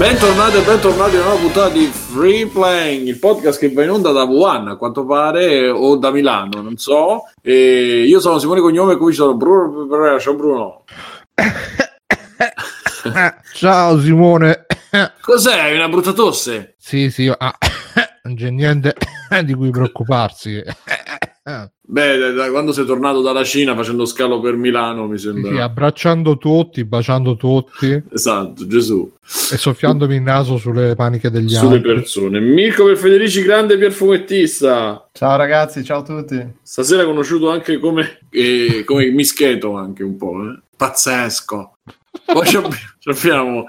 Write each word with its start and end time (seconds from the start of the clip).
Bentornati 0.00 0.56
e 0.56 0.62
bentornati 0.62 1.16
a 1.16 1.20
una 1.20 1.28
nuova 1.28 1.42
puntata 1.42 1.68
di 1.68 1.84
Free 1.84 2.46
Playing, 2.46 3.06
il 3.06 3.18
podcast 3.18 3.58
che 3.58 3.70
va 3.70 3.82
in 3.82 3.90
onda 3.90 4.12
da 4.12 4.22
Wuhan 4.22 4.68
a 4.68 4.76
quanto 4.76 5.04
pare 5.04 5.68
o 5.68 5.96
da 5.96 6.10
Milano, 6.10 6.62
non 6.62 6.78
so. 6.78 7.24
E 7.42 8.06
io 8.06 8.18
sono 8.18 8.38
Simone 8.38 8.62
Cognome 8.62 8.94
e 8.94 8.96
qui 8.96 9.12
sono 9.12 9.34
Bruno. 9.34 10.18
Ciao 10.18 10.34
Bruno. 10.36 10.84
Ciao 13.52 14.00
Simone. 14.00 14.64
Cos'è? 15.20 15.74
Una 15.74 15.90
brutta 15.90 16.14
tosse? 16.14 16.76
Sì, 16.78 17.10
sì, 17.10 17.30
ah, 17.36 17.58
non 18.24 18.36
c'è 18.36 18.48
niente 18.48 18.94
di 19.44 19.52
cui 19.52 19.68
preoccuparsi. 19.68 20.62
Beh, 21.42 22.16
da, 22.18 22.30
da 22.32 22.50
quando 22.50 22.70
sei 22.72 22.84
tornato 22.84 23.22
dalla 23.22 23.42
Cina 23.42 23.74
facendo 23.74 24.04
scalo 24.04 24.40
per 24.40 24.54
Milano, 24.56 25.06
mi 25.06 25.18
sembra. 25.18 25.50
Sì, 25.50 25.56
abbracciando 25.58 26.36
tutti, 26.38 26.84
baciando 26.84 27.34
tutti 27.36 28.00
Esatto, 28.12 28.66
Gesù. 28.66 29.10
e 29.50 29.56
soffiandomi 29.56 30.16
il 30.16 30.22
naso 30.22 30.58
sulle 30.58 30.94
paniche 30.94 31.30
degli 31.30 31.48
Sulle 31.48 31.76
altri. 31.76 31.94
persone. 31.94 32.38
Mirko 32.40 32.84
per 32.84 32.96
Federici, 32.98 33.42
grande 33.42 33.76
perfumettista. 33.78 35.08
Ciao 35.12 35.36
ragazzi, 35.36 35.82
ciao 35.82 36.00
a 36.00 36.02
tutti. 36.02 36.46
Stasera 36.62 37.04
conosciuto 37.04 37.50
anche 37.50 37.78
come, 37.78 38.18
eh, 38.30 38.82
come 38.84 39.10
Mischeto, 39.10 39.74
anche 39.76 40.02
un 40.04 40.16
po'. 40.16 40.42
eh. 40.44 40.58
Pazzesco. 40.76 41.72
Poi 42.26 42.48
abbiamo 43.04 43.64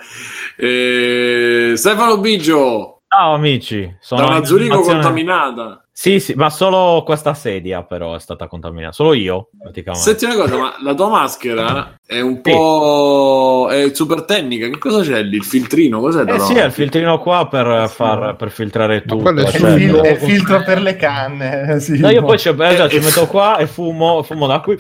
eh, 0.58 1.74
Stefano 1.76 2.20
Biggio 2.20 3.01
Ciao 3.14 3.34
amici, 3.34 3.94
sono 4.00 4.22
da 4.22 4.28
una 4.28 4.46
Zurigo 4.46 4.80
contaminata. 4.80 5.84
Sì, 5.92 6.22
sì, 6.22 6.34
ma 6.34 6.50
solo 6.50 7.04
questa 7.04 7.34
sedia 7.34 7.84
però 7.84 8.16
è 8.16 8.20
stata 8.22 8.48
contaminata, 8.48 8.94
solo 8.94 9.12
io 9.14 9.50
praticamente. 9.62 10.08
Senti 10.08 10.24
una 10.24 10.36
cosa, 10.36 10.58
ma 10.58 10.76
la 10.82 10.94
tua 10.94 11.10
maschera 11.10 12.00
è 12.06 12.22
un 12.22 12.40
po' 12.40 13.68
è 13.70 13.94
super 13.94 14.24
tecnica. 14.24 14.70
Che 14.70 14.78
cosa 14.78 15.02
c'è 15.02 15.22
lì? 15.24 15.36
Il 15.36 15.44
filtrino? 15.44 16.00
Cos'è? 16.00 16.24
Eh 16.26 16.40
sì, 16.40 16.54
è 16.54 16.64
il 16.64 16.72
filtrino 16.72 17.20
qua 17.20 17.48
per, 17.50 17.90
far, 17.90 18.38
per 18.38 18.50
filtrare 18.50 19.02
tutto. 19.02 19.18
quello 19.18 19.42
è 19.42 19.52
È 19.52 19.58
il, 19.74 19.94
è 19.96 20.12
il 20.12 20.18
filtro 20.18 20.64
per 20.64 20.82
le 20.82 20.96
canne. 20.96 21.80
Sì, 21.82 22.00
No, 22.00 22.10
io 22.10 22.22
no. 22.22 22.28
poi 22.28 22.40
ci, 22.40 22.48
eh, 22.48 22.56
già, 22.56 22.88
ci 22.88 22.96
Eh, 22.96 23.02
metto 23.02 23.28
qua 23.28 23.58
e 23.58 23.68
fumo, 23.68 24.24
fumo 24.24 24.48
da 24.48 24.62
qui, 24.62 24.78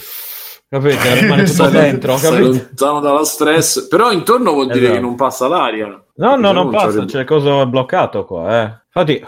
capite? 0.70 1.20
Rimane 1.20 1.44
tutto 1.44 1.68
dentro, 1.68 2.16
capite? 2.16 2.40
lontano 2.40 3.02
dalla 3.02 3.26
stress, 3.26 3.88
però 3.90 4.09
intorno 4.14 4.54
vuol 4.54 4.68
dire 4.68 4.86
Esatto. 4.86 4.94
che 4.94 5.00
non 5.02 5.16
passa 5.16 5.48
l'aria. 5.50 6.02
No, 6.22 6.36
no, 6.36 6.52
non 6.52 6.70
passa, 6.70 6.92
sarebbe- 6.92 7.06
c'è 7.12 7.20
il 7.22 7.26
coso 7.26 7.66
bloccato 7.66 8.26
qua, 8.26 8.62
eh. 8.64 8.80
Infatti 8.94 9.26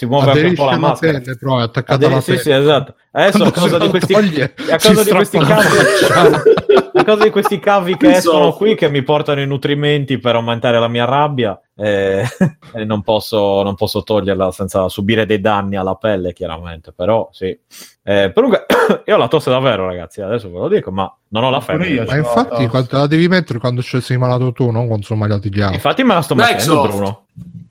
si 0.00 0.06
muove 0.06 0.30
anche 0.30 0.44
un 0.46 0.54
po' 0.54 0.64
la 0.64 0.70
alla 0.70 0.78
maschera. 0.78 1.18
pelle, 1.20 1.36
però 1.36 1.58
è 1.58 1.62
attaccata 1.62 2.06
alla 2.06 2.16
Aderi- 2.16 2.22
sì, 2.22 2.30
pelle. 2.30 2.42
sì, 2.42 2.50
esatto. 2.52 2.94
Adesso 3.12 3.44
a 3.44 3.50
causa 3.50 3.88
questi, 3.88 4.12
toglie, 4.14 4.54
a 4.70 4.76
causa 4.76 5.04
cavi, 5.04 5.36
a 6.94 7.02
causa 7.04 7.24
di 7.24 7.30
questi 7.30 7.58
cavi 7.58 7.96
che 7.96 8.10
escono 8.12 8.52
qui 8.52 8.74
che 8.76 8.88
mi 8.88 9.02
portano 9.02 9.40
i 9.40 9.46
nutrimenti 9.46 10.18
per 10.18 10.36
aumentare 10.36 10.78
la 10.78 10.88
mia 10.88 11.04
rabbia 11.04 11.60
eh, 11.76 12.24
e 12.72 12.84
non 12.84 13.02
posso, 13.02 13.62
non 13.62 13.74
posso 13.74 14.02
toglierla 14.02 14.50
senza 14.52 14.88
subire 14.88 15.26
dei 15.26 15.40
danni 15.40 15.76
alla 15.76 15.96
pelle, 15.96 16.32
chiaramente. 16.32 16.92
Però 16.92 17.28
sì. 17.32 17.58
Eh, 18.02 18.30
comunque, 18.34 18.64
io 19.06 19.14
ho 19.14 19.18
la 19.18 19.28
tosse 19.28 19.50
davvero, 19.50 19.86
ragazzi. 19.86 20.20
Adesso 20.22 20.50
ve 20.50 20.58
lo 20.58 20.68
dico, 20.68 20.90
ma 20.90 21.12
non 21.28 21.44
ho 21.44 21.50
la 21.50 21.60
febbre. 21.60 22.04
Ma 22.06 22.16
infatti, 22.16 22.66
quando 22.68 22.88
la 22.96 23.06
devi 23.06 23.28
mettere 23.28 23.58
quando 23.58 23.82
ci 23.82 24.00
sei 24.00 24.16
malato 24.18 24.52
tu, 24.52 24.70
non 24.70 24.86
quando 24.86 25.04
sono 25.04 25.20
malati 25.20 25.52
gli 25.52 25.60
altri. 25.60 25.74
Infatti, 25.74 26.04
me 26.04 26.14
la 26.14 26.22
sto 26.22 26.34
mettendo, 26.34 26.74
Backsoft. 26.82 26.88
Bruno. 26.96 27.24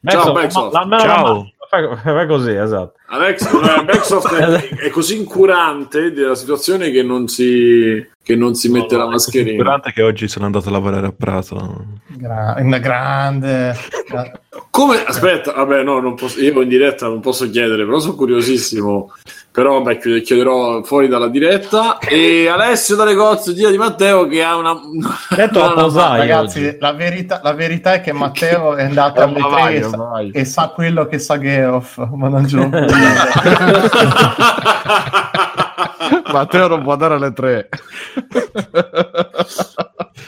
Ciao, 0.05 0.31
Backsoft, 0.31 0.33
Backsoft. 0.33 0.73
la- 0.73 0.79
la- 0.83 0.95
la- 0.95 0.99
Ciao. 1.01 1.33
la- 1.33 1.58
Fai, 1.69 1.87
fai 1.97 2.25
così, 2.25 2.51
esatto. 2.51 2.93
Alex, 3.09 3.47
Microsoft 3.51 4.33
è, 4.33 4.69
è 4.69 4.89
così 4.89 5.17
incurante 5.17 6.11
della 6.11 6.33
situazione 6.33 6.89
che 6.89 7.03
non 7.03 7.27
si, 7.27 8.03
che 8.29 8.35
non 8.35 8.53
si 8.53 8.69
mette 8.69 8.95
la 8.95 9.07
mascherina. 9.07 9.57
Durante 9.63 9.91
che 9.91 10.03
oggi 10.03 10.27
sono 10.27 10.45
andato 10.45 10.69
a 10.69 10.71
lavorare 10.71 11.07
a 11.07 11.11
Prato. 11.17 11.85
Gra- 12.09 12.57
una 12.59 12.77
grande. 12.77 13.75
Come? 14.69 15.03
Aspetta, 15.03 15.51
vabbè, 15.53 15.81
no, 15.81 15.99
non 15.99 16.13
posso, 16.13 16.39
io 16.39 16.61
in 16.61 16.69
diretta 16.69 17.07
non 17.07 17.21
posso 17.21 17.49
chiedere, 17.49 17.85
però 17.85 17.97
sono 17.97 18.13
curiosissimo. 18.13 19.11
Però, 19.51 19.81
vabbè, 19.81 19.97
chied- 19.97 20.21
chiederò 20.21 20.83
fuori 20.83 21.07
dalla 21.07 21.27
diretta. 21.27 21.97
E 21.97 22.47
Alessio 22.47 22.95
D'Alegozzo, 22.95 23.51
dia 23.51 23.71
di 23.71 23.77
Matteo, 23.79 24.27
che 24.27 24.43
ha 24.43 24.55
una. 24.57 24.79
Detto 25.35 25.59
una- 25.65 25.73
posare. 25.73 26.19
Ragazzi, 26.19 26.65
oggi. 26.67 26.77
la 26.79 26.91
verità, 26.93 27.39
la 27.41 27.53
verità 27.53 27.93
è 27.93 28.01
che 28.01 28.13
Matteo 28.13 28.75
è 28.75 28.83
andato 28.83 29.21
alle 29.21 29.31
un 29.31 29.39
3 29.39 29.41
bavaglio, 29.49 29.87
e, 29.87 29.89
sa- 29.89 30.39
e 30.39 30.45
sa 30.45 30.67
quello 30.67 31.07
che 31.07 31.17
sa 31.17 31.39
Geoff, 31.39 31.97
ma 32.13 32.27
non 32.29 32.47
ce 32.47 32.55
lo 32.57 32.69
può 32.69 32.79
dire. 32.79 32.95
Matteo 36.31 36.67
non 36.67 36.83
può 36.83 36.93
andare 36.93 37.15
alle 37.15 37.33
tre. 37.33 37.69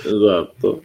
esatto. 0.03 0.81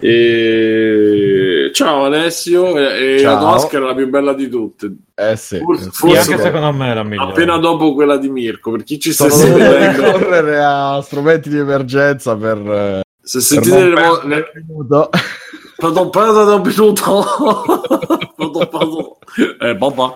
E... 0.00 1.70
Ciao 1.72 2.04
Alessio, 2.04 2.76
e, 2.78 2.82
e 3.18 3.22
la 3.22 3.32
tua 3.32 3.40
Ciao. 3.40 3.50
maschera 3.52 3.84
è 3.84 3.88
la 3.88 3.94
più 3.94 4.08
bella 4.08 4.32
di 4.32 4.48
tutte. 4.48 4.92
Eh 5.14 5.36
sì. 5.36 5.58
Forse- 5.58 5.84
Sì, 5.84 5.90
forse- 5.92 6.32
anche 6.32 6.42
secondo 6.42 6.72
me 6.72 6.90
è 6.90 6.94
la 6.94 7.02
migliore. 7.02 7.30
Appena 7.30 7.58
dopo 7.58 7.94
quella 7.94 8.16
di 8.16 8.28
Mirko, 8.30 8.70
per 8.72 8.82
chi 8.84 8.98
ci 8.98 9.12
sta 9.12 9.28
seguendo, 9.30 10.10
correre 10.12 10.62
a 10.62 11.00
strumenti 11.02 11.48
di 11.48 11.58
emergenza 11.58 12.36
per, 12.36 12.56
eh, 12.58 13.00
se 13.20 13.38
per 13.38 13.42
sentite 13.46 13.78
non 13.78 13.88
le, 13.90 13.94
vo- 14.06 14.18
perdere 14.20 14.40
le, 14.52 14.60
il 14.60 14.64
minuto. 14.66 15.10
Pardon, 15.76 16.10
pardon. 16.10 16.62
Pardon, 18.36 18.68
pardon. 18.68 19.04
Eh, 19.60 19.76
papà. 19.76 20.14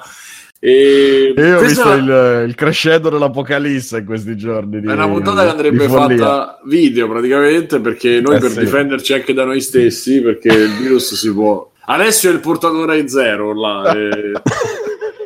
E 0.64 1.34
Io 1.36 1.56
ho 1.56 1.58
questa 1.58 1.96
visto 1.96 2.12
è 2.14 2.42
il, 2.42 2.48
il 2.50 2.54
crescendo 2.54 3.10
dell'apocalisse 3.10 3.98
in 3.98 4.04
questi 4.04 4.36
giorni. 4.36 4.80
Di, 4.80 4.86
è 4.86 4.92
una 4.92 5.08
puntata 5.08 5.42
che 5.42 5.48
andrebbe 5.50 5.88
fatta 5.88 6.60
video 6.66 7.08
praticamente 7.08 7.80
perché 7.80 8.20
noi 8.20 8.36
Eh, 8.36 8.38
per 8.38 8.50
sì. 8.50 8.60
difenderci 8.60 9.12
anche 9.12 9.32
da 9.32 9.44
noi 9.44 9.60
stessi 9.60 10.20
perché 10.22 10.52
il 10.52 10.70
virus 10.76 11.14
si 11.14 11.32
può 11.32 11.68
Alessio 11.86 12.30
è 12.30 12.32
il 12.32 12.38
portatore 12.38 13.08
zero 13.08 13.52
là 13.52 13.92
e... 13.92 14.40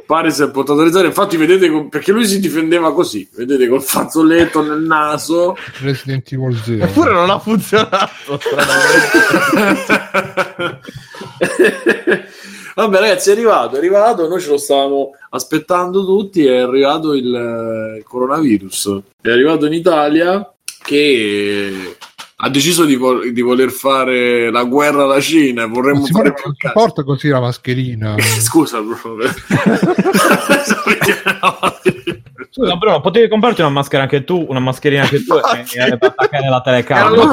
pare 0.06 0.30
sia 0.30 0.46
il 0.46 0.52
portatore 0.52 0.90
zero 0.90 1.06
infatti 1.06 1.36
vedete 1.36 1.68
com- 1.68 1.90
perché 1.90 2.12
lui 2.12 2.26
si 2.26 2.40
difendeva 2.40 2.94
così 2.94 3.28
vedete 3.34 3.68
col 3.68 3.82
fazzoletto 3.82 4.62
nel 4.62 4.80
naso 4.80 5.54
Resident 5.82 6.32
Evil 6.32 6.56
Zero. 6.64 6.84
Eppure 6.84 7.12
non 7.12 7.28
ha 7.28 7.38
funzionato. 7.38 8.40
Vabbè, 12.76 12.98
ragazzi, 12.98 13.30
è 13.30 13.32
arrivato, 13.32 13.76
è 13.76 13.78
arrivato. 13.78 14.28
Noi 14.28 14.38
ce 14.38 14.50
lo 14.50 14.58
stavamo 14.58 15.12
aspettando 15.30 16.04
tutti. 16.04 16.44
È 16.44 16.58
arrivato 16.58 17.14
il, 17.14 17.34
eh, 17.34 17.96
il 17.96 18.04
coronavirus. 18.04 19.00
È 19.22 19.30
arrivato 19.30 19.64
in 19.64 19.72
Italia 19.72 20.52
che 20.82 21.96
ha 22.36 22.50
deciso 22.50 22.84
di, 22.84 22.96
vo- 22.96 23.24
di 23.30 23.40
voler 23.40 23.70
fare 23.70 24.50
la 24.50 24.64
guerra 24.64 25.04
alla 25.04 25.20
Cina. 25.22 25.62
e 25.62 25.66
Vorremmo 25.68 26.04
Simone, 26.04 26.24
fare 26.28 26.34
più 26.34 26.44
non 26.44 26.54
si 26.58 26.70
porta 26.74 27.02
così 27.02 27.28
la 27.28 27.40
mascherina. 27.40 28.14
Scusa, 28.20 28.78
bro. 28.82 29.16
Scusa, 32.50 32.76
Bruno, 32.76 33.00
potevi 33.00 33.28
comprarti 33.28 33.60
una 33.62 33.70
maschera 33.70 34.02
anche 34.02 34.24
tu, 34.24 34.44
una 34.48 34.60
mascherina 34.60 35.02
anche 35.02 35.24
tu 35.24 35.34
e, 35.34 35.40
per 35.98 36.08
attaccare 36.14 36.48
la 36.48 36.60
telecamera. 36.60 37.24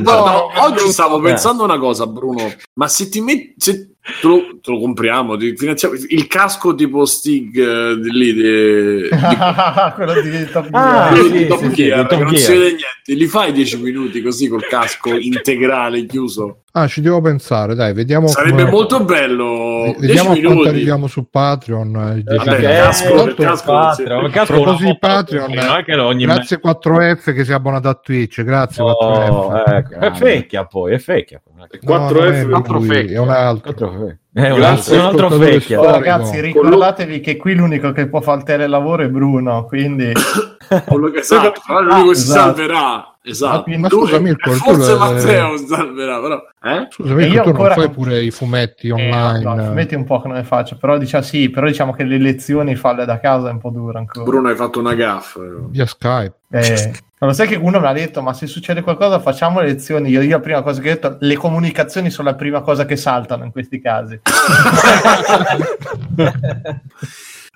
No, 0.00 0.50
oggi 0.62 0.90
stavo 0.90 1.18
Eh. 1.18 1.22
pensando 1.22 1.62
una 1.64 1.78
cosa, 1.78 2.06
Bruno. 2.06 2.52
Ma 2.74 2.88
se 2.88 3.08
ti 3.08 3.20
metti. 3.20 3.54
Se 3.56 3.92
Te 4.20 4.26
lo, 4.26 4.38
te 4.62 4.70
lo, 4.70 4.78
compriamo, 4.80 5.36
ti 5.36 5.54
finanziamo 5.54 5.94
il 6.08 6.26
casco 6.26 6.74
tipo 6.74 7.04
Stig 7.04 7.58
eh, 7.58 7.94
lì 7.94 8.32
di, 8.32 8.42
di... 8.42 9.08
quello 9.94 10.20
di 10.22 10.46
Top 10.50 10.68
ah, 10.70 11.10
Gear, 11.12 11.26
sì, 11.26 11.46
Top 11.46 11.58
sì, 11.58 11.68
Gear 11.72 12.00
sì, 12.00 12.06
Top 12.08 12.18
non 12.18 12.32
Gear. 12.32 12.42
si 12.42 12.52
vede 12.52 12.64
niente, 12.64 13.12
li 13.14 13.26
fai 13.26 13.52
10 13.52 13.82
minuti 13.82 14.22
così 14.22 14.48
col 14.48 14.66
casco 14.66 15.10
integrale 15.14 16.06
chiuso. 16.06 16.62
Ah, 16.72 16.86
ci 16.86 17.00
devo 17.00 17.20
pensare, 17.20 17.74
dai, 17.74 17.92
vediamo. 17.92 18.28
Sarebbe 18.28 18.62
come... 18.62 18.70
molto 18.70 19.02
bello. 19.02 19.94
V- 19.96 19.98
vediamo 19.98 20.38
quanto 20.38 20.68
arriviamo 20.68 21.06
su 21.08 21.28
Patreon. 21.28 22.22
Eh, 22.24 22.34
vabbè, 22.36 22.58
eh, 22.58 22.62
casco, 22.62 23.34
Patreon. 23.34 24.30
Casco, 24.30 24.52
a 24.52 24.56
proposito 24.56 24.84
di 24.84 24.98
Patreon, 24.98 25.54
Patreon 25.54 26.16
grazie 26.18 26.60
me... 26.62 26.70
4F 26.70 27.34
che 27.34 27.44
si 27.44 27.50
è 27.50 27.54
abbonato 27.54 27.88
a 27.88 27.94
Twitch, 27.94 28.42
grazie 28.44 28.82
oh, 28.84 29.50
4F. 29.50 29.74
Ecco. 29.74 29.98
È 29.98 30.12
fecchia 30.12 30.66
poi, 30.66 30.92
è 30.92 30.98
fecchia. 30.98 31.42
4F, 31.84 32.46
no, 32.46 32.62
è, 32.62 32.68
lui, 32.68 33.12
è 33.12 33.18
un 33.18 33.30
altro 33.30 33.87
trofeo. 33.90 34.16
È 34.32 34.50
un, 34.50 34.58
un 34.58 34.98
altro 35.00 35.28
vecchio. 35.28 35.84
Ragazzi, 35.84 36.40
ricordatevi 36.40 37.20
che 37.20 37.36
qui 37.36 37.54
l'unico 37.54 37.92
che 37.92 38.08
può 38.08 38.20
fare 38.20 38.38
il 38.38 38.44
telelavoro 38.44 39.02
è 39.02 39.08
Bruno, 39.08 39.64
quindi 39.64 40.12
Quello 40.86 41.10
che 41.10 41.18
esatto, 41.20 41.60
però 41.66 41.80
l'unico 41.80 42.08
che 42.10 42.14
si 42.16 42.22
Esatto. 42.22 42.40
salverà. 42.56 43.12
Esatto. 43.22 43.70
Ma 43.70 43.88
Lui- 43.88 44.00
scusa, 44.00 44.18
Mirko, 44.20 44.50
forse 44.52 44.94
Matteo 44.96 45.56
si 45.58 45.66
salverà, 45.66 46.18
però. 46.20 46.42
Eh? 46.62 46.86
Scusami, 46.90 47.26
io 47.26 47.42
tu 47.42 47.48
ancora- 47.50 47.74
non 47.74 47.84
fai 47.84 47.92
pure 47.94 48.22
i 48.22 48.30
fumetti 48.30 48.88
Eh, 48.88 48.92
online. 48.92 49.42
no, 49.64 49.72
metti 49.72 49.94
un 49.94 50.04
po' 50.04 50.22
che 50.22 50.28
non 50.28 50.38
ne 50.38 50.44
faccio, 50.44 50.76
però 50.78 50.96
diciamo 50.96 51.22
sì, 51.22 51.50
però 51.50 51.66
diciamo 51.66 51.92
che 51.92 52.04
le 52.04 52.16
lezioni 52.18 52.74
falle 52.74 53.04
da 53.04 53.18
casa 53.20 53.48
è 53.48 53.52
un 53.52 53.58
po' 53.58 53.68
dura 53.70 53.98
ancora. 53.98 54.24
Bruno 54.24 54.48
hai 54.48 54.56
fatto 54.56 54.78
una 54.78 54.94
gaffa. 54.94 55.40
via 55.68 55.84
Skype. 55.84 56.34
Eh, 56.50 56.92
ma 57.20 57.26
lo 57.26 57.32
sai 57.34 57.48
che 57.48 57.56
uno 57.56 57.78
mi 57.80 57.86
ha 57.86 57.92
detto, 57.92 58.22
ma 58.22 58.32
se 58.32 58.46
succede 58.46 58.80
qualcosa 58.80 59.18
facciamo 59.20 59.60
le 59.60 59.66
lezioni. 59.66 60.08
Io, 60.08 60.22
io 60.22 60.30
la 60.36 60.40
prima 60.40 60.62
cosa 60.62 60.80
che 60.80 60.88
ho 60.90 60.94
detto, 60.94 61.16
le 61.20 61.36
comunicazioni 61.36 62.08
sono 62.08 62.30
la 62.30 62.34
prima 62.34 62.62
cosa 62.62 62.86
che 62.86 62.96
saltano 62.96 63.44
in 63.44 63.50
questi 63.52 63.78
casi. 63.78 64.18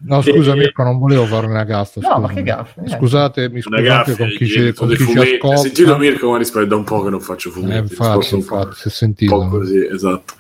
No, 0.04 0.20
scusa, 0.22 0.54
Mirko, 0.54 0.82
non 0.82 0.98
volevo 0.98 1.24
fare 1.26 1.46
una 1.46 1.62
gaffa. 1.64 2.00
No, 2.00 2.18
ma 2.18 2.28
che 2.28 2.42
gaffa? 2.42 2.82
Scusate, 2.86 3.48
mi 3.48 3.60
scusate 3.60 4.16
con 4.16 4.28
chi, 4.36 4.46
ci, 4.48 4.58
hai 4.58 4.72
con 4.74 4.88
chi 4.88 4.96
ci 5.06 5.16
ascolta. 5.18 5.56
Sentito 5.58 5.96
Mirko 5.96 6.26
come 6.26 6.38
risponde? 6.38 6.68
Da 6.68 6.76
un 6.76 6.84
po' 6.84 7.02
che 7.02 7.10
non 7.10 7.20
faccio 7.20 7.48
Eh, 7.50 7.52
fumetti. 7.52 7.92
infatti, 7.92 8.34
un 8.34 8.44
po'. 8.44 8.56
infatti, 8.56 8.74
si 8.74 8.82
è 8.82 8.86
un 8.86 8.92
sentito. 8.92 9.38
po' 9.38 9.48
così, 9.48 9.86
esatto. 9.92 10.34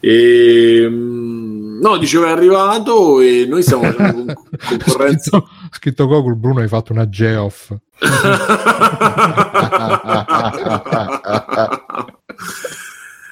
E, 0.00 0.86
mm, 0.88 1.80
no, 1.80 1.96
dicevo 1.98 2.26
è 2.26 2.30
arrivato 2.30 3.20
e 3.20 3.46
noi 3.48 3.62
stiamo 3.62 3.82
facendo 3.84 4.34
con- 4.34 4.44
concorrenza. 4.68 5.30
scritto, 5.30 5.48
scritto 5.70 6.06
Google 6.06 6.34
Bruno 6.34 6.60
hai 6.60 6.68
fatto 6.68 6.92
una 6.92 7.08
geoff 7.08 7.72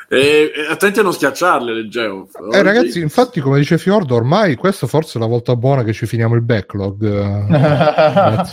e, 0.08 0.52
e 0.54 0.66
attenti 0.68 0.98
a 1.00 1.02
non 1.02 1.12
schiacciarle 1.12 1.72
le 1.74 1.88
geo. 1.88 2.28
eh, 2.52 2.62
ragazzi 2.62 3.00
infatti 3.00 3.40
come 3.40 3.58
dice 3.58 3.78
Fiordo 3.78 4.14
ormai 4.14 4.54
questa 4.56 4.86
forse 4.86 5.18
è 5.18 5.20
la 5.20 5.26
volta 5.28 5.56
buona 5.56 5.82
che 5.84 5.92
ci 5.92 6.06
finiamo 6.06 6.34
il 6.34 6.42
backlog 6.42 7.02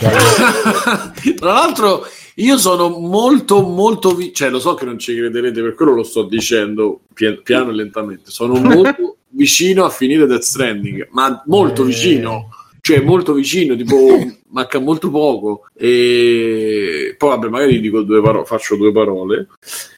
Tra 1.36 1.52
l'altro, 1.54 2.06
io 2.36 2.58
sono 2.58 2.90
molto, 2.90 3.62
molto. 3.62 4.16
Vi- 4.16 4.34
cioè, 4.34 4.50
lo 4.50 4.60
so 4.60 4.74
che 4.76 4.86
non 4.86 4.98
ci 5.00 5.16
crederete, 5.16 5.62
per 5.62 5.76
quello 5.76 5.94
lo 5.94 6.04
sto 6.04 6.24
dicendo 6.24 7.02
pia- 7.14 7.38
piano 7.44 7.70
e 7.70 7.74
lentamente. 7.74 8.32
Sono 8.32 8.56
molto 8.60 9.18
vicino 9.30 9.86
a 9.86 9.90
finire 9.90 10.26
Death 10.28 10.42
Stranding, 10.42 11.08
ma 11.12 11.42
molto 11.48 11.84
Eh. 11.84 11.86
vicino. 11.86 12.50
Cioè, 12.82 13.00
molto 13.02 13.34
vicino, 13.34 13.76
tipo, 13.76 13.96
manca 14.50 14.80
molto 14.80 15.10
poco. 15.12 15.66
E 15.76 17.14
poi, 17.18 17.30
vabbè, 17.30 17.48
magari 17.50 17.80
dico 17.80 18.02
due 18.02 18.22
parole, 18.22 18.46
faccio 18.46 18.76
due 18.76 18.92
parole. 18.92 19.48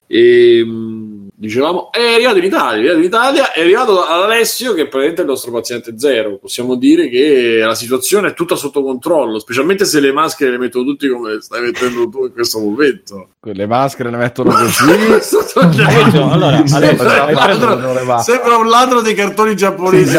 E 0.08 0.64
mh, 0.66 1.23
dicevamo, 1.36 1.92
è 1.92 2.14
arrivato 2.14 2.38
in 2.38 2.44
Italia, 2.46 2.92
è 2.92 2.94
arrivato 2.94 2.98
in 3.00 3.04
Italia, 3.06 3.52
è 3.52 3.62
arrivato 3.62 4.04
ad 4.04 4.22
Alessio, 4.24 4.74
che 4.74 4.82
è 4.82 4.88
praticamente 4.88 5.22
il 5.22 5.28
nostro 5.28 5.52
paziente 5.52 5.94
zero. 5.98 6.38
Possiamo 6.38 6.76
dire 6.76 7.10
che 7.10 7.60
la 7.64 7.76
situazione 7.76 8.30
è 8.30 8.34
tutta 8.34 8.56
sotto 8.56 8.84
controllo, 8.84 9.40
specialmente 9.40 9.86
se 9.86 10.00
le 10.00 10.12
maschere 10.12 10.52
le 10.52 10.58
mettono 10.58 10.86
tutti 10.86 11.08
come 11.08 11.34
le 11.36 11.42
stai 11.42 11.62
mettendo 11.62 12.08
tu 12.10 12.26
in 12.26 12.34
questo 12.34 12.60
momento. 12.60 13.30
Le 13.42 13.66
maschere 13.68 14.10
le 14.10 14.18
mettono 14.18 14.52
così. 14.56 14.84
Alessio, 14.92 16.30
allora, 16.32 16.66
Sembra 16.66 17.26
un 17.26 17.34
ladro- 17.34 18.20
sembra 18.22 18.58
un 18.58 18.68
ladro 18.70 19.02
dei 19.02 19.14
cartoni 19.14 19.50
Sì, 19.52 19.56
giapponesi. 19.58 20.18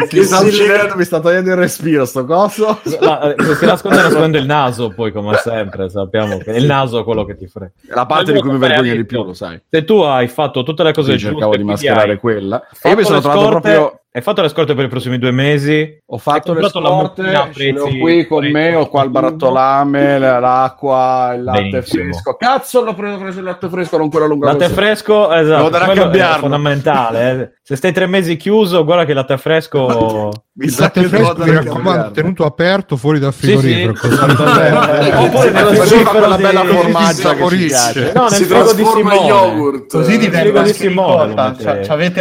sì. 0.00 0.06
Che 0.08 0.24
Sta 0.24 0.38
si 0.38 0.46
uccidendo, 0.48 0.96
mi 0.96 1.04
sta 1.04 1.20
togliendo 1.20 1.50
il 1.50 1.56
respiro 1.56 2.04
sto 2.04 2.24
coso. 2.24 2.80
No, 3.00 3.22
eh, 3.22 3.54
si 3.56 3.64
nasconde 3.66 4.02
nasconde 4.02 4.38
il 4.38 4.46
naso, 4.46 4.90
poi 4.90 5.12
come 5.12 5.36
sempre 5.36 5.88
sappiamo 5.90 6.38
che 6.38 6.50
il 6.52 6.64
naso 6.64 6.98
è 7.00 7.04
quello 7.04 7.24
che 7.24 7.36
ti 7.36 7.46
frega. 7.46 7.70
La 7.88 8.06
parte 8.06 8.32
di 8.32 8.40
cui 8.40 8.50
mi 8.50 8.56
come 8.56 8.68
vergogno 8.68 8.94
di 8.96 9.04
più, 9.04 9.22
lo 9.24 9.34
sai. 9.34 9.60
Se 9.68 9.84
tu 9.84 9.98
hai 10.00 10.28
fatto 10.30 10.62
tutte 10.62 10.82
le 10.82 10.92
cose 10.92 11.12
Sì, 11.12 11.18
giuste, 11.18 11.32
cercavo 11.34 11.56
di 11.56 11.62
mascherare 11.64 12.16
quella. 12.18 12.66
E 12.82 12.88
io 12.90 12.96
mi 12.96 13.04
sono 13.04 13.20
trovato 13.20 13.40
scorte- 13.42 13.70
proprio. 13.72 13.99
Hai 14.12 14.22
fatto 14.22 14.42
le 14.42 14.48
scorte 14.48 14.74
per 14.74 14.86
i 14.86 14.88
prossimi 14.88 15.18
due 15.18 15.30
mesi? 15.30 15.98
Ho 16.06 16.18
fatto 16.18 16.52
le 16.52 16.62
la 16.62 16.68
scorte, 16.68 17.22
ce 17.30 17.36
ho 17.36 17.48
prezzi 17.52 17.98
qui 18.00 18.26
con 18.26 18.44
me, 18.50 18.74
ho 18.74 18.88
qua 18.88 19.04
il 19.04 19.10
barattolame, 19.10 20.18
l'acqua, 20.18 21.32
il 21.36 21.44
latte 21.44 21.60
Benissimo. 21.68 22.02
fresco. 22.10 22.34
Cazzo, 22.34 22.82
l'ho 22.82 22.94
preso, 22.94 23.14
ho 23.14 23.18
preso 23.18 23.38
il 23.38 23.44
latte 23.44 23.68
fresco, 23.68 23.98
non 23.98 24.10
quello 24.10 24.26
lungo 24.26 24.46
Latte 24.46 24.64
così. 24.64 24.74
fresco, 24.74 25.32
esatto, 25.32 25.68
Devo 25.68 25.84
quello 25.84 26.10
è 26.10 26.38
fondamentale. 26.38 27.30
eh. 27.40 27.50
Se 27.62 27.76
stai 27.76 27.92
tre 27.92 28.06
mesi 28.08 28.36
chiuso, 28.36 28.82
guarda 28.84 29.04
che 29.04 29.10
il 29.12 29.16
latte 29.16 29.38
fresco... 29.38 30.30
Mi 30.60 30.66
il 30.66 30.74
latte 30.78 31.04
fresco 31.04 31.34
mi 31.38 31.52
raccomando 31.52 32.10
tenuto 32.10 32.44
aperto 32.44 32.96
fuori 32.98 33.18
dal 33.18 33.32
Sì, 33.32 33.56
sì, 33.56 33.56
frigorifero 33.56 33.92
così. 33.94 34.14
Oppure 35.16 35.50
nel 35.52 35.64
Così 35.64 35.96
fa 35.96 36.10
frigorifero 36.10 36.36
di- 36.36 36.42
bella 36.42 36.60
di- 36.60 36.66
formaggia 36.66 37.34
che. 37.34 38.12
No, 38.12 38.20
nel 38.22 38.30
si 38.32 38.44
frigo 38.44 38.72
di 38.74 38.84
Simone. 38.84 39.14
yogurt. 39.26 39.90
Così 39.90 40.12
Il 40.14 40.18
diventa 40.18 40.42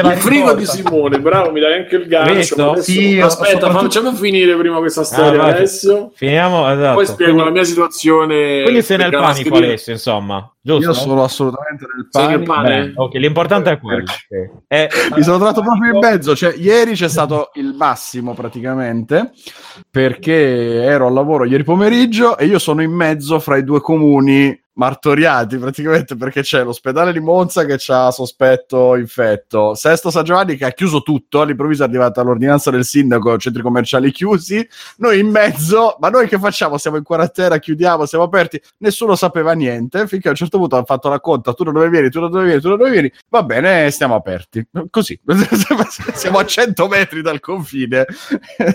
la 0.01 0.13
il 0.13 0.19
frigo 0.19 0.53
di. 0.53 0.65
Simone, 0.65 1.19
bravo, 1.19 1.51
mi 1.51 1.59
dai 1.59 1.79
anche 1.80 1.96
il 1.96 2.08
gancio. 2.08 2.31
Adesso- 2.72 2.81
Sì, 2.81 3.20
Aspetta, 3.20 3.52
soprattutto- 3.52 3.80
facciamo 3.84 4.14
finire 4.14 4.56
prima 4.58 4.78
questa 4.78 5.04
storia, 5.04 5.40
Ah, 5.40 5.44
vai. 5.44 5.52
Alessio. 5.52 6.12
Finiamo, 6.16 6.70
esatto. 6.72 6.94
Poi 6.96 7.06
spiego 7.06 7.44
la 7.44 7.52
mia 7.52 7.64
situazione. 7.64 8.62
Quindi 8.64 8.81
sei 8.81 8.98
nel 8.98 9.12
panico, 9.12 9.56
Alessio, 9.56 9.94
insomma. 9.94 10.54
Giusto? 10.62 10.84
Io 10.90 10.94
sono 10.94 11.24
assolutamente 11.24 11.86
nel 11.96 12.08
panico. 12.12 12.44
pane? 12.54 12.68
Bene, 12.70 12.92
ok, 12.96 13.14
l'importante 13.16 13.72
è 13.72 13.80
quello. 13.80 14.04
ok. 14.04 14.52
Eh, 14.68 14.90
Mi 15.16 15.24
sono 15.24 15.38
trovato 15.38 15.62
proprio 15.62 15.94
in 15.94 16.00
mezzo, 16.00 16.36
cioè 16.36 16.54
ieri 16.58 16.94
c'è 16.94 17.08
stato 17.08 17.50
il 17.56 17.74
massimo 17.78 18.34
praticamente 18.34 19.32
perché 19.90 20.84
ero 20.84 21.08
al 21.08 21.14
lavoro 21.14 21.46
ieri 21.46 21.64
pomeriggio 21.64 22.38
e 22.38 22.46
io 22.46 22.60
sono 22.60 22.82
in 22.82 22.92
mezzo 22.92 23.40
fra 23.40 23.58
i 23.58 23.64
due 23.64 23.82
comuni 23.82 24.58
martoriati 24.80 25.58
praticamente 25.58 26.16
perché 26.16 26.42
c'è 26.42 26.64
l'ospedale 26.64 27.12
di 27.12 27.20
Monza 27.20 27.66
che 27.66 27.78
ha 27.90 28.12
sospetto 28.12 28.96
infetto, 28.96 29.76
Sesto 29.76 30.10
San 30.10 30.24
Giovanni 30.24 30.56
che 30.56 30.64
ha 30.64 30.72
chiuso 30.72 31.02
tutto, 31.02 31.42
all'improvviso 31.42 31.84
è 31.84 31.88
arrivata 31.88 32.22
l'ordinanza 32.22 32.72
del 32.72 32.86
sindaco, 32.86 33.38
centri 33.38 33.62
commerciali 33.62 34.10
chiusi, 34.12 34.66
noi 34.98 35.20
in 35.20 35.28
mezzo, 35.28 35.98
ma 36.00 36.08
noi 36.08 36.30
che 36.30 36.40
facciamo? 36.40 36.78
Siamo 36.78 36.96
in 36.96 37.04
quarantena, 37.04 37.60
chiudiamo, 37.60 38.06
siamo 38.06 38.24
aperti, 38.24 38.60
nessuno 38.78 39.16
sapeva 39.16 39.52
niente, 39.52 40.08
finché 40.08 40.30
a 40.30 40.31
un 40.31 40.38
certo 40.38 40.58
punto 40.58 40.78
hanno 40.78 40.86
fatto 40.86 41.10
la 41.10 41.20
conta, 41.20 41.54
tu 41.54 41.66
da 41.66 41.72
dove 41.72 41.90
vieni, 41.90 42.10
tu 42.10 42.22
da 42.22 42.30
dove 42.30 42.46
vieni, 42.46 42.62
tu 42.62 42.70
da 42.70 42.78
dove 42.78 42.90
vieni, 42.90 43.12
va 43.28 43.44
bene, 43.44 43.92
stiamo 43.92 44.16
aperti, 44.16 44.66
così, 44.90 45.20
siamo 46.16 46.38
a 46.38 46.46
100 46.46 46.88
metri 46.88 47.22
dal 47.22 47.42
confine, 47.42 48.06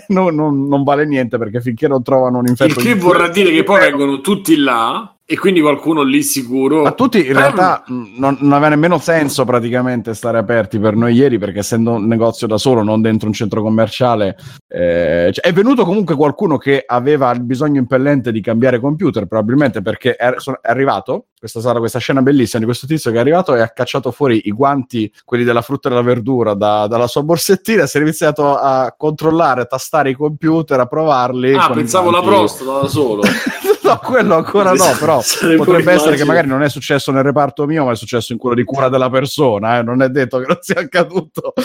non, 0.09 0.35
non- 0.35 0.67
non 0.69 0.85
vale 0.85 1.07
niente 1.07 1.39
perché 1.39 1.63
finché 1.63 1.89
non 1.89 2.03
trovano 2.03 2.41
un 2.41 2.47
infetto... 2.47 2.79
Il 2.79 2.85
che 2.85 2.95
vorrà 2.95 3.29
dire 3.29 3.51
che 3.51 3.65
poi 3.65 3.81
vengono 3.81 4.21
tutti 4.21 4.55
là 4.57 5.14
e 5.27 5.39
quindi 5.39 5.61
qualcuno 5.61 6.03
lì 6.03 6.23
sicuro. 6.23 6.83
Ma 6.83 6.93
tutti 6.93 7.25
in 7.25 7.33
realtà 7.33 7.83
non, 7.87 8.37
non 8.41 8.53
aveva 8.53 8.69
nemmeno 8.69 8.99
senso 8.99 9.47
praticamente 9.47 10.13
stare 10.13 10.37
aperti 10.37 10.79
per 10.79 10.97
noi 10.97 11.15
ieri 11.15 11.39
perché 11.39 11.61
essendo 11.61 11.93
un 11.93 12.07
negozio 12.07 12.47
da 12.47 12.59
solo, 12.59 12.83
non 12.83 13.01
dentro 13.01 13.29
un 13.29 13.33
centro 13.33 13.63
commerciale, 13.63 14.37
eh, 14.69 15.31
cioè, 15.33 15.45
è 15.45 15.53
venuto 15.53 15.87
comunque 15.87 16.15
qualcuno 16.15 16.59
che 16.59 16.85
aveva 16.87 17.31
il 17.31 17.43
bisogno 17.43 17.81
impellente 17.81 18.33
di 18.33 18.43
cambiare 18.43 18.81
computer, 18.81 19.25
probabilmente 19.27 19.81
perché 19.81 20.15
è, 20.15 20.29
è 20.29 20.69
arrivato, 20.69 21.29
questa 21.39 21.61
sarà 21.61 21.79
questa 21.79 21.99
scena 21.99 22.21
bellissima 22.21 22.59
di 22.61 22.67
questo 22.67 22.87
tizio 22.87 23.11
che 23.11 23.17
è 23.17 23.21
arrivato 23.21 23.55
e 23.55 23.63
ha 23.63 23.69
cacciato 23.71 24.11
fuori 24.11 24.43
i 24.45 24.53
guanti, 24.53 25.11
quelli 25.25 25.45
della 25.45 25.63
frutta 25.63 25.89
e 25.89 25.93
della 25.93 26.05
verdura, 26.05 26.53
da- 26.53 26.87
dalla 26.87 27.07
sua 27.07 27.23
borsettina, 27.23 27.87
si 27.87 27.97
è 27.97 28.01
iniziato 28.03 28.59
a 28.59 28.95
controllare, 28.95 29.63
a 29.63 29.67
tastare 29.67 30.11
i 30.11 30.15
computer, 30.15 30.81
a 30.81 30.87
provarli. 30.87 31.55
Ah, 31.55 31.71
pensavo 31.71 32.11
la 32.11 32.21
prostata 32.21 32.83
da 32.83 32.89
solo. 32.89 33.23
no, 33.85 34.01
quello 34.03 34.35
ancora 34.37 34.73
no, 34.73 34.85
però 34.99 35.21
potrebbe 35.57 35.93
essere 35.93 36.17
che 36.17 36.25
magari 36.25 36.49
non 36.49 36.63
è 36.63 36.69
successo 36.69 37.13
nel 37.13 37.23
reparto 37.23 37.67
mio, 37.67 37.85
ma 37.85 37.93
è 37.93 37.97
successo 37.97 38.33
in 38.33 38.39
quello 38.39 38.57
di 38.57 38.65
cura 38.65 38.89
della 38.89 39.11
persona. 39.11 39.79
eh, 39.79 39.83
Non 39.83 40.03
è 40.03 40.09
detto 40.09 40.39
che 40.39 40.47
non 40.47 40.59
sia 40.61 40.81
accaduto. 40.81 41.53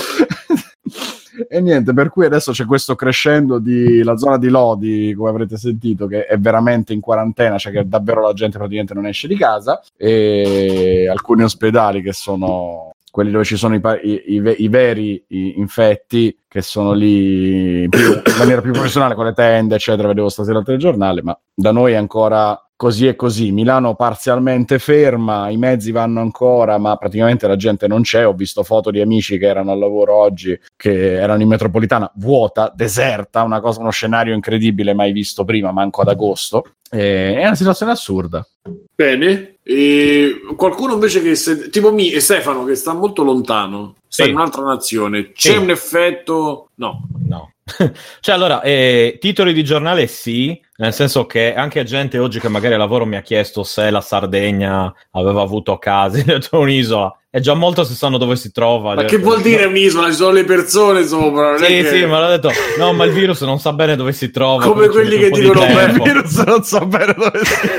e 1.48 1.62
niente, 1.62 1.94
per 1.94 2.10
cui 2.10 2.26
adesso 2.26 2.52
c'è 2.52 2.66
questo 2.66 2.96
crescendo 2.96 3.60
di 3.60 4.04
la 4.04 4.18
zona 4.18 4.38
di 4.38 4.50
Lodi, 4.50 5.14
come 5.16 5.30
avrete 5.30 5.58
sentito, 5.58 6.08
che 6.08 6.26
è 6.26 6.38
veramente 6.38 6.94
in 6.94 7.00
quarantena, 7.00 7.58
cioè 7.58 7.72
che 7.72 7.88
davvero 7.88 8.22
la 8.22 8.34
gente 8.34 8.58
praticamente 8.58 8.94
non 8.94 9.06
esce 9.06 9.28
di 9.28 9.38
casa, 9.38 9.82
e 9.96 11.08
alcuni 11.10 11.44
ospedali 11.44 12.02
che 12.02 12.14
sono 12.14 12.89
quelli 13.12 13.32
dove 13.32 13.44
ci 13.44 13.56
sono 13.58 13.76
i, 13.76 13.82
i- 14.04 14.24
i 14.36 14.56
i 14.64 14.68
veri 14.68 15.24
infetti 15.28 16.38
che 16.48 16.62
sono 16.62 16.94
lì 16.94 17.88
più- 17.90 18.14
in 18.14 18.38
maniera 18.38 18.62
più 18.62 18.72
professionale 18.72 19.16
con 19.16 19.26
le 19.26 19.34
tende 19.34 19.76
eccetera 19.76 20.08
vedevo 20.08 20.30
stasera 20.30 20.60
il 20.60 20.66
telegiornale 20.66 21.22
ma 21.24 21.38
da 21.54 21.72
noi 21.72 21.94
è 21.94 21.96
ancora 21.96 22.60
così 22.80 23.08
e 23.08 23.18
così 23.18 23.52
Milano 23.52 23.94
parzialmente 23.94 24.80
ferma 24.80 25.50
i 25.50 25.58
mezzi 25.58 25.92
vanno 25.92 26.22
ancora 26.22 26.78
ma 26.78 26.96
praticamente 26.96 27.46
la 27.46 27.58
gente 27.58 27.88
non 27.90 28.04
c'è 28.04 28.26
ho 28.26 28.32
visto 28.32 28.64
foto 28.64 28.90
di 28.90 29.02
amici 29.02 29.38
che 29.38 29.48
erano 29.48 29.74
al 29.74 29.80
lavoro 29.80 30.16
oggi 30.16 30.58
che 30.78 31.16
erano 31.16 31.42
in 31.42 31.50
metropolitana 31.50 32.10
vuota 32.16 32.72
deserta 32.74 33.44
una 33.44 33.60
cosa 33.60 33.82
uno 33.82 33.90
scenario 33.90 34.34
incredibile 34.34 34.94
mai 34.94 35.12
visto 35.12 35.44
prima 35.44 35.74
manco 35.74 36.00
ad 36.00 36.08
agosto 36.08 36.64
E- 36.90 37.36
è 37.36 37.46
una 37.46 37.56
situazione 37.56 37.92
assurda 37.92 38.48
Bene. 38.96 39.56
E 39.64 40.42
qualcuno 40.56 40.94
invece 40.94 41.22
che 41.22 41.36
se- 41.36 41.70
tipo 41.70 41.94
mi 41.94 42.12
e 42.12 42.20
Stefano 42.20 42.64
che 42.66 42.76
sta 42.76 42.94
molto 42.94 43.24
lontano, 43.24 43.96
sta 44.08 44.24
Sì. 44.24 44.30
in 44.30 44.36
un'altra 44.36 44.64
nazione. 44.64 45.32
C'è 45.32 45.52
Sì. 45.52 45.58
un 45.58 45.70
effetto? 45.70 46.70
No. 46.76 47.08
No. 47.28 47.52
cioè, 48.20 48.36
allora, 48.36 48.62
eh, 48.62 49.18
titoli 49.20 49.54
di 49.54 49.64
giornale 49.64 50.08
sì, 50.08 50.60
nel 50.80 50.94
senso 50.94 51.26
che 51.26 51.54
anche 51.54 51.84
gente 51.84 52.18
oggi 52.20 52.40
che 52.40 52.48
magari 52.48 52.74
al 52.74 52.80
lavoro 52.80 53.06
mi 53.06 53.18
ha 53.18 53.22
chiesto 53.22 53.64
se 53.64 53.90
la 53.90 54.00
Sardegna 54.02 54.94
aveva 55.12 55.42
avuto 55.42 55.78
casi 55.78 56.24
dentro 56.26 56.60
un'isola. 56.60 57.14
È 57.32 57.40
già 57.42 57.54
molto 57.54 57.84
se 57.84 57.94
sanno 57.94 58.18
dove 58.18 58.36
si 58.36 58.52
trova. 58.52 58.96
Ma 58.96 59.02
ho 59.02 59.06
che 59.06 59.18
detto, 59.18 59.28
vuol 59.30 59.42
dire 59.42 59.66
un'isola? 59.66 60.08
Ci 60.08 60.14
sono 60.16 60.32
le 60.32 60.46
persone 60.46 61.06
sopra. 61.06 61.58
Sì, 61.58 61.66
che- 61.66 61.86
sì, 61.86 62.06
ma 62.06 62.22
l'ho 62.22 62.28
detto, 62.30 62.50
no, 62.80 62.92
ma 62.94 63.04
il 63.04 63.12
virus 63.12 63.42
non 63.42 63.60
sa 63.60 63.72
bene 63.74 63.96
dove 63.96 64.14
si 64.14 64.32
trova. 64.32 64.66
Come 64.66 64.88
quelli 64.88 65.18
che 65.18 65.30
dicono, 65.30 65.60
tempo. 65.60 66.02
"Beh, 66.02 66.12
virus 66.12 66.38
non 66.40 66.64
so 66.64 66.84
bene 66.88 67.14
dove 67.16 67.40
sia 67.44 67.70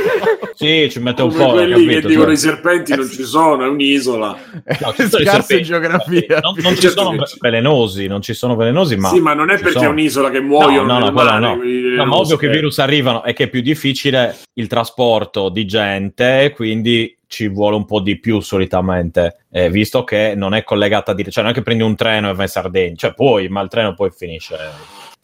Sì, 0.61 0.91
ci 0.91 0.99
mette 1.01 1.23
un 1.23 1.31
Come 1.31 1.45
po'. 1.45 1.51
quelli 1.53 1.73
capito? 1.73 1.91
che 1.93 2.07
dicono 2.09 2.25
Cioè- 2.25 2.35
i 2.35 2.37
serpenti 2.37 2.95
non 2.95 3.09
ci 3.09 3.23
sono, 3.25 3.65
è 3.65 3.69
un'isola. 3.69 4.37
No, 4.81 4.93
ci 4.93 5.09
sono 5.09 5.25
serpenti. 5.25 5.63
geografia 5.63 6.39
Non, 6.43 6.55
non 6.59 6.75
ci 6.75 6.81
Certo 6.83 7.03
sono 7.03 7.25
velenosi, 7.41 8.07
non 8.07 8.21
ci 8.21 8.35
sono 8.35 8.57
velenosi, 8.57 8.97
ma... 8.97 9.09
sì, 9.09 9.21
ma 9.21 9.33
non 9.33 9.49
è 9.49 9.55
perché 9.55 9.73
sono. 9.79 9.85
è 9.85 9.89
un'isola 9.89 10.29
che 10.29 10.41
muoiono 10.41 10.87
No, 10.87 10.99
no, 10.99 11.07
no, 11.07 11.13
mare, 11.13 11.39
no. 11.39 11.59
No, 11.97 12.05
ma 12.05 12.17
ovvio 12.17 12.37
che 12.37 12.45
i 12.45 12.49
eh. 12.51 12.53
virus 12.53 12.79
arrivano 12.79 13.25
e 13.25 13.33
che 13.33 13.45
è 13.45 13.49
più 13.49 13.63
difficile 13.63 14.37
il 14.53 14.67
trasporto 14.67 15.49
di 15.49 15.65
gente, 15.65 16.43
e 16.45 16.51
quindi 16.53 17.17
ci 17.27 17.49
vuole 17.49 17.77
un 17.77 17.87
po' 17.87 18.01
di 18.01 18.19
più 18.19 18.41
solitamente, 18.41 19.45
eh, 19.51 19.71
visto 19.71 20.05
che 20.05 20.35
non 20.37 20.53
è 20.53 20.63
collegata 20.63 21.15
di... 21.15 21.25
cioè 21.31 21.43
non 21.43 21.53
è 21.53 21.55
che 21.55 21.63
prendi 21.63 21.83
un 21.83 21.97
treno 21.97 22.29
e 22.29 22.35
vai 22.35 22.45
in 22.45 22.51
Sardegna, 22.51 22.97
cioè 22.97 23.15
puoi, 23.15 23.49
ma 23.49 23.63
il 23.63 23.69
treno 23.71 23.95
poi 23.95 24.11
finisce. 24.11 24.57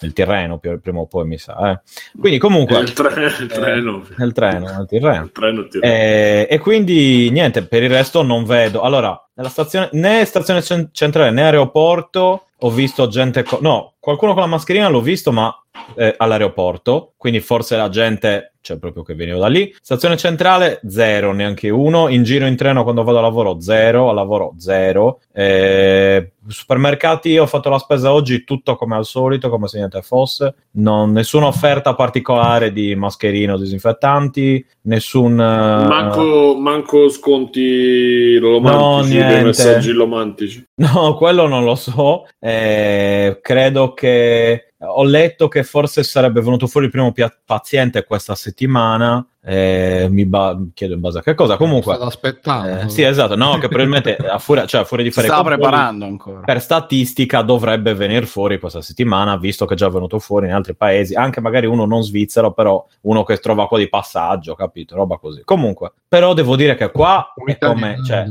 Nel 0.00 0.12
Tirreno 0.12 0.58
più- 0.58 0.78
prima 0.80 1.00
o 1.00 1.06
poi 1.06 1.26
mi 1.26 1.38
sa. 1.38 1.70
eh. 1.72 1.80
Quindi 2.18 2.38
comunque... 2.38 2.78
il, 2.80 2.92
tre- 2.92 3.32
il 3.40 3.46
treno. 3.46 4.04
Nel 4.16 4.32
treno, 4.32 4.66
nel 4.66 4.86
Tirreno. 4.86 5.24
Il 5.24 5.32
treno 5.32 5.66
Eh, 5.80 6.46
e 6.50 6.58
quindi 6.58 7.30
niente, 7.30 7.62
per 7.66 7.82
il 7.82 7.90
resto 7.90 8.22
non 8.22 8.44
vedo. 8.44 8.82
Allora, 8.82 9.18
nella 9.34 9.48
stazione, 9.48 9.88
né 9.92 10.24
stazione 10.24 10.62
cen- 10.62 10.88
centrale 10.92 11.30
né 11.30 11.42
aeroporto 11.42 12.42
ho 12.60 12.70
visto 12.70 13.06
gente. 13.08 13.42
co- 13.42 13.58
no, 13.60 13.94
qualcuno 13.98 14.32
con 14.32 14.42
la 14.42 14.48
mascherina 14.48 14.88
l'ho 14.88 15.00
visto, 15.02 15.30
ma 15.32 15.54
eh, 15.94 16.14
all'aeroporto. 16.16 17.12
Quindi 17.16 17.40
forse 17.40 17.76
la 17.76 17.88
gente, 17.90 18.54
cioè 18.62 18.78
proprio 18.78 19.02
che 19.02 19.14
veniva 19.14 19.38
da 19.38 19.48
lì. 19.48 19.74
Stazione 19.80 20.16
centrale, 20.16 20.80
zero, 20.88 21.32
neanche 21.32 21.68
uno. 21.68 22.08
In 22.08 22.22
giro 22.22 22.46
in 22.46 22.56
treno 22.56 22.82
quando 22.82 23.02
vado 23.04 23.18
a 23.18 23.22
lavoro, 23.22 23.60
zero. 23.60 24.08
A 24.08 24.12
lavoro, 24.14 24.54
zero. 24.58 25.20
Eh, 25.32 26.32
supermercati, 26.48 27.38
ho 27.38 27.46
fatto 27.46 27.68
la 27.68 27.78
spesa 27.78 28.12
oggi 28.12 28.44
tutto 28.44 28.76
come 28.76 28.96
al 28.96 29.04
solito, 29.04 29.48
come 29.48 29.68
se 29.68 29.78
niente 29.78 30.02
fosse. 30.02 30.54
Non- 30.72 31.12
nessuna 31.12 31.46
offerta 31.46 31.94
particolare 31.94 32.72
di 32.72 32.94
mascherine 32.94 33.52
o 33.52 33.58
disinfettanti. 33.58 34.64
Nessun. 34.82 35.32
eh, 35.32 35.86
Manco, 35.86 36.56
manco 36.58 37.08
sconti 37.08 38.36
romantici, 38.38 39.18
No, 39.18 39.42
messaggi 39.42 39.90
romantici. 39.92 40.64
No, 40.76 41.14
quello 41.14 41.46
non 41.46 41.64
lo 41.64 41.74
so. 41.74 42.26
Eh, 42.38 43.38
credo 43.42 43.92
che 43.94 44.72
ho 44.78 45.04
letto 45.04 45.48
che 45.48 45.62
forse 45.62 46.02
sarebbe 46.02 46.40
venuto 46.40 46.66
fuori 46.66 46.86
il 46.86 46.92
primo 46.92 47.12
paziente 47.44 48.04
questa 48.04 48.34
settimana. 48.34 49.26
Eh, 49.48 50.08
mi 50.10 50.26
ba- 50.26 50.58
chiedo 50.74 50.94
in 50.94 51.00
base 51.00 51.18
a 51.18 51.22
che 51.22 51.34
cosa. 51.34 51.56
Comunque, 51.56 51.94
State 51.94 52.08
aspettando. 52.08 52.80
eh, 52.80 52.88
sì, 52.88 53.02
esatto. 53.02 53.36
No, 53.36 53.58
che 53.58 53.68
probabilmente 53.68 54.16
a 54.26 54.38
furia, 54.40 54.66
cioè, 54.66 54.80
a 54.80 54.84
furia 54.84 55.04
di 55.04 55.12
fare 55.12 55.28
sta 55.28 55.40
preparando 55.44 56.04
ancora. 56.04 56.40
Per 56.40 56.60
statistica 56.60 57.42
dovrebbe 57.42 57.94
venire 57.94 58.26
fuori 58.26 58.58
questa 58.58 58.82
settimana, 58.82 59.36
visto 59.36 59.64
che 59.64 59.74
è 59.74 59.76
già 59.76 59.88
venuto 59.88 60.18
fuori 60.18 60.46
in 60.46 60.52
altri 60.52 60.74
paesi, 60.74 61.14
anche 61.14 61.40
magari 61.40 61.66
uno 61.66 61.86
non 61.86 62.02
svizzero, 62.02 62.52
però 62.52 62.84
uno 63.02 63.22
che 63.22 63.36
trova 63.36 63.68
qua 63.68 63.78
di 63.78 63.88
passaggio, 63.88 64.56
capito? 64.56 64.96
Roba 64.96 65.16
così. 65.16 65.42
Comunque, 65.44 65.92
però 66.08 66.34
devo 66.34 66.56
dire 66.56 66.74
che 66.74 66.90
qua 66.90 67.32
è 67.46 67.56
come, 67.56 68.00
cioè, 68.04 68.26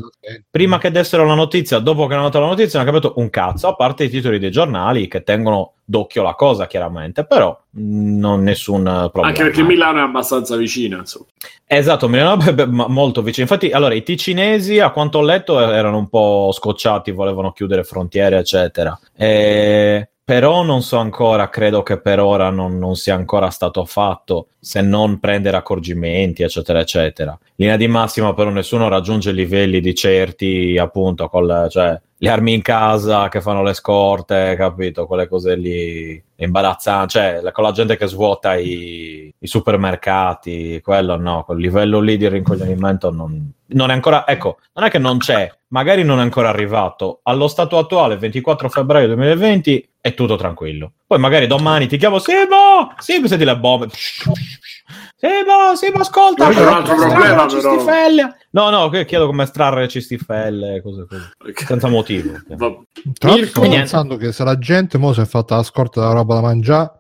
prima 0.50 0.78
che 0.80 0.92
dessero 0.92 1.24
la 1.24 1.36
notizia, 1.36 1.80
dopo 1.80 2.08
che 2.08 2.14
hanno 2.14 2.24
dato 2.24 2.42
la 2.42 2.48
notizia, 2.48 2.80
non 2.80 2.90
ho 2.90 2.92
capito 2.92 3.14
un 3.22 3.30
cazzo, 3.30 3.70
a 3.70 3.76
parte 3.76 4.04
i 4.04 4.10
titoli 4.10 4.38
dei 4.38 4.52
giornali 4.52 5.08
che 5.08 5.24
tengono 5.24 5.75
d'occhio 5.86 6.24
la 6.24 6.34
cosa, 6.34 6.66
chiaramente, 6.66 7.26
però 7.26 7.58
mh, 7.70 8.18
non 8.18 8.42
nessun 8.42 8.84
problema. 8.84 9.28
Anche 9.28 9.44
perché 9.44 9.62
Milano 9.62 10.00
è 10.00 10.02
abbastanza 10.02 10.56
vicina. 10.56 10.98
Insomma. 10.98 11.26
Esatto, 11.66 12.08
Milano 12.08 12.44
è 12.44 12.66
molto 12.66 13.22
vicino. 13.22 13.48
Infatti, 13.48 13.72
allora, 13.72 13.94
i 13.94 14.04
ticinesi, 14.04 14.80
a 14.80 14.90
quanto 14.90 15.20
ho 15.20 15.22
letto, 15.22 15.60
eh, 15.60 15.74
erano 15.76 15.98
un 15.98 16.10
po' 16.10 16.52
scocciati, 16.52 17.12
volevano 17.12 17.52
chiudere 17.52 17.84
frontiere, 17.84 18.38
eccetera. 18.38 18.98
Eh, 19.16 20.10
però 20.26 20.64
non 20.64 20.82
so 20.82 20.98
ancora, 20.98 21.50
credo 21.50 21.84
che 21.84 22.00
per 22.02 22.20
ora 22.20 22.50
non, 22.50 22.80
non 22.80 22.96
sia 22.96 23.14
ancora 23.14 23.52
stato 23.52 23.86
fatto, 23.86 24.48
se 24.60 24.82
non 24.82 25.20
prendere 25.20 25.56
accorgimenti, 25.56 26.42
eccetera, 26.42 26.80
eccetera. 26.80 27.38
Linea 27.58 27.78
di 27.78 27.88
massima, 27.88 28.34
però 28.34 28.50
nessuno 28.50 28.88
raggiunge 28.88 29.32
livelli 29.32 29.80
di 29.80 29.94
certi, 29.94 30.80
appunto, 30.80 31.30
col, 31.30 31.68
cioè, 31.70 32.02
le 32.18 32.30
armi 32.30 32.54
in 32.54 32.64
casa 32.64 33.28
che 33.30 33.40
fanno 33.40 33.62
le 33.62 33.76
scorte, 33.76 34.56
capito? 34.58 35.06
Quelle 35.06 35.28
cose 35.28 35.56
lì 35.56 36.24
imbarazzanti, 36.38 37.10
cioè 37.12 37.52
con 37.52 37.64
la 37.64 37.72
gente 37.72 37.96
che 37.96 38.08
svuota 38.08 38.56
i, 38.56 39.32
i 39.38 39.48
supermercati, 39.48 40.82
quello 40.82 41.18
no, 41.18 41.44
quel 41.44 41.60
livello 41.60 42.00
lì 42.00 42.18
di 42.18 42.28
rincoglionimento 42.28 43.12
non, 43.12 43.52
non 43.68 43.92
è 43.92 43.94
ancora, 43.94 44.26
ecco, 44.26 44.58
non 44.74 44.86
è 44.86 44.90
che 44.90 44.98
non 44.98 45.20
c'è, 45.20 45.52
magari 45.68 46.04
non 46.04 46.18
è 46.18 46.22
ancora 46.24 46.50
arrivato. 46.50 47.20
Allo 47.24 47.48
stato 47.48 47.78
attuale, 47.78 48.18
24 48.18 48.70
febbraio 48.70 49.08
2020, 49.08 49.90
è 50.06 50.14
tutto 50.14 50.36
tranquillo. 50.36 50.92
Poi 51.08 51.18
magari 51.18 51.48
domani 51.48 51.88
ti 51.88 51.98
chiamo, 51.98 52.20
Simo, 52.20 52.94
Simo, 53.00 53.26
senti 53.26 53.44
le 53.44 53.58
bombe. 53.58 53.88
Simo, 53.92 55.76
Simo, 55.76 55.98
ascolta, 56.02 56.48
c'è 56.50 56.62
un 56.62 56.68
altro 56.68 56.96
problema, 56.96 57.46
però. 57.48 57.50
cistifelle. 57.50 58.36
No, 58.52 58.70
no, 58.70 58.90
che 58.90 59.06
chiedo 59.06 59.26
come 59.26 59.44
estrarre 59.44 59.88
cistifelle, 59.88 60.80
cose 60.84 61.08
così. 61.08 61.54
Senza 61.66 61.88
motivo. 61.88 62.34
Va- 62.50 62.78
Tra 63.18 63.30
l'altro 63.30 63.48
sto 63.48 63.62
pensando 63.62 64.16
che 64.18 64.32
se 64.32 64.44
la 64.44 64.60
gente 64.60 65.00
mo 65.00 65.12
si 65.12 65.22
è 65.22 65.26
fatta 65.26 65.56
la 65.56 65.64
scorta 65.64 66.02
della 66.02 66.14
roba 66.14 66.36
da 66.36 66.42
mangiare, 66.42 67.00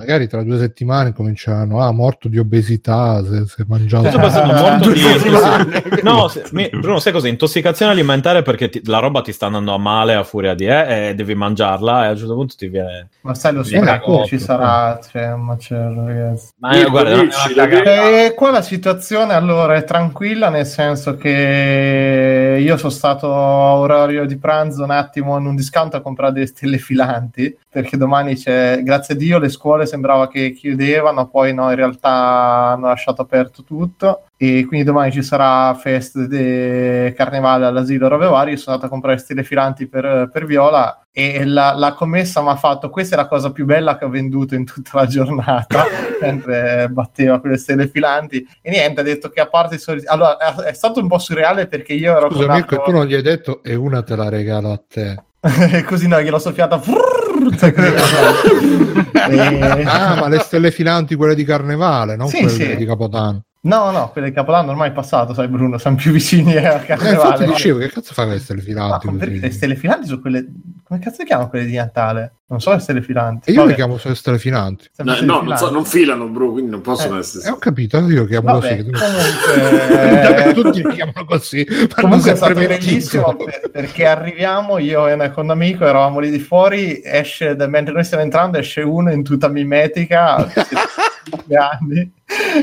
magari 0.00 0.26
tra 0.28 0.42
due 0.42 0.58
settimane 0.58 1.12
cominceranno, 1.12 1.82
ah, 1.82 1.92
morto 1.92 2.28
di 2.28 2.38
obesità, 2.38 3.22
se, 3.22 3.44
se 3.46 3.64
mangiato... 3.68 4.08
Sto 4.08 4.18
pensando 4.18 4.54
molto 4.54 4.90
di. 4.92 5.02
No, 6.02 6.26
se- 6.28 6.44
mi- 6.52 6.70
Bruno, 6.70 6.98
sai 7.00 7.12
cosa? 7.12 7.28
Intossicazione 7.28 7.92
alimentare 7.92 8.40
perché 8.40 8.70
ti- 8.70 8.80
la 8.86 8.98
roba 8.98 9.20
ti 9.20 9.30
sta 9.30 9.46
andando 9.46 9.74
a 9.74 9.78
male 9.78 10.14
a 10.14 10.24
furia 10.24 10.54
di 10.54 10.64
eh, 10.64 11.08
e 11.08 11.14
devi 11.14 11.34
mangiarla 11.34 12.04
e 12.04 12.06
a 12.06 12.10
un 12.12 12.16
certo 12.16 12.34
punto 12.34 12.54
ti 12.56 12.68
viene. 12.68 13.08
Ma 13.20 13.34
sai, 13.34 13.52
lo 13.52 13.60
Viene 13.60 13.90
accorto, 13.90 14.26
ci 14.28 14.38
sarà, 14.38 14.98
cioè, 15.06 15.34
macello, 15.34 16.06
ragazzi. 16.06 16.48
Ma 16.56 16.70
eh, 16.70 16.84
guarda, 16.86 17.20
dici, 17.20 17.52
una 17.52 17.66
cagata. 17.66 18.24
E 18.24 18.34
qua 18.34 18.50
la 18.50 18.62
situazione 18.62 19.34
allora 19.34 19.74
è 19.74 19.84
tranquilla, 19.84 20.48
nel 20.48 20.64
senso 20.64 21.16
che 21.18 22.58
io 22.58 22.76
sono 22.78 22.90
stato 22.90 23.34
a 23.34 23.74
orario 23.74 24.24
di 24.24 24.38
pranzo 24.38 24.82
un 24.82 24.92
attimo 24.92 25.36
in 25.36 25.44
un 25.44 25.56
discount 25.56 25.94
a 25.94 26.00
comprare 26.00 26.32
delle 26.32 26.46
stelle 26.46 26.78
filanti, 26.78 27.54
perché 27.70 27.96
domani 27.96 28.34
c'è, 28.34 28.82
grazie 28.82 29.14
a 29.14 29.16
Dio, 29.16 29.38
le 29.38 29.48
scuole 29.48 29.86
sembrava 29.86 30.28
che 30.28 30.52
chiudevano, 30.52 31.28
poi 31.28 31.54
no, 31.54 31.70
in 31.70 31.76
realtà 31.76 32.10
hanno 32.10 32.88
lasciato 32.88 33.22
aperto 33.22 33.62
tutto. 33.62 34.24
E 34.36 34.64
quindi 34.66 34.86
domani 34.86 35.12
ci 35.12 35.22
sarà 35.22 35.74
festa 35.74 36.26
di 36.26 37.12
carnevale 37.14 37.66
all'asilo 37.66 38.08
robe 38.08 38.26
varie. 38.26 38.56
Sono 38.56 38.74
andato 38.74 38.88
a 38.88 38.92
comprare 38.92 39.18
stelle 39.18 39.44
filanti 39.44 39.86
per, 39.86 40.30
per 40.32 40.46
Viola 40.46 41.00
e 41.12 41.44
la, 41.44 41.74
la 41.74 41.92
commessa 41.92 42.40
mi 42.40 42.50
ha 42.50 42.56
fatto 42.56 42.88
questa 42.88 43.16
è 43.16 43.18
la 43.18 43.26
cosa 43.26 43.50
più 43.50 43.64
bella 43.64 43.98
che 43.98 44.04
ho 44.04 44.08
venduto 44.08 44.54
in 44.54 44.64
tutta 44.64 44.90
la 44.92 45.06
giornata 45.06 45.84
mentre 46.22 46.88
batteva 46.88 47.40
quelle 47.40 47.56
stelle 47.56 47.88
filanti 47.88 48.46
e 48.62 48.70
niente 48.70 49.00
ha 49.00 49.04
detto 49.04 49.28
che 49.28 49.40
a 49.40 49.48
parte 49.48 49.74
i 49.74 49.78
sorrisi 49.78 50.06
allora 50.06 50.38
è, 50.62 50.72
stato 50.72 51.00
un 51.00 51.08
po' 51.08 51.18
surreale 51.18 51.66
perché 51.66 51.94
io 51.94 52.16
ero 52.16 52.30
Scusa 52.30 52.52
Mirko, 52.52 52.76
altro- 52.76 52.82
tu 52.84 52.90
non 52.92 53.06
gli 53.06 53.14
hai 53.14 53.22
detto 53.22 53.60
e 53.64 53.74
una 53.74 54.02
te 54.02 54.14
la 54.14 54.28
regalo 54.28 54.70
a 54.70 54.80
te. 54.86 55.22
così 55.84 56.06
no 56.06 56.20
gliel'ho 56.20 56.38
soffiata 56.38 56.78
frrrr, 56.78 57.29
cioè, 57.56 57.72
così. 57.72 57.94
E- 59.12 59.84
Ah, 59.86 60.16
ma 60.16 60.28
le 60.28 60.38
stelle 60.40 60.70
filanti, 60.70 61.14
quelle 61.14 61.34
di 61.34 61.44
carnevale, 61.44 62.16
non 62.16 62.28
Sì, 62.28 62.42
quelle 62.42 62.50
sì. 62.50 62.76
di 62.76 62.84
Capodanno. 62.84 63.42
No 63.62 63.90
no 63.90 64.08
quelle 64.10 64.28
di 64.28 64.34
Capodanno 64.34 64.70
ormai 64.70 64.88
è 64.88 64.92
passato 64.92 65.34
sai 65.34 65.48
Bruno 65.48 65.76
siamo 65.76 65.96
più 65.96 66.12
vicini 66.12 66.56
a 66.56 66.60
Eh, 66.60 66.64
infatti 66.72 66.86
carnevale 66.86 67.44
dicevo, 67.46 67.78
che 67.78 67.88
cazzo 67.90 68.14
fa 68.14 68.22
con 68.24 68.32
le 68.32 68.38
stelle 68.38 68.60
Ma 68.60 68.64
filanti? 68.66 69.06
così? 69.06 69.18
perché 69.18 69.38
le 69.38 69.50
stelle 69.50 69.76
filanti 69.76 70.06
sono 70.06 70.20
quelle 70.20 70.46
come 70.82 70.98
cazzo 71.00 71.16
le 71.20 71.24
chiamano 71.26 71.48
quelle 71.50 71.66
di 71.66 71.76
Natale 71.76 72.32
non 72.46 72.60
so 72.60 72.72
le 72.72 72.78
stelle 72.80 73.02
filanti 73.02 73.50
E 73.50 73.52
io 73.52 73.58
Vabbè, 73.60 73.70
le 73.70 73.76
chiamo 73.76 73.96
solo 73.98 74.14
stelle 74.16 74.38
filanti. 74.38 74.88
No, 74.96 75.12
stelle 75.12 75.26
no, 75.26 75.34
non, 75.34 75.42
so- 75.42 75.66
filanti. 75.66 75.72
non 75.74 75.84
filano, 75.84 76.26
bro, 76.26 76.50
quindi 76.50 76.70
non 76.72 76.80
possono 76.80 77.14
Eh, 77.14 77.18
essere. 77.20 77.46
E 77.46 77.50
ho 77.52 77.58
capito, 77.58 77.98
io 78.08 78.24
chiamo 78.24 78.58
Vabbè, 78.58 78.76
così. 78.76 78.90
comunque, 78.90 80.52
Tutti 80.54 80.82
li 80.84 80.94
chiamano 80.94 81.24
così. 81.26 81.64
ma 81.68 81.86
Comunque 82.00 82.32
è 82.32 82.34
stato 82.34 82.54
bellissimo 82.54 83.36
per- 83.36 83.70
perché 83.70 84.04
arriviamo, 84.06 84.78
io 84.78 85.06
e 85.06 85.12
un 85.12 85.30
con 85.32 85.44
un 85.44 85.50
amico 85.52 85.84
eravamo 85.86 86.18
lì 86.18 86.28
di 86.28 86.40
fuori, 86.40 87.00
esce, 87.04 87.54
mentre 87.68 87.92
noi 87.94 88.02
stiamo 88.02 88.24
entrando 88.24 88.58
esce 88.58 88.80
uno 88.80 89.12
in 89.12 89.22
tuta 89.22 89.46
mimetica, 89.46 90.44
due 91.46 91.56
anni, 91.56 92.12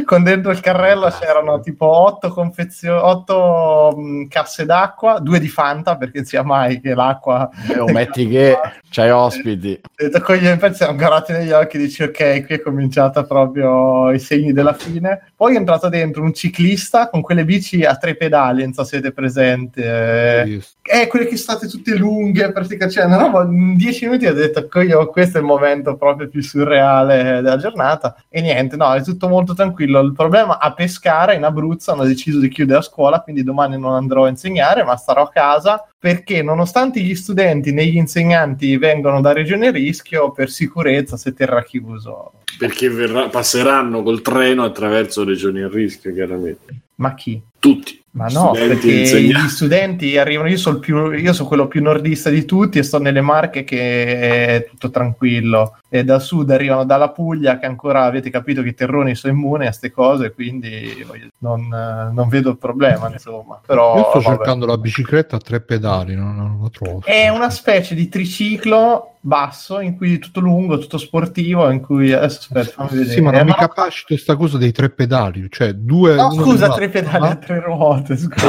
con 0.05 0.23
dentro 0.23 0.51
il 0.51 0.59
carrello 0.59 1.09
c'erano 1.09 1.59
tipo 1.59 1.85
otto, 1.85 2.29
confezio- 2.29 3.03
otto 3.03 3.93
mh, 3.97 4.27
casse 4.27 4.65
d'acqua, 4.65 5.19
due 5.19 5.39
di 5.39 5.47
Fanta 5.47 5.97
perché 5.97 6.23
sia 6.23 6.43
mai 6.43 6.79
che 6.79 6.93
l'acqua... 6.93 7.49
E 7.67 7.79
o 7.79 7.87
metti 7.91 8.27
che 8.27 8.57
c'hai 8.89 9.09
ospiti. 9.09 9.79
Ho 9.83 9.89
detto, 9.95 10.21
con 10.21 10.35
gli 10.35 10.49
pezzi 10.57 10.77
siamo 10.77 10.95
guardati 10.97 11.31
negli 11.33 11.51
occhi 11.51 11.77
e 11.77 11.79
dici 11.79 12.03
ok, 12.03 12.45
qui 12.45 12.55
è 12.55 12.61
cominciata 12.61 13.23
proprio 13.23 14.11
i 14.11 14.19
segni 14.19 14.53
della 14.53 14.73
fine. 14.73 15.31
Poi 15.35 15.55
è 15.55 15.57
entrato 15.57 15.89
dentro 15.89 16.23
un 16.23 16.33
ciclista 16.33 17.09
con 17.09 17.21
quelle 17.21 17.45
bici 17.45 17.83
a 17.83 17.95
tre 17.95 18.15
pedali, 18.15 18.63
non 18.63 18.73
so 18.73 18.83
se 18.83 18.89
siete 18.97 19.11
presenti. 19.11 19.81
Eh, 19.81 20.61
eh, 20.81 21.07
quelle 21.07 21.27
che 21.27 21.35
sono 21.35 21.57
state 21.57 21.71
tutte 21.71 21.95
lunghe, 21.95 22.51
praticamente, 22.51 22.93
cioè, 22.93 23.05
una 23.05 23.17
roba, 23.17 23.43
in 23.43 23.75
dieci 23.75 24.05
minuti 24.05 24.25
ho 24.25 24.33
detto 24.33 24.59
"Ecco, 24.59 24.81
io, 24.81 25.05
questo 25.07 25.37
è 25.37 25.41
il 25.41 25.45
momento 25.45 25.95
proprio 25.97 26.29
più 26.29 26.41
surreale 26.41 27.41
della 27.41 27.57
giornata. 27.57 28.15
E 28.29 28.41
niente, 28.41 28.75
no, 28.75 28.93
è 28.93 29.03
tutto 29.03 29.27
molto 29.27 29.53
tranquillo. 29.57 29.99
Il 29.99 30.13
problema 30.13 30.59
a 30.59 30.71
pescare 30.71 31.35
in 31.35 31.43
Abruzzo 31.43 31.91
hanno 31.91 32.05
deciso 32.05 32.39
di 32.39 32.47
chiudere 32.47 32.79
a 32.79 32.83
scuola, 32.83 33.19
quindi 33.19 33.43
domani 33.43 33.77
non 33.77 33.93
andrò 33.93 34.23
a 34.23 34.29
insegnare, 34.29 34.85
ma 34.85 34.95
starò 34.95 35.23
a 35.23 35.29
casa 35.29 35.85
perché 35.99 36.41
nonostante 36.41 37.01
gli 37.01 37.15
studenti 37.15 37.73
né 37.73 37.85
gli 37.85 37.97
insegnanti 37.97 38.77
vengono 38.77 39.19
da 39.19 39.33
regione 39.33 39.71
rischio, 39.71 40.31
per 40.31 40.49
sicurezza 40.49 41.17
si 41.17 41.33
terrà 41.33 41.63
chiuso. 41.63 42.31
Perché 42.57 42.89
verrà- 42.89 43.27
passeranno 43.27 44.01
col 44.03 44.21
treno 44.21 44.63
attraverso 44.63 45.25
regioni 45.25 45.61
a 45.61 45.67
rischio, 45.67 46.13
chiaramente. 46.13 46.81
Ma 46.95 47.13
chi? 47.13 47.41
Tutti. 47.59 48.01
Ma 48.17 48.25
no, 48.25 48.53
Studenti, 48.53 48.67
perché 48.67 48.99
insegnanti. 48.99 49.45
gli 49.45 49.49
studenti 49.49 50.17
arrivano, 50.17 50.49
io 50.49 50.57
sono, 50.57 50.77
il 50.77 50.81
più, 50.81 51.11
io 51.11 51.33
sono 51.33 51.47
quello 51.47 51.67
più 51.67 51.83
nordista 51.83 52.31
di 52.31 52.45
tutti 52.45 52.79
e 52.79 52.83
sto 52.83 52.97
nelle 52.99 53.21
Marche 53.21 53.63
che 53.63 54.15
è 54.55 54.67
tutto 54.67 54.89
tranquillo. 54.89 55.77
E 55.87 56.03
da 56.03 56.19
sud 56.19 56.49
arrivano 56.49 56.83
dalla 56.83 57.09
Puglia 57.11 57.59
che 57.59 57.65
ancora 57.65 58.03
avete 58.03 58.29
capito 58.29 58.61
che 58.61 58.69
i 58.69 58.73
terroni 58.73 59.15
sono 59.15 59.33
immuni 59.33 59.63
a 59.63 59.67
queste 59.67 59.91
cose, 59.91 60.33
quindi 60.33 61.05
non, 61.37 61.67
non 61.67 62.27
vedo 62.27 62.49
il 62.49 62.57
problema, 62.57 63.09
insomma. 63.11 63.61
Però, 63.65 63.95
Io 63.97 64.09
sto 64.09 64.19
vabbè. 64.19 64.35
cercando 64.35 64.65
la 64.65 64.77
bicicletta 64.77 65.35
a 65.35 65.39
tre 65.39 65.61
pedali, 65.61 66.15
non, 66.15 66.35
non 66.35 66.57
lo 66.59 66.69
trovo. 66.69 67.01
È 67.05 67.29
una 67.29 67.49
specie 67.51 67.93
di 67.95 68.09
triciclo 68.09 69.11
basso, 69.27 69.81
in 69.81 69.97
cui 69.97 70.19
tutto 70.19 70.39
lungo, 70.39 70.77
tutto 70.77 70.97
sportivo, 70.97 71.69
in 71.69 71.81
cui 71.81 72.13
adesso 72.13 72.39
aspetta, 72.39 72.69
fammi 72.69 72.89
vedere. 72.91 73.09
Sì, 73.09 73.21
ma 73.21 73.31
non 73.31 73.41
Eh, 73.41 73.43
mi 73.43 73.53
capacito 73.53 74.15
sta 74.17 74.35
cosa 74.37 74.57
dei 74.57 74.71
tre 74.71 74.89
pedali, 74.89 75.47
cioè 75.49 75.73
due... 75.73 76.15
No, 76.15 76.31
scusa, 76.31 76.69
tre 76.69 76.87
pedali 76.87 77.27
a 77.27 77.35
tre 77.35 77.59
ruote, 77.59 78.06
scusa. 78.15 78.47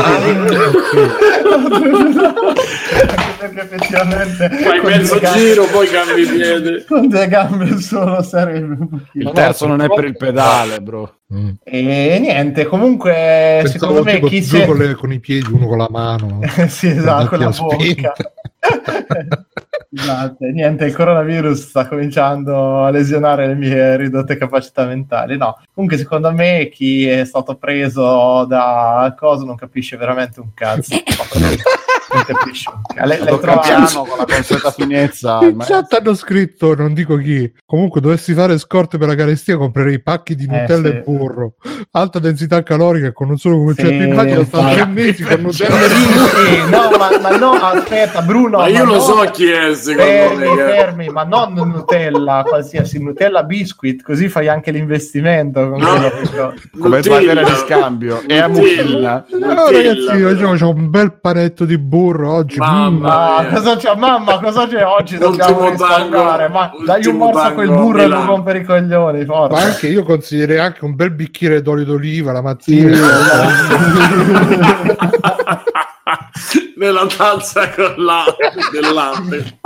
Perché 3.48 3.74
effettivamente 3.74 4.48
Fai 4.50 4.80
mezzo 4.82 5.12
due 5.14 5.20
gambe- 5.20 5.38
giro, 5.40 5.64
poi 5.66 5.88
cambi 5.88 6.26
piede. 6.26 6.84
con 6.88 7.08
due 7.08 7.28
gambe 7.28 7.78
solo 7.80 8.22
sarebbe 8.22 8.74
un 8.78 8.88
pochino. 8.88 9.28
Il 9.28 9.30
terzo 9.32 9.66
non 9.66 9.80
è 9.80 9.88
per 9.88 10.04
il 10.04 10.16
pedale, 10.16 10.80
bro. 10.80 11.18
Mm. 11.32 11.50
E 11.62 12.18
niente, 12.20 12.64
comunque 12.64 13.60
Pensavo 13.62 13.68
secondo 13.68 14.02
me 14.02 14.20
chi 14.20 14.40
due 14.46 14.60
si 14.60 14.64
con, 14.64 14.76
le- 14.78 14.94
con 14.94 15.12
i 15.12 15.20
piedi, 15.20 15.52
uno 15.52 15.66
con 15.66 15.78
la 15.78 15.88
mano. 15.90 16.40
sì, 16.68 16.88
esatto, 16.88 17.28
con 17.28 17.38
la 17.38 17.50
bocca. 17.50 18.14
esatto, 19.92 20.44
niente, 20.46 20.86
il 20.86 20.94
coronavirus 20.94 21.68
sta 21.68 21.86
cominciando 21.86 22.84
a 22.84 22.90
lesionare 22.90 23.46
le 23.46 23.54
mie 23.54 23.96
ridotte 23.96 24.36
capacità 24.36 24.84
mentali. 24.84 25.36
No, 25.36 25.60
comunque 25.74 25.98
secondo 25.98 26.32
me 26.32 26.68
chi 26.72 27.06
è 27.06 27.24
stato 27.24 27.56
preso 27.56 28.44
da 28.46 29.14
cosa 29.18 29.44
non 29.44 29.56
capisce 29.56 29.96
veramente 29.96 30.40
un 30.40 30.54
cazzo. 30.54 30.96
Non 32.26 32.36
capisce 32.36 32.68
un 32.70 32.80
cazzo. 32.82 33.06
L'hai- 33.08 33.18
l'hai 33.18 33.26
Tocca 33.28 33.40
trovato- 33.40 33.68
piano 33.68 33.86
con 34.06 34.18
la 34.18 34.24
consueta 34.24 34.70
finezza. 34.70 35.38
In 35.42 35.56
chat 35.58 35.92
hanno 35.94 36.14
scritto, 36.14 36.74
non 36.74 36.94
dico 36.94 37.16
chi, 37.16 37.50
comunque 37.64 38.00
dovessi 38.00 38.34
fare 38.34 38.58
scorte 38.58 38.98
per 38.98 39.08
la 39.08 39.14
carestia 39.14 39.56
comprerei 39.56 40.00
pacchi 40.02 40.34
di 40.34 40.46
Eh, 40.50 40.60
Nutella 40.60 40.88
sì. 40.88 40.94
e 40.96 41.02
burro, 41.06 41.54
alta 41.92 42.18
densità 42.18 42.62
calorica 42.62 43.12
con 43.12 43.30
un 43.30 43.36
solo 43.38 43.58
concetto 43.64 43.88
Sì, 43.88 43.94
in 43.94 44.02
immagino 44.08 44.44
stanno 44.44 44.72
tre 44.72 44.86
mesi 44.86 45.22
con 45.22 45.40
Nutella 45.40 45.78
Sì, 45.88 45.94
sì, 45.94 46.70
no, 46.70 46.90
ma, 46.98 47.18
ma 47.20 47.36
no, 47.36 47.50
aspetta, 47.52 48.22
Bruno. 48.22 48.58
Ma 48.58 48.66
io 48.68 48.84
lo 48.84 48.94
no, 48.94 49.00
so 49.00 49.14
chi 49.32 49.46
è, 49.50 49.74
secondo 49.74 50.02
Fermi, 50.10 50.36
me. 50.48 50.54
che- 50.56 50.62
fermi, 50.62 51.08
ma 51.08 51.22
non 51.24 51.52
Nutella, 51.54 52.44
qualsiasi 52.46 53.02
Nutella 53.02 53.42
biscuit, 53.44 54.02
così 54.02 54.28
fai 54.28 54.48
anche 54.48 54.70
l'investimento. 54.70 55.68
Con 55.70 55.80
No. 55.80 55.98
quello 55.98 56.54
Come 56.78 57.00
bandiera 57.00 57.42
di 57.42 57.52
scambio. 57.54 58.22
E 58.26 58.38
a. 58.38 58.48
Mucilla. 58.48 59.24
No, 59.38 59.70
ragazzi, 59.70 60.22
oggi 60.22 60.62
ho 60.62 60.70
un 60.70 60.90
bel 60.90 61.18
panetto 61.20 61.64
di 61.64 61.76
burro 61.78 62.07
oggi. 62.16 62.58
Mamma 62.58 63.42
mm. 63.42 63.44
Ma 63.44 63.52
cosa 63.52 63.76
c'è, 63.76 63.94
mamma? 63.96 64.38
Cosa 64.38 64.66
c'è 64.66 64.84
oggi? 64.84 65.18
Dobbiamo 65.18 65.68
risparmiare. 65.68 66.48
Ma 66.48 66.70
dai 66.84 67.06
un 67.06 67.16
morso 67.16 67.40
a 67.40 67.52
quel 67.52 67.68
burro 67.68 68.02
e 68.02 68.06
non 68.06 68.26
rompere 68.26 68.58
i 68.60 68.64
coglioni. 68.64 69.24
Ma 69.24 69.34
Forza. 69.34 69.56
anche 69.64 69.88
io 69.88 70.04
consiglierei 70.04 70.58
anche 70.58 70.84
un 70.84 70.94
bel 70.94 71.10
bicchiere 71.10 71.62
d'olio 71.62 71.84
d'oliva 71.84 72.32
la 72.32 72.42
mattina. 72.42 72.96
Nella 76.76 77.06
tazza 77.06 77.70
con 77.70 77.94
la... 77.96 78.24
del 78.72 78.92
latte. 78.92 79.58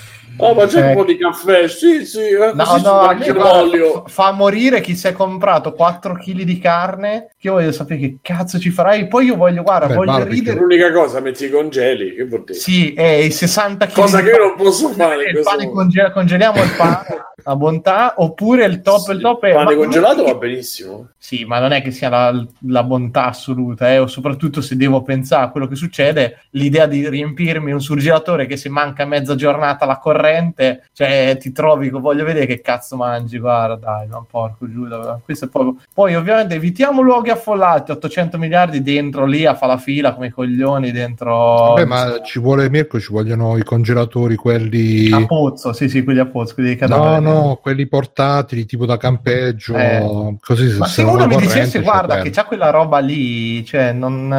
Oh, 0.41 0.53
ma 0.53 0.65
c'è 0.65 0.81
Eh. 0.83 0.87
un 0.89 0.95
po' 0.95 1.03
di 1.05 1.17
caffè? 1.17 1.67
Sì, 1.67 2.05
sì. 2.05 2.19
eh, 2.19 2.51
No, 2.53 2.77
no, 2.83 2.99
anche 2.99 3.31
guarda, 3.31 3.61
l'olio. 3.61 4.03
fa 4.07 4.31
morire 4.31 4.81
chi 4.81 4.95
si 4.95 5.07
è 5.07 5.13
comprato 5.13 5.73
4 5.73 6.15
kg 6.15 6.41
di 6.41 6.57
carne. 6.59 7.29
Che 7.37 7.47
io 7.47 7.53
voglio 7.53 7.71
sapere 7.71 7.99
che 7.99 8.17
cazzo 8.21 8.59
ci 8.59 8.69
farai. 8.69 9.07
Poi 9.07 9.25
io 9.25 9.35
voglio, 9.35 9.63
guarda, 9.63 9.87
Beh, 9.87 9.95
voglio 9.95 10.11
barbecue. 10.11 10.33
ridere. 10.35 10.59
L'unica 10.59 10.91
cosa, 10.91 11.19
metti 11.19 11.45
i 11.45 11.49
congeli. 11.49 12.15
Che 12.15 12.25
vuol 12.25 12.43
dire? 12.45 12.57
Sì, 12.59 12.93
e 12.93 13.25
i 13.25 13.31
60 13.31 13.85
kg. 13.87 13.93
Cosa 13.93 14.21
che 14.21 14.29
io 14.29 14.37
non 14.37 14.53
posso 14.57 14.89
fare. 14.89 15.23
il 15.25 15.31
questo 15.31 15.49
pane 15.49 15.65
momento. 15.65 15.73
conge- 15.75 16.11
congeliamo 16.11 16.61
il 16.63 16.71
pane 16.77 17.05
a 17.43 17.55
bontà 17.55 18.13
oppure 18.17 18.65
il 18.65 18.81
top 18.81 19.07
il 19.09 19.15
Sì, 19.15 19.21
top 19.21 19.43
è 19.45 19.47
il 19.47 19.53
pane 19.55 19.75
congelato 19.75 20.23
va 20.23 20.35
benissimo. 20.35 21.07
sì 21.17 21.43
ma 21.43 21.57
non 21.57 21.71
è 21.71 21.81
che 21.81 21.89
sia 21.89 22.07
la, 22.07 22.45
la 22.67 22.83
bontà 22.83 23.25
assoluta 23.29 23.91
eh, 23.91 23.97
o 23.97 24.05
soprattutto 24.05 24.61
se 24.61 24.75
devo 24.75 25.01
pensare 25.01 25.45
a 25.45 25.49
quello 25.49 25.65
che 25.67 25.73
succede 25.73 26.43
l'idea 26.51 26.85
di 26.85 27.09
riempirmi 27.09 27.71
un 27.71 27.81
surgelatore 27.81 28.45
che 28.45 28.57
se 28.57 28.69
manca 28.69 29.05
mezza 29.05 29.33
giornata 29.33 29.87
la 29.87 29.97
corrente 30.31 30.83
cioè 30.93 31.37
ti 31.39 31.51
trovi 31.51 31.89
voglio 31.89 32.23
vedere 32.23 32.45
che 32.45 32.61
cazzo 32.61 32.95
mangi 32.95 33.37
guarda 33.37 33.75
dai 33.75 34.07
ma 34.07 34.23
porco 34.29 34.69
Giuda 34.69 35.19
questo 35.23 35.45
è 35.45 35.47
proprio 35.49 35.75
poi 35.93 36.15
ovviamente 36.15 36.55
evitiamo 36.55 37.01
luoghi 37.01 37.29
affollati 37.29 37.91
800 37.91 38.37
miliardi 38.37 38.81
dentro 38.81 39.25
lì 39.25 39.45
a 39.45 39.55
fa 39.55 39.65
la 39.67 39.77
fila 39.77 40.13
come 40.13 40.27
i 40.27 40.31
coglioni 40.31 40.91
dentro 40.91 41.73
Vabbè, 41.73 41.85
ma 41.85 42.21
ci 42.23 42.39
vuole 42.39 42.69
Mirko, 42.69 42.99
ci 42.99 43.11
vogliono 43.11 43.57
i 43.57 43.63
congelatori, 43.63 44.35
quelli... 44.35 45.11
a 45.11 45.25
pozzo 45.25 45.73
sì 45.73 45.89
sì 45.89 46.03
quelli 46.03 46.19
a 46.19 46.25
pozzo 46.25 46.53
quelli 46.53 46.75
di 46.75 46.79
No, 46.91 47.19
no, 47.19 47.59
quelli 47.61 47.87
portatili, 47.87 48.65
tipo 48.65 48.85
da 48.85 48.97
campeggio, 48.97 49.75
Eh. 49.75 50.37
così 50.41 50.77
Ma 50.77 50.87
se 50.87 51.01
se 51.01 51.07
uno 51.07 51.27
mi 51.27 51.37
dicesse 51.37 51.81
guarda 51.81 52.21
che 52.21 52.29
c'ha 52.29 52.45
quella 52.45 52.69
roba 52.69 52.99
lì, 52.99 53.63
cioè 53.65 53.91
non 53.93 54.29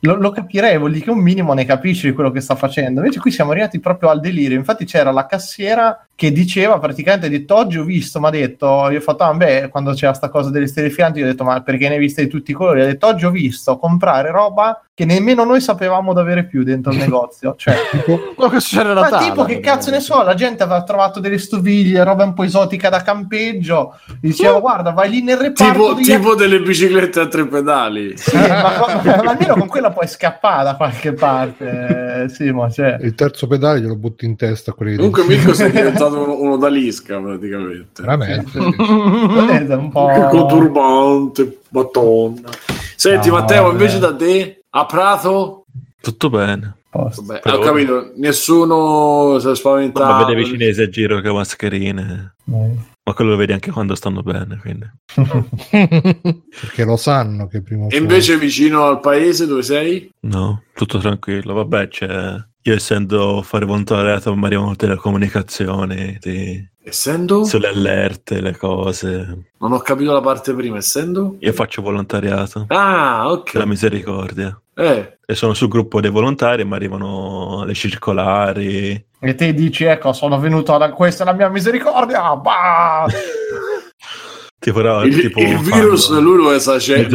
lo, 0.00 0.14
lo 0.14 0.30
capirei, 0.30 0.78
vuol 0.78 0.92
dire 0.92 1.04
che 1.04 1.10
un 1.10 1.18
minimo 1.18 1.52
ne 1.52 1.64
capisci 1.64 2.08
di 2.08 2.14
quello 2.14 2.30
che 2.30 2.40
sta 2.40 2.54
facendo. 2.54 3.00
Invece 3.00 3.20
qui 3.20 3.30
siamo 3.30 3.50
arrivati 3.50 3.80
proprio 3.80 4.10
al 4.10 4.20
delirio. 4.20 4.56
Infatti 4.56 4.84
c'era 4.84 5.10
la 5.10 5.26
cassiera 5.38 6.06
che 6.14 6.32
diceva 6.32 6.78
praticamente 6.78 7.26
ha 7.26 7.30
detto 7.30 7.54
oggi 7.54 7.78
ho 7.78 7.84
visto, 7.84 8.20
mi 8.20 8.26
ha 8.26 8.30
detto, 8.30 8.90
io 8.90 8.98
ho 8.98 9.00
fatto, 9.00 9.22
ah, 9.22 9.32
beh, 9.32 9.68
quando 9.70 9.92
c'era 9.94 10.12
sta 10.12 10.28
cosa 10.28 10.50
delle 10.50 10.66
stelle 10.66 10.90
filanti, 10.90 11.20
io 11.20 11.24
ho 11.24 11.28
detto, 11.28 11.44
ma 11.44 11.62
perché 11.62 11.88
ne 11.88 11.94
hai 11.94 12.00
viste 12.00 12.22
di 12.22 12.28
tutti 12.28 12.50
i 12.50 12.54
colori? 12.54 12.82
Ha 12.82 12.86
detto 12.86 13.06
oggi 13.06 13.24
ho 13.24 13.30
visto 13.30 13.78
comprare 13.78 14.30
roba 14.30 14.82
che 14.98 15.04
nemmeno 15.04 15.44
noi 15.44 15.60
sapevamo 15.60 16.12
di 16.12 16.18
avere 16.18 16.44
più 16.44 16.64
dentro 16.64 16.90
il 16.90 16.98
negozio. 16.98 17.54
Cioè, 17.56 17.76
Quello 18.34 18.50
che 18.50 18.58
succede 18.58 18.88
a 18.90 18.94
ma 18.94 19.02
Natale. 19.02 19.26
tipo 19.26 19.44
che 19.44 19.60
cazzo 19.60 19.92
ne 19.92 20.00
so, 20.00 20.24
la 20.24 20.34
gente 20.34 20.64
aveva 20.64 20.82
trovato 20.82 21.20
delle 21.20 21.38
stoviglie, 21.38 22.02
roba 22.02 22.24
un 22.24 22.34
po' 22.34 22.42
esotica 22.42 22.88
da 22.88 23.00
campeggio, 23.02 23.96
diceva 24.20 24.58
guarda 24.58 24.90
vai 24.90 25.08
lì 25.08 25.22
nel 25.22 25.36
reparto 25.36 25.72
Tipo, 25.72 25.94
di- 25.94 26.02
tipo 26.02 26.34
delle 26.34 26.58
biciclette 26.58 27.20
a 27.20 27.28
tre 27.28 27.46
pedali. 27.46 28.16
Sì, 28.16 28.34
ma, 28.36 28.42
ma 29.22 29.30
almeno 29.30 29.54
con 29.54 29.68
quella 29.68 29.92
puoi 29.92 30.08
scappare 30.08 30.64
da 30.64 30.74
qualche 30.74 31.12
parte, 31.12 32.24
eh, 32.24 32.28
sì, 32.28 32.50
ma 32.50 32.66
c'è. 32.66 32.96
Il 33.00 33.14
terzo 33.14 33.46
pedale 33.46 33.80
glielo 33.80 33.94
butti 33.94 34.24
in 34.24 34.34
testa 34.34 34.72
Comunque. 34.72 35.24
Mirko 35.26 35.54
sei 35.54 35.70
diventato 35.70 36.20
uno, 36.20 36.40
uno 36.40 36.56
da 36.56 36.66
lisca 36.66 37.20
praticamente. 37.20 38.02
Veramente. 38.02 38.58
Vedete, 38.58 39.74
un 39.74 39.90
po'... 39.92 40.08
Con 40.28 40.48
turbante, 40.48 41.58
battonna. 41.68 42.48
Senti 42.96 43.28
No, 43.28 43.34
Matteo, 43.36 43.62
vabbè. 43.62 43.72
invece 43.74 43.98
da 44.00 44.12
te, 44.16 44.57
a 44.70 44.86
Prato? 44.86 45.64
Tutto 46.00 46.30
bene. 46.30 46.76
Vabbè, 46.90 47.42
ho 47.44 47.58
capito, 47.60 48.12
nessuno 48.16 49.38
si 49.38 49.44
è 49.46 49.50
Ma 49.50 49.54
spaventato. 49.54 50.24
vedevi 50.26 50.42
i 50.42 50.50
cinesi 50.50 50.80
a 50.82 50.88
giro 50.88 51.20
con 51.20 51.34
mascherine. 51.34 52.34
Eh. 52.46 52.74
Ma 53.04 53.14
quello 53.14 53.30
lo 53.32 53.36
vedi 53.36 53.52
anche 53.52 53.70
quando 53.70 53.94
stanno 53.94 54.22
bene. 54.22 54.58
Quindi. 54.58 54.90
Perché 55.70 56.84
lo 56.84 56.96
sanno 56.96 57.46
che 57.46 57.62
prima 57.62 57.84
o 57.84 57.86
E 57.86 57.88
poi- 57.90 57.98
invece 57.98 58.38
vicino 58.38 58.84
al 58.84 59.00
paese 59.00 59.46
dove 59.46 59.62
sei? 59.62 60.10
No, 60.20 60.62
tutto 60.74 60.98
tranquillo. 60.98 61.52
Vabbè, 61.54 61.88
c'è. 61.88 62.36
Io 62.68 62.74
essendo 62.74 63.40
fare 63.40 63.64
volontariato 63.64 64.36
mi 64.36 64.44
arrivano 64.44 64.76
telecomunicazioni, 64.76 66.18
ti- 66.20 66.68
Essendo? 66.84 67.44
sulle 67.44 67.68
allerte, 67.68 68.42
le 68.42 68.54
cose. 68.58 69.46
Non 69.58 69.72
ho 69.72 69.78
capito 69.78 70.12
la 70.12 70.20
parte 70.20 70.52
prima, 70.52 70.76
essendo? 70.76 71.36
Io 71.40 71.52
faccio 71.54 71.80
volontariato 71.80 72.66
Ah, 72.68 73.30
ok. 73.30 73.54
misericordia. 73.64 74.60
Eh, 74.74 75.16
E 75.24 75.34
sono 75.34 75.54
sul 75.54 75.68
gruppo 75.68 76.02
dei 76.02 76.10
volontari 76.10 76.60
e 76.60 76.64
mi 76.66 76.74
arrivano 76.74 77.64
le 77.64 77.72
circolari. 77.72 79.06
E 79.18 79.34
te 79.34 79.54
dici, 79.54 79.84
ecco, 79.84 80.12
sono 80.12 80.38
venuto 80.38 80.76
da 80.76 80.90
questa 80.90 81.22
è 81.22 81.26
la 81.26 81.32
mia 81.32 81.48
misericordia, 81.48 82.36
bah! 82.36 83.06
Tipo, 84.60 84.80
era- 84.80 85.04
il, 85.04 85.18
tipo 85.20 85.40
il 85.40 85.56
virus 85.58 86.08
fanno- 86.08 86.20
lui 86.20 86.36
lo 86.36 86.52
esacer- 86.52 87.06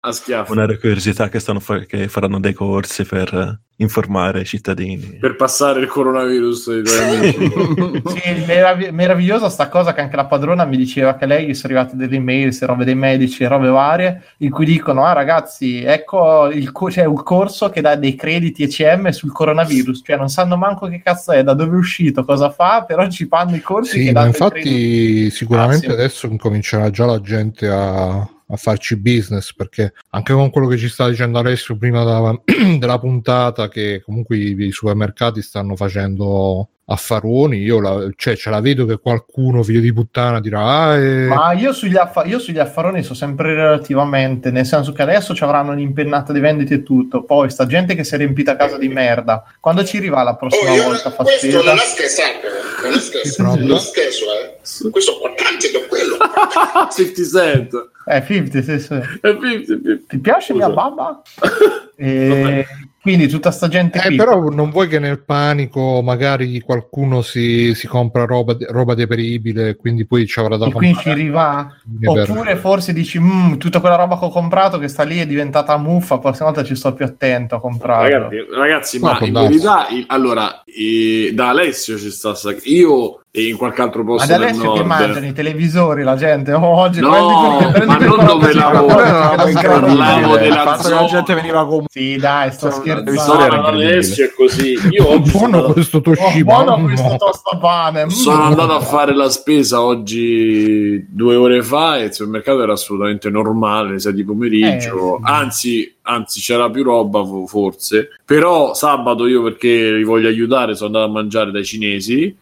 Una 0.00 0.64
curiosità 0.78 1.28
che, 1.28 1.40
stanno 1.40 1.58
fa- 1.58 1.80
che 1.80 2.06
faranno 2.06 2.38
dei 2.38 2.52
corsi 2.52 3.04
per 3.04 3.34
eh, 3.34 3.60
informare 3.82 4.42
i 4.42 4.44
cittadini. 4.44 5.18
Per 5.18 5.34
passare 5.34 5.80
il 5.80 5.88
coronavirus 5.88 6.68
ai 6.68 6.82
tuoi 6.84 6.98
amici. 6.98 8.02
Sì, 8.18 8.44
merav- 8.46 8.90
meravigliosa 8.90 9.48
sta 9.48 9.68
cosa 9.68 9.92
che 9.94 10.00
anche 10.00 10.14
la 10.14 10.26
padrona 10.26 10.64
mi 10.64 10.76
diceva 10.76 11.16
che 11.16 11.26
lei 11.26 11.48
gli 11.48 11.54
sono 11.54 11.74
arrivate 11.74 11.96
delle 11.96 12.14
email, 12.16 12.52
se 12.54 12.64
robe 12.64 12.84
dei 12.84 12.94
medici, 12.94 13.44
robe 13.44 13.68
varie, 13.68 14.22
in 14.38 14.50
cui 14.50 14.64
dicono, 14.66 15.04
ah 15.04 15.12
ragazzi, 15.12 15.82
ecco 15.82 16.48
il 16.50 16.70
co- 16.70 16.86
c'è 16.86 17.04
un 17.04 17.20
corso 17.22 17.68
che 17.68 17.80
dà 17.80 17.96
dei 17.96 18.14
crediti 18.14 18.62
ECM 18.62 19.08
sul 19.10 19.32
coronavirus, 19.32 20.02
cioè 20.04 20.16
non 20.16 20.28
sanno 20.28 20.56
manco 20.56 20.86
che 20.86 21.02
cazzo 21.02 21.32
è, 21.32 21.42
da 21.42 21.54
dove 21.54 21.74
è 21.74 21.78
uscito, 21.78 22.24
cosa 22.24 22.50
fa, 22.50 22.84
però 22.86 23.06
ci 23.10 23.26
fanno 23.26 23.56
i 23.56 23.60
corsi 23.60 23.98
Sì, 23.98 24.04
che 24.06 24.12
ma 24.12 24.20
danno 24.20 24.30
i 24.30 24.32
crediti. 24.34 24.68
infatti 24.68 25.30
sicuramente 25.30 25.86
Ah, 25.86 25.90
sì. 25.90 25.94
adesso 25.94 26.26
incomincerà 26.28 26.88
già 26.90 27.04
la 27.04 27.20
gente 27.20 27.68
a, 27.68 28.28
a 28.50 28.56
farci 28.56 28.96
business 28.96 29.54
perché 29.54 29.92
anche 30.10 30.32
con 30.32 30.50
quello 30.50 30.68
che 30.68 30.78
ci 30.78 30.88
sta 30.88 31.08
dicendo 31.08 31.38
Alessio 31.38 31.76
prima 31.76 32.02
da- 32.04 32.40
della 32.78 32.98
puntata 32.98 33.68
che 33.68 34.02
comunque 34.04 34.36
i, 34.36 34.56
i 34.58 34.72
supermercati 34.72 35.42
stanno 35.42 35.76
facendo 35.76 36.70
affaroni, 36.90 37.58
io 37.58 37.80
la, 37.80 38.08
cioè, 38.16 38.34
ce 38.34 38.48
la 38.48 38.60
vedo 38.60 38.86
che 38.86 38.98
qualcuno, 38.98 39.62
figlio 39.62 39.80
di 39.80 39.92
puttana, 39.92 40.40
dirà 40.40 40.60
ah, 40.64 40.96
eh, 40.96 41.26
Ma 41.26 41.52
io 41.52 41.72
sugli, 41.72 41.96
affa- 41.96 42.24
io 42.24 42.38
sugli 42.38 42.58
affaroni 42.58 43.02
so 43.02 43.12
sempre 43.12 43.54
relativamente, 43.54 44.50
nel 44.50 44.64
senso 44.64 44.92
che 44.92 45.02
adesso 45.02 45.34
ci 45.34 45.44
avranno 45.44 45.72
un'impennata 45.72 46.32
di 46.32 46.40
vendite 46.40 46.74
e 46.74 46.82
tutto, 46.82 47.24
poi 47.24 47.50
sta 47.50 47.66
gente 47.66 47.94
che 47.94 48.04
si 48.04 48.14
è 48.14 48.18
riempita 48.18 48.52
a 48.52 48.56
casa 48.56 48.78
di 48.78 48.88
merda, 48.88 49.44
quando 49.60 49.84
ci 49.84 49.98
arriva 49.98 50.22
la 50.22 50.34
prossima 50.36 50.72
Oh, 50.72 50.82
volta 50.82 51.10
fa 51.10 51.22
questo 51.24 51.46
spesa... 51.46 51.62
non 51.62 51.76
è 51.76 51.80
scherzante, 51.80 52.46
non 52.82 52.92
è 52.92 52.98
scherzo, 52.98 53.42
non 53.42 53.70
è 53.76 53.78
scherzo, 53.80 54.24
eh. 54.32 54.90
Questo 54.90 55.12
importante 55.12 55.70
che 55.70 55.86
quello. 55.88 56.16
50 56.90 57.22
Cent. 57.22 57.90
Eh, 58.06 58.24
50, 58.26 58.62
sì, 58.62 58.78
sì. 58.80 58.94
È 58.94 59.28
50, 59.28 59.66
50. 59.66 60.02
Ti 60.08 60.18
piace 60.18 60.54
mia 60.54 60.66
Scusa. 60.66 60.74
babba? 60.74 61.22
E 62.00 62.64
quindi 63.00 63.28
tutta 63.28 63.50
sta 63.50 63.68
gente 63.68 63.98
Eh, 63.98 64.06
qui. 64.08 64.16
però 64.16 64.48
non 64.48 64.70
vuoi 64.70 64.88
che 64.88 64.98
nel 64.98 65.20
panico 65.24 66.02
magari 66.02 66.60
qualcuno 66.60 67.22
si, 67.22 67.74
si 67.74 67.86
compra 67.86 68.24
roba, 68.24 68.56
roba 68.68 68.94
deperibile, 68.94 69.76
quindi 69.76 70.04
poi 70.06 70.26
ci 70.26 70.38
avrà 70.40 70.56
da 70.56 70.66
e 70.66 70.72
quindi 70.72 70.96
ci 70.98 71.04
comprare. 71.04 71.20
rivà. 71.22 71.72
per- 72.00 72.30
Oppure 72.30 72.56
forse 72.56 72.92
dici, 72.92 73.18
"Mm, 73.20 73.54
tutta 73.54 73.80
quella 73.80 73.96
roba 73.96 74.18
che 74.18 74.24
ho 74.26 74.30
comprato 74.30 74.78
che 74.78 74.88
sta 74.88 75.02
lì 75.04 75.18
è 75.18 75.26
diventata 75.26 75.76
muffa, 75.76 76.14
la 76.16 76.20
prossima 76.20 76.46
volta 76.50 76.64
ci 76.64 76.74
sto 76.74 76.92
più 76.92 77.04
attento 77.04 77.54
a 77.56 77.60
comprarlo. 77.60 78.28
Ragazzi, 78.28 78.36
ragazzi, 78.54 78.98
Ma 78.98 79.12
ma 79.18 79.26
in 79.26 79.32
darsi. 79.32 79.48
verità, 79.48 79.86
il- 79.90 80.04
allora, 80.08 80.62
eh, 80.64 81.30
da 81.34 81.48
Alessio 81.48 81.96
ci 81.98 82.10
sta 82.10 82.34
io 82.64 83.20
e 83.30 83.46
in 83.46 83.56
qualche 83.56 83.82
altro 83.82 84.02
Ma 84.02 84.10
posto 84.12 84.26
da 84.32 84.38
del 84.38 84.48
adesso 84.48 84.72
che 84.72 84.82
mangiano 84.82 85.26
i 85.26 85.32
televisori 85.32 86.02
la 86.02 86.16
gente 86.16 86.52
oh, 86.52 86.66
oggi 86.66 87.00
No, 87.00 87.10
prendi- 87.10 87.72
prendi 87.72 87.86
ma 88.06 88.16
non 88.16 88.26
dove 88.26 88.52
lavoro. 88.54 88.86
Parlavo 88.96 90.36
della 90.36 90.60
che 90.62 90.66
la 90.66 90.76
zona. 90.78 91.04
gente 91.06 91.34
veniva 91.34 91.66
con 91.66 91.84
Sì, 91.88 92.16
dai, 92.16 92.50
sto 92.52 92.70
scherzando. 92.70 92.97
Ristori 93.04 93.42
era 93.42 93.56
incredibile. 93.56 93.92
Alessio 93.92 94.24
è 94.24 94.32
così. 94.34 94.78
Io 94.90 95.08
oggi 95.08 95.30
buono 95.30 95.60
sono, 95.60 95.72
questo 95.72 95.96
Oh, 95.98 96.00
Toshiba. 96.00 96.54
buono 96.62 96.78
mm, 96.78 96.84
questo 96.86 97.16
tostapane. 97.18 98.04
mm. 98.04 98.08
sono 98.08 98.42
andato 98.42 98.72
a 98.72 98.80
fare 98.80 99.14
la 99.14 99.28
spesa 99.28 99.82
oggi 99.82 101.04
due 101.08 101.34
ore 101.36 101.62
fa 101.62 101.98
e 101.98 102.04
il 102.04 102.12
supermercato 102.12 102.62
era 102.62 102.72
assolutamente 102.72 103.30
normale, 103.30 103.98
sei 103.98 104.14
di 104.14 104.24
pomeriggio. 104.24 105.16
Eh. 105.16 105.20
Anzi, 105.22 105.94
anzi, 106.02 106.40
c'era 106.40 106.70
più 106.70 106.82
roba 106.82 107.24
fo- 107.24 107.46
forse. 107.46 108.08
Però 108.24 108.74
sabato 108.74 109.26
io 109.26 109.42
perché 109.42 109.92
li 109.92 110.04
voglio 110.04 110.28
aiutare 110.28 110.74
sono 110.74 110.86
andato 110.88 111.06
a 111.06 111.12
mangiare 111.12 111.50
dai 111.50 111.64
cinesi 111.64 112.36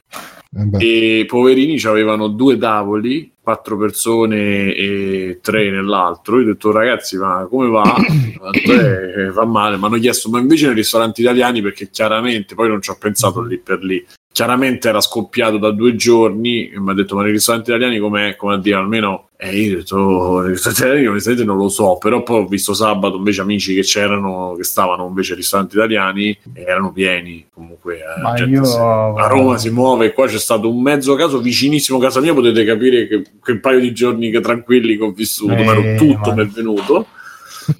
Eh 0.79 1.21
e 1.21 1.27
poverini 1.27 1.79
avevano 1.85 2.29
due 2.29 2.57
tavoli, 2.57 3.31
quattro 3.43 3.77
persone 3.77 4.73
e 4.75 5.39
tre 5.43 5.71
nell'altro. 5.71 6.39
Io 6.39 6.45
ho 6.45 6.47
detto 6.53 6.73
ragazzi, 6.73 7.19
ma 7.19 7.47
come 7.49 7.69
va? 7.69 7.95
"Eh, 8.53 9.31
fa 9.33 9.45
male, 9.45 9.77
mi 9.77 9.85
hanno 9.85 9.99
chiesto, 9.99 10.31
ma 10.31 10.39
invece 10.39 10.67
nei 10.67 10.75
ristoranti 10.77 11.21
italiani 11.21 11.61
perché 11.61 11.91
chiaramente, 11.91 12.55
poi 12.55 12.69
non 12.69 12.81
ci 12.81 12.91
ho 12.91 12.97
pensato 12.99 13.43
lì 13.43 13.59
per 13.59 13.83
lì. 13.83 14.05
Chiaramente 14.37 14.91
era 14.91 15.01
scoppiato 15.01 15.57
da 15.57 15.71
due 15.71 15.97
giorni 15.97 16.69
e 16.69 16.79
mi 16.79 16.91
ha 16.91 16.93
detto: 16.93 17.15
Ma 17.15 17.23
nei 17.23 17.33
ristoranti 17.33 17.71
italiani 17.71 17.99
com'è? 17.99 18.37
Come 18.37 18.53
a 18.53 18.59
dire, 18.59 18.77
almeno 18.77 19.29
e 19.39 19.57
io 19.59 19.73
ho 19.73 19.77
detto: 19.79 19.97
"Oh, 19.97 20.41
nei 20.43 20.51
ristoranti 20.51 20.83
italiani 20.83 21.07
onestamente 21.07 21.47
non 21.47 21.57
lo 21.57 21.69
so, 21.71 21.97
però 21.97 22.23
poi 22.23 22.41
ho 22.43 22.47
visto 22.47 22.75
sabato 22.75 23.17
invece 23.17 23.41
amici 23.41 23.75
che 23.75 23.81
c'erano, 23.81 24.53
che 24.55 24.65
stavano 24.65 25.07
invece 25.07 25.31
ai 25.33 25.39
ristoranti 25.39 25.77
italiani 25.77 26.37
erano 26.53 26.93
pieni. 26.93 27.47
Comunque, 27.51 27.97
eh, 27.97 28.21
io- 28.45 28.65
si- 28.65 28.77
a 28.77 29.27
Roma 29.27 29.57
si 29.57 29.71
muove. 29.71 30.13
Qua 30.13 30.27
c'è 30.27 30.39
stato 30.39 30.69
un 30.69 30.83
mezzo 30.83 31.15
caso 31.15 31.41
vicinissimo 31.41 31.97
a 31.97 32.03
casa 32.03 32.21
mia. 32.21 32.35
Potete 32.35 32.63
capire 32.67 33.09
che, 33.09 33.23
che 33.43 33.59
paio 33.59 33.81
di 33.81 33.95
giorni 33.95 34.31
che 34.31 34.43
tranquilli 34.43 34.99
che 34.99 35.03
ho 35.03 35.13
vissuto, 35.13 35.55
Eh, 35.55 35.65
ma 35.65 35.73
ero 35.73 35.97
tutto 35.97 36.29
ma- 36.29 36.35
mi 36.35 36.43
è 36.43 36.47
venuto. 36.47 37.07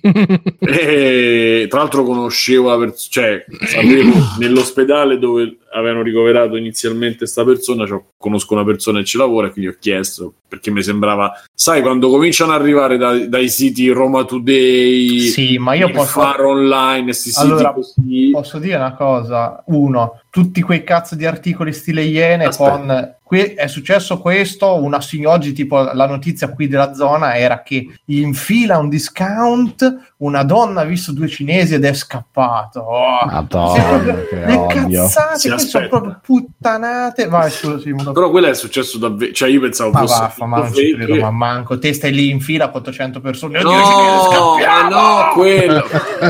E 0.59 1.67
tra 1.69 1.81
l'altro 1.81 2.05
conoscevo 2.05 2.69
la 2.71 2.79
persona, 2.79 3.09
cioè 3.11 3.45
sapevo 3.67 4.13
nell'ospedale 4.39 5.19
dove 5.19 5.59
avevano 5.73 6.03
ricoverato 6.03 6.57
inizialmente 6.57 7.19
questa 7.19 7.45
persona, 7.45 7.87
cioè, 7.87 8.03
conosco 8.17 8.55
una 8.55 8.65
persona 8.65 8.99
che 9.01 9.05
ci 9.05 9.17
lavora 9.17 9.49
e 9.49 9.51
quindi 9.51 9.71
ho 9.71 9.77
chiesto 9.79 10.35
perché 10.49 10.71
mi 10.71 10.83
sembrava, 10.83 11.33
sai, 11.55 11.83
quando 11.83 12.09
cominciano 12.09 12.53
ad 12.53 12.61
arrivare 12.61 12.97
da- 12.97 13.27
dai 13.27 13.49
siti 13.49 13.89
Roma 13.89 14.25
Today, 14.25 15.19
Sì, 15.21 15.59
ma 15.59 15.75
io 15.75 15.91
posso, 15.91 16.21
Faro 16.21 16.51
Online, 16.51 17.05
questi 17.05 17.31
siti 17.31 17.41
Allora, 17.47 17.73
così. 17.73 18.31
posso 18.33 18.59
dire 18.59 18.77
una 18.77 18.95
cosa. 18.95 19.63
Uno, 19.67 20.21
tutti 20.31 20.61
quei 20.63 20.85
cazzo 20.85 21.15
di 21.15 21.27
articoli 21.27 21.73
stile 21.73 22.03
Iene 22.03 22.45
Aspetta. 22.47 22.71
con 22.71 23.15
qui 23.27 23.41
è 23.41 23.67
successo 23.67 24.21
questo, 24.21 24.81
una 24.81 25.01
sign- 25.01 25.27
oggi 25.27 25.53
tipo 25.53 25.81
la 25.81 26.07
notizia 26.07 26.49
qui 26.53 26.69
della 26.69 26.95
zona 26.95 27.37
era 27.37 27.61
che 27.63 27.85
in 28.07 28.35
fila 28.35 28.79
un 28.79 28.89
discount, 28.89 30.13
una 30.19 30.45
donna 30.45 30.83
ha 30.83 30.85
visto 30.85 31.11
due 31.13 31.27
cinesi 31.27 31.75
ed 31.75 31.85
è 31.85 31.93
scappato. 31.93 32.81
Oh. 32.81 33.27
Madonna, 33.27 34.15
le 34.31 34.55
odio. 34.55 35.03
cazzate, 35.03 35.59
sono 35.59 35.89
proprio 35.89 36.21
puttanate. 36.23 37.27
Vai, 37.27 37.51
scusa, 37.51 38.13
Però 38.13 38.31
quello 38.31 38.47
è 38.47 38.55
successo 38.55 38.99
davvero, 38.99 39.33
cioè 39.33 39.49
io 39.49 39.61
pensavo 39.61 39.91
Ma 39.91 40.01
fosse 40.01 40.23
vaffa, 40.37 40.47
ma 40.47 40.59
non 40.59 40.75
ci 40.75 40.95
credo, 40.95 41.17
ma 41.17 41.31
manco. 41.31 41.79
Te 41.79 41.93
stai 41.93 42.13
lì 42.13 42.31
in 42.31 42.41
fila 42.41 42.71
con 42.71 42.81
800 42.81 43.21
persone. 43.21 43.61
No, 43.63 43.71
Oddio, 43.71 43.85
ci 43.85 44.67
ma 44.67 44.89
no, 44.89 45.33
quello. 45.33 45.85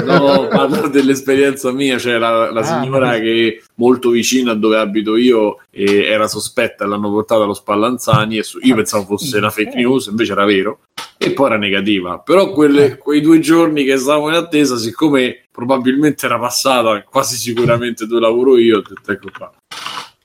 No, 0.05 0.47
parlo 0.49 0.89
dell'esperienza 0.89 1.73
mia. 1.73 1.97
C'è 1.97 2.19
la, 2.19 2.51
la 2.51 2.61
Ah, 2.61 2.65
signora 2.65 3.07
ma- 3.07 3.19
che 3.19 3.63
molto 3.75 4.11
vicina 4.11 4.53
a 4.53 4.55
dove 4.55 4.79
abito 4.79 5.17
io 5.17 5.59
e 5.71 6.05
era 6.05 6.29
sospetta 6.29 6.85
e 6.85 6.89
l'hanno 6.89 7.11
portata 7.11 7.43
allo 7.43 7.55
Spallanzani. 7.55 8.39
E 8.39 8.43
su- 8.43 8.59
io 8.63 8.73
Ah, 8.73 8.77
pensavo 8.77 9.05
fosse 9.05 9.27
sì, 9.27 9.37
una 9.37 9.51
fake 9.51 9.75
news, 9.77 10.07
invece 10.07 10.33
era 10.33 10.45
vero. 10.45 10.81
E 11.19 11.33
poi 11.33 11.47
era 11.47 11.57
negativa. 11.57 12.19
Però 12.19 12.51
quelle- 12.53 12.99
quei 12.99 13.21
due 13.21 13.41
giorni 13.41 13.85
che 13.85 13.97
stavamo 13.97 14.29
in 14.29 14.35
attesa, 14.35 14.77
siccome 14.77 15.45
probabilmente 15.51 16.27
era 16.27 16.39
passata 16.39 17.03
quasi 17.03 17.37
sicuramente 17.37 18.07
dove 18.07 18.21
lavoro 18.21 18.59
io, 18.59 18.79
ho 18.79 18.83
detto 18.87 19.11
ecco 19.13 19.29
qua. 19.37 19.51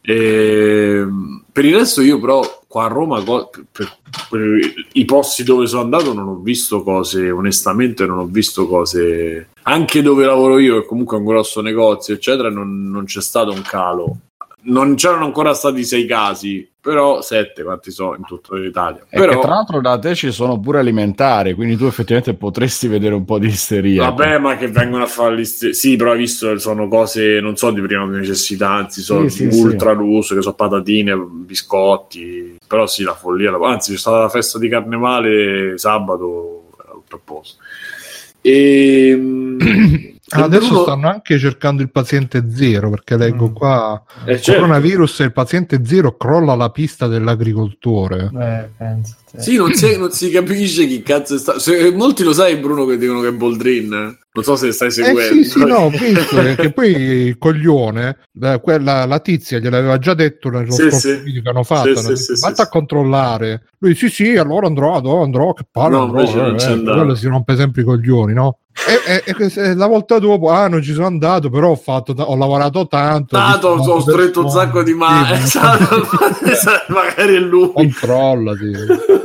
Ehm, 0.04 1.41
per 1.52 1.66
il 1.66 1.76
resto 1.76 2.02
io 2.02 2.20
però 2.20 2.64
qua 2.68 2.86
a 2.86 2.88
Roma 2.88 3.22
per, 3.22 3.50
per- 3.72 3.98
per 4.30 4.60
i 4.94 5.06
posti 5.06 5.44
dove 5.44 5.68
sono 5.68 5.82
andato 5.82 6.14
non 6.14 6.28
ho 6.28 6.36
visto 6.36 6.84
cose 6.84 7.30
onestamente 7.30 8.06
non 8.06 8.20
ho 8.20 8.26
visto 8.26 8.68
cose. 8.68 9.50
Anche 9.64 10.02
dove 10.02 10.26
lavoro 10.26 10.58
io 10.58 10.82
che 10.82 10.88
comunque 10.88 11.18
è 11.18 11.20
un 11.20 11.26
grosso 11.26 11.62
negozio 11.62 12.14
eccetera 12.14 12.50
non, 12.50 12.90
non 12.90 13.06
c'è 13.06 13.22
stato 13.22 13.52
un 13.52 13.62
calo 13.62 14.18
non 14.64 14.96
c'erano 14.96 15.26
ancora 15.26 15.54
stati 15.54 15.84
sei 15.84 16.06
casi 16.06 16.68
però 16.82 17.22
sette 17.22 17.64
quanti 17.64 17.92
so 17.92 18.16
in 18.16 18.24
tutta 18.26 18.56
l'Italia 18.56 19.06
però 19.10 19.34
che 19.34 19.40
tra 19.40 19.50
l'altro 19.56 19.82
da 19.82 20.00
te 20.00 20.16
ci 20.16 20.32
sono 20.32 20.60
pure 20.60 20.80
alimentari, 20.80 21.54
quindi 21.54 21.76
tu 21.78 21.86
effettivamente 21.86 22.34
potresti 22.34 22.88
vedere 22.88 23.14
un 23.14 23.24
po' 23.26 23.38
di 23.38 23.48
isteria. 23.48 24.04
Vabbè, 24.10 24.40
ma 24.40 24.58
che 24.58 24.68
vengono 24.68 25.04
a 25.04 25.08
fare 25.08 25.38
gli 25.38 25.46
st- 25.46 25.70
Sì, 25.70 25.96
però 25.96 26.12
hai 26.12 26.18
visto, 26.18 26.58
sono 26.58 26.88
cose, 26.88 27.40
non 27.40 27.56
so, 27.56 27.72
di 27.72 27.82
prima 27.82 28.06
necessità, 28.06 28.70
anzi, 28.72 29.02
sono 29.02 29.28
Sì, 29.30 29.52
sì, 29.52 29.62
ultra 29.62 29.92
lusso, 29.92 30.34
che 30.34 30.42
sono 30.42 30.56
patatine, 30.56 31.16
biscotti. 31.16 32.58
Però 32.66 32.88
sì, 32.88 33.04
la 33.04 33.14
follia. 33.14 33.52
la- 33.52 33.70
Anzi, 33.70 33.92
c'è 33.94 33.98
stata 34.00 34.18
la 34.20 34.30
festa 34.30 34.58
di 34.58 34.68
carnevale 34.70 35.78
sabato, 35.78 36.70
era 36.84 36.92
tutto 36.94 37.16
a 37.16 37.20
posto. 37.24 37.62
E... 38.42 40.10
Ah, 40.34 40.44
Adesso 40.44 40.82
stanno 40.84 41.10
anche 41.10 41.38
cercando 41.38 41.82
il 41.82 41.92
paziente 41.92 42.44
zero 42.50 42.90
perché 42.90 43.18
leggo 43.18 43.50
Mm. 43.50 43.54
qua 43.54 44.02
Eh, 44.26 44.40
certo. 44.42 44.62
coronavirus 44.62 45.20
e 45.20 45.24
il 45.26 45.32
paziente 45.34 45.86
zero 45.86 46.16
crolla 46.16 46.56
la 46.56 46.70
pista 46.70 47.08
dell'agricoltore. 47.08 48.30
Eh, 48.40 48.70
penso. 48.78 49.16
Sì, 49.38 49.56
non 49.56 49.74
si, 49.74 49.98
non 49.98 50.12
si 50.12 50.30
capisce 50.30 50.86
chi 50.86 51.02
cazzo 51.02 51.36
è 51.36 51.38
stato. 51.40 51.60
Se- 51.60 51.92
molti 51.92 52.24
lo 52.24 52.34
sai, 52.34 52.58
Bruno, 52.58 52.86
che 52.86 52.98
dicono 52.98 53.22
che 53.22 53.30
è 53.30 53.32
Boldrin. 53.32 54.18
Non 54.34 54.44
so 54.46 54.56
se 54.56 54.72
stai 54.72 54.88
Eh 54.88 54.92
seguendo. 54.92 55.44
sì, 55.44 55.44
sì, 55.44 55.66
no, 55.66 55.76
ho 55.78 55.90
visto 55.90 56.38
che, 56.56 56.72
poi 56.72 56.92
il 56.92 57.38
coglione, 57.38 58.18
eh, 58.42 58.60
quella, 58.62 59.06
la 59.06 59.20
tizia 59.20 59.60
gliel'aveva 59.60 59.98
già 59.98 60.14
detto 60.14 60.50
nello 60.50 60.72
Sì, 60.72 60.84
scorso 60.84 61.00
sì. 61.00 61.18
video 61.22 61.42
che 61.42 61.50
hanno 61.50 61.64
fatto, 61.64 61.96
Sì, 61.96 62.16
sì, 62.16 62.32
detto, 62.34 62.54
sì, 62.56 62.62
a 62.62 62.68
controllare. 62.70 63.64
Lui 63.80 63.96
sì, 63.96 64.10
sì, 64.10 64.36
allora 64.38 64.68
andrò, 64.68 64.96
andrò, 64.96 65.24
andrò 65.24 65.54
che 65.54 65.66
palle, 65.70 65.96
No, 65.96 66.04
andrò, 66.04 66.22
eh, 66.22 66.72
eh, 66.72 66.82
quello 66.82 67.16
si 67.16 67.28
rompe 67.28 67.56
sempre 67.58 67.82
i 67.82 67.86
coglioni, 67.86 68.34
no? 68.34 68.60
E, 68.88 69.22
e- 69.26 69.52
e 69.54 69.76
la 69.76 69.86
volta 69.86 70.18
dopo, 70.18 70.50
ah, 70.50 70.70
non 70.70 70.82
ci 70.82 70.94
sono 70.94 71.06
andato, 71.06 71.50
però 71.50 71.72
ho, 71.72 71.76
fatto, 71.76 72.14
ho 72.18 72.36
lavorato 72.38 72.88
tanto. 72.88 73.36
ho 73.36 73.40
Tanto 73.40 73.68
ho 73.68 73.98
tante 73.98 74.12
stretto 74.12 74.44
un 74.44 74.50
sacco 74.50 74.82
di 74.82 74.94
mani. 74.94 75.36
Sì, 75.46 75.58
Esatto, 76.50 76.88
magari 76.94 77.36
è 77.36 77.40
lui. 77.40 77.74
Controllati, 77.74 78.72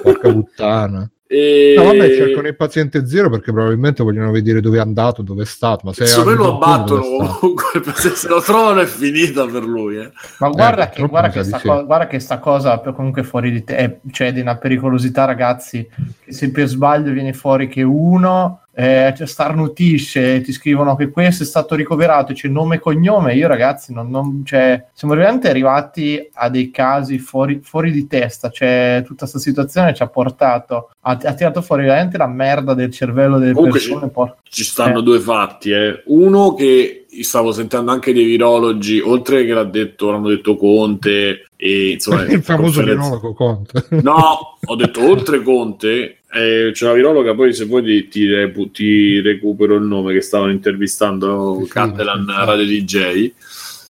porca 0.03 0.31
puttana. 0.33 1.11
E... 1.29 1.75
No, 1.77 1.83
vabbè, 1.87 2.15
cercano 2.15 2.47
il 2.47 2.55
paziente 2.55 3.05
zero 3.05 3.29
perché 3.29 3.51
probabilmente 3.53 4.05
vogliono 4.05 4.31
vedere 4.31 4.61
dove 4.61 4.77
è 4.77 4.81
andato, 4.81 5.23
dove 5.23 5.43
è 5.43 5.47
stato. 5.47 5.81
Ma 5.85 5.93
se 5.93 6.05
me 6.25 6.35
lo 6.35 6.55
abbattono 6.55 7.03
comunque, 7.41 7.81
perché 7.83 8.11
se 8.11 8.29
lo 8.29 8.41
trovano 8.41 8.81
è 8.83 8.87
finita 8.87 9.45
per 9.45 9.65
lui. 9.65 9.97
eh. 9.97 10.13
Ma 10.39 10.49
guarda, 10.51 10.89
Eh, 10.89 10.95
che, 10.95 11.07
guarda, 11.09 11.31
che 11.31 11.43
sta 11.43 11.59
co- 11.59 11.85
guarda 11.85 12.07
che 12.07 12.21
sta 12.21 12.39
cosa 12.39 12.79
comunque 12.79 13.25
fuori 13.25 13.51
di 13.51 13.65
te, 13.65 13.77
è- 13.77 13.99
cioè 14.13 14.33
di 14.33 14.41
una 14.41 14.57
pericolosità, 14.57 15.25
ragazzi. 15.25 15.89
Che 16.25 16.33
se 16.33 16.53
per 16.53 16.69
sbaglio 16.69 17.11
viene 17.11 17.33
fuori 17.33 17.67
che 17.67 17.83
uno 17.83 18.61
eh, 18.79 19.15
cioè, 19.17 19.27
starnutisce, 19.27 20.43
ti 20.43 20.53
scrivono 20.53 20.97
che 20.97 21.09
questo 21.09 21.43
è 21.45 21.47
stato 21.47 21.75
ricoverato, 21.75 22.35
c'è 22.35 22.47
nome 22.49 22.77
e 22.77 22.79
cognome. 22.79 23.35
Io, 23.35 23.49
ragazzi, 23.49 23.95
non, 23.95 24.11
non- 24.11 24.43
cioè, 24.45 24.85
siamo 24.93 25.15
veramente 25.15 25.49
arrivati 25.49 26.29
a 26.35 26.51
dei 26.51 26.71
casi 26.71 27.19
fuori, 27.19 27.61
fuori 27.63 27.91
di 27.91 28.07
testa. 28.07 28.51
Cioè, 28.51 29.03
tutta 29.07 29.21
questa 29.21 29.39
situazione 29.39 29.95
ci 29.95 30.03
ha 30.03 30.09
portato, 30.09 30.91
ha, 31.01 31.19
ha 31.23 31.33
tirato 31.35 31.63
fuori 31.63 31.85
veramente 31.85 32.19
la 32.19 32.27
merda 32.27 32.75
del 32.75 32.93
cervello 32.93 33.39
delle 33.39 33.53
Comunque 33.55 33.79
persone. 33.81 34.09
por- 34.11 34.37
Ci 34.43 34.63
stanno 34.65 34.99
Eh. 34.99 35.03
due 35.03 35.21
fatti, 35.21 35.71
eh. 35.71 36.03
uno 36.07 36.53
che 36.53 37.07
stavo 37.23 37.53
sentendo 37.53 37.93
anche 37.93 38.13
dei 38.13 38.25
virologi, 38.27 39.01
oltre 39.01 39.47
che 39.47 39.55
l'ha 39.55 39.65
detto, 39.65 40.11
l'hanno 40.11 40.29
detto 40.29 40.55
Conte 40.57 41.47
e 41.57 41.93
insomma 41.93 42.25
il 42.29 42.43
famoso 42.43 42.75
conferenza- 42.83 43.05
virologo 43.09 43.33
Conte. 43.33 43.87
No, 44.03 44.59
ho 44.63 44.77
detto 44.77 45.03
oltre 45.09 45.43
Conte, 45.43 46.16
eh, 46.33 46.71
c'è 46.73 46.87
la 46.87 46.93
virologa, 46.93 47.35
poi 47.35 47.55
se 47.55 47.65
vuoi 47.65 47.83
ti, 47.83 48.09
ti 48.09 48.27
repu- 48.27 48.71
ti 48.71 49.21
recupero 49.21 49.77
il 49.77 49.85
nome 49.85 50.13
che 50.13 50.21
stavano 50.21 50.51
intervistando 50.51 51.61
Sì, 51.63 51.71
Catalan 51.71 52.25
sì, 52.27 52.33
sì. 52.33 52.47
Radio 52.47 52.67
DJ, 52.67 53.33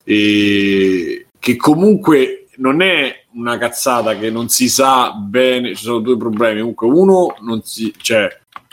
e 0.04 1.26
che 1.38 1.56
comunque 1.56 2.46
non 2.56 2.82
è 2.82 3.24
una 3.34 3.58
cazzata 3.58 4.16
che 4.16 4.30
non 4.30 4.48
si 4.48 4.68
sa 4.68 5.12
bene, 5.12 5.74
ci 5.74 5.84
sono 5.84 5.98
due 6.00 6.16
problemi, 6.16 6.60
comunque 6.60 6.86
uno 6.88 7.36
non 7.40 7.62
si, 7.62 7.92
cioè, 7.96 8.28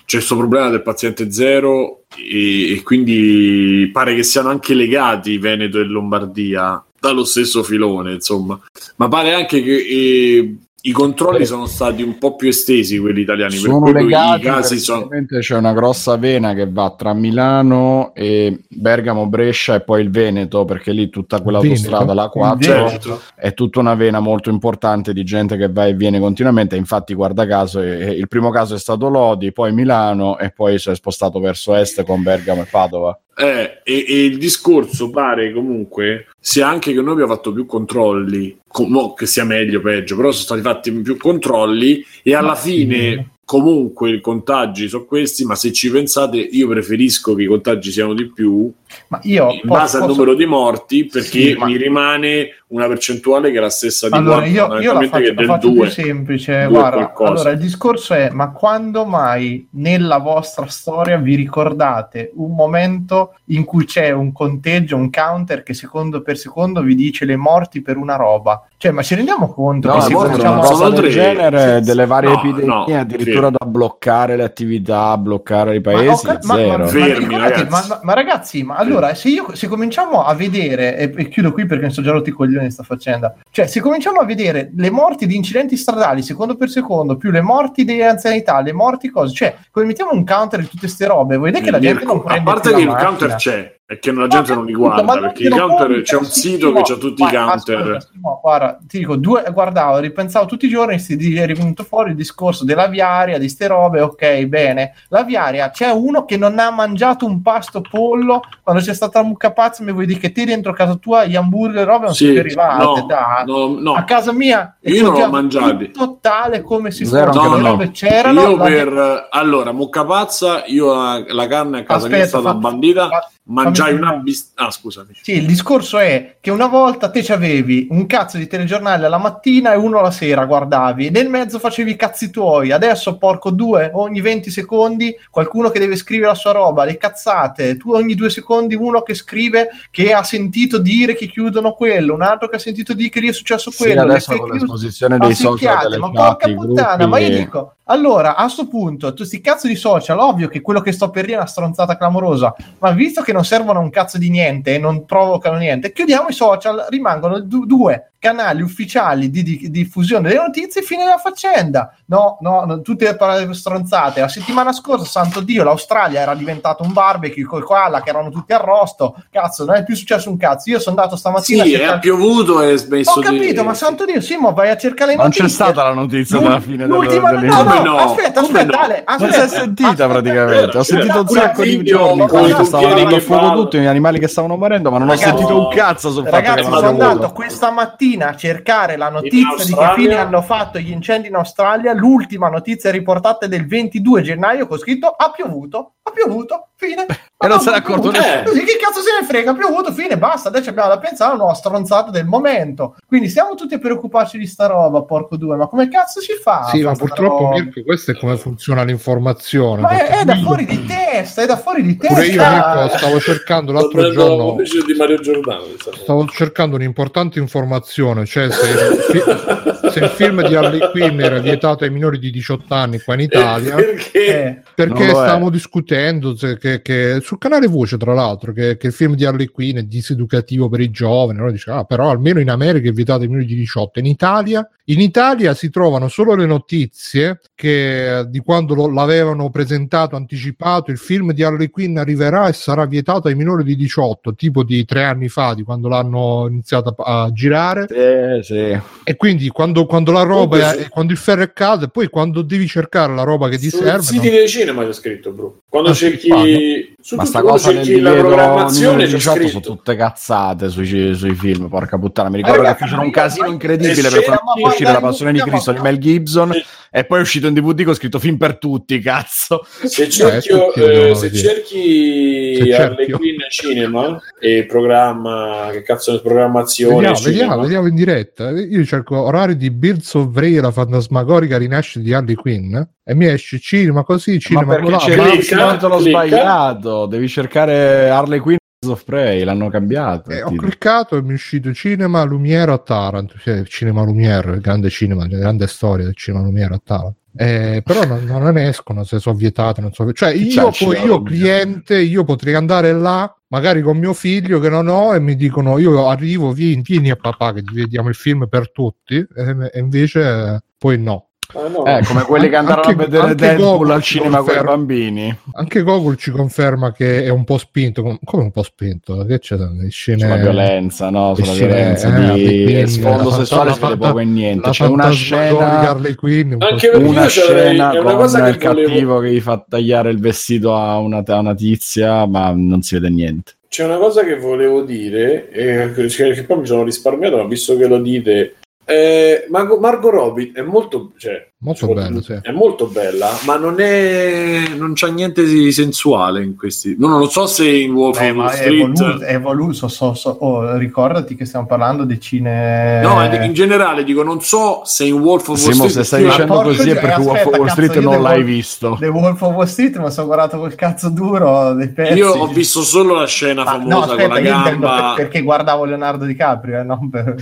c'è 0.06 0.18
questo 0.18 0.38
problema 0.38 0.70
del 0.70 0.82
paziente 0.82 1.32
zero 1.32 2.04
e, 2.18 2.74
e 2.74 2.84
quindi 2.84 3.90
pare 3.94 4.16
che 4.16 4.24
siano 4.24 4.50
anche 4.50 4.74
legati 4.74 5.38
Veneto 5.38 5.80
e 5.80 5.84
Lombardia 5.84 6.84
dallo 7.02 7.24
stesso 7.24 7.64
filone, 7.64 8.14
insomma. 8.14 8.60
Ma 8.98 9.08
pare 9.08 9.34
anche 9.34 9.64
che 9.64 9.76
eh, 9.76 10.56
i 10.84 10.92
controlli 10.92 11.46
sono 11.46 11.68
stati 11.68 12.02
un 12.02 12.18
po' 12.18 12.36
più 12.36 12.48
estesi 12.48 12.98
quelli 12.98 13.22
italiani, 13.22 13.52
per 13.52 13.60
sono 13.60 13.80
quello 13.80 14.00
legati 14.00 14.42
i 14.42 14.44
casi 14.44 14.80
sono... 14.80 15.04
ovviamente 15.04 15.40
c'è 15.40 15.56
una 15.56 15.74
grossa 15.74 16.18
vena 16.18 16.54
che 16.54 16.68
va 16.68 16.94
tra 16.98 17.14
Milano 17.14 18.14
e 18.16 18.62
Bergamo, 18.68 19.28
Brescia 19.28 19.76
e 19.76 19.82
poi 19.82 20.02
il 20.02 20.10
Veneto 20.10 20.66
perché 20.66 20.92
lì 20.92 21.10
tutta 21.10 21.42
quell'autostrada 21.42 22.14
la 22.14 22.30
4 22.30 22.60
Certo. 22.62 23.22
è 23.36 23.54
tutta 23.54 23.80
una 23.80 23.94
vena 23.94 24.20
molto 24.20 24.50
importante 24.50 25.14
di 25.14 25.24
gente 25.24 25.56
che 25.56 25.70
va 25.70 25.86
e 25.86 25.94
viene 25.94 26.20
continuamente 26.20 26.76
infatti 26.76 27.14
guarda 27.14 27.46
caso 27.46 27.80
eh, 27.82 28.12
il 28.12 28.28
primo 28.28 28.50
caso 28.50 28.74
è 28.74 28.80
stato 28.80 29.08
Lodi 29.10 29.52
poi 29.52 29.74
Milano 29.74 30.40
e 30.40 30.50
poi 30.50 30.80
si 30.80 30.90
è 30.90 30.96
spostato 30.96 31.40
verso 31.40 31.76
est 31.76 32.04
con 32.04 32.24
Bergamo 32.24 32.62
e 32.62 32.66
Padova 32.66 33.20
Eh, 33.34 33.82
e, 33.84 34.06
e 34.08 34.26
il 34.26 34.38
discorso 34.38 35.10
pare 35.10 35.54
comunque 35.54 36.28
sia 36.40 36.68
anche 36.68 36.94
che 36.94 37.02
noi 37.02 37.14
abbiamo 37.14 37.34
fatto 37.34 37.54
più 37.54 37.66
controlli, 37.66 38.60
com- 38.68 39.14
che 39.14 39.26
sia 39.26 39.46
meglio 39.46 39.80
o 39.80 39.82
peggio, 39.82 40.16
però 40.16 40.32
sono 40.32 40.44
stati 40.44 40.62
fatti 40.62 40.92
più 40.92 41.18
controlli 41.18 42.06
e 42.24 42.36
alla 42.36 42.56
fine 42.56 43.32
comunque 43.52 44.12
i 44.12 44.22
contagi 44.22 44.88
sono 44.88 45.04
questi, 45.04 45.44
ma 45.44 45.56
se 45.56 45.74
ci 45.74 45.92
pensate 45.92 46.38
io 46.38 46.70
preferisco 46.70 47.34
che 47.34 47.44
i 47.44 47.48
contagi 47.48 47.92
siano 47.92 48.14
di 48.14 48.32
più 48.32 48.72
Ma 49.08 49.20
io 49.24 49.52
in 49.52 49.62
po- 49.62 49.76
base 49.76 49.98
al 49.98 50.04
posso- 50.04 50.14
numero 50.16 50.36
di 50.36 50.46
morti 50.46 51.06
perché 51.06 51.28
Sì, 51.28 51.56
ma- 51.58 51.66
mi 51.66 51.78
rimane 51.78 52.56
una 52.72 52.88
percentuale 52.88 53.52
che 53.52 53.58
è 53.58 53.60
la 53.62 53.70
stessa 53.70 54.08
di 54.08 54.16
Allora, 54.16 54.36
quanto 54.38 54.50
io, 54.52 54.80
io 54.80 54.94
la 54.94 55.02
faccio, 55.08 55.24
che 55.24 55.34
la 55.34 55.44
faccio 55.44 55.70
2. 55.70 55.82
più 55.82 55.90
semplice. 55.92 56.64
Due 56.64 56.68
Guarda, 56.78 57.14
allora 57.18 57.50
il 57.50 57.58
discorso 57.58 58.14
è: 58.14 58.30
ma 58.32 58.52
quando 58.52 59.04
mai 59.06 59.68
nella 59.72 60.18
vostra 60.20 60.68
storia 60.68 61.18
vi 61.18 61.36
ricordate 61.36 62.32
un 62.36 62.54
momento 62.56 63.36
in 63.46 63.66
cui 63.66 63.84
c'è 63.86 64.12
un 64.12 64.32
conteggio, 64.32 64.96
un 64.96 65.10
counter 65.10 65.64
che 65.64 65.74
secondo 65.74 66.22
per 66.22 66.38
secondo 66.38 66.82
vi 66.82 66.96
dice 66.96 67.26
le 67.26 67.36
morti 67.36 67.82
per 67.82 67.98
una 67.98 68.16
roba? 68.16 68.66
Cioè, 68.78 68.92
ma 68.92 69.02
ci 69.04 69.16
rendiamo 69.16 69.52
conto 69.54 69.90
no, 69.90 69.94
che 69.96 70.02
sì, 70.02 70.08
se 70.08 70.14
facciamo 70.16 70.64
sono 70.64 70.76
cosa 70.78 70.90
del 70.90 71.00
tre. 71.02 71.10
genere 71.10 71.82
delle 71.82 72.06
varie 72.06 72.30
No, 72.30 72.36
epidemie 72.40 72.66
no, 72.66 72.84
addirittura 72.86 73.42
fermo. 73.42 73.58
da 73.60 73.66
bloccare 73.66 74.36
le 74.38 74.44
attività 74.44 75.18
bloccare 75.18 75.76
i 75.76 75.82
paesi 75.82 76.26
ma- 76.26 76.40
zero 76.42 76.78
ma- 76.78 76.78
ma 76.78 76.88
Fermi, 76.88 77.38
ragazzi. 77.38 78.00
ma 78.02 78.14
ragazzi, 78.14 78.64
ma 78.64 78.76
allora 78.82 79.14
se, 79.16 79.30
io, 79.30 79.56
se 79.56 79.68
cominciamo 79.68 80.24
a 80.24 80.34
vedere, 80.34 80.98
e, 80.98 81.14
e 81.16 81.30
chiudo 81.30 81.52
qui 81.52 81.66
perché 81.66 81.86
mi 81.86 81.92
sono 81.92 82.06
già 82.06 82.12
rotti 82.12 82.30
i 82.30 82.34
coglioni 82.34 82.70
sta 82.72 82.84
faccenda, 82.84 83.36
cioè 83.52 83.68
se 83.68 83.80
cominciamo 83.80 84.20
a 84.20 84.26
vedere 84.26 84.72
le 84.76 84.90
morti 84.90 85.26
di 85.26 85.36
incidenti 85.36 85.78
stradali 85.78 86.22
secondo 86.22 86.56
per 86.56 86.70
secondo, 86.70 87.18
più 87.18 87.32
le 87.32 87.42
morti 87.42 87.86
di 87.86 88.02
anzianità, 88.02 88.62
le 88.62 88.74
morti 88.74 89.10
cose, 89.10 89.34
cioè 89.34 89.56
come 89.72 89.86
mettiamo 89.86 90.12
un 90.12 90.26
counter 90.26 90.62
di 90.62 90.68
tutte 90.68 90.88
ste 90.88 91.08
robe, 91.08 91.38
vuol 91.38 91.52
dire 91.52 91.64
che 91.64 91.72
la 91.72 91.80
gente 91.80 92.04
non 92.04 92.22
a 92.26 92.42
parte 92.42 92.74
che 92.74 92.82
il 92.82 92.88
macchina? 92.88 93.08
counter 93.08 93.36
c'è 93.36 93.80
e 93.92 94.00
che 94.00 94.14
la 94.14 94.22
Ma 94.22 94.28
gente 94.28 94.54
non 94.54 94.64
li 94.66 94.72
guarda 94.72 95.20
perché 95.20 95.50
lo 95.50 95.58
counter 95.58 95.78
compri, 95.86 96.02
c'è 96.04 96.16
un 96.16 96.24
sito 96.24 96.72
no, 96.72 96.82
che 96.82 96.94
ha 96.94 96.96
tutti 96.96 97.24
i 97.24 97.28
counter 97.28 98.08
guarda, 98.42 98.78
ti 98.88 99.00
dico, 99.00 99.18
due, 99.18 99.44
guardavo, 99.52 99.98
ripensavo 99.98 100.46
tutti 100.46 100.66
i 100.68 100.70
giorni, 100.70 100.98
si 100.98 101.16
è 101.38 101.46
venuto 101.54 101.84
fuori 101.84 102.12
il 102.12 102.16
discorso 102.16 102.64
dell'aviaria, 102.64 103.38
di 103.38 103.50
ste 103.50 103.68
robe, 103.68 104.00
ok, 104.00 104.46
bene. 104.46 104.94
L'aviaria, 105.10 105.72
c'è 105.72 105.90
uno 105.92 106.24
che 106.24 106.38
non 106.38 106.58
ha 106.60 106.72
mangiato 106.72 107.26
un 107.26 107.42
pasto 107.42 107.82
pollo 107.82 108.40
quando 108.64 108.82
c'è 108.82 108.94
stata 108.94 109.20
la 109.20 109.28
mucca 109.28 109.52
pazza, 109.52 109.84
mi 109.84 109.92
vuoi 109.92 110.06
dire 110.06 110.22
che 110.22 110.32
te 110.32 110.46
dentro 110.46 110.72
casa 110.72 110.96
tua 110.96 111.26
gli 111.26 111.36
hamburger 111.36 111.82
e 111.82 111.84
robe 111.84 112.06
non 112.06 112.16
Sì, 112.16 112.28
sono 112.28 112.40
arrivate, 112.40 113.06
no, 113.46 113.68
no, 113.68 113.80
no. 113.80 113.94
A 113.96 114.04
casa 114.06 114.32
mia 114.32 114.78
è 114.80 114.90
Io 114.90 115.04
non 115.04 115.20
l'ho 115.20 115.30
mangiati. 115.30 115.92
tutto 115.92 116.18
tale 116.22 116.62
come 116.62 116.92
si 116.92 117.06
Zero 117.06 117.34
le 117.34 117.60
no. 117.60 117.68
robe 117.72 117.92
c'erano. 117.92 118.40
io 118.42 118.56
la- 118.56 118.64
per 118.64 119.28
allora 119.32 119.74
mucca 119.74 120.06
pazza 120.06 120.64
io 120.68 120.94
la, 120.94 121.22
la 121.28 121.48
carne 121.48 121.80
a 121.80 121.84
casa 121.84 122.08
mia 122.08 122.18
è 122.18 122.22
Aspetta, 122.22 122.40
stata 122.40 122.54
fa- 122.54 122.60
bandita 122.60 123.10
mangiai 123.52 123.94
una 123.94 124.14
bis- 124.14 124.52
ah 124.56 124.72
scusami 124.72 125.10
Sì, 125.22 125.34
il 125.34 125.46
discorso 125.46 125.98
è 126.00 126.38
che 126.40 126.52
una 126.52 126.68
volta 126.68 127.10
te 127.10 127.22
c'avevi 127.24 127.88
un 127.92 128.06
cazzo 128.06 128.38
di 128.38 128.48
telegiornale 128.48 129.06
alla 129.06 129.18
mattina 129.18 129.74
e 129.74 129.78
uno 129.78 130.02
la 130.02 130.12
sera 130.12 130.46
guardavi, 130.46 131.08
e 131.08 131.10
nel 131.10 131.30
mezzo 131.30 131.60
facevi 131.60 131.92
i 131.92 131.96
cazzi 131.96 132.30
tuoi. 132.30 132.72
Adesso, 132.72 133.18
porco 133.18 133.52
due, 133.52 133.92
ogni 133.94 134.22
20 134.22 134.50
secondi 134.50 135.16
qualcuno 135.30 135.70
che 135.70 135.80
deve 135.80 135.96
scrivere 135.96 136.30
la 136.30 136.36
sua 136.36 136.52
roba, 136.52 136.84
le 136.86 136.98
cazzate. 136.98 137.78
Tu 137.78 137.94
ogni 137.94 138.16
due 138.16 138.30
secondi 138.30 138.76
uno 138.76 139.02
che 139.02 139.14
scrive 139.14 139.70
che 139.92 140.14
ha 140.14 140.24
sentito 140.24 140.78
dire 140.80 141.16
che 141.16 141.28
chiudono 141.28 141.74
quello, 141.74 142.14
un 142.14 142.22
altro 142.22 142.48
che 142.48 142.56
ha 142.56 142.60
sentito 142.60 142.94
dire 142.94 143.10
che 143.10 143.20
lì 143.20 143.28
è 143.30 143.34
successo 143.34 143.70
Sì, 143.72 143.84
quello. 143.84 144.04
le 144.06 144.12
adesso 144.12 144.36
con 144.38 144.50
l'esposizione 144.50 145.18
dei 145.18 145.36
social 145.36 145.98
ma 146.00 146.10
porca 146.12 146.54
puttana, 146.54 147.08
ma 147.08 147.20
io 147.20 147.28
e- 147.28 147.38
dico, 147.38 147.76
allora 147.86 148.36
a 148.36 148.48
sto 148.48 148.68
punto, 148.68 149.14
tu 149.14 149.24
sti 149.24 149.42
cazzo 149.42 149.68
di 149.68 149.76
social, 149.76 150.18
ovvio 150.20 150.48
che 150.48 150.62
quello 150.62 150.82
che 150.82 150.92
sto 150.92 151.10
per 151.10 151.24
dire 151.24 151.36
è 151.36 151.40
una 151.40 151.48
stronzata 151.48 151.98
clamorosa, 151.98 152.56
ma 152.80 152.92
visto 152.92 153.22
che 153.22 153.34
non 153.34 153.41
servono 153.44 153.80
a 153.80 153.82
un 153.82 153.90
cazzo 153.90 154.18
di 154.18 154.30
niente 154.30 154.78
non 154.78 155.06
provocano 155.06 155.58
niente, 155.58 155.92
chiudiamo 155.92 156.30
i 156.30 156.34
social, 156.34 156.88
rimangono 156.90 157.40
du- 157.40 157.66
due 157.66 158.11
canali 158.22 158.62
ufficiali 158.62 159.32
di, 159.32 159.42
di- 159.42 159.58
di 159.58 159.72
diffusione 159.72 160.30
delle 160.30 160.42
notizie, 160.42 160.84
fine 160.84 161.04
della 161.06 161.18
faccenda. 161.18 161.92
No, 162.06 162.38
no, 162.42 162.66
no, 162.68 162.82
tutte 162.82 163.06
le 163.06 163.16
parole 163.16 163.52
stronzate. 163.52 164.20
La 164.22 164.28
settimana 164.28 164.72
scorsa, 164.74 165.06
santo 165.06 165.40
Dio, 165.42 165.64
l'Australia 165.64 166.20
era 166.22 166.36
diventato 166.36 166.84
un 166.84 166.94
barbecue 166.94 167.44
col 167.46 167.64
koala 167.64 168.02
che 168.04 168.10
erano 168.12 168.30
tutti 168.30 168.54
arrosto. 168.54 169.16
Cazzo, 169.32 169.66
non 169.66 169.76
è 169.78 169.84
più 169.84 169.96
successo 169.96 170.30
un 170.30 170.38
cazzo. 170.38 170.70
Io 170.70 170.80
sono 170.80 170.96
andato 170.98 171.16
stamattina 171.16 171.64
sì 171.64 171.74
è 171.74 171.98
piovuto 172.00 172.62
e 172.62 172.78
smesso 172.78 173.12
Ho 173.20 173.22
capito, 173.22 173.62
di 173.62 173.68
ma 173.68 173.74
santo 173.74 174.06
Dio, 174.06 174.22
Simo, 174.22 174.54
vai 174.54 174.70
a 174.70 174.78
cercare 174.78 175.12
le 175.12 175.16
non 175.18 175.26
notizie. 175.26 175.46
c'è 175.46 175.52
stata 175.52 175.82
la 175.84 175.94
notizia 175.94 176.38
della 176.38 176.60
fine 176.60 176.78
dello- 176.86 177.02
l'ultima- 177.02 177.32
delle- 177.32 177.48
no, 177.48 177.64
no, 177.64 177.82
no? 177.84 177.98
aspetta, 177.98 178.42
aspetta, 178.42 178.76
no? 178.78 178.84
Ale, 178.84 179.04
non 179.08 179.16
aspetta, 179.30 179.48
si 179.48 179.56
è 179.56 179.60
sentita 179.60 180.08
praticamente 180.08 180.78
ho 180.78 180.84
sentito 180.84 181.20
un 181.22 181.28
sacco 181.28 181.64
di 181.64 181.84
giorni 181.84 182.20
con 182.20 182.28
quando 182.28 182.62
i 182.62 182.66
stavano 182.66 182.88
piedi 182.94 183.02
dando 183.02 183.16
a 183.16 183.20
fuoco 183.20 183.56
tutti 183.56 183.80
gli 183.80 183.86
animali 183.88 184.20
che 184.20 184.28
stavano 184.28 184.58
morendo 184.58 184.92
ma 184.92 185.00
non 185.00 185.10
ho 185.10 185.16
sentito 185.16 185.58
un 185.60 185.74
cazzo 185.74 186.12
sul 186.12 186.24
fatto 186.26 186.36
Ragazzi, 186.36 186.56
che 186.58 186.64
sono 186.76 186.88
andato 186.88 187.32
questa 187.32 187.72
mattina 187.72 188.10
a 188.20 188.36
cercare 188.36 188.98
la 188.98 189.10
notizia 189.10 189.64
di 189.64 189.74
che 189.74 189.94
fine 189.96 190.16
hanno 190.16 190.42
fatto 190.42 190.80
gli 190.80 190.92
incendi 190.92 191.28
in 191.28 191.36
Australia. 191.36 191.94
L'ultima 191.94 192.50
notizia 192.50 192.92
riportata 192.92 193.46
è 193.46 193.50
del 193.50 193.68
22 193.68 194.22
gennaio 194.22 194.68
con 194.68 194.78
scritto 194.78 195.08
ha 195.08 195.32
piovuto, 195.32 195.94
ha 196.04 196.12
piovuto, 196.12 196.70
fine. 196.76 197.06
E 197.44 197.48
non 197.48 197.60
se 197.60 197.70
ne 197.72 197.78
ha 197.78 197.80
è 197.80 197.82
accorto 197.82 198.12
nessuno. 198.12 198.64
Che 198.64 198.78
cazzo 198.80 199.02
se 199.02 199.20
ne 199.20 199.26
frega, 199.26 199.52
ha 199.52 199.56
piovuto, 199.56 199.92
fine, 199.92 200.18
basta. 200.18 200.50
Adesso 200.50 200.70
abbiamo 200.70 200.90
da 200.90 201.00
pensare 201.00 201.32
a 201.32 201.34
una 201.34 201.44
nuova 201.44 201.58
stronzata 201.58 202.12
del 202.12 202.26
momento. 202.26 202.98
Quindi 203.08 203.30
stiamo 203.30 203.56
tutti 203.56 203.74
a 203.74 203.80
preoccuparci 203.80 204.38
di 204.38 204.46
sta 204.46 204.68
roba, 204.68 205.02
porco 205.04 205.38
due. 205.38 205.56
Ma 205.56 205.68
come 205.68 205.88
cazzo 205.88 206.22
si 206.22 206.34
fa? 206.34 206.68
Sì, 206.70 206.84
ma 206.84 206.94
purtroppo? 206.94 207.50
Mirko, 207.50 207.82
questo 207.84 208.12
è 208.12 208.18
come 208.18 208.38
funziona 208.38 208.84
l'informazione. 208.84 209.82
Ma 209.82 209.90
è, 209.90 210.20
è 210.20 210.24
da 210.24 210.38
fuori 210.38 210.66
di 210.66 210.86
testa, 210.86 211.42
è 211.42 211.46
da 211.48 211.58
fuori 211.58 211.82
di 211.82 211.96
Pure 211.96 212.26
io 212.28 212.42
testa. 212.42 212.76
Mirko, 212.76 212.98
stavo 212.98 213.20
cercando 213.20 213.72
l'altro 213.72 214.12
giorno 214.12 214.56
voce 214.56 214.84
di 214.86 214.94
Mario 214.94 215.20
Giordano 215.20 215.66
diciamo. 215.66 215.96
stavo 215.96 216.26
cercando 216.28 216.76
un'importante 216.76 217.40
informazione, 217.40 218.01
cioè 218.26 218.50
se 218.52 219.71
se 219.92 220.00
il 220.00 220.10
film 220.10 220.48
di 220.48 220.56
Harley 220.56 220.90
Quinn 220.92 221.20
era 221.20 221.40
vietato 221.40 221.84
ai 221.84 221.90
minori 221.92 222.18
di 222.20 222.32
18 222.32 222.74
anni 222.74 223.00
qua 223.00 223.14
in 223.14 223.20
Italia, 223.22 223.76
perché 223.76 224.10
Eh, 224.48 224.62
perché 224.74 225.04
stavamo 225.10 225.50
discutendo 225.50 226.36
se- 226.36 226.58
che, 226.58 226.82
che- 226.82 227.20
sul 227.22 227.38
canale 227.38 227.68
Voce, 227.68 227.98
tra 227.98 228.14
l'altro, 228.14 228.52
che, 228.54 228.78
che 228.78 228.88
il 228.88 228.94
film 228.94 229.16
di 229.16 229.26
Harley 229.26 229.48
Quinn 229.48 229.78
è 229.78 229.84
diseducativo 229.84 230.70
per 230.70 230.80
i 230.80 230.90
giovani. 230.92 231.38
Allora 231.38 231.52
dice, 231.54 231.72
ah, 231.72 231.84
però 231.84 232.10
almeno 232.10 232.40
in 232.40 232.50
America 232.50 232.90
è 232.90 232.92
vietato 232.94 233.22
ai 233.22 233.28
minori 233.28 233.46
di 233.46 233.56
18. 233.56 234.00
In 234.00 234.06
Italia, 234.06 234.68
in 234.86 235.00
Italia 235.00 235.54
si 235.54 235.70
trovano 235.70 236.08
solo 236.08 236.36
le 236.36 236.46
notizie 236.46 237.40
che 237.56 238.26
di 238.28 238.40
quando 238.40 238.74
lo- 238.74 238.92
l'avevano 238.92 239.50
presentato, 239.50 240.16
anticipato, 240.16 240.92
il 240.92 240.98
film 240.98 241.32
di 241.34 241.44
Harley 241.44 241.70
Quinn 241.70 241.98
arriverà 241.98 242.48
e 242.48 242.54
sarà 242.54 242.86
vietato 242.86 243.28
ai 243.28 243.36
minori 243.36 243.64
di 243.64 243.76
18, 243.76 244.34
tipo 244.36 244.64
di 244.64 244.84
tre 244.86 245.04
anni 245.04 245.28
fa, 245.30 245.54
di 245.54 245.64
quando 245.64 245.88
l'hanno 245.88 246.48
iniziato 246.50 246.96
a, 246.98 247.24
a 247.24 247.32
girare. 247.32 247.88
Sì, 247.88 248.44
sì. 248.54 248.80
E 249.04 249.16
quindi 249.16 249.48
quando 249.50 249.81
quando, 249.86 250.12
quando 250.12 250.12
la 250.12 250.24
roba 250.40 250.74
è, 250.76 250.90
quando 250.90 251.12
il 251.12 251.18
ferro 251.18 251.44
è 251.44 251.52
caldo, 251.54 251.86
e 251.86 251.90
poi 251.90 252.08
quando 252.10 252.42
devi 252.42 252.68
cercare 252.68 253.14
la 253.14 253.24
roba 253.24 253.50
che 253.50 253.58
ti 253.58 253.70
Sul 253.70 253.82
serve. 253.84 254.02
siti 254.04 254.28
non- 254.28 254.36
del 254.36 254.48
cinema 254.48 254.86
c'è 254.86 254.94
scritto, 254.94 255.32
bro. 255.32 255.58
Quando 255.70 255.90
Ah, 255.90 255.94
sì, 255.94 256.00
cerchi 256.00 256.96
su 257.02 257.16
Ma 257.16 257.24
tutto, 257.24 257.26
sta 257.26 257.42
quando 257.42 257.62
cosa 257.62 257.72
cerchi 257.74 258.00
la 258.00 258.14
programmazione 258.14 258.92
numero 259.06 259.18
c'è 259.18 259.34
18 259.34 259.48
sono 259.48 259.76
tutte 259.76 259.96
cazzate 259.96 260.70
sui, 260.70 261.16
sui 261.16 261.34
film, 261.36 261.68
porca 261.70 261.98
puttana. 261.98 262.30
Mi 262.30 262.38
ricordo 262.38 262.58
Ragazzi, 262.62 262.78
che 262.78 262.84
fecero 262.86 263.02
un 263.02 263.12
casino 263.12 263.46
incredibile 263.48 264.10
per 264.10 264.24
far 264.24 264.40
uscire 264.64 264.92
La 264.92 265.00
Passione 265.00 265.32
di 265.32 265.40
Cristo 265.42 265.72
di 265.72 265.80
Mel 265.80 265.98
Gibson 265.98 266.52
Sì. 266.52 266.64
e 266.92 267.04
poi 267.06 267.20
è 267.20 267.22
uscito 267.22 267.48
in 267.48 267.54
DVD 267.54 267.84
con 267.84 267.94
scritto 267.96 268.20
film 268.20 268.38
per 268.38 268.58
tutti, 268.58 269.00
cazzo. 269.00 269.66
Se 269.84 270.10
cerchi, 270.10 270.50
eh, 270.50 270.72
devono 270.76 271.14
se 271.16 271.32
cerchi 271.34 272.56
Se 272.58 273.10
Cinema 273.50 274.20
e 274.40 274.66
programma, 274.66 275.70
che 275.72 275.82
cazzo 275.84 276.12
di 276.14 276.20
programmazione 276.22 276.96
Vediamo, 276.96 277.20
vediamo, 277.24 277.62
vediamo 277.62 277.88
in 277.88 277.96
diretta. 277.96 278.50
Io 278.52 278.84
cerco 278.86 279.22
orario 279.22 279.56
di 279.56 279.71
Birds 279.72 280.14
of 280.14 280.32
Prey 280.32 280.60
la 280.60 280.72
fantasmagorica 280.72 281.58
rinascita 281.58 282.00
di 282.04 282.14
Harley 282.14 282.36
Quinn 282.36 282.76
e 283.04 283.16
mi 283.16 283.26
esce 283.28 283.60
cinema 283.60 284.04
così, 284.04 284.34
Ma 284.34 284.40
cinema 284.40 284.66
perché 284.76 284.84
colà, 284.86 284.98
c'è 284.98 285.16
ma- 285.16 285.24
clicca, 285.30 285.66
il 285.66 285.72
titolo 285.74 285.98
clicca. 285.98 286.10
sbagliato? 286.26 287.06
Devi 287.08 287.28
cercare 287.28 288.10
Harley 288.10 288.40
Quinn 288.40 288.58
of 288.90 289.04
Prey, 289.04 289.44
l'hanno 289.44 289.70
cambiato. 289.70 290.32
Eh, 290.32 290.42
ho 290.42 290.56
cliccato 290.56 291.16
e 291.16 291.22
mi 291.22 291.30
è 291.30 291.34
uscito 291.34 291.72
Cinema 291.72 292.24
Lumiere 292.24 292.72
a 292.72 292.80
Taranto, 292.80 293.38
cioè, 293.38 293.64
Cinema 293.64 294.04
Lumiere, 294.04 294.56
il 294.56 294.62
grande 294.62 294.90
cinema, 294.90 295.28
la 295.30 295.38
grande 295.38 295.68
storia 295.68 296.06
del 296.06 296.16
Cinema 296.16 296.44
Lumiere 296.44 296.74
a 296.74 296.82
Taranto. 296.84 297.18
Eh, 297.36 297.84
però 297.86 298.06
non, 298.06 298.24
non 298.26 298.42
ne 298.52 298.68
escono 298.68 299.04
se 299.04 299.20
sono 299.20 299.38
vietate, 299.38 299.82
non 299.82 299.94
so. 299.94 300.12
Cioè, 300.12 300.34
io, 300.34 300.72
poi, 300.72 301.00
io 301.00 301.22
cliente, 301.22 302.00
io 302.00 302.24
potrei 302.24 302.56
andare 302.56 302.92
là, 302.92 303.32
magari 303.50 303.84
con 303.84 303.98
mio 303.98 304.14
figlio 304.14 304.60
che 304.60 304.70
non 304.70 304.88
ho, 304.88 305.14
e 305.14 305.20
mi 305.20 305.36
dicono: 305.36 305.78
Io 305.78 306.08
arrivo, 306.08 306.52
vieni, 306.52 306.82
vieni 306.82 307.12
a 307.12 307.16
papà, 307.16 307.54
che 307.54 307.62
vediamo 307.72 308.10
il 308.10 308.16
film 308.16 308.48
per 308.50 308.72
tutti, 308.72 309.16
e, 309.16 309.70
e 309.72 309.80
invece 309.80 310.22
eh, 310.22 310.60
poi 310.76 310.98
no. 310.98 311.28
Ah, 311.54 311.68
no. 311.68 311.86
Eh, 311.86 312.04
come 312.06 312.22
quelli 312.24 312.50
che 312.50 312.56
andranno 312.56 312.82
Anche- 312.82 312.94
a 313.04 313.08
vedere 313.08 313.36
Deadpool 313.36 313.92
al 313.92 314.02
cinema 314.02 314.38
con 314.38 314.46
i 314.46 314.48
conferma. 314.48 314.72
bambini. 314.72 315.38
Anche 315.54 315.82
Google 315.84 316.16
ci 316.18 316.32
conferma 316.32 316.92
che 316.92 317.24
è 317.24 317.30
un 317.30 317.44
po' 317.44 317.58
spinto. 317.58 318.02
com- 318.04 318.20
Come 318.24 318.44
un 318.44 318.52
po' 318.52 318.64
spinto? 318.64 319.26
Che 319.26 319.40
c'è 319.40 319.56
le 319.58 319.90
scene 319.90 320.20
Sulla 320.22 320.36
violenza, 320.38 321.10
no? 321.10 321.36
Sulla 321.36 321.52
scene- 321.52 321.68
violenza 321.74 322.08
eh, 322.08 322.34
di 322.34 322.64
Quinn, 322.64 322.86
sfondo 322.86 323.30
la 323.30 323.36
sessuale 323.36 323.74
si 323.74 323.80
vede 323.80 323.98
poco 323.98 324.20
e 324.20 324.26
niente. 324.26 324.70
C'è 324.70 324.86
una 324.86 325.10
scena, 325.12 325.90
Harley 325.90 326.16
Quinn, 326.16 326.54
un 326.54 326.62
Anche 326.62 326.88
una 326.90 327.28
scena 327.28 327.92
è 327.92 328.00
una 328.00 328.12
con 328.12 328.22
cosa 328.22 328.48
il 328.48 328.58
cattivo 328.58 329.20
che 329.20 329.32
gli 329.34 329.40
fa 329.42 329.64
tagliare 329.68 330.10
il 330.10 330.20
vestito 330.20 330.76
a 330.76 330.98
una, 330.98 331.24
a 331.26 331.38
una 331.40 331.56
tizia, 331.56 332.26
ma 332.26 332.52
non 332.56 332.82
si 332.82 332.96
vede 332.96 333.10
niente. 333.10 333.54
C'è 333.68 333.86
una 333.86 333.98
cosa 333.98 334.24
che 334.26 334.38
volevo 334.38 334.82
dire, 334.82 335.50
eh, 335.50 335.94
che 335.94 336.08
che 336.08 336.44
poi 336.44 336.60
mi 336.60 336.66
sono 336.66 336.84
risparmiato, 336.84 337.38
ma 337.38 337.46
visto 337.46 337.78
che 337.78 337.88
lo 337.88 338.00
dite, 338.00 338.56
eh, 338.86 339.46
Margot, 339.50 339.80
Robbie 340.12 340.52
è 340.54 340.62
molto, 340.62 341.14
cioè, 341.18 341.51
molto 341.64 341.88
bello, 341.94 342.22
sì. 342.22 342.38
è 342.42 342.52
molto 342.52 342.88
bella, 342.88 343.30
ma 343.46 343.56
non 343.56 343.80
è, 343.80 344.64
non 344.76 344.94
c'ha 344.96 345.08
niente 345.08 345.44
di 345.44 345.72
sensuale 345.72 346.42
in 346.44 346.56
questi. 346.56 346.96
No, 346.98 347.08
non 347.08 347.30
so 347.30 347.46
se 347.46 347.70
in 347.70 347.92
Wolf 347.94 348.20
Eh, 348.20 348.32
of 348.32 348.52
Street. 348.54 349.20
è 349.22 349.34
evoluto, 349.36 349.88
so- 349.88 350.14
so- 350.16 350.38
oh, 350.40 350.76
ricordati 350.78 351.36
che 351.36 351.46
stiamo 351.46 351.66
parlando 351.68 352.04
di 352.04 352.20
cine... 352.20 353.02
No, 353.02 353.24
in 353.24 353.54
generale 353.54 354.04
dico, 354.04 354.24
non 354.24 354.42
so 354.42 354.82
se 354.86 355.06
in 355.06 355.14
Wolf 355.20 355.48
of 355.50 355.62
Wall 355.64 355.72
Simo, 355.74 355.74
Street. 355.88 355.92
se 355.92 356.04
stai 356.04 356.24
dicendo 356.24 356.54
porco 356.54 356.70
così 356.70 356.90
è 356.90 357.00
perché 357.00 357.22
Wolf 357.22 357.46
of 357.46 357.58
Wall 357.58 357.68
Street 357.68 357.94
non 358.00 358.12
devo- 358.14 358.24
l'hai 358.24 358.44
visto. 358.44 358.98
The 359.00 359.08
Wolf 359.08 359.42
of 359.42 359.54
Wall 359.54 359.66
Street 359.68 359.98
mi 359.98 360.10
sono 360.12 360.26
guardato 360.28 360.58
col 360.58 360.74
cazzo 360.76 361.10
duro 361.10 361.74
dei 361.74 361.90
pezzi. 361.90 362.14
Io 362.18 362.30
ho 362.32 362.48
visto 362.48 362.82
solo 362.82 363.14
la 363.14 363.28
scena 363.28 363.62
Ah, 363.62 363.66
famosa 363.74 363.96
no, 363.96 364.02
aspetta, 364.02 364.24
con 364.24 364.34
la 364.34 364.40
gamba. 364.42 365.14
per- 365.16 365.26
perché 365.26 365.42
guardavo 365.44 365.86
Leonardo 365.86 366.26
DiCaprio, 366.26 366.80
eh, 366.80 366.84
non 366.84 367.08
per... 367.10 367.36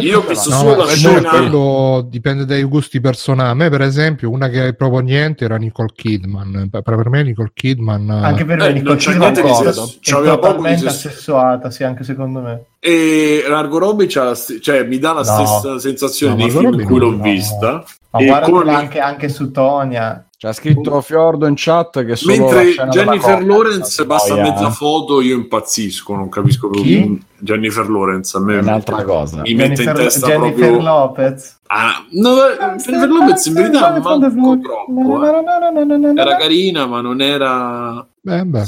Io 0.00 0.18
ho 0.18 0.24
visto 0.28 0.50
No, 0.50 0.56
solo 0.56 0.76
la 0.84 0.86
scena. 0.88 1.28
quello 1.30 2.06
dipende 2.08 2.44
dai 2.44 2.62
gusti 2.64 3.00
personali. 3.06 3.50
A 3.50 3.54
me, 3.54 3.68
per 3.70 3.80
esempio, 3.82 4.30
una 4.30 4.48
che 4.48 4.74
proprio 4.74 5.00
niente 5.00 5.44
era 5.44 5.56
Nicole 5.56 5.92
Kidman. 5.94 6.68
Per, 6.70 6.82
per 6.82 7.08
me, 7.08 7.22
Nicole 7.22 7.50
Kidman. 7.54 8.10
Anche 8.10 8.44
per 8.44 8.56
me 8.58 8.66
Eh, 8.66 8.72
Nicole 8.72 8.88
non 8.90 8.96
c'è 8.96 9.10
Kidman 9.12 9.32
niente 9.32 9.42
di 9.42 9.48
è 9.48 10.22
di 10.22 10.26
totalmente 10.26 10.86
assessuata, 10.86 11.70
sì, 11.70 11.84
anche 11.84 12.04
secondo 12.04 12.40
me. 12.40 12.64
E 12.80 13.44
Largo 13.48 13.78
Robbie 13.78 14.08
cioè, 14.08 14.84
mi 14.84 14.98
dà 14.98 15.12
la 15.12 15.22
No. 15.22 15.24
stessa 15.24 15.78
sensazione 15.78 16.34
No, 16.34 16.38
dei 16.44 16.46
Margot 16.54 16.70
film 16.70 16.80
in 16.80 16.86
cui 16.86 16.98
l'ho 16.98 17.10
no. 17.10 17.22
vista. 17.22 17.84
Ma 18.10 18.18
E 18.20 18.26
guardatela 18.26 18.58
come 18.60 18.72
anche, 18.74 18.98
anche 19.00 19.28
su 19.28 19.50
Tonia. 19.50 20.25
C'ha 20.38 20.52
scritto 20.52 21.00
Fiordo 21.00 21.46
in 21.46 21.54
chat 21.56 22.04
che 22.04 22.14
solo 22.14 22.50
la 22.50 22.62
Mentre 22.62 22.88
Jennifer 22.90 23.42
Lawrence 23.42 24.04
basta 24.04 24.34
noia, 24.34 24.50
mezza 24.52 24.68
eh. 24.68 24.70
foto, 24.70 25.22
io 25.22 25.34
impazzisco, 25.34 26.14
non 26.14 26.28
capisco 26.28 26.68
proprio. 26.68 27.02
Chi? 27.02 27.22
Jennifer 27.38 27.88
Lawrence 27.88 28.36
a 28.36 28.40
me 28.40 28.58
È 28.58 28.60
un'altra 28.60 29.02
cosa. 29.02 29.40
mi 29.40 29.54
mette 29.54 29.82
in 29.82 29.86
Jennifer, 29.88 29.96
testa 30.04 30.26
Jennifer 30.26 30.54
proprio. 30.68 30.82
Lopez. 30.82 31.58
Ah, 31.68 32.04
no, 32.10 32.36
eh, 32.48 32.76
Jennifer 32.76 33.08
Lopez 33.08 33.46
in 33.46 33.54
verità 33.54 33.98
manco 33.98 34.58
troppo. 34.60 35.24
eh. 35.24 36.20
Era 36.20 36.36
carina, 36.36 36.84
ma 36.86 37.00
non 37.00 37.22
era. 37.22 38.06
Beh, 38.20 38.44
beh. 38.44 38.64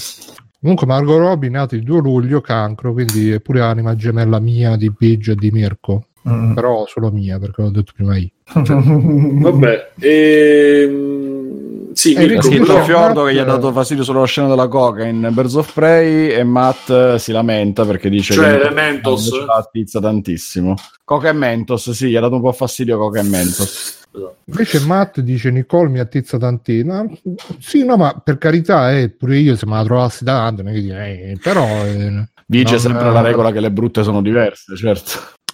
Comunque, 0.60 0.86
Margot 0.86 1.18
Robbie 1.18 1.48
è 1.50 1.52
nato 1.52 1.74
il 1.74 1.82
2 1.84 2.00
luglio, 2.00 2.40
cancro, 2.40 2.92
quindi 2.94 3.30
è 3.30 3.40
pure 3.40 3.60
anima 3.60 3.94
gemella 3.94 4.40
mia 4.40 4.74
di 4.76 4.90
Biggio 4.90 5.32
e 5.32 5.34
di 5.36 5.50
Mirko. 5.50 6.06
Mm. 6.28 6.54
Però 6.54 6.86
solo 6.86 7.10
mia, 7.10 7.38
perché 7.38 7.62
l'ho 7.62 7.70
detto 7.70 7.92
prima 7.94 8.16
io. 8.16 8.28
Vabbè, 8.52 9.90
ehm, 9.98 11.92
sì, 11.92 12.12
Eh, 12.12 12.14
C'è 12.14 12.26
Mirko, 12.26 12.42
scritto 12.42 12.82
Fiordo 12.84 13.24
che 13.24 13.34
gli 13.34 13.38
ha 13.38 13.44
dato 13.44 13.72
fastidio 13.72 14.04
sulla 14.04 14.24
scena 14.24 14.46
della 14.48 14.68
coca 14.68 15.04
in 15.04 15.28
Birds 15.32 15.54
of 15.54 15.72
Prey 15.72 16.28
e 16.30 16.44
Matt 16.44 16.90
eh, 16.90 17.18
si 17.18 17.32
lamenta 17.32 17.84
perché 17.84 18.08
dice 18.08 18.34
Cioè, 18.34 18.60
che 18.60 18.70
Mentos? 18.70 19.30
la 19.44 19.68
pizza 19.70 20.00
tantissimo. 20.00 20.74
Coca 21.04 21.28
e 21.28 21.32
Mentos, 21.32 21.90
sì, 21.90 22.08
gli 22.10 22.16
ha 22.16 22.20
dato 22.20 22.34
un 22.36 22.40
po' 22.40 22.52
fastidio 22.52 22.98
Coca 22.98 23.20
e 23.20 23.24
Mentos. 23.24 23.96
Invece 24.44 24.80
Matt 24.80 25.20
dice 25.20 25.50
Nicole 25.50 25.88
mi 25.88 25.98
attizza 25.98 26.38
tantino. 26.38 27.10
Sì, 27.58 27.84
no, 27.84 27.96
ma 27.96 28.20
per 28.22 28.38
carità, 28.38 28.96
eh, 28.96 29.10
pure 29.10 29.36
io 29.38 29.56
se 29.56 29.66
me 29.66 29.74
la 29.74 29.84
trovassi 29.84 30.24
davanti, 30.24 30.62
non 30.62 30.72
è 30.72 30.74
che 30.74 30.80
dire, 30.82 31.20
eh, 31.20 31.38
però... 31.42 31.66
eh, 31.84 32.28
Vige 32.50 32.70
non, 32.72 32.80
sempre 32.80 33.08
eh, 33.08 33.12
la 33.12 33.20
regola 33.20 33.52
che 33.52 33.60
le 33.60 33.70
brutte 33.70 34.02
sono 34.02 34.22
diverse, 34.22 34.74
certo. 34.74 35.10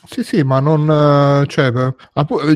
Sì, 0.07 0.23
sì, 0.23 0.43
ma 0.43 0.61
non... 0.61 0.89
eh, 1.43 1.47
Cioè, 1.47 1.73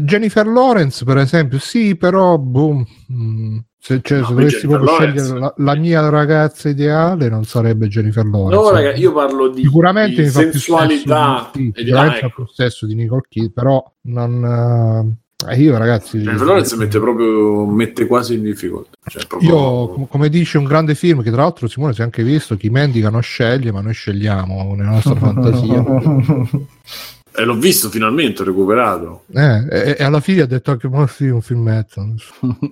Jennifer 0.03 0.47
Lawrence, 0.47 1.05
per 1.05 1.19
esempio, 1.19 1.59
sì, 1.59 1.97
però... 1.97 2.37
Boom, 2.39 2.85
mm, 3.13 3.57
se, 3.81 4.01
cioè, 4.03 4.19
No, 4.19 4.27
se 4.27 4.35
dovessi 4.35 4.67
proprio 4.67 4.89
scegliere 4.97 5.39
la, 5.39 5.55
la 5.57 5.75
mia 5.77 6.09
ragazza 6.09 6.69
ideale, 6.69 7.29
non 7.29 7.45
sarebbe 7.45 7.87
Jennifer 7.89 8.25
Lawrence. 8.27 8.55
No, 8.57 8.71
raga, 8.71 8.95
io 8.95 9.13
parlo 9.13 9.49
di, 9.49 9.63
Sicuramente 9.63 10.23
di 10.23 10.29
fa 10.29 10.41
più 10.41 10.51
sensualità. 10.51 11.51
sesso 11.53 11.59
di, 11.59 11.73
sì, 11.75 11.89
e 11.89 11.93
ah, 11.95 12.17
ecco. 12.17 12.29
più 12.35 12.47
sesso 12.53 12.87
di 12.87 12.95
Nicole 12.95 13.23
Kid, 13.29 13.53
però 13.53 13.83
non... 14.03 15.17
eh, 15.49 15.57
io, 15.57 15.79
ragazzi... 15.79 16.19
Jennifer 16.19 16.47
Lawrence 16.47 16.77
mette 16.77 16.99
proprio 17.01 17.65
mette 17.67 18.07
quasi 18.07 18.35
in 18.35 18.43
difficoltà. 18.43 18.91
Cioè, 19.07 19.25
proprio- 19.27 19.49
Io, 19.49 19.89
com- 19.89 20.07
come 20.09 20.29
dice 20.29 20.59
un 20.59 20.65
grande 20.65 20.95
film 20.95 21.23
che 21.23 21.31
tra 21.31 21.43
l'altro 21.43 21.67
Simone 21.69 21.95
si 21.95 22.01
è 22.01 22.05
anche 22.05 22.23
visto, 22.25 22.57
chi 22.57 22.69
mendica 22.69 23.09
non 23.09 23.23
sceglie, 23.23 23.73
ma 23.73 23.81
noi 23.81 23.95
scegliamo 23.95 24.75
nella 24.75 24.91
nostra 24.91 25.15
fantasia. 25.17 25.85
E 27.39 27.45
l'ho 27.45 27.55
visto 27.55 27.89
finalmente, 27.89 28.43
ho 28.43 28.45
recuperato. 28.45 29.23
Eh, 29.33 29.65
e, 29.71 29.97
e 29.99 30.03
alla 30.03 30.19
fine 30.19 30.43
ha 30.43 30.47
detto 30.47 30.73
anche, 30.73 30.89
ma 30.89 31.07
sì, 31.07 31.29
un 31.29 31.41
filmetto. 31.41 32.05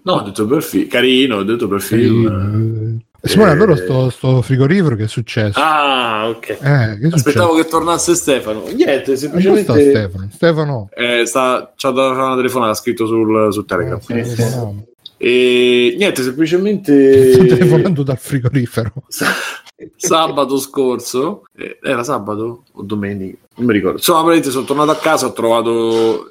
No, 0.03 0.13
ho 0.13 0.23
detto 0.23 0.45
per 0.47 0.63
film. 0.63 0.89
Carino, 0.89 1.37
ho 1.37 1.43
detto 1.45 1.69
per 1.69 1.81
film. 1.81 3.01
Eh, 3.23 3.29
Simone, 3.29 3.51
Eh. 3.51 3.53
allora 3.53 3.77
sto, 3.77 4.11
sto 4.11 4.43
frigorifero 4.43 4.97
che 4.97 5.05
è 5.05 5.09
successo? 5.09 5.59
Ah, 5.61 6.29
ok. 6.29 6.49
Eh, 6.49 6.57
che 6.59 6.59
è 6.59 6.95
successo? 6.95 7.15
Aspettavo 7.15 7.55
che 7.55 7.65
tornasse 7.67 8.15
Stefano. 8.17 8.65
Niente, 8.67 9.03
dove 9.05 9.17
sta 9.17 9.17
semplicemente... 9.17 9.91
Stefano? 9.91 10.29
Stefano? 10.33 10.89
Eh, 10.95 11.27
sta, 11.27 11.73
c'ha 11.77 11.91
dato 11.91 12.13
una 12.13 12.37
telefonata, 12.37 12.73
ha 12.73 12.75
scritto 12.75 13.07
sul, 13.07 13.53
su 13.53 13.65
Telegram. 13.65 14.01
Sì. 14.01 14.07
Telefonando. 14.15 14.87
E 15.17 15.95
niente, 15.97 16.23
semplicemente... 16.23 17.33
Sto 17.33 17.47
telefonando 17.47 18.03
dal 18.03 18.19
frigorifero. 18.19 18.93
Sa- 19.09 19.27
sabato 19.97 20.59
scorso, 20.59 21.43
eh, 21.57 21.79
era 21.83 22.03
sabato 22.03 22.65
o 22.73 22.83
domenica, 22.83 23.39
non 23.57 23.67
mi 23.67 23.73
ricordo. 23.73 23.97
Insomma, 23.97 24.19
praticamente 24.23 24.51
sono 24.51 24.65
tornato 24.67 24.91
a 24.91 24.97
casa, 24.97 25.27
ho 25.27 25.33
trovato 25.33 26.29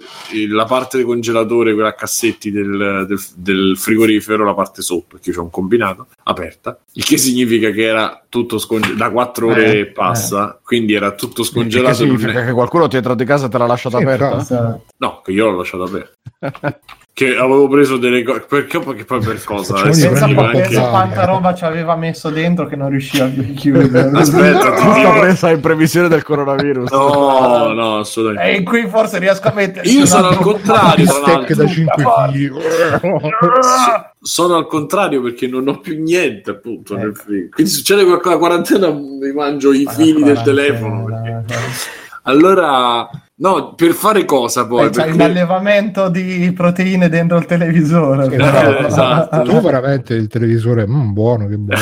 la 0.50 0.66
parte 0.66 0.98
del 0.98 1.06
congelatore, 1.06 1.74
quella 1.74 1.90
a 1.90 1.94
cassetti 1.94 2.52
del, 2.52 3.06
del- 3.08 3.20
del 3.36 3.78
frigorifero, 3.78 4.44
la 4.46 4.54
parte 4.54 4.82
sotto, 4.82 5.16
perché 5.18 5.32
c'è 5.32 5.40
un 5.40 5.50
combinato, 5.50 6.08
aperta, 6.24 6.78
il 6.94 7.04
che 7.04 7.18
significa 7.18 7.70
che 7.72 7.84
era 7.84 8.24
tutto 8.30 8.58
scongelato 8.58 8.98
da 8.98 9.10
4 9.12 9.48
ore 9.48 9.66
Eh, 9.74 9.80
e 9.80 9.86
passa, 9.88 10.60
quindi 10.64 10.94
era 10.94 11.12
tutto 11.14 11.42
Che 11.42 11.48
scongelato. 11.50 12.06
non 12.06 12.18
significa 12.18 12.42
è- 12.42 12.46
che 12.46 12.52
qualcuno 12.52 12.88
ti 12.88 12.96
è 12.96 12.98
entrato 12.98 13.22
in 13.22 13.28
casa 13.28 13.46
e 13.46 13.50
te 13.50 13.58
l'ha 13.58 13.66
lasciata 13.68 13.98
aperta? 13.98 14.80
No, 14.98 15.22
che 15.24 15.32
io 15.32 15.50
l'ho 15.50 15.58
lasciato 15.58 15.84
aperto. 15.84 16.14
che 17.16 17.38
avevo 17.38 17.70
preso 17.70 17.96
delle 17.96 18.24
cose, 18.24 18.42
perché, 18.46 18.78
perché 18.80 19.06
poi 19.06 19.22
per 19.22 19.42
cosa? 19.46 19.76
Anche- 19.76 19.88
pesante. 20.10 20.76
quanta 20.90 21.24
roba 21.24 21.54
ci 21.56 21.64
aveva 21.64 21.96
messo 21.96 22.30
dentro 22.30 22.68
che 22.68 22.76
non 22.76 22.90
riusciva 22.90 23.24
più 23.28 23.42
a 23.42 23.54
chiudere. 23.56 24.10
Aspetta, 24.20 24.74
ti 24.74 24.84
dico- 24.92 25.20
presa 25.22 25.50
in 25.50 25.62
previsione 25.62 26.10
del 26.10 26.24
coronavirus. 26.24 26.92
No, 26.92 27.72
no, 27.72 28.00
assolutamente. 28.00 28.52
E 28.52 28.58
in 28.60 28.66
cui 28.66 28.90
forse 28.90 29.20
riesco 29.20 29.48
a 29.48 29.54
mettere. 29.54 29.88
Io 29.88 30.06
sono 30.06 30.28
al 30.28 30.36
contrario, 30.40 31.06
tra 31.06 31.38
Bistecche 31.38 31.56
da 31.56 31.64
l'altro. 31.64 31.68
5 31.74 32.04
fili. 32.34 32.52
Sono 34.20 34.56
al 34.58 34.68
contrario 34.68 35.22
perché 35.22 35.48
non 35.48 35.70
ho 35.70 35.80
più 35.80 35.98
niente 36.02 36.52
appunto 36.52 36.98
nel 36.98 37.16
frigo. 37.16 37.48
Quindi 37.54 37.72
succede 37.72 38.04
qualcosa, 38.04 38.32
la 38.36 38.40
quarantena 38.42 38.90
mi 38.92 39.32
mangio 39.34 39.72
i 39.72 39.88
fili 39.90 40.22
del 40.22 40.42
telefono. 40.42 41.06
perché- 41.06 41.46
Allora, 42.24 43.08
No, 43.38 43.74
per 43.76 43.92
fare 43.92 44.24
cosa 44.24 44.66
poi? 44.66 44.86
Eh, 44.86 44.90
c'hai 44.92 45.10
un 45.12 45.18
Perché- 45.18 45.32
allevamento 45.34 46.08
di 46.08 46.54
proteine 46.56 47.10
dentro 47.10 47.38
il 47.38 47.46
televisore. 47.46 48.30
Sì, 48.30 48.38
no, 48.38 48.78
esatto. 48.88 49.42
Tu 49.42 49.60
veramente 49.60 50.14
il 50.14 50.28
televisore, 50.30 50.88
mm, 50.88 51.12
buono, 51.12 51.46
che 51.48 51.58
buono. 51.58 51.82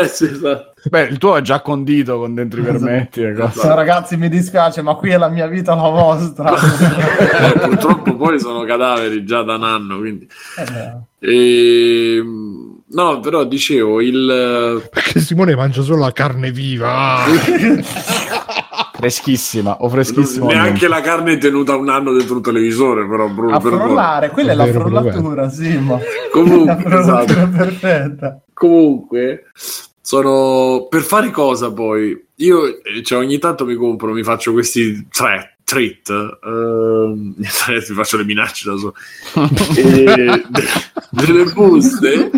Eh, 0.00 0.06
sì, 0.08 0.24
esatto. 0.24 0.72
Beh, 0.88 1.02
il 1.02 1.18
tuo 1.18 1.36
è 1.36 1.42
già 1.42 1.60
condito 1.60 2.18
con 2.18 2.34
dentro 2.34 2.60
i 2.60 2.62
vermetti 2.62 3.22
e 3.22 3.34
cose. 3.34 3.58
So, 3.60 3.74
ragazzi, 3.74 4.16
mi 4.16 4.30
dispiace, 4.30 4.80
ma 4.80 4.94
qui 4.94 5.10
è 5.10 5.18
la 5.18 5.28
mia 5.28 5.46
vita, 5.46 5.74
la 5.74 5.88
vostra. 5.88 6.52
Eh, 7.44 7.58
purtroppo 7.58 8.16
poi 8.16 8.38
sono 8.40 8.64
cadaveri 8.64 9.24
già 9.24 9.42
da 9.42 9.56
un 9.56 9.64
anno, 9.64 9.98
quindi... 9.98 10.26
Eh, 10.58 11.12
Ehm, 11.26 12.62
No, 12.86 13.18
però 13.18 13.42
dicevo, 13.44 14.00
il... 14.00 14.86
Perché 14.92 15.18
Simone 15.18 15.56
mangia 15.56 15.82
solo 15.82 15.98
la 16.00 16.12
carne 16.12 16.52
viva. 16.52 17.22
Freschissima 19.10 19.76
o 19.80 19.88
freschissima. 19.88 20.46
Neanche 20.46 20.88
la 20.88 21.00
carne 21.00 21.32
è 21.34 21.38
tenuta 21.38 21.76
un 21.76 21.88
anno 21.88 22.12
dentro 22.12 22.36
un 22.36 22.42
televisore, 22.42 23.06
però 23.06 23.28
Bruno, 23.28 23.56
a 23.56 23.60
per 23.60 23.72
frullare, 23.72 24.30
quella 24.30 24.50
è, 24.50 24.52
È 24.52 24.56
la 24.56 24.64
vero, 24.64 24.80
frullatura, 24.80 25.48
sì, 25.50 25.78
ma 25.78 25.98
Comunque, 26.30 26.66
la 26.66 26.76
frullatura 26.76 27.42
esatto. 27.42 27.56
perfetta. 27.56 28.40
Comunque, 28.52 29.44
sono 30.00 30.86
per 30.88 31.02
fare 31.02 31.30
cosa 31.30 31.72
poi? 31.72 32.26
Io 32.36 32.66
eh, 32.66 33.02
cioè, 33.02 33.18
ogni 33.18 33.38
tanto 33.38 33.64
mi 33.64 33.74
compro, 33.74 34.12
mi 34.12 34.22
faccio 34.22 34.52
questi 34.52 35.06
tre 35.10 35.53
treat, 35.74 36.08
ehm, 36.44 37.34
ti 37.84 37.92
faccio 37.92 38.16
le 38.16 38.24
minacce 38.24 38.70
da 38.70 38.76
solo, 38.76 38.94
E 39.76 40.04
de- 40.48 40.62
delle 41.10 41.44
buste 41.52 42.30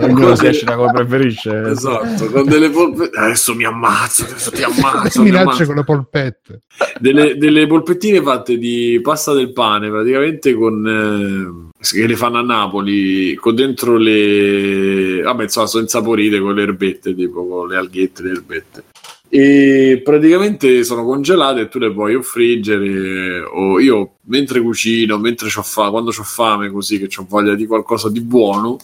Ognuno 0.00 0.34
si 0.36 0.46
esce 0.46 0.64
da 0.64 0.76
come 0.76 0.92
preferisce. 0.92 1.68
Esatto, 1.68 2.26
con 2.30 2.44
delle 2.46 2.70
polpette. 2.70 3.16
Adesso 3.18 3.54
mi 3.54 3.64
ammazzo, 3.64 4.24
adesso 4.24 4.50
ti 4.50 4.62
ammazzo. 4.62 5.20
mi 5.22 5.26
Minacce 5.30 5.42
ammazzo. 5.48 5.64
con 5.66 5.74
le 5.76 5.84
polpette. 5.84 6.60
Delle, 6.98 7.36
delle 7.36 7.66
polpettine 7.66 8.22
fatte 8.22 8.56
di 8.58 9.00
pasta 9.02 9.32
del 9.32 9.52
pane, 9.52 9.88
praticamente 9.88 10.54
con. 10.54 10.86
eh, 10.86 11.74
che 11.80 12.06
le 12.06 12.16
fanno 12.16 12.38
a 12.38 12.42
Napoli, 12.42 13.34
con 13.34 13.54
dentro 13.54 13.96
le. 13.96 15.20
Vabbè, 15.22 15.42
insomma, 15.44 15.66
sono 15.66 15.82
insaporite 15.82 16.38
con 16.38 16.54
le 16.54 16.62
erbette, 16.62 17.14
tipo 17.14 17.46
con 17.46 17.68
le 17.68 17.76
alghette, 17.76 18.22
le 18.22 18.30
erbette. 18.30 18.84
E 19.28 20.00
praticamente 20.04 20.84
sono 20.84 21.04
congelate 21.04 21.62
e 21.62 21.68
tu 21.68 21.78
le 21.78 21.92
puoi 21.92 22.14
o 22.14 22.22
friggere 22.22 23.42
o 23.42 23.80
io 23.80 24.16
mentre 24.26 24.60
cucino, 24.60 25.18
mentre 25.18 25.48
c'ho 25.48 25.62
fa- 25.62 25.90
quando 25.90 26.10
ho 26.10 26.22
fame 26.22 26.70
così 26.70 26.98
che 26.98 27.08
ho 27.18 27.26
voglia 27.28 27.54
di 27.54 27.66
qualcosa 27.66 28.08
di 28.08 28.20
buono, 28.20 28.78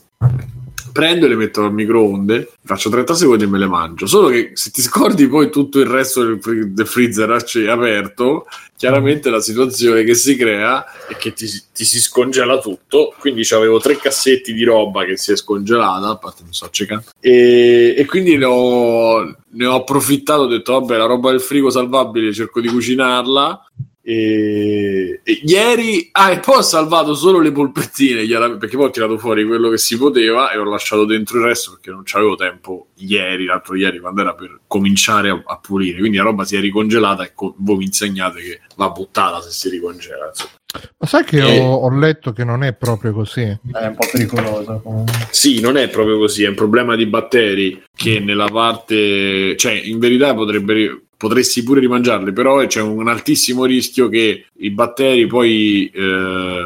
prendo 0.92 1.26
e 1.26 1.28
le 1.28 1.36
metto 1.36 1.64
al 1.64 1.72
microonde, 1.72 2.52
faccio 2.64 2.90
30 2.90 3.14
secondi 3.14 3.44
e 3.44 3.46
me 3.46 3.58
le 3.58 3.66
mangio. 3.66 4.06
Solo 4.06 4.28
che 4.28 4.52
se 4.54 4.70
ti 4.70 4.82
scordi 4.82 5.26
poi 5.26 5.50
tutto 5.50 5.80
il 5.80 5.86
resto 5.86 6.24
del, 6.24 6.40
fri- 6.40 6.72
del 6.72 6.86
freezer 6.86 7.30
acce- 7.30 7.68
aperto, 7.68 8.46
chiaramente 8.76 9.30
la 9.30 9.40
situazione 9.40 10.04
che 10.04 10.14
si 10.14 10.36
crea 10.36 10.84
è 11.08 11.16
che 11.16 11.32
ti, 11.32 11.46
ti 11.72 11.84
si 11.84 12.00
scongela 12.00 12.58
tutto. 12.58 13.14
Quindi 13.18 13.46
avevo 13.52 13.78
tre 13.78 13.96
cassetti 13.96 14.52
di 14.52 14.64
roba 14.64 15.04
che 15.04 15.16
si 15.16 15.32
è 15.32 15.36
scongelata, 15.36 16.08
a 16.08 16.16
parte 16.16 16.42
mi 16.44 16.52
sto 16.52 16.66
accecando, 16.66 17.04
e, 17.20 17.94
e 17.96 18.04
quindi 18.06 18.36
ne 18.36 18.44
ho, 18.44 19.36
ne 19.50 19.66
ho 19.66 19.74
approfittato. 19.74 20.42
Ho 20.42 20.46
detto, 20.46 20.72
vabbè, 20.72 20.96
la 20.96 21.06
roba 21.06 21.30
del 21.30 21.40
frigo 21.40 21.70
salvabile 21.70 22.32
cerco 22.32 22.60
di 22.60 22.68
cucinarla. 22.68 23.66
E, 24.04 25.20
e 25.22 25.40
ieri, 25.44 26.08
ah, 26.10 26.32
e 26.32 26.40
poi 26.40 26.56
ho 26.56 26.62
salvato 26.62 27.14
solo 27.14 27.38
le 27.38 27.52
polpettine 27.52 28.26
perché 28.58 28.76
poi 28.76 28.86
ho 28.86 28.90
tirato 28.90 29.16
fuori 29.16 29.46
quello 29.46 29.70
che 29.70 29.78
si 29.78 29.96
poteva 29.96 30.50
e 30.50 30.58
ho 30.58 30.64
lasciato 30.64 31.04
dentro 31.04 31.38
il 31.38 31.44
resto 31.44 31.70
perché 31.72 31.90
non 31.90 32.02
c'avevo 32.04 32.34
tempo 32.34 32.88
ieri, 32.96 33.44
l'altro 33.44 33.76
ieri, 33.76 34.00
quando 34.00 34.20
era 34.22 34.34
per 34.34 34.60
cominciare 34.66 35.30
a, 35.30 35.40
a 35.46 35.58
pulire. 35.58 35.98
Quindi 36.00 36.16
la 36.16 36.24
roba 36.24 36.44
si 36.44 36.56
è 36.56 36.60
ricongelata 36.60 37.22
e 37.24 37.32
co- 37.32 37.54
voi 37.58 37.76
mi 37.76 37.84
insegnate 37.84 38.40
che 38.40 38.60
va 38.76 38.90
buttata 38.90 39.40
se 39.40 39.50
si 39.50 39.68
ricongela. 39.68 40.26
insomma. 40.28 40.50
Ma 40.98 41.06
sai 41.06 41.24
che 41.24 41.38
Eh. 41.38 41.60
ho, 41.60 41.74
ho 41.74 41.94
letto 41.96 42.32
che 42.32 42.44
non 42.44 42.64
è 42.64 42.72
proprio 42.74 43.12
così? 43.12 43.42
È 43.42 43.58
un 43.86 43.94
po' 43.94 44.08
pericoloso. 44.10 44.80
comunque. 44.82 45.28
Sì, 45.30 45.60
non 45.60 45.76
è 45.76 45.88
proprio 45.88 46.18
così, 46.18 46.42
è 46.44 46.48
un 46.48 46.54
problema 46.54 46.96
di 46.96 47.06
batteri 47.06 47.82
che 47.94 48.18
nella 48.20 48.48
parte, 48.48 49.54
cioè 49.56 49.72
in 49.74 49.98
verità 49.98 50.34
potrebbe 50.34 51.04
potresti 51.22 51.62
pure 51.62 51.78
rimangiarli, 51.78 52.32
però 52.32 52.66
c'è 52.66 52.80
un 52.80 53.06
altissimo 53.06 53.64
rischio 53.64 54.08
che 54.08 54.46
i 54.58 54.70
batteri 54.70 55.28
poi 55.28 55.88
eh, 55.94 56.64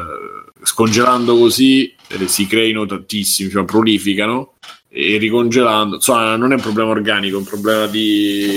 scongelando 0.63 1.37
così 1.37 1.93
eh, 2.07 2.27
si 2.27 2.47
creino 2.47 2.87
tantissimi, 2.87 3.51
cioè 3.51 3.65
prolificano 3.65 4.53
e 4.89 5.17
ricongelando, 5.17 5.97
insomma 5.97 6.35
non 6.37 6.53
è 6.53 6.55
un 6.55 6.61
problema 6.61 6.89
organico, 6.89 7.35
è 7.35 7.39
un 7.39 7.45
problema 7.45 7.85
di, 7.85 8.47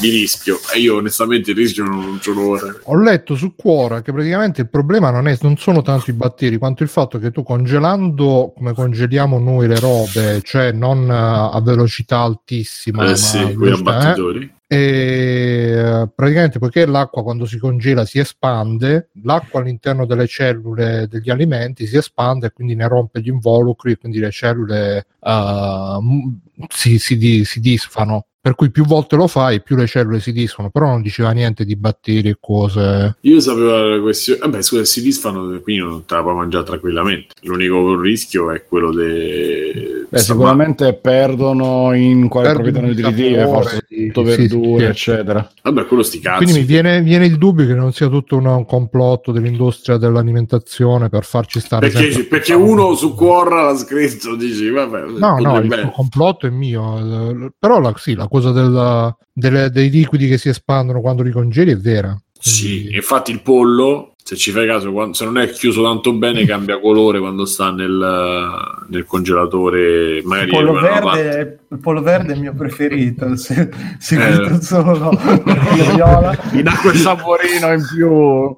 di 0.00 0.10
rischio 0.10 0.60
e 0.72 0.78
io 0.78 0.98
onestamente 0.98 1.50
il 1.50 1.56
rischio 1.56 1.82
non, 1.82 1.98
non 1.98 2.20
ce 2.20 2.32
l'ho 2.32 2.48
ora. 2.50 2.76
Ho 2.84 2.96
letto 2.96 3.34
su 3.34 3.56
Quora 3.56 4.00
che 4.00 4.12
praticamente 4.12 4.60
il 4.60 4.68
problema 4.70 5.10
non, 5.10 5.26
è, 5.26 5.36
non 5.40 5.56
sono 5.56 5.82
tanto 5.82 6.08
i 6.10 6.12
batteri 6.12 6.56
quanto 6.56 6.84
il 6.84 6.88
fatto 6.88 7.18
che 7.18 7.32
tu 7.32 7.42
congelando 7.42 8.52
come 8.56 8.74
congeliamo 8.74 9.40
noi 9.40 9.66
le 9.66 9.80
robe, 9.80 10.40
cioè 10.44 10.70
non 10.70 11.10
eh, 11.10 11.56
a 11.56 11.60
velocità 11.60 12.18
altissima, 12.18 13.02
Eh 13.02 13.08
ma 13.08 13.14
sì, 13.16 13.38
a 13.38 13.42
quei 13.46 13.56
velocità- 13.56 13.90
eh, 13.90 13.96
abbattitori. 13.96 14.54
E 14.72 16.08
praticamente 16.14 16.58
poiché 16.58 16.86
l'acqua 16.86 17.22
quando 17.22 17.44
si 17.44 17.58
congela 17.58 18.06
si 18.06 18.18
espande, 18.18 19.10
l'acqua 19.24 19.60
all'interno 19.60 20.06
delle 20.06 20.26
cellule 20.26 21.06
degli 21.10 21.28
alimenti 21.28 21.86
si 21.86 21.98
espande 21.98 22.46
e 22.46 22.52
quindi 22.52 22.74
ne 22.74 22.88
rompe 22.88 23.20
gli 23.20 23.28
involucri 23.28 23.92
e 23.92 23.98
quindi 23.98 24.18
le 24.18 24.30
cellule 24.30 25.04
m- 25.20 26.38
si, 26.68 26.98
si 26.98 27.44
si 27.44 27.60
disfano. 27.60 28.28
Per 28.42 28.56
cui 28.56 28.72
più 28.72 28.84
volte 28.84 29.14
lo 29.14 29.28
fai, 29.28 29.62
più 29.62 29.76
le 29.76 29.86
cellule 29.86 30.18
si 30.18 30.32
disfano, 30.32 30.68
però 30.68 30.86
non 30.86 31.00
diceva 31.00 31.30
niente 31.30 31.64
di 31.64 31.76
batteri 31.76 32.30
e 32.30 32.38
cose. 32.40 33.14
Io 33.20 33.38
sapevo 33.38 33.86
la 33.86 34.00
questione. 34.00 34.40
Vabbè, 34.40 34.62
scusa, 34.62 34.84
si 34.84 35.00
disfano, 35.00 35.60
quindi 35.60 35.80
non 35.80 36.04
te 36.04 36.16
la 36.16 36.22
puoi 36.22 36.34
mangiare 36.34 36.64
tranquillamente. 36.64 37.34
L'unico 37.42 38.00
rischio 38.00 38.50
è 38.50 38.64
quello 38.64 38.92
de... 38.92 40.06
Beh, 40.08 40.18
sicuramente 40.18 40.92
perdono 40.94 41.94
in 41.94 42.26
quale 42.26 42.48
Perdono 42.48 42.72
proprietà 42.72 42.92
di 42.92 43.02
nutritive, 43.02 43.46
forse 43.46 43.86
tutto 43.88 44.24
sì, 44.28 44.36
verdure, 44.36 44.84
sì. 44.86 44.90
eccetera. 44.90 45.52
Vabbè, 45.62 45.86
quello 45.86 46.02
sti 46.02 46.18
cazzi. 46.18 46.42
Quindi 46.42 46.60
mi 46.60 46.66
viene, 46.66 47.00
viene 47.00 47.26
il 47.26 47.38
dubbio 47.38 47.64
che 47.64 47.74
non 47.74 47.92
sia 47.92 48.08
tutto 48.08 48.36
un 48.38 48.64
complotto 48.66 49.30
dell'industria 49.30 49.98
dell'alimentazione 49.98 51.08
per 51.08 51.24
farci 51.24 51.60
stare 51.60 51.88
Perché, 51.88 52.10
sempre- 52.10 52.28
perché 52.28 52.54
uno 52.54 52.94
su 52.96 53.14
Quora 53.14 53.66
l'ha 53.66 53.76
scritto, 53.76 54.34
dici, 54.34 54.68
vabbè, 54.68 55.04
No, 55.16 55.38
no, 55.38 55.58
il 55.58 55.92
complotto 55.94 56.48
è 56.48 56.50
mio, 56.50 57.30
eh, 57.30 57.52
però 57.56 57.78
la, 57.78 57.94
sì, 57.96 58.14
la 58.14 58.30
cosa 58.32 58.50
del- 58.50 59.14
delle- 59.32 59.70
dei 59.70 59.90
liquidi 59.90 60.26
che 60.26 60.38
si 60.38 60.48
espandono 60.48 61.00
quando 61.02 61.22
li 61.22 61.30
congeli 61.30 61.72
è 61.72 61.76
vera. 61.76 62.18
Sì, 62.38 62.88
infatti 62.92 63.30
il 63.30 63.40
pollo, 63.42 64.14
se 64.24 64.34
ci 64.34 64.50
fai 64.50 64.66
caso, 64.66 64.90
quando- 64.90 65.14
se 65.14 65.24
non 65.24 65.38
è 65.38 65.48
chiuso 65.50 65.82
tanto 65.84 66.12
bene, 66.14 66.44
cambia 66.44 66.80
colore 66.80 67.20
quando 67.20 67.44
sta 67.44 67.70
nel, 67.70 68.84
nel 68.88 69.04
congelatore. 69.04 70.16
Il 70.18 70.24
Magari 70.24 70.50
pollo, 70.50 70.72
una 70.72 70.80
parte. 70.98 71.22
verde, 71.22 71.58
il 71.70 71.78
pollo 71.78 72.02
verde 72.02 72.32
è 72.32 72.34
il 72.34 72.40
mio 72.40 72.54
preferito, 72.54 73.34
se, 73.36 73.68
se 74.00 74.16
Eh. 74.56 74.60
solo 74.60 75.10
viola. 75.94 76.36
Gli 76.50 76.62
dà 76.62 76.72
quel 76.82 76.96
saporino 76.96 77.72
in 77.72 77.84
più. 77.94 78.56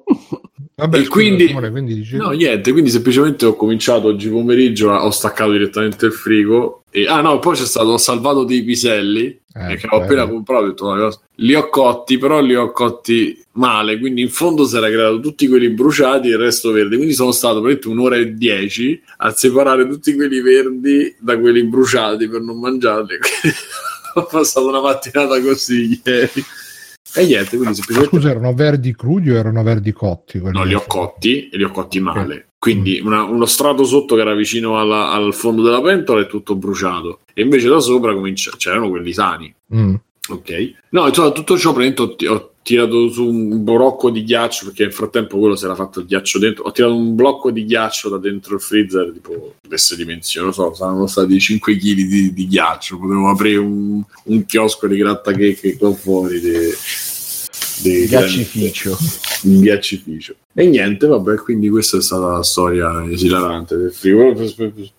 Vabbè, 0.77 0.97
E 0.97 0.99
scusa, 1.03 1.09
quindi- 1.11 1.47
Simone, 1.47 1.69
quindi 1.71 1.93
dici- 1.93 2.17
No, 2.17 2.31
niente, 2.31 2.71
quindi 2.71 2.89
semplicemente 2.89 3.45
ho 3.45 3.55
cominciato 3.55 4.07
oggi 4.07 4.29
pomeriggio, 4.29 4.89
ho 4.91 5.11
staccato 5.11 5.51
direttamente 5.51 6.07
il 6.07 6.11
frigo. 6.11 6.83
E, 6.95 7.07
ah 7.07 7.19
no, 7.19 7.39
poi 7.39 7.57
c'è 7.57 7.65
stato, 7.65 7.89
ho 7.89 7.97
salvato 7.97 8.45
dei 8.45 8.63
piselli 8.63 9.37
Eh, 9.53 9.75
che 9.75 9.87
bello. 9.87 10.03
appena 10.03 10.27
comprato, 10.27 10.63
ho 10.63 10.67
detto, 10.67 10.85
"Ma 10.85 10.95
cosa-" 10.97 11.19
li 11.35 11.53
ho 11.53 11.67
cotti, 11.67 12.17
però 12.17 12.39
li 12.39 12.55
ho 12.55 12.71
cotti 12.71 13.37
male, 13.53 13.99
quindi 13.99 14.21
in 14.21 14.29
fondo 14.29 14.63
si 14.65 14.77
era 14.77 14.87
creato 14.87 15.19
tutti 15.19 15.45
quelli 15.49 15.69
bruciati 15.71 16.29
e 16.29 16.31
il 16.31 16.37
resto 16.37 16.71
verde, 16.71 16.95
quindi 16.95 17.13
sono 17.13 17.33
stato 17.33 17.59
praticamente 17.61 17.87
un'ora 17.89 18.15
e 18.15 18.33
dieci 18.33 19.01
a 19.17 19.31
separare 19.31 19.85
tutti 19.89 20.15
quelli 20.15 20.39
verdi 20.39 21.13
da 21.19 21.37
quelli 21.37 21.63
bruciati 21.65 22.29
per 22.29 22.39
non 22.39 22.59
mangiarli. 22.61 23.17
ho 24.15 24.23
passato 24.25 24.67
una 24.67 24.79
mattinata 24.79 25.41
così 25.41 26.01
ieri. 26.01 26.43
E 27.17 27.25
niente, 27.25 27.57
quindi 27.57 27.75
semplicemente 27.75 28.15
Scusa, 28.15 28.29
erano 28.29 28.53
verdi 28.53 28.95
crudi 28.95 29.31
o 29.31 29.35
erano 29.35 29.63
verdi 29.63 29.91
cotti? 29.91 30.39
No, 30.41 30.63
li 30.63 30.73
ho 30.73 30.83
cotti 30.87 31.49
e 31.49 31.57
li 31.57 31.63
ho 31.63 31.71
cotti 31.71 31.99
male. 31.99 32.47
Quindi 32.71 32.99
una- 32.99 33.23
uno 33.23 33.45
strato 33.45 33.83
sotto 33.83 34.15
che 34.15 34.21
era 34.21 34.33
vicino 34.33 34.79
alla- 34.79 35.11
al 35.11 35.33
fondo 35.35 35.61
della 35.61 35.81
pentola 35.81 36.21
è 36.21 36.27
tutto 36.27 36.55
bruciato. 36.55 37.19
E 37.33 37.43
invece 37.43 37.67
da 37.67 37.79
sopra 37.79 38.13
comincia- 38.13 38.51
c'erano 38.57 38.89
quelli 38.89 39.13
sani. 39.13 39.53
Mm. 39.75 39.93
Ok. 40.29 40.73
No, 40.89 41.07
insomma, 41.07 41.31
tutto 41.31 41.55
ciò 41.59 41.71
praticamente 41.73 42.25
ho, 42.27 42.33
ho 42.33 42.49
tirato 42.63 43.09
su 43.09 43.23
un 43.27 43.63
blocco 43.63 44.09
di 44.09 44.23
ghiaccio 44.23 44.65
perché 44.65 44.81
nel 44.85 44.93
frattempo 44.93 45.37
quello 45.37 45.55
si 45.55 45.65
era 45.65 45.75
fatto 45.75 45.99
il 45.99 46.07
ghiaccio 46.07 46.39
dentro. 46.39 46.63
Ho 46.63 46.71
tirato 46.71 46.95
un 46.95 47.13
blocco 47.13 47.51
di 47.51 47.63
ghiaccio 47.65 48.09
da 48.09 48.17
dentro 48.17 48.55
il 48.55 48.61
freezer, 48.61 49.11
tipo 49.13 49.53
queste 49.67 49.95
dimensioni, 49.95 50.47
non 50.47 50.55
so, 50.55 50.73
saranno 50.73 51.05
stati 51.05 51.39
5 51.39 51.75
kg 51.77 51.93
di, 51.93 52.33
di 52.33 52.47
ghiaccio. 52.47 52.97
Potevo 52.97 53.29
aprire 53.29 53.57
un, 53.57 54.01
un 54.23 54.45
chiosco 54.47 54.87
di 54.87 54.97
grattachecche 54.97 55.77
qua 55.77 55.93
fuori. 55.93 56.39
De, 56.39 56.73
de- 57.81 58.05
Ghiaccificio. 58.05 58.97
un 59.43 59.61
ghiaccificio. 59.61 60.35
E 60.53 60.65
niente, 60.67 61.07
vabbè, 61.07 61.35
quindi 61.35 61.69
questa 61.69 61.97
è 61.97 62.01
stata 62.01 62.37
la 62.37 62.43
storia 62.43 63.05
esilarante 63.09 63.75
del 63.75 63.91
frigo. 63.91 64.33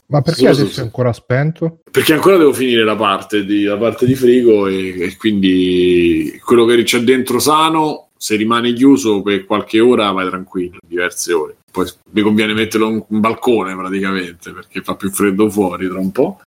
Ma 0.06 0.20
perché 0.20 0.48
adesso 0.48 0.80
è 0.80 0.82
ancora 0.82 1.12
spento? 1.12 1.78
Perché 1.90 2.12
ancora 2.12 2.36
devo 2.36 2.52
finire 2.52 2.84
la 2.84 2.96
parte 2.96 3.44
di, 3.44 3.64
la 3.64 3.76
parte 3.76 4.06
di 4.06 4.14
frigo 4.14 4.66
e, 4.66 5.00
e 5.00 5.16
quindi 5.16 6.40
quello 6.44 6.64
che 6.64 6.82
c'è 6.82 7.00
dentro 7.00 7.38
sano 7.38 8.06
se 8.16 8.36
rimane 8.36 8.72
chiuso 8.72 9.22
per 9.22 9.44
qualche 9.44 9.80
ora 9.80 10.10
vai 10.10 10.28
tranquillo, 10.28 10.78
diverse 10.86 11.32
ore. 11.32 11.56
Poi 11.70 11.86
mi 12.12 12.22
conviene 12.22 12.54
metterlo 12.54 12.88
in 12.88 13.04
un 13.06 13.20
balcone 13.20 13.76
praticamente 13.76 14.52
perché 14.52 14.80
fa 14.82 14.94
più 14.96 15.10
freddo 15.10 15.50
fuori 15.50 15.88
tra 15.88 15.98
un 15.98 16.10
po'. 16.10 16.40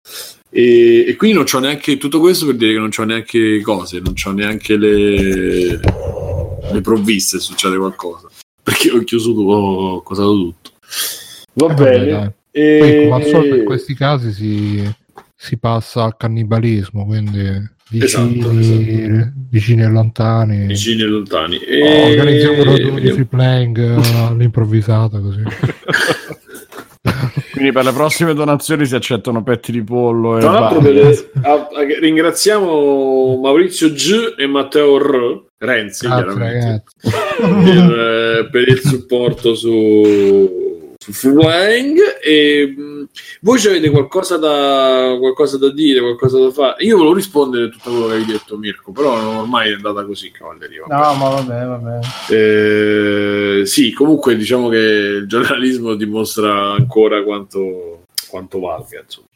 E, 0.52 1.06
e 1.08 1.16
quindi 1.16 1.36
non 1.38 1.46
c'ho 1.46 1.60
neanche 1.60 1.98
tutto 1.98 2.20
questo 2.20 2.46
per 2.48 2.56
dire 2.56 2.74
che 2.74 2.80
non 2.80 2.90
c'ho 2.90 3.04
neanche 3.04 3.62
cose, 3.62 4.00
non 4.00 4.14
c'ho 4.14 4.32
neanche 4.32 4.78
le, 4.78 5.80
le 6.72 6.82
provviste 6.82 7.38
se 7.38 7.44
succede 7.44 7.78
qualcosa 7.78 8.28
perché 8.64 8.90
ho 8.92 9.04
chiuso 9.04 9.34
tutto, 9.34 9.52
ho 9.52 10.02
cosato 10.04 10.34
tutto. 10.34 10.72
Va 11.54 11.66
Eh, 11.66 11.68
vabbè, 11.76 11.84
bene. 11.92 12.06
dai. 12.12 12.30
E- 12.52 12.78
Poi, 12.80 13.10
come 13.10 13.16
al 13.24 13.30
solito 13.30 13.56
in 13.56 13.64
questi 13.66 13.94
casi 13.96 14.32
si, 14.32 14.92
si 15.36 15.58
passa 15.58 16.04
al 16.04 16.18
cannibalismo, 16.18 17.06
quindi 17.06 17.42
vicini, 17.90 18.40
Esatto, 18.40 18.50
vicini 19.50 19.82
e 19.84 19.88
lontani. 19.88 20.66
vicini 20.68 21.02
e 21.02 21.06
lontani. 21.06 21.56
Oh, 21.58 21.60
E- 21.68 22.10
Organizziamo 22.12 22.62
una 22.62 22.74
di 22.78 22.84
vediamo. 22.90 23.14
free 23.14 23.26
playing 23.26 23.78
all'improvvisata 23.78 25.20
così. 25.20 25.42
Quindi 27.60 27.76
per 27.76 27.84
le 27.84 27.92
prossime 27.92 28.34
donazioni 28.34 28.86
si 28.86 28.96
accettano 28.96 29.44
petti 29.44 29.74
di 29.74 29.84
pollo 29.84 30.38
e 30.38 30.40
Tra 30.40 30.52
l'altro, 30.52 30.80
a- 31.42 31.68
ringraziamo 32.00 33.38
Maurizio 33.42 33.92
G 33.92 34.36
e 34.38 34.48
Matteo 34.48 34.98
R. 34.98 35.44
Renzi, 35.58 36.08
ragazzi. 36.08 36.82
per, 37.36 38.48
eh, 38.48 38.50
per 38.50 38.66
il 38.66 38.80
supporto 38.80 39.56
su, 39.56 40.59
su 41.12 41.32
Flying. 41.32 41.98
E 42.24 42.74
mh, 42.76 43.08
voi 43.42 43.66
avete 43.66 43.90
qualcosa 43.90 44.38
da, 44.38 45.16
qualcosa 45.20 45.58
da 45.58 45.72
dire, 45.72 46.00
qualcosa 46.00 46.40
da 46.40 46.52
fare? 46.52 46.84
Io 46.84 46.98
volevo 46.98 47.16
rispondere 47.16 47.66
a 47.66 47.70
tutto 47.70 47.90
quello 47.92 48.08
che 48.08 48.14
hai 48.14 48.26
detto, 48.26 48.58
Mirko, 48.58 48.92
però 48.92 49.40
ormai 49.40 49.72
è 49.72 49.74
andata 49.76 50.06
così, 50.06 50.32
cavalleria. 50.32 50.84
No, 50.88 51.14
ma 51.16 51.30
vabbè, 51.30 51.66
vabbè. 51.66 52.00
Eh, 52.30 53.66
sì, 53.66 53.92
comunque 53.94 54.36
diciamo 54.36 54.70
che 54.70 54.78
il 54.78 55.28
giornalismo 55.28 55.96
dimostra 55.96 56.72
ancora 56.72 57.24
quanto, 57.24 58.06
quanto 58.30 58.60
valga. 58.60 59.02
Insomma. 59.02 59.28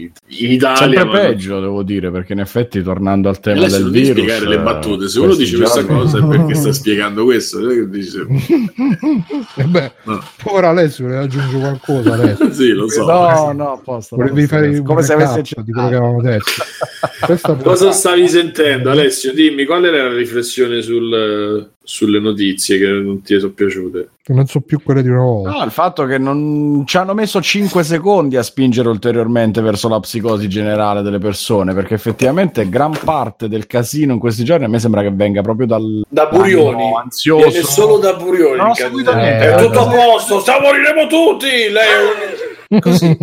In 0.00 0.12
Italia, 0.52 0.76
Sempre 0.76 1.04
ma- 1.04 1.10
peggio, 1.18 1.58
devo 1.58 1.82
dire, 1.82 2.12
perché 2.12 2.32
in 2.32 2.38
effetti 2.38 2.80
tornando 2.82 3.28
al 3.28 3.40
tema 3.40 3.58
Adesso 3.64 3.82
del 3.82 3.90
virus... 3.90 4.10
spiegare 4.10 4.46
le 4.46 4.54
eh, 4.54 4.60
battute. 4.60 5.08
Se 5.08 5.18
uno 5.18 5.34
questi 5.34 5.44
dice 5.44 5.56
questa 5.56 5.84
cosa 5.84 6.18
è 6.18 6.24
perché 6.28 6.54
sta 6.54 6.72
spiegando 6.72 7.24
questo. 7.24 7.84
dice- 7.86 8.26
E 9.56 9.64
beh, 9.64 9.92
No. 10.04 10.22
ora 10.44 10.68
Alessio 10.68 11.04
voleva 11.06 11.22
aggiungere 11.22 11.58
qualcosa 11.58 12.12
adesso. 12.14 12.52
sì, 12.54 12.68
lo 12.70 12.88
so. 12.88 13.04
No, 13.06 13.52
no, 13.52 13.72
apposta. 13.72 14.14
Volevi 14.14 14.46
fare 14.46 14.80
come 14.82 15.02
se 15.02 15.14
avessi 15.14 15.54
di 15.64 15.72
quello 15.72 15.88
che 15.88 15.94
avevamo 15.96 16.22
detto. 16.22 17.58
Cosa 17.62 17.90
stavi 17.90 18.28
sentendo, 18.28 18.90
Alessio? 18.90 19.32
Dimmi 19.32 19.64
qual 19.64 19.84
era 19.84 20.04
la 20.08 20.14
riflessione 20.14 20.80
sul- 20.82 21.70
sulle 21.82 22.20
notizie 22.20 22.76
che 22.78 22.86
non 22.86 23.22
ti 23.22 23.38
sono 23.40 23.52
piaciute. 23.52 24.10
non 24.26 24.44
so 24.46 24.60
più 24.60 24.78
quelle 24.82 25.00
di 25.02 25.08
una 25.08 25.22
volta. 25.22 25.50
No, 25.52 25.64
il 25.64 25.70
fatto 25.70 26.04
che 26.04 26.18
non 26.18 26.82
ci 26.86 26.98
hanno 26.98 27.14
messo 27.14 27.40
5 27.40 27.82
secondi 27.82 28.36
a 28.36 28.42
spingere 28.42 28.90
ulteriormente 28.90 29.47
verso 29.62 29.88
la 29.88 29.98
psicosi 30.00 30.48
generale 30.48 31.02
delle 31.02 31.18
persone, 31.18 31.74
perché 31.74 31.94
effettivamente 31.94 32.68
gran 32.68 32.92
parte 33.04 33.48
del 33.48 33.66
casino 33.66 34.12
in 34.12 34.18
questi 34.18 34.44
giorni 34.44 34.64
a 34.64 34.68
me 34.68 34.78
sembra 34.78 35.02
che 35.02 35.10
venga 35.12 35.42
proprio 35.42 35.66
dal 35.66 36.02
Da 36.08 36.26
Burioni. 36.26 36.92
ansioso. 36.94 37.48
Viene 37.48 37.64
solo 37.64 37.98
da 37.98 38.14
Burioni. 38.14 38.56
Non 38.58 38.68
ho 38.70 38.74
seguito 38.74 39.14
niente. 39.14 39.54
È 39.54 39.62
tutto 39.62 39.80
a 39.80 39.86
posto, 39.88 40.40
sta 40.40 40.60
moriremo 40.60 41.06
tutti. 41.06 41.46
Lei 41.46 41.72
è 41.74 42.02
un... 42.02 42.46
così. 42.80 43.16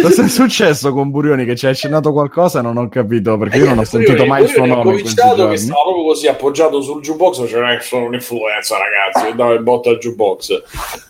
Cosa 0.00 0.24
è 0.24 0.28
successo 0.28 0.92
con 0.94 1.10
Burioni 1.10 1.44
che 1.44 1.54
ci 1.56 1.66
ha 1.66 1.70
accennato 1.70 2.10
qualcosa? 2.10 2.62
Non 2.62 2.78
ho 2.78 2.88
capito 2.88 3.36
perché 3.36 3.58
io 3.58 3.66
non 3.66 3.76
ho 3.78 3.82
Eh, 3.82 3.84
sentito 3.84 4.12
Burioni- 4.12 4.30
mai 4.30 4.42
il 4.44 4.48
suo 4.48 4.64
nome 4.64 4.82
questi 4.82 5.14
cominciato 5.20 5.48
che 5.50 5.56
stava 5.58 5.82
proprio 5.82 6.04
così 6.04 6.26
appoggiato 6.26 6.80
sul 6.80 7.02
jukebox, 7.02 7.48
cioè 7.48 7.60
non 7.60 7.68
è 7.70 7.80
solo 7.80 8.06
un'influenza, 8.06 8.76
ragazzi, 8.78 9.30
e 9.30 9.34
dava 9.36 9.52
il 9.52 9.62
botto 9.62 9.90
al 9.90 9.98
jukebox. 9.98 10.62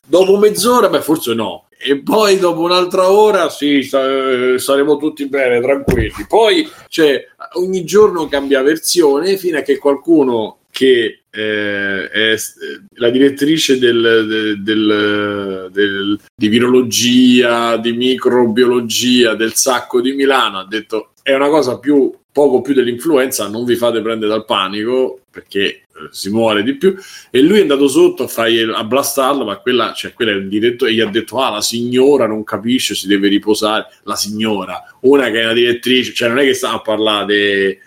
Dopo 0.04 0.36
mezz'ora, 0.38 0.88
beh, 0.88 1.02
forse 1.02 1.34
no. 1.34 1.66
E 1.80 2.02
poi 2.02 2.38
dopo 2.38 2.60
un'altra 2.62 3.10
ora, 3.10 3.48
sì, 3.48 3.78
eh, 3.78 4.54
saremo 4.58 4.96
tutti 4.96 5.28
bene, 5.28 5.60
tranquilli. 5.60 6.26
Poi, 6.28 6.68
cioè, 6.88 7.24
ogni 7.54 7.84
giorno 7.84 8.26
cambia 8.26 8.62
versione 8.62 9.36
fino 9.36 9.58
a 9.58 9.62
che 9.62 9.78
qualcuno 9.78 10.58
che 10.70 11.20
eh, 11.30 12.08
è 12.10 12.36
s- 12.36 12.56
la 12.94 13.10
direttrice 13.10 13.78
del- 13.78 14.26
del- 14.28 14.62
del- 14.62 15.68
del- 15.70 16.18
di 16.34 16.48
virologia, 16.48 17.76
di 17.76 17.92
microbiologia 17.92 19.34
del 19.34 19.54
sacco 19.54 20.00
di 20.00 20.12
Milano 20.12 20.58
ha 20.58 20.66
detto 20.66 21.10
è 21.22 21.34
una 21.34 21.48
cosa 21.48 21.78
più 21.78 22.12
poco 22.38 22.60
più 22.60 22.72
dell'influenza, 22.72 23.48
non 23.48 23.64
vi 23.64 23.74
fate 23.74 24.00
prendere 24.00 24.30
dal 24.30 24.44
panico 24.44 25.22
perché 25.28 25.64
eh, 25.64 25.82
si 26.10 26.30
muore 26.30 26.62
di 26.62 26.76
più. 26.76 26.94
E 27.30 27.40
lui 27.40 27.58
è 27.58 27.62
andato 27.62 27.88
sotto 27.88 28.22
a, 28.22 28.28
fare, 28.28 28.62
a 28.62 28.84
blastarlo 28.84 29.44
ma 29.44 29.56
quella, 29.56 29.92
cioè, 29.92 30.12
quella 30.12 30.30
è 30.30 30.34
il 30.34 30.46
diretto 30.46 30.86
e 30.86 30.94
gli 30.94 31.00
ha 31.00 31.06
detto 31.06 31.38
ah 31.38 31.50
la 31.50 31.60
signora 31.60 32.28
non 32.28 32.44
capisce 32.44 32.94
si 32.94 33.08
deve 33.08 33.26
riposare. 33.26 33.86
La 34.04 34.14
signora 34.14 34.84
una 35.00 35.30
che 35.30 35.40
è 35.40 35.44
una 35.44 35.52
direttrice 35.52 36.14
cioè 36.14 36.28
non 36.28 36.38
è 36.38 36.44
che 36.44 36.54
sta 36.54 36.72
a 36.72 36.80
parlare 36.80 37.80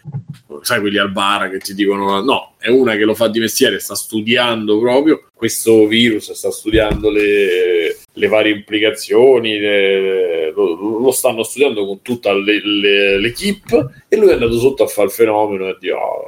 sai 0.62 0.80
quelli 0.82 0.98
al 0.98 1.12
bar 1.12 1.50
che 1.50 1.60
ti 1.60 1.74
dicono 1.74 2.22
no 2.22 2.56
è 2.58 2.70
una 2.70 2.96
che 2.96 3.04
lo 3.04 3.16
fa 3.16 3.28
di 3.28 3.40
mestiere 3.40 3.80
sta 3.80 3.96
studiando 3.96 4.80
proprio 4.80 5.30
questo 5.34 5.88
virus 5.88 6.32
sta 6.32 6.52
studiando 6.52 7.10
le, 7.10 7.98
le 8.14 8.28
varie 8.28 8.54
implicazioni 8.54 9.58
le- 9.58 10.52
lo, 10.52 11.00
lo 11.00 11.12
stanno 11.12 11.44
studiando 11.44 11.86
con 11.86 12.02
tutta 12.02 12.34
le- 12.34 12.62
le- 12.64 13.18
l'equipe 13.20 14.04
e 14.10 14.18
lui 14.18 14.30
è 14.30 14.34
andato 14.34 14.58
sotto 14.60 14.84
a 14.84 14.88
fare 14.88 15.08
il 15.08 15.14
fenomeno 15.14 15.70
e 15.70 15.78
dire 15.80 15.94
"Oh, 15.94 16.24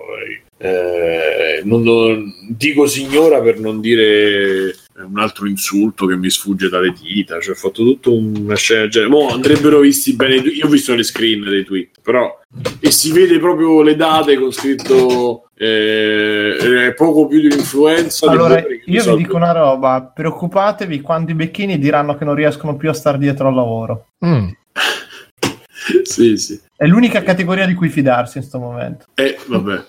eh, 0.59 1.61
non, 1.65 1.81
non- 1.84 2.34
dico 2.49 2.86
signora 2.88 3.41
per 3.41 3.59
non 3.59 3.81
dire 3.81 4.73
un 4.95 5.17
altro 5.17 5.47
insulto 5.47 6.05
che 6.05 6.15
mi 6.15 6.29
sfugge 6.29 6.69
dalle 6.69 6.93
dita 6.93 7.39
cioè 7.39 7.53
ho 7.53 7.57
fatto 7.57 7.83
tutto 7.83 8.13
una 8.15 8.55
scena 8.55 8.85
del 8.87 9.09
Mo 9.09 9.29
andrebbero 9.29 9.79
visti 9.79 10.15
bene 10.15 10.35
io 10.35 10.67
ho 10.67 10.69
visto 10.69 10.93
le 10.93 11.03
screen 11.03 11.43
dei 11.43 11.65
tweet 11.65 11.99
però 12.01 12.39
e 12.79 12.91
si 12.91 13.11
vede 13.11 13.39
proprio 13.39 13.81
le 13.81 13.95
date 13.95 14.37
con 14.37 14.51
scritto 14.51 15.47
eh, 15.55 16.93
poco 16.95 17.27
più 17.27 17.39
di 17.39 17.45
un'influenza 17.47 18.29
Allora, 18.29 18.59
io 18.59 18.67
vi 18.85 18.99
so- 18.99 19.15
dico 19.15 19.35
una 19.35 19.51
roba, 19.51 20.11
preoccupatevi 20.13 20.99
quando 21.01 21.31
i 21.31 21.35
becchini 21.35 21.79
diranno 21.79 22.15
che 22.15 22.25
non 22.25 22.35
riescono 22.35 22.75
più 22.75 22.89
a 22.89 22.93
star 22.93 23.17
dietro 23.17 23.47
al 23.47 23.55
lavoro. 23.55 24.07
Mm. 24.25 24.49
sì 26.03 26.37
sì 26.37 26.59
È 26.75 26.85
l'unica 26.85 27.23
categoria 27.23 27.65
di 27.65 27.73
cui 27.75 27.89
fidarsi 27.89 28.37
in 28.37 28.43
questo 28.47 28.59
momento. 28.59 29.05
eh 29.15 29.37
vabbè 29.47 29.83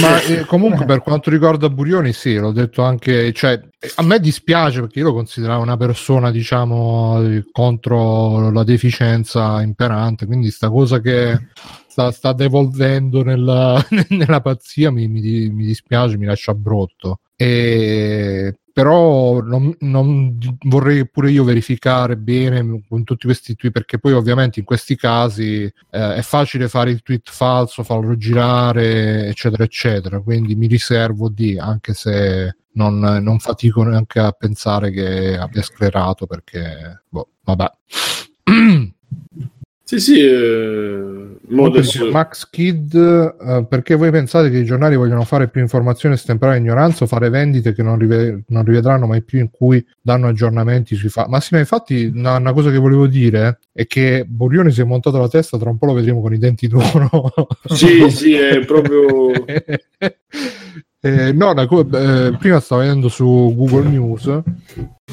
Ma 0.00 0.20
eh, 0.22 0.44
comunque 0.44 0.84
per 0.84 1.00
quanto 1.00 1.30
riguarda 1.30 1.70
Burioni, 1.70 2.12
sì, 2.12 2.36
l'ho 2.36 2.52
detto 2.52 2.82
anche, 2.82 3.32
cioè, 3.32 3.60
a 3.96 4.02
me 4.02 4.20
dispiace 4.20 4.80
perché 4.80 4.98
io 4.98 5.06
lo 5.06 5.14
consideravo 5.14 5.62
una 5.62 5.76
persona, 5.78 6.30
diciamo, 6.30 7.22
eh, 7.22 7.44
contro 7.50 8.50
la 8.50 8.64
deficienza 8.64 9.62
imperante, 9.62 10.26
quindi 10.26 10.50
sta 10.50 10.68
cosa 10.68 11.00
che 11.00 11.48
sta, 11.86 12.10
sta 12.10 12.32
devolvendo 12.32 13.22
nella, 13.22 13.84
nella 14.10 14.40
pazzia 14.40 14.90
mi, 14.90 15.08
mi 15.08 15.48
mi 15.48 15.64
dispiace, 15.64 16.18
mi 16.18 16.26
lascia 16.26 16.54
brutto. 16.54 17.20
E 17.34 18.58
però 18.78 19.40
non, 19.40 19.74
non- 19.80 20.38
vorrei 20.66 21.08
pure 21.08 21.32
io 21.32 21.42
verificare 21.42 22.16
bene 22.16 22.84
con 22.88 23.02
tutti 23.02 23.26
questi 23.26 23.56
tweet 23.56 23.74
perché 23.74 23.98
poi 23.98 24.12
ovviamente 24.12 24.60
in 24.60 24.64
questi 24.64 24.94
casi 24.94 25.64
eh, 25.64 26.14
è 26.14 26.22
facile 26.22 26.68
fare 26.68 26.92
il 26.92 27.02
tweet 27.02 27.28
falso, 27.28 27.82
farlo 27.82 28.16
girare, 28.16 29.26
eccetera, 29.26 29.64
eccetera. 29.64 30.20
Quindi 30.20 30.54
mi 30.54 30.68
riservo 30.68 31.28
di, 31.28 31.58
anche 31.58 31.92
se 31.92 32.54
non, 32.74 33.00
non 33.00 33.40
fatico 33.40 33.82
neanche 33.82 34.20
a 34.20 34.30
pensare 34.30 34.92
che 34.92 35.36
abbia 35.36 35.62
sclerato 35.62 36.26
perché, 36.26 37.02
boh, 37.08 37.30
vabbè. 37.42 37.70
sì 39.88 40.00
sì 40.00 40.20
eh, 40.20 41.38
adesso- 41.64 42.10
Max 42.10 42.50
Kid, 42.50 42.94
eh, 42.94 43.64
perché 43.66 43.94
voi 43.94 44.10
pensate 44.10 44.50
che 44.50 44.58
i 44.58 44.64
giornali 44.66 44.96
vogliono 44.96 45.24
fare 45.24 45.48
più 45.48 45.62
informazione 45.62 46.18
stemperare 46.18 46.58
ignoranza 46.58 47.04
o 47.04 47.06
fare 47.06 47.30
vendite 47.30 47.72
che 47.72 47.82
non, 47.82 47.98
rive- 47.98 48.42
non 48.48 48.66
rivedranno 48.66 49.06
mai 49.06 49.22
più 49.22 49.38
in 49.38 49.48
cui 49.50 49.82
danno 49.98 50.28
aggiornamenti 50.28 50.94
sui 50.94 51.08
fatti? 51.08 51.30
Ma 51.30 51.40
sì, 51.40 51.54
ma 51.54 51.60
infatti 51.60 52.12
una, 52.14 52.36
una 52.36 52.52
cosa 52.52 52.70
che 52.70 52.76
volevo 52.76 53.06
dire 53.06 53.60
è 53.72 53.86
che 53.86 54.26
Borioni 54.28 54.70
si 54.72 54.82
è 54.82 54.84
montato 54.84 55.16
la 55.16 55.28
testa, 55.28 55.56
tra 55.56 55.70
un 55.70 55.78
po' 55.78 55.86
lo 55.86 55.94
vedremo 55.94 56.20
con 56.20 56.34
i 56.34 56.38
denti 56.38 56.68
d'oro. 56.68 57.32
sì 57.64 58.10
sì 58.10 58.34
è 58.34 58.62
proprio 58.66 59.32
Eh, 61.00 61.32
no, 61.32 61.54
la 61.54 61.62
eh, 61.62 62.36
prima 62.38 62.58
stavo 62.58 62.80
vedendo 62.82 63.08
su 63.08 63.54
Google 63.56 63.88
News 63.88 64.42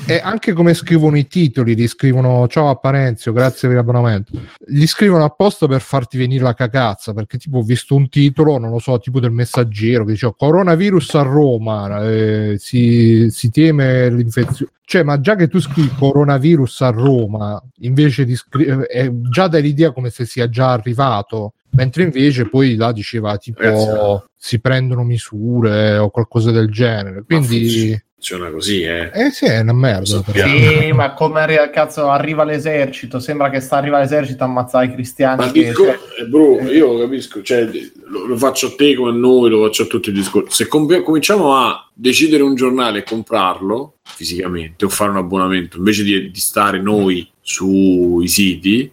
e 0.08 0.20
anche 0.24 0.54
come 0.54 0.74
scrivono 0.74 1.18
i 1.18 1.28
titoli, 1.28 1.74
li 1.74 1.88
scrivono 1.88 2.48
ciao 2.48 2.70
a 2.70 2.76
Parenzio, 2.76 3.32
grazie 3.32 3.68
per 3.68 3.78
l'abbonamento. 3.78 4.34
Li 4.68 4.86
scrivono 4.86 5.24
apposta 5.24 5.68
per 5.68 5.82
farti 5.82 6.18
venire 6.18 6.44
la 6.44 6.54
cagazza, 6.54 7.14
perché 7.14 7.38
tipo 7.38 7.60
ho 7.60 7.64
visto 7.64 7.96
un 7.96 8.10
titolo, 8.10 8.58
non 8.58 8.70
lo 8.70 8.80
so, 8.80 9.00
tipo 9.00 9.20
del 9.20 9.32
messaggero 9.32 10.06
che 10.06 10.12
diceva 10.12 10.36
coronavirus 10.36 11.16
a 11.16 11.22
Roma, 11.22 12.04
eh, 12.04 12.56
si, 12.60 13.28
si 13.30 13.50
teme 13.50 14.10
l'infezione. 14.10 14.72
Cioè, 14.88 15.02
ma 15.02 15.20
già 15.20 15.36
che 15.36 15.48
tu 15.48 15.60
scrivi 15.60 15.90
coronavirus 15.98 16.82
a 16.82 16.90
Roma, 16.90 17.64
invece 17.80 18.26
di 18.26 18.36
scrivere, 18.36 19.12
già 19.32 19.48
dai 19.48 19.64
l'idea 19.64 19.92
come 19.92 20.12
se 20.12 20.26
sia 20.26 20.48
già 20.48 20.72
arrivato 20.74 21.54
mentre 21.76 22.04
invece 22.04 22.48
poi 22.48 22.76
là 22.76 22.92
diceva 22.92 23.38
tipo 23.38 23.62
Ragazzi, 23.62 24.26
si 24.38 24.60
prendono 24.60 25.04
misure 25.04 25.98
o 25.98 26.10
qualcosa 26.10 26.52
del 26.52 26.70
genere. 26.70 27.24
Quindi, 27.26 28.00
Funziona 28.26 28.50
così, 28.50 28.82
eh. 28.82 29.12
eh 29.14 29.30
sì, 29.30 29.46
è 29.46 29.60
una 29.60 29.74
merda. 29.74 30.24
Sì, 30.34 30.92
ma 30.94 31.14
come 31.14 31.42
arri- 31.42 31.70
cazzo 31.72 32.10
arriva 32.10 32.44
l'esercito? 32.44 33.20
Sembra 33.20 33.52
che 33.52 33.60
sta 33.60 33.78
arriva 33.78 34.00
l'esercito 34.00 34.42
a 34.44 34.48
ammazzare 34.48 34.88
i 34.88 34.94
cristiani. 34.94 35.46
Ma 35.46 35.52
che- 35.52 35.66
discorso, 35.66 36.16
eh, 36.20 36.26
bro, 36.26 36.60
io 36.64 36.94
lo 36.94 37.00
capisco, 37.02 37.44
cioè, 37.44 37.70
lo, 38.06 38.26
lo 38.26 38.36
faccio 38.36 38.66
a 38.66 38.74
te 38.76 38.96
come 38.96 39.12
a 39.12 39.14
noi, 39.14 39.52
lo 39.52 39.64
faccio 39.66 39.84
a 39.84 39.86
tutti 39.86 40.10
i 40.10 40.12
discorsi. 40.12 40.64
Se 40.64 40.68
com- 40.68 41.04
cominciamo 41.04 41.56
a 41.56 41.88
decidere 41.94 42.42
un 42.42 42.56
giornale 42.56 43.00
e 43.00 43.04
comprarlo 43.04 43.98
fisicamente 44.02 44.86
o 44.86 44.90
fare 44.90 45.12
un 45.12 45.18
abbonamento 45.18 45.78
invece 45.78 46.02
di, 46.02 46.32
di 46.32 46.40
stare 46.40 46.82
noi 46.82 47.30
sui 47.42 48.28
siti, 48.28 48.92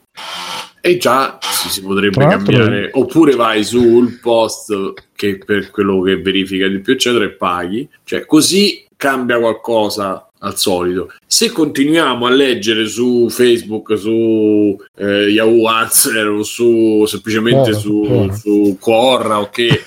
e 0.78 0.97
già 0.99 1.39
si, 1.41 1.70
si 1.70 1.80
potrebbe 1.80 2.26
cambiare. 2.26 2.91
Oppure 2.93 3.35
vai 3.35 3.64
sul 3.64 4.18
post 4.20 4.93
che 5.14 5.39
per 5.39 5.70
quello 5.70 6.03
che 6.03 6.20
verifica 6.20 6.68
di 6.68 6.80
più, 6.80 6.93
eccetera, 6.93 7.24
e 7.24 7.30
paghi. 7.30 7.89
Cioè, 8.05 8.26
così 8.26 8.85
cambia 9.03 9.41
qualcosa 9.41 10.29
al 10.39 10.57
solito. 10.57 11.13
Se 11.27 11.51
continuiamo 11.51 12.25
a 12.25 12.31
leggere 12.31 12.87
su 12.87 13.27
Facebook, 13.29 13.99
su 13.99 14.81
eh, 14.97 15.27
Yahoo 15.29 15.67
Answer 15.67 16.29
o 16.29 16.45
su 16.45 17.05
semplicemente 17.07 17.73
Quora, 17.73 17.81
su, 17.81 18.05
Quora. 18.07 18.33
su 18.35 18.77
Quora, 18.79 19.41
ok, 19.41 19.59
e, 19.59 19.83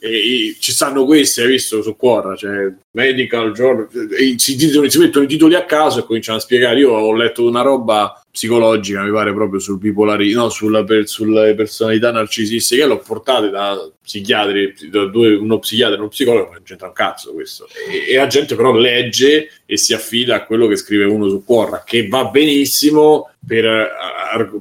e 0.00 0.56
ci 0.58 0.72
stanno 0.72 1.04
questi, 1.04 1.40
hai 1.40 1.46
visto 1.46 1.82
su 1.82 1.94
Quora, 1.94 2.34
cioè 2.34 2.72
Medical 2.90 3.52
Journal, 3.52 3.88
e 4.18 4.34
si, 4.38 4.58
si 4.58 4.98
mettono 4.98 5.24
i 5.24 5.28
titoli 5.28 5.54
a 5.54 5.64
caso 5.64 6.00
e 6.00 6.04
cominciano 6.04 6.38
a 6.38 6.40
spiegare. 6.40 6.80
Io 6.80 6.90
ho 6.90 7.12
letto 7.12 7.46
una 7.46 7.62
roba 7.62 8.20
psicologica, 8.38 9.02
mi 9.02 9.10
pare 9.10 9.32
proprio 9.34 9.58
sul 9.58 9.78
bipolari, 9.78 10.30
no, 10.32 10.48
sulla 10.48 10.84
per- 10.84 11.08
sulle 11.08 11.54
personalità 11.56 12.12
narcisistiche, 12.12 12.86
l'ho 12.86 12.98
portate 12.98 13.50
da 13.50 13.76
psichiatri, 14.00 14.74
da 14.90 15.06
due, 15.06 15.34
uno 15.34 15.58
psichiatra 15.58 15.96
e 15.96 15.98
uno 15.98 16.08
psicologo, 16.08 16.52
non 16.52 16.62
c'entra 16.62 16.86
un 16.86 16.92
cazzo 16.92 17.32
questo. 17.32 17.66
E, 17.90 18.12
e 18.12 18.16
la 18.16 18.28
gente 18.28 18.54
però 18.54 18.72
legge 18.72 19.50
e 19.66 19.76
si 19.76 19.92
affida 19.92 20.36
a 20.36 20.44
quello 20.44 20.66
che 20.68 20.76
scrive 20.76 21.04
uno 21.04 21.28
su 21.28 21.42
Quora, 21.44 21.82
che 21.84 22.06
va 22.06 22.26
benissimo 22.26 23.28
per, 23.46 23.88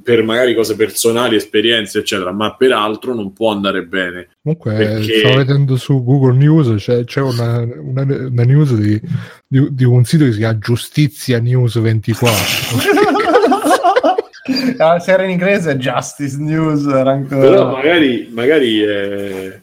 per 0.03 0.23
magari 0.23 0.53
cose 0.55 0.75
personali, 0.75 1.35
esperienze, 1.35 1.99
eccetera, 1.99 2.31
ma 2.31 2.55
per 2.55 2.71
altro 2.71 3.13
non 3.13 3.31
può 3.33 3.51
andare 3.51 3.83
bene. 3.83 4.29
Comunque, 4.41 4.73
Perché- 4.75 5.19
stavo 5.19 5.35
vedendo 5.37 5.75
su 5.77 6.03
Google 6.03 6.35
News, 6.37 6.73
c'è, 6.83 7.03
c'è 7.05 7.21
una, 7.21 7.59
una- 7.59 8.01
una 8.27 8.43
news 8.43 8.73
di, 8.73 8.99
di- 9.47 9.67
di 9.71 9.83
un 9.85 10.03
sito 10.03 10.25
che 10.25 10.31
si 10.33 10.37
chiama 10.39 10.57
Giustizia 10.57 11.39
News 11.39 11.79
24. 11.79 12.35
Ah, 14.77 14.99
se 14.99 15.11
era 15.11 15.23
in 15.23 15.31
inglese 15.31 15.77
Justice 15.77 16.37
News 16.37 16.85
era 16.87 17.11
ancora... 17.11 17.41
Però 17.41 17.71
magari, 17.71 18.29
magari 18.31 18.79
è... 18.81 19.59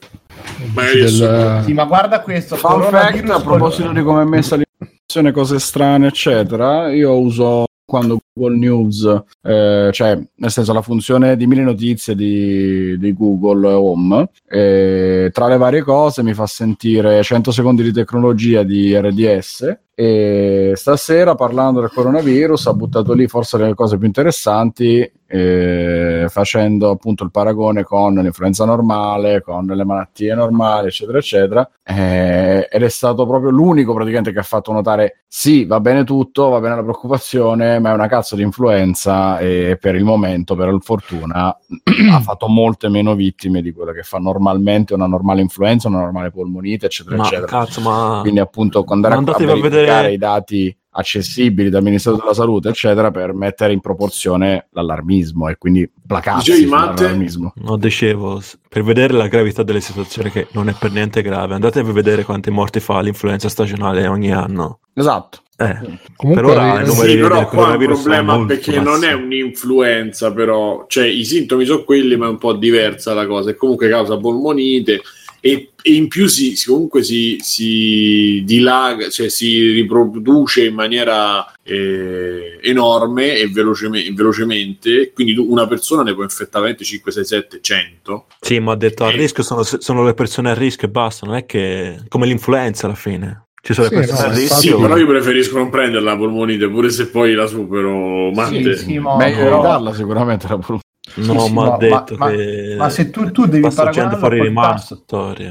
Magari 0.74 0.98
è 0.98 1.02
Del- 1.04 1.08
solo- 1.10 1.62
Sì, 1.62 1.72
ma 1.72 1.84
guarda 1.84 2.20
questo. 2.20 2.56
Fun 2.56 2.82
fact, 2.82 3.30
a 3.30 3.40
proposito 3.40 3.92
di 3.92 4.02
come 4.02 4.22
è 4.22 4.24
messa 4.26 4.56
l'informazione, 4.56 5.32
cose 5.32 5.58
strane, 5.58 6.08
eccetera, 6.08 6.90
io 6.92 7.18
uso 7.18 7.64
quando 7.86 8.18
Google 8.32 8.56
News, 8.58 9.22
eh, 9.42 9.90
cioè 9.92 10.18
nel 10.36 10.50
senso 10.50 10.72
la 10.72 10.82
funzione 10.82 11.36
di 11.36 11.46
mille 11.46 11.62
notizie 11.62 12.14
di, 12.14 12.98
di 12.98 13.14
Google 13.14 13.72
Home, 13.72 14.28
eh, 14.48 15.30
tra 15.32 15.48
le 15.48 15.56
varie 15.56 15.82
cose 15.82 16.22
mi 16.22 16.34
fa 16.34 16.46
sentire 16.46 17.22
100 17.22 17.50
secondi 17.52 17.82
di 17.82 17.92
tecnologia 17.92 18.62
di 18.62 18.96
RDS 18.96 19.78
e 19.94 20.72
stasera 20.74 21.34
parlando 21.34 21.80
del 21.80 21.92
coronavirus 21.92 22.66
ha 22.66 22.74
buttato 22.74 23.12
lì 23.12 23.28
forse 23.28 23.58
le 23.58 23.74
cose 23.74 23.96
più 23.96 24.06
interessanti 24.06 25.10
eh, 25.26 26.26
facendo 26.28 26.90
appunto 26.90 27.24
il 27.24 27.30
paragone 27.30 27.82
con 27.82 28.14
l'influenza 28.14 28.64
normale, 28.64 29.42
con 29.42 29.66
le 29.66 29.84
malattie 29.84 30.34
normali, 30.34 30.88
eccetera, 30.88 31.18
eccetera. 31.18 31.70
Eh, 31.82 32.68
ed 32.70 32.82
è 32.82 32.88
stato 32.88 33.26
proprio 33.26 33.50
l'unico 33.50 33.94
praticamente 33.94 34.32
che 34.32 34.38
ha 34.38 34.44
fatto 34.44 34.72
notare: 34.72 35.24
sì, 35.26 35.64
va 35.64 35.80
bene 35.80 36.04
tutto, 36.04 36.48
va 36.48 36.60
bene 36.60 36.76
la 36.76 36.82
preoccupazione, 36.82 37.78
ma 37.78 37.90
è 37.90 37.94
una 37.94 38.06
cazzo 38.06 38.36
di 38.36 38.42
influenza 38.42 39.38
e 39.38 39.76
per 39.80 39.94
il 39.94 40.04
momento, 40.04 40.54
per 40.54 40.76
fortuna, 40.80 41.48
ha 42.12 42.20
fatto 42.20 42.46
molte 42.48 42.88
meno 42.88 43.14
vittime 43.14 43.62
di 43.62 43.72
quelle 43.72 43.92
che 43.92 44.02
fa 44.02 44.18
normalmente 44.18 44.94
una 44.94 45.06
normale 45.06 45.40
influenza, 45.40 45.88
una 45.88 46.00
normale 46.00 46.30
polmonite, 46.30 46.86
eccetera, 46.86 47.16
Ma 47.16 47.24
eccetera. 47.24 47.46
cazzo, 47.46 47.80
ma 47.80 48.18
Quindi, 48.22 48.40
appunto, 48.40 48.84
andare 48.88 49.16
Ma 49.16 49.32
a, 49.32 49.34
a 49.34 49.60
vedere- 49.60 50.12
i 50.12 50.18
dati 50.18 50.76
accessibili 50.96 51.70
dal 51.70 51.82
Ministero 51.82 52.16
della 52.16 52.34
Salute, 52.34 52.68
eccetera, 52.68 53.10
per 53.10 53.34
mettere 53.34 53.72
in 53.72 53.80
proporzione 53.80 54.68
l'allarmismo 54.70 55.48
e 55.48 55.56
quindi 55.58 55.90
placarsi 56.06 56.52
sull'allarmismo. 56.52 57.52
No, 57.56 57.76
dicevo, 57.76 58.40
per 58.68 58.84
vedere 58.84 59.12
la 59.14 59.26
gravità 59.26 59.62
delle 59.62 59.80
situazioni 59.80 60.30
che 60.30 60.46
non 60.52 60.68
è 60.68 60.74
per 60.78 60.92
niente 60.92 61.22
grave, 61.22 61.54
andatevi 61.54 61.90
a 61.90 61.92
vedere 61.92 62.24
quante 62.24 62.50
morti 62.50 62.80
fa 62.80 63.00
l'influenza 63.00 63.48
stagionale 63.48 64.06
ogni 64.06 64.32
anno. 64.32 64.78
Esatto. 64.94 65.40
Eh, 65.56 65.98
Comunque, 66.16 66.42
per 66.42 66.44
ora 66.50 66.80
i 66.80 66.86
numeri 66.86 67.12
Sì, 67.12 67.18
però 67.18 67.48
qua 67.48 67.74
il 67.74 67.84
problema 67.86 68.44
perché 68.44 68.74
non 68.74 68.84
bassi. 68.84 69.04
è 69.06 69.12
un'influenza, 69.12 70.32
però, 70.32 70.84
cioè 70.88 71.06
i 71.06 71.24
sintomi 71.24 71.64
sono 71.64 71.84
quelli, 71.84 72.16
ma 72.16 72.26
è 72.26 72.30
un 72.30 72.38
po' 72.38 72.54
diversa 72.54 73.14
la 73.14 73.26
cosa. 73.26 73.50
E 73.50 73.54
comunque 73.56 73.88
causa 73.88 74.16
polmonite 74.16 75.00
e, 75.46 75.72
e 75.82 75.92
in 75.92 76.08
più 76.08 76.26
si, 76.26 76.56
si- 76.56 76.68
comunque 76.68 77.02
si, 77.02 77.36
si 77.42 78.40
dilaga, 78.46 79.10
cioè 79.10 79.28
si 79.28 79.72
riproduce 79.72 80.64
in 80.64 80.72
maniera 80.74 81.44
eh, 81.62 82.58
enorme 82.62 83.34
e 83.36 83.48
velocemente, 83.50 84.10
velocemente. 84.14 85.12
Quindi 85.12 85.36
una 85.36 85.66
persona 85.66 86.02
ne 86.02 86.14
può 86.14 86.22
infettare 86.22 86.64
20, 86.66 86.84
5, 86.84 87.12
6, 87.12 87.24
7, 87.26 87.58
100. 87.60 88.26
Sì, 88.40 88.58
ma 88.58 88.72
ha 88.72 88.76
detto 88.76 89.04
a 89.04 89.10
Eh. 89.12 89.16
rischio 89.16 89.42
sono, 89.42 89.62
sono 89.62 90.02
le 90.02 90.14
persone 90.14 90.50
a 90.50 90.54
rischio 90.54 90.88
e 90.88 90.90
basta, 90.90 91.26
non 91.26 91.36
è 91.36 91.44
che 91.44 91.98
come 92.08 92.24
l'influenza 92.24 92.86
alla 92.86 92.94
fine. 92.94 93.42
Ci 93.60 93.74
sono 93.74 93.88
Sì, 93.88 93.94
le 93.96 94.00
persone 94.00 94.26
no, 94.28 94.32
a 94.32 94.36
rischio. 94.36 94.56
Sì, 94.76 94.82
però 94.82 94.96
io 94.96 95.06
preferisco 95.06 95.58
non 95.58 95.68
prendere 95.68 96.02
la 96.04 96.16
polmonite, 96.16 96.68
pure 96.70 96.88
se 96.88 97.08
poi 97.08 97.34
la 97.34 97.46
supero. 97.46 98.30
Matte. 98.30 98.76
Sì, 98.78 98.84
sì, 98.84 98.98
ma- 98.98 99.16
Meglio 99.16 99.36
però- 99.44 99.54
evitarla 99.58 99.92
sicuramente 99.94 100.46
la 100.48 100.56
polmonite. 100.56 100.83
No, 101.16 101.48
ma 101.48 101.64
ha 101.64 101.70
ma- 101.70 101.76
detto 101.76 102.16
ma- 102.16 102.30
che 102.30 102.74
Ma 102.76 102.88
se 102.88 103.10
tu, 103.10 103.30
tu 103.30 103.46
devi 103.46 103.68
paragonarlo 103.72 104.18
fuori 104.18 104.38
col 104.38 104.52
tasso, 104.54 105.02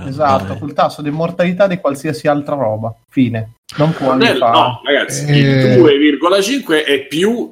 esatto, 0.07 0.45
Dai. 0.47 0.59
col 0.59 0.73
tasso 0.73 1.01
di 1.01 1.09
mortalità 1.09 1.67
di 1.67 1.77
qualsiasi 1.77 2.27
altra 2.27 2.55
roba. 2.55 2.93
Fine. 3.07 3.53
Non 3.75 3.91
puoi 3.93 4.09
Non 4.09 4.21
è- 4.21 4.35
fare. 4.35 4.51
no, 4.57 4.81
ragazzi, 4.83 5.25
Eh. 5.25 5.37
il 5.37 5.79
2,5 5.79 6.83
è 6.85 7.07
più 7.07 7.49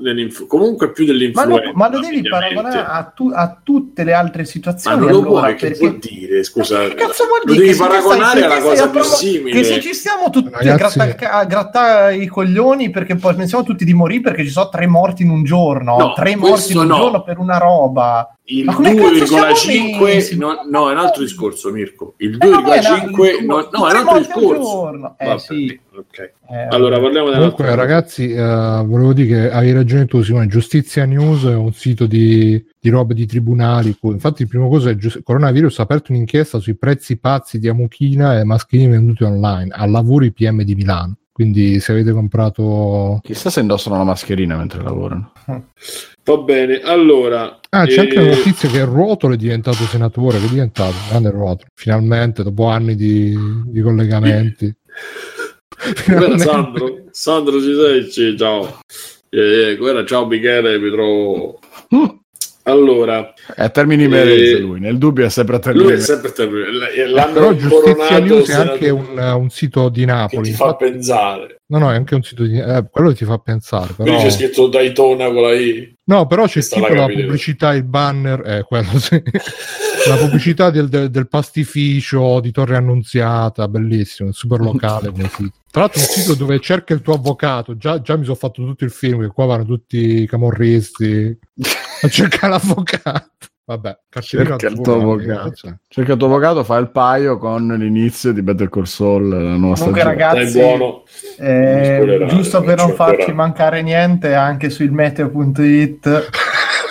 comunque 0.47 0.91
più 0.91 1.05
Ma, 1.05 1.11
dell'influenza. 1.11 1.63
lo, 1.65 1.72
ma 1.74 1.89
lo 1.89 1.99
devi 1.99 2.22
paragonare 2.22 2.80
a, 2.80 3.11
tu- 3.15 3.32
a 3.34 3.57
tutte 3.63 4.03
le 4.03 4.13
altre 4.13 4.41
Ma 4.43 4.47
situazioni. 4.47 4.97
non 4.99 5.09
lo 5.09 5.17
allora, 5.19 5.30
vuoi, 5.41 5.55
che 5.55 5.67
perché- 5.69 5.80
vuol 5.88 5.97
dire? 5.99 6.43
Scusa, 6.43 6.78
Ma 6.78 6.88
che 6.89 6.93
cazzo 6.95 7.26
vuol 7.26 7.39
lo 7.43 7.51
dire? 7.53 7.65
devi 7.65 7.67
Che 7.69 7.74
se 7.74 7.82
tu 7.84 7.88
paragonare 7.89 8.30
stai- 8.39 8.43
alla 8.43 8.55
che 8.55 8.61
cosa 8.61 8.84
a 8.84 8.89
più 8.89 8.99
provo- 8.99 9.15
simile. 9.15 9.51
Che 9.51 9.63
se 9.63 9.80
ci 9.82 9.93
stiamo 9.93 10.30
tutti 10.30 10.53
a 10.53 10.57
Ragazzi- 10.57 10.97
gratta, 10.99 11.32
a 11.32 11.45
grattare 11.45 12.15
i 12.17 12.28
coglioni 12.28 12.89
perché 12.91 13.15
poi 13.15 13.34
pensiamo 13.36 13.63
tutti 13.63 13.84
di 13.86 13.93
morire 13.93 14.22
perché 14.22 14.43
ci 14.43 14.49
sono 14.51 14.69
tre 14.69 14.86
morti 14.88 15.24
in 15.24 15.30
un 15.30 15.43
giorno, 15.43 15.97
No, 15.97 16.13
tre 16.13 16.36
morti 16.36 16.72
in 16.74 16.78
un 16.80 16.88
no. 16.88 16.95
giorno 16.97 17.24
per 17.24 17.39
una 17.39 17.57
roba. 17.57 18.36
Il 18.52 18.66
Ma 18.66 18.74
come 18.74 18.93
cazzo 18.95 19.26
siamo 19.26 19.45
2,5 19.45 20.04
messi? 20.04 20.38
no, 20.38 20.62
no, 20.70 20.89
è 20.89 20.91
un 20.91 20.97
altro 20.97 21.22
discorso, 21.22 21.72
Mirko. 21.72 22.16
Il 22.18 22.38
Eh, 22.39 22.49
vabbè, 22.49 22.80
2,5 22.80 23.45
no, 23.45 23.56
no, 23.56 23.70
no, 23.72 23.88
è 23.88 23.91
un 23.91 23.95
altro 23.97 24.18
discorso. 24.18 24.93
Eh, 25.18 25.26
Vabbè, 25.26 25.39
sì. 25.39 25.80
ok. 25.95 26.20
Eh, 26.49 26.68
Allora 26.70 26.99
parliamo 26.99 27.32
Comunque, 27.32 27.76
ragazzi, 27.76 28.30
eh, 28.34 28.41
volevo 28.41 29.14
dire 29.14 29.28
che 29.28 29.52
avevi 29.52 29.72
ragione 29.72 30.06
tu, 30.06 30.22
Simone. 30.22 30.47
Giustizia 30.47 31.06
News 31.06 31.45
è 31.45 31.56
un 31.56 31.72
sito 31.72 32.06
di, 32.08 32.62
di 32.78 32.89
robe 32.89 33.14
di 33.14 33.26
tribunali. 33.26 33.95
Infatti, 34.02 34.41
il 34.41 34.47
primo 34.49 34.68
cosa 34.68 34.89
è 34.89 34.95
giu- 34.95 35.24
coronavirus 35.24 35.80
ha 35.80 35.84
aperto 35.84 36.12
un'inchiesta 36.12 36.60
sui 36.60 36.76
prezzi 36.76 37.18
pazzi 37.20 37.58
di 37.58 37.70
Amuchina 37.70 38.38
e 38.38 38.43
maschini 38.43 38.88
venduti 38.88 39.24
online 39.24 39.74
a 39.74 39.86
lavori 39.86 40.34
PM 40.34 40.64
di 40.64 40.76
Milano. 40.76 41.16
Quindi, 41.32 41.80
se 41.80 41.94
avete 41.94 42.12
comprato, 42.12 43.20
Chissà 43.24 43.50
se 43.50 43.62
indossano 43.62 43.98
la 43.98 44.04
mascherina 44.04 44.58
mentre 44.58 44.84
lavorano. 44.84 45.32
Va 46.24 46.38
bene, 46.38 46.82
allora 46.82 47.60
ah, 47.70 47.86
c'è 47.86 47.98
eh, 47.98 48.00
anche 48.02 48.16
la 48.16 48.36
notizia 48.36 48.70
che 48.70 48.86
Ruotolo 48.86 49.34
è 49.34 49.38
diventato 49.38 49.84
senatore. 49.86 50.40
Che 50.40 50.46
è 50.46 50.50
diventato? 50.50 50.94
Grande 51.10 51.30
Ruotolo, 51.32 51.70
finalmente, 51.74 52.44
dopo 52.44 52.68
anni 52.68 52.96
di, 52.96 53.36
di 53.66 53.82
collegamenti. 53.82 54.72
Guarda, 56.06 56.38
Sandro, 56.38 57.06
Sandro 57.10 57.60
ci 57.60 57.74
sei? 57.74 58.12
Sì, 58.12 58.38
ciao. 58.38 58.82
Eh, 59.30 59.70
eh, 59.70 59.76
guarda, 59.78 60.06
ciao 60.06 60.28
Michele, 60.28 60.78
mi 60.78 60.92
trovo. 60.92 61.60
Allora, 62.64 63.34
È 63.55 63.64
a 63.64 63.70
termini 63.70 64.03
Eh, 64.03 64.07
merese 64.07 64.59
lui, 64.59 64.80
nel 64.80 64.97
dubbio 64.97 65.26
è 65.26 65.30
sempre 65.30 65.57
termini 65.59 65.86
lui 65.86 65.93
è 65.93 65.99
sempre 65.99 66.32
terminato. 66.32 66.70
L'hanno 67.09 67.34
Però 67.34 67.53
Giustizia 67.53 67.80
coronato 67.95 68.24
News 68.24 68.49
è 68.49 68.53
anche 68.53 68.89
un, 68.89 69.18
un 69.18 69.49
sito 69.49 69.89
di 69.89 69.99
che 70.01 70.05
Napoli. 70.05 70.43
ti 70.49 70.53
fa 70.55 70.66
Infatti- 70.66 70.84
pensare. 70.91 71.55
No, 71.72 71.78
no, 71.80 71.91
è 71.91 71.95
anche 71.95 72.16
un 72.16 72.22
sito 72.22 72.43
di... 72.43 72.59
Eh, 72.59 72.86
quello 72.91 73.14
ti 73.16 73.24
fa 73.24 73.38
pensare, 73.38 73.93
però... 73.93 74.03
Quindi 74.03 74.24
c'è 74.24 74.30
scritto 74.30 74.68
Daytona 74.68 75.26
con 75.32 75.41
la 75.41 75.53
I. 75.53 75.95
No, 76.03 76.28
però 76.28 76.43
c'è 76.45 76.51
Questa 76.51 76.76
tipo 76.76 76.93
la 76.93 77.07
la 77.07 77.07
pubblicità, 77.07 77.74
il 77.74 77.86
banner, 77.86 78.41
eh, 78.45 78.64
quello 78.68 78.99
sì. 78.99 79.22
la 80.09 80.16
pubblicità 80.18 80.70
del, 80.70 80.89
del- 80.89 81.09
del 81.09 81.30
pastificio 81.30 82.41
di 82.41 82.51
Torre 82.51 82.76
Annunziata, 82.76 83.68
bellissimo, 83.70 84.34
super 84.34 84.59
locale 84.59 85.09
come 85.12 85.30
sito. 85.34 85.53
Tra 85.72 85.82
l'altro 85.82 86.01
un 86.01 86.05
sito 86.07 86.34
dove 86.36 86.59
cerca 86.59 86.93
il 86.93 87.01
tuo 87.01 87.14
avvocato, 87.14 87.78
già, 87.78 88.01
già 88.01 88.18
mi 88.18 88.24
sono 88.26 88.36
fatto 88.36 88.62
tutto 88.66 88.84
il 88.84 88.91
film, 88.91 89.22
che 89.22 89.28
qua 89.28 89.45
vanno 89.45 89.64
tutti 89.64 90.24
i 90.24 90.28
camorristi 90.28 91.38
a 92.08 92.10
cercare 92.10 92.54
l'avvocato. 92.54 93.30
Vabbè, 93.64 93.99
carceriere 94.10 94.58
Cerca 94.58 94.68
il 94.76 94.82
tuo 94.82 94.95
avvocato. 94.95 95.80
Cerca 95.88 96.12
il 96.14 96.18
tuo 96.18 96.28
avvocato, 96.28 96.64
fa 96.64 96.78
il 96.78 96.89
paio 96.89 97.38
con 97.38 97.68
l'inizio 97.68 98.34
di 98.34 98.41
Better 98.41 98.70
Call 98.70 98.84
Saul, 98.84 99.30
la 99.30 99.56
nuova 99.56 99.76
Comunque, 99.76 100.04
ragazzi, 100.04 100.60
buono. 100.60 101.04
eh, 101.38 102.26
giusto 102.28 102.62
per 102.62 102.78
non 102.78 102.93
farci 102.93 103.20
ancora. 103.20 103.36
mancare 103.36 103.82
niente, 103.82 104.34
anche 104.34 104.70
su 104.70 104.84
il 104.84 104.91
meteo.it 104.91 106.30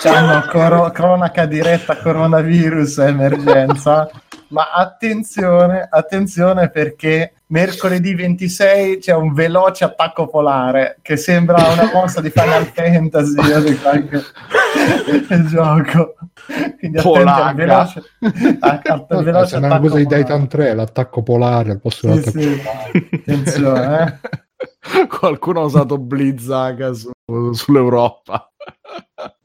c'hanno 0.01 0.43
coro- 0.49 0.89
cronaca 0.89 1.45
diretta 1.45 1.97
coronavirus 1.97 2.97
emergenza. 2.99 4.09
Ma 4.47 4.71
attenzione, 4.73 5.87
attenzione 5.89 6.69
perché 6.69 7.33
mercoledì 7.51 8.15
26 8.15 8.97
c'è 8.99 9.13
un 9.13 9.33
veloce 9.33 9.83
attacco 9.83 10.27
polare 10.27 10.97
che 11.01 11.17
sembra 11.17 11.57
una 11.71 11.89
mossa 11.93 12.21
di 12.21 12.29
Final 12.29 12.65
Fantasy 12.73 13.51
o 13.51 13.59
di 13.59 13.77
qualche 13.77 14.21
gioco. 15.49 16.15
Quindi 16.79 17.01
Polacca. 17.01 17.53
veloce, 17.53 18.01
a- 18.59 18.81
al 18.83 19.05
Eh, 19.09 19.23
veloce 19.23 19.55
una 19.57 19.67
attacco 19.67 19.81
cosa 19.87 19.97
di 19.97 20.03
polare. 20.05 20.23
Titan 20.23 20.47
3, 20.47 20.73
l'attacco 20.73 21.23
polare 21.23 21.71
al 21.71 21.79
posto 21.79 22.07
Sì, 22.07 22.19
dell'attacco 22.19 22.39
sì. 22.39 22.61
polare. 22.61 23.09
Attenzione, 23.11 24.19
eh. 24.31 25.07
Qualcuno 25.07 25.61
ha 25.61 25.63
usato 25.65 25.97
Blizzaga 25.97 26.93
su- 26.93 27.11
sull'Europa. 27.51 28.49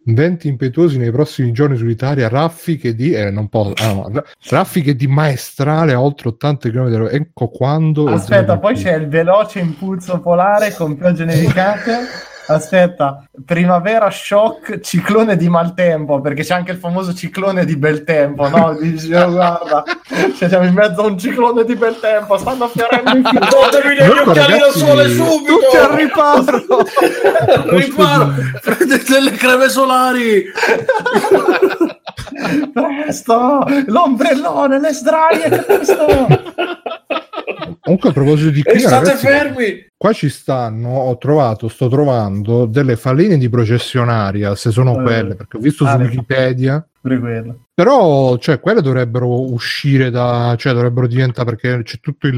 Venti 0.09 0.47
impetuosi 0.47 0.99
nei 0.99 1.11
prossimi 1.11 1.51
giorni 1.51 1.77
sull'Italia, 1.77 2.29
raffiche 2.29 2.95
di 2.95 3.13
eh, 3.13 3.31
non 3.31 3.49
posso, 3.49 3.75
ah, 3.79 3.93
no, 3.93 4.09
ra- 4.13 4.25
raffiche 4.51 4.95
di 4.95 5.09
maestrale 5.09 5.95
a 5.95 6.01
oltre 6.01 6.29
80 6.29 6.71
km 6.71 7.09
Ecco 7.11 7.49
quando 7.49 8.07
Aspetta, 8.07 8.59
poi 8.59 8.75
c'è 8.75 8.95
il 8.95 9.09
veloce 9.09 9.59
impulso 9.59 10.21
polare 10.21 10.73
con 10.75 10.97
piogge 10.97 11.25
nevicate. 11.25 11.99
Aspetta, 12.49 13.25
primavera 13.45 14.09
shock, 14.11 14.79
ciclone 14.81 15.37
di 15.37 15.49
maltempo, 15.49 16.21
perché 16.21 16.45
c'è 16.45 16.55
anche 16.55 16.71
il 16.73 16.79
famoso 16.79 17.13
ciclone 17.13 17.65
di 17.65 17.77
bel 17.77 18.05
tempo, 18.05 18.49
no? 18.49 18.77
Dici, 18.81 19.13
oh, 19.13 19.31
guarda, 19.31 19.83
cioè, 20.37 20.49
siamo 20.49 20.65
in 20.65 20.75
mezzo 20.75 21.03
a 21.03 21.07
un 21.07 21.19
ciclone 21.19 21.65
di 21.65 21.75
bel 21.75 21.99
tempo, 21.99 22.39
stanno 22.39 22.69
fiorendo 22.69 23.11
i 23.11 23.23
negli 23.23 23.99
Comunque, 23.99 24.31
occhiali 24.31 24.59
da 24.59 24.71
sole 24.71 25.09
subito! 25.09 25.59
Tutti 25.59 25.77
al 25.77 25.91
riparo! 25.91 26.63
Riparo! 27.77 28.35
Prendete 28.63 29.21
le 29.21 29.31
creme 29.33 29.69
solari! 29.69 30.45
Presto, 32.73 33.67
l'ombrellone, 33.87 34.79
le 34.79 34.93
sdraie, 34.93 35.49
presto. 35.49 36.07
Comunque 37.87 38.09
a 38.09 38.13
proposito 38.13 38.51
di 38.51 38.63
qui, 38.65 38.81
state 38.81 39.05
ragazzi, 39.05 39.27
fermi! 39.27 39.87
qua 39.97 40.13
ci 40.13 40.29
stanno, 40.29 40.89
ho 40.89 41.17
trovato, 41.19 41.69
sto 41.69 41.89
trovando 41.89 42.67
delle 42.67 42.97
faline 42.97 43.39
di 43.39 43.49
processionaria, 43.49 44.57
se 44.57 44.73
sono 44.73 44.99
Eh. 44.99 45.03
quelle, 45.05 45.35
perché 45.37 45.57
ho 45.57 45.61
visto 45.61 45.85
Ah, 45.85 45.93
su 45.93 45.99
Wikipedia. 46.03 46.85
Pure 47.07 47.19
quello. 47.21 47.59
Però, 47.73 48.37
cioè, 48.39 48.59
quelle 48.59 48.81
dovrebbero 48.83 49.53
uscire 49.53 50.11
da, 50.11 50.57
cioè, 50.59 50.73
dovrebbero 50.73 51.07
diventare 51.07 51.55
perché 51.55 51.83
c'è 51.85 51.99
tutto 52.01 52.27
il, 52.27 52.35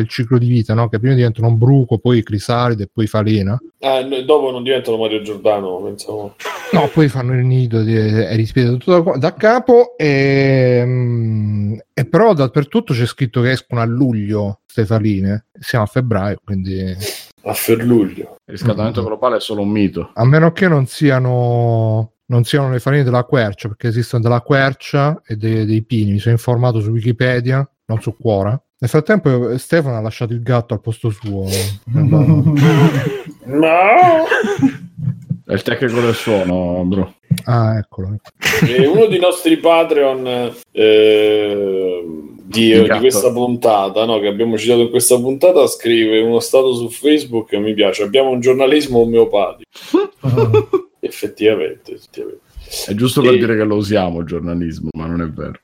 il 0.00 0.08
ciclo 0.08 0.38
di 0.38 0.48
vita, 0.48 0.74
no? 0.74 0.88
Che 0.88 0.98
prima 0.98 1.14
diventano 1.14 1.52
bruco, 1.52 1.98
poi 1.98 2.22
crisalide 2.24 2.84
e 2.84 2.88
poi 2.92 3.06
falena. 3.06 3.56
No, 3.80 4.22
dopo 4.24 4.50
non 4.50 4.64
diventano 4.64 4.96
Mario 4.96 5.22
Giordano, 5.22 5.80
pensavo. 5.84 6.34
No, 6.72 6.88
poi 6.92 7.08
fanno 7.08 7.34
il 7.34 7.44
nido 7.44 7.82
di- 7.82 7.94
e 7.96 8.34
rispetto 8.34 8.76
tutto 8.76 9.02
da, 9.02 9.16
da 9.18 9.34
capo. 9.34 9.96
E, 9.96 11.78
e 11.94 12.04
però 12.06 12.32
dappertutto 12.32 12.92
c'è 12.92 13.06
scritto 13.06 13.40
che 13.40 13.52
escono 13.52 13.80
a 13.80 13.84
luglio 13.84 14.60
queste 14.64 14.84
faline. 14.86 15.46
Siamo 15.60 15.84
a 15.84 15.88
febbraio, 15.88 16.38
quindi 16.44 16.96
A 17.42 17.52
Ferluglio. 17.52 18.36
Il 18.46 18.54
riscaldamento 18.54 19.04
globale 19.04 19.36
è 19.36 19.40
solo 19.40 19.62
un 19.62 19.68
mito. 19.70 20.10
a 20.14 20.24
meno 20.24 20.50
che 20.52 20.66
non 20.66 20.86
siano. 20.86 22.12
Non 22.30 22.44
siano 22.44 22.70
le 22.70 22.78
faline 22.78 23.04
della 23.04 23.24
quercia, 23.24 23.68
perché 23.68 23.88
esistono 23.88 24.22
della 24.22 24.42
quercia 24.42 25.22
e 25.26 25.36
dei, 25.36 25.64
dei 25.64 25.82
pini. 25.82 26.12
Mi 26.12 26.18
sono 26.18 26.34
informato 26.34 26.80
su 26.80 26.90
Wikipedia, 26.90 27.66
non 27.86 28.02
su 28.02 28.16
Quora. 28.18 28.60
Nel 28.80 28.90
frattempo, 28.90 29.56
Stefano 29.58 29.96
ha 29.96 30.00
lasciato 30.00 30.34
il 30.34 30.42
gatto 30.42 30.74
al 30.74 30.80
posto 30.80 31.10
suo. 31.10 31.46
No! 33.48 34.26
È 35.46 35.54
il 35.54 35.62
tecnico 35.62 36.00
del 36.00 36.14
suono, 36.14 36.84
bro. 36.84 37.14
ah, 37.44 37.78
eccolo. 37.78 38.16
E 38.66 38.86
uno 38.86 39.06
dei 39.06 39.18
nostri 39.18 39.56
Patreon 39.56 40.52
eh, 40.70 42.04
di, 42.42 42.82
di 42.82 42.98
questa 42.98 43.32
puntata, 43.32 44.04
no, 44.04 44.20
che 44.20 44.26
abbiamo 44.26 44.58
citato 44.58 44.80
in 44.80 44.90
questa 44.90 45.18
puntata, 45.18 45.66
scrive 45.66 46.20
uno 46.20 46.40
stato 46.40 46.74
su 46.74 46.90
Facebook 46.90 47.48
che 47.48 47.58
mi 47.58 47.72
piace. 47.72 48.02
Abbiamo 48.02 48.28
un 48.28 48.40
giornalismo 48.40 48.98
omeopatico. 48.98 49.70
Effettivamente, 51.00 51.92
effettivamente. 51.94 52.40
È 52.86 52.94
giusto 52.94 53.20
per 53.22 53.34
E- 53.34 53.38
dire 53.38 53.56
che 53.56 53.64
lo 53.64 53.76
usiamo 53.76 54.20
il 54.20 54.26
giornalismo, 54.26 54.88
ma 54.96 55.06
non 55.06 55.22
è 55.22 55.26
vero. 55.28 55.60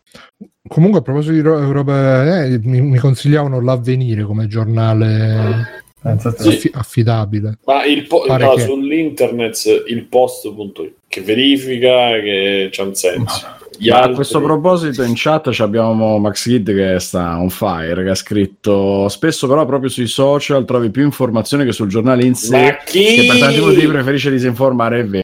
Comunque, 0.67 1.01
a 1.01 1.03
proposito 1.03 1.33
di 1.35 1.41
ro- 1.41 1.71
roba, 1.73 2.45
eh, 2.45 2.59
mi, 2.63 2.81
mi 2.81 2.99
consigliavano 2.99 3.61
l'avvenire 3.61 4.23
come 4.25 4.47
giornale. 4.47 5.83
Sì. 6.05 6.49
affi- 6.49 6.71
affidabile. 6.75 7.59
Ma 7.65 7.83
il 7.87 8.07
po- 8.07 8.25
no, 8.29 8.37
che- 8.55 8.61
sull'internet 8.61 9.85
il 9.87 10.05
post.it 10.05 10.93
che 11.09 11.23
verifica 11.23 12.11
che 12.21 12.69
c'ha 12.71 12.83
un 12.83 12.95
senso. 12.95 13.47
Ma 13.89 13.97
a 13.97 13.99
altri- 14.01 14.15
questo 14.15 14.41
proposito 14.43 15.03
in 15.03 15.13
chat 15.17 15.51
ci 15.51 15.63
abbiamo 15.63 16.19
Max 16.19 16.43
Kid 16.45 16.75
che 16.75 17.01
sta 17.01 17.39
on 17.41 17.49
fire, 17.49 18.03
che 18.05 18.11
ha 18.11 18.15
scritto 18.15 19.09
spesso 19.09 19.49
però 19.49 19.65
proprio 19.65 19.89
sui 19.89 20.07
social 20.07 20.67
trovi 20.67 20.91
più 20.91 21.05
informazioni 21.05 21.65
che 21.65 21.73
sul 21.73 21.89
giornale 21.89 22.23
in 22.25 22.35
sé, 22.35 22.61
Ma 22.61 22.77
chi? 22.85 23.03
che 23.15 23.27
per 23.27 23.39
tanti 23.39 23.61
motivi 23.61 23.87
preferisce 23.87 24.31
disinformare 24.31 24.97
e 24.99 25.03
vendere. 25.03 25.23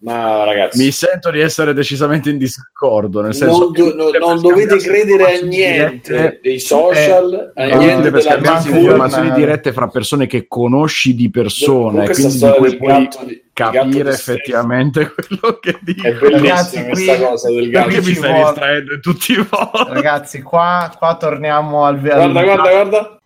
Ma 0.00 0.42
ragazzi, 0.44 0.82
Mi 0.82 0.90
sento 0.90 1.30
di 1.30 1.38
essere 1.40 1.72
decisamente 1.72 2.28
in 2.30 2.36
disaccordo, 2.36 3.20
nel 3.22 3.32
senso 3.32 3.58
non, 3.58 3.70
do- 3.72 3.94
no- 3.94 4.10
non 4.18 4.40
dovete 4.40 4.76
credere 4.78 5.36
a 5.36 5.40
niente 5.40 6.12
dirette- 6.12 6.40
dei 6.42 6.58
social, 6.58 7.52
a 7.54 7.62
Eh, 7.62 7.76
niente 7.76 8.10
per 8.10 8.22
scambiarsi 8.22 8.70
informazioni 8.76 9.30
dirette 9.30 9.72
fra 9.72 9.86
persone 9.86 10.26
che 10.26 10.46
conosci 10.48 11.14
di 11.14 11.30
persona 11.30 12.02
e 12.02 12.10
quindi 12.10 12.38
di 12.38 12.50
cui 12.58 12.76
puoi 12.76 12.92
gatto 13.08 13.24
di- 13.24 13.42
capire 13.52 14.10
effettivamente 14.10 15.14
quello 15.14 15.58
che 15.60 15.78
dico. 15.80 16.08
È 16.08 16.12
bellissima 16.12 16.38
Ragazzi, 16.48 16.84
questa 16.84 17.14
qui- 17.14 17.24
cosa 17.24 17.50
del 17.52 17.70
Perché 17.70 17.88
gatto. 17.88 17.96
mi 18.00 18.02
ci 18.04 18.14
stai 18.16 18.30
vuole. 18.32 18.44
distraendo 18.50 18.98
tutti 19.00 19.32
i 19.32 19.36
modi? 19.36 19.92
Ragazzi, 19.92 20.42
qua, 20.42 20.92
qua 20.98 21.16
torniamo 21.16 21.84
al, 21.84 22.00
Guarda, 22.00 22.24
al, 22.24 22.32
guarda, 22.44 22.70
guarda. 22.70 23.20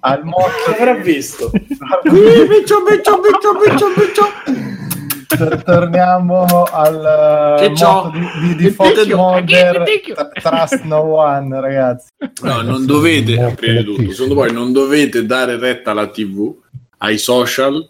al, 0.00 0.20
motto 0.24 0.70
avrà 0.78 0.94
visto? 0.94 1.50
Biccio, 1.50 2.82
biccio, 2.88 3.20
biccio, 3.20 3.52
biccio, 3.58 3.86
biccio. 3.96 4.70
Tor- 5.36 5.62
torniamo 5.62 6.44
al 6.64 7.56
Che 7.58 7.66
uh, 7.66 7.72
c'ho? 7.72 7.92
motto 7.92 8.10
di, 8.10 8.46
di, 8.46 8.56
di 8.56 8.70
Fox 8.70 9.06
Mulder 9.06 9.84
Trust 10.42 10.82
No 10.82 11.00
One, 11.00 11.60
ragazzi. 11.60 12.08
No, 12.42 12.60
non 12.62 12.86
dovete, 12.86 13.54
prima 13.56 13.80
di 13.80 13.84
tutto, 13.84 14.12
secondo 14.12 14.34
voi 14.34 14.52
non 14.52 14.72
dovete 14.72 15.24
dare 15.26 15.58
retta 15.58 15.90
alla 15.92 16.08
TV, 16.08 16.54
ai 16.98 17.18
social, 17.18 17.88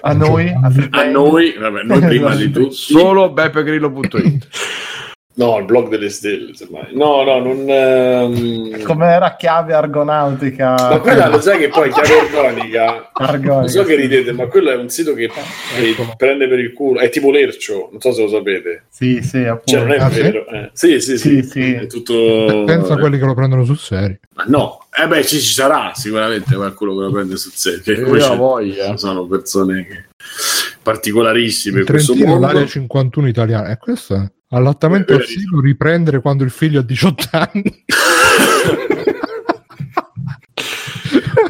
A 0.00 0.12
noi, 0.14 0.48
a, 0.48 0.72
a 0.90 1.04
noi, 1.04 1.54
vabbè, 1.58 1.82
noi 1.82 2.00
prima 2.06 2.34
di 2.34 2.50
tutto. 2.50 2.70
Solo 2.72 3.30
beppegrillo.it. 3.30 4.48
No, 5.34 5.56
il 5.58 5.64
blog 5.64 5.88
delle 5.88 6.10
stelle, 6.10 6.52
semmai. 6.54 6.88
No, 6.94 7.22
no, 7.24 7.38
non... 7.38 7.64
ehm, 7.66 8.82
Com'era 8.82 9.34
chiave 9.36 9.72
argonautica? 9.72 10.74
Ma 10.90 10.98
quella 11.00 11.28
lo 11.28 11.40
sai 11.40 11.58
che 11.58 11.68
poi 11.68 11.90
chiave 11.90 12.14
organica 12.36 13.10
Argonica, 13.14 13.54
Non 13.60 13.68
so 13.68 13.82
che 13.84 13.94
sì. 13.94 14.00
ridete, 14.02 14.32
ma 14.32 14.46
quello 14.46 14.70
è 14.70 14.76
un 14.76 14.90
sito 14.90 15.14
che, 15.14 15.28
che 15.28 15.88
Eccolo. 15.88 16.12
prende 16.18 16.46
per 16.48 16.58
il 16.58 16.74
culo. 16.74 17.00
È 17.00 17.08
tipo 17.08 17.30
Lercio, 17.30 17.88
non 17.90 18.00
so 18.02 18.12
se 18.12 18.22
lo 18.24 18.28
sapete. 18.28 18.84
Sì, 18.90 19.22
sì, 19.22 19.38
appunto. 19.38 19.70
Cioè, 19.70 19.80
non 19.80 19.92
è 19.92 19.98
Ah, 19.98 20.10
sì? 20.10 20.20
vero. 20.20 20.46
eh. 20.48 20.70
Sì, 20.74 21.00
sì, 21.00 21.16
sì, 21.16 21.42
Sì, 21.42 21.48
sì. 21.48 21.72
È 21.74 21.86
tutto. 21.86 22.64
Pensa 22.66 22.92
a 22.92 22.98
quelli 22.98 23.18
che 23.18 23.24
lo 23.24 23.32
prendono 23.34 23.64
sul 23.64 23.78
serio. 23.78 24.18
Ma 24.34 24.44
no, 24.48 24.86
eh 25.02 25.06
beh, 25.06 25.24
ci, 25.24 25.40
ci 25.40 25.52
sarà 25.54 25.92
sicuramente 25.94 26.54
qualcuno 26.54 26.94
che 26.94 27.00
lo 27.04 27.10
prende 27.10 27.36
sul 27.38 27.52
serio. 27.52 27.80
Che 27.82 27.92
Io 27.92 28.36
voglia. 28.36 28.96
sono 28.98 29.24
persone 29.26 29.86
che- 29.86 30.04
particolarissime 30.82 31.80
In 31.80 31.84
Trentino 31.86 32.26
mondo. 32.26 32.46
l'area 32.46 32.66
51 32.66 33.28
italiana. 33.28 33.76
Questo 33.78 34.14
è 34.14 34.30
allattamento 34.52 35.14
al 35.14 35.24
seno 35.24 35.60
riprendere 35.60 36.20
quando 36.20 36.44
il 36.44 36.50
figlio 36.50 36.80
ha 36.80 36.82
18 36.82 37.28
anni. 37.32 37.84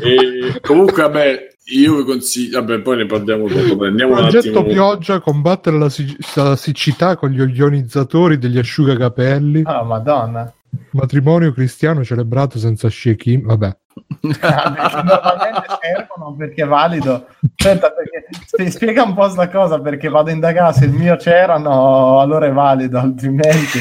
E 0.04 0.58
comunque, 0.60 1.02
vabbè, 1.02 1.48
io 1.76 1.96
vi 1.98 2.04
consiglio. 2.04 2.60
Vabbè, 2.60 2.80
poi 2.80 2.96
ne 2.98 3.06
parliamo 3.06 3.46
dopo. 3.48 3.76
Prendiamo 3.76 4.14
un 4.14 4.18
Progetto 4.28 4.58
attimo. 4.58 4.72
pioggia 4.72 5.20
combattere 5.20 5.78
la, 5.78 5.88
si- 5.88 6.16
la 6.34 6.56
siccità 6.56 7.16
con 7.16 7.30
gli 7.30 7.40
ionizzatori 7.40 8.38
degli 8.38 8.58
asciugacapelli. 8.58 9.62
Ah, 9.64 9.84
madonna. 9.84 10.52
Matrimonio 10.90 11.52
cristiano 11.52 12.02
celebrato 12.04 12.58
senza 12.58 12.88
shekim. 12.88 13.42
Vabbè. 13.44 13.76
Normalmente 14.20 15.66
servono 15.80 16.34
perché 16.36 16.62
è 16.62 16.66
valido. 16.66 17.26
Aspetta, 17.56 17.90
perché 17.90 18.26
spie- 18.46 18.70
spiega 18.70 19.02
un 19.02 19.14
po' 19.14 19.28
sta 19.28 19.48
cosa 19.48 19.80
perché 19.80 20.08
vado 20.08 20.30
a 20.30 20.32
indagare 20.32 20.74
se 20.74 20.84
il 20.84 20.92
mio 20.92 21.16
c'erano, 21.16 22.20
allora 22.20 22.46
è 22.46 22.52
valido, 22.52 22.98
altrimenti. 22.98 23.80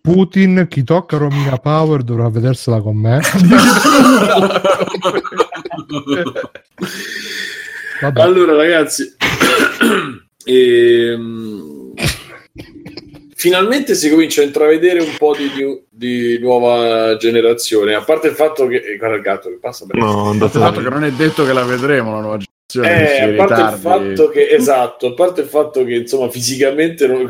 Putin, 0.00 0.66
chi 0.68 0.84
tocca 0.84 1.18
Romina 1.18 1.56
Power 1.58 2.02
dovrà 2.02 2.30
vedersela 2.30 2.80
con 2.80 2.96
me. 2.96 3.20
Vabbè. 8.00 8.20
Allora, 8.20 8.54
ragazzi, 8.54 9.16
ehm, 10.46 11.92
finalmente 13.38 13.94
si 13.94 14.10
comincia 14.10 14.40
a 14.40 14.44
intravedere 14.44 14.98
un 15.00 15.14
po' 15.16 15.32
di, 15.36 15.48
new- 15.56 15.82
di 15.88 16.38
nuova 16.40 17.16
generazione. 17.16 17.94
A 17.94 18.02
parte 18.02 18.26
il 18.28 18.34
fatto 18.34 18.66
che. 18.66 18.76
eh, 18.78 18.96
Guarda 18.96 19.16
il 19.16 19.22
gatto 19.22 19.48
che 19.48 19.58
passa 19.60 19.86
per 19.86 19.96
No, 19.96 20.24
andate 20.30 20.52
Tra 20.52 20.60
l'altro 20.60 20.82
che 20.82 20.88
non 20.90 21.04
è 21.04 21.12
detto 21.12 21.44
che 21.44 21.52
la 21.52 21.62
vedremo 21.62 22.14
la 22.16 22.20
nuova 22.20 22.38
generazione. 22.66 23.36
Eh, 23.36 23.40
a 23.40 23.46
parte 23.46 23.60
il 23.60 23.68
ritardi. 23.68 23.80
fatto 24.16 24.28
che 24.30 24.48
esatto, 24.50 25.06
a 25.06 25.14
parte 25.14 25.40
il 25.42 25.46
fatto 25.46 25.84
che 25.84 25.94
insomma 25.94 26.28
fisicamente 26.30 27.06
non- 27.06 27.24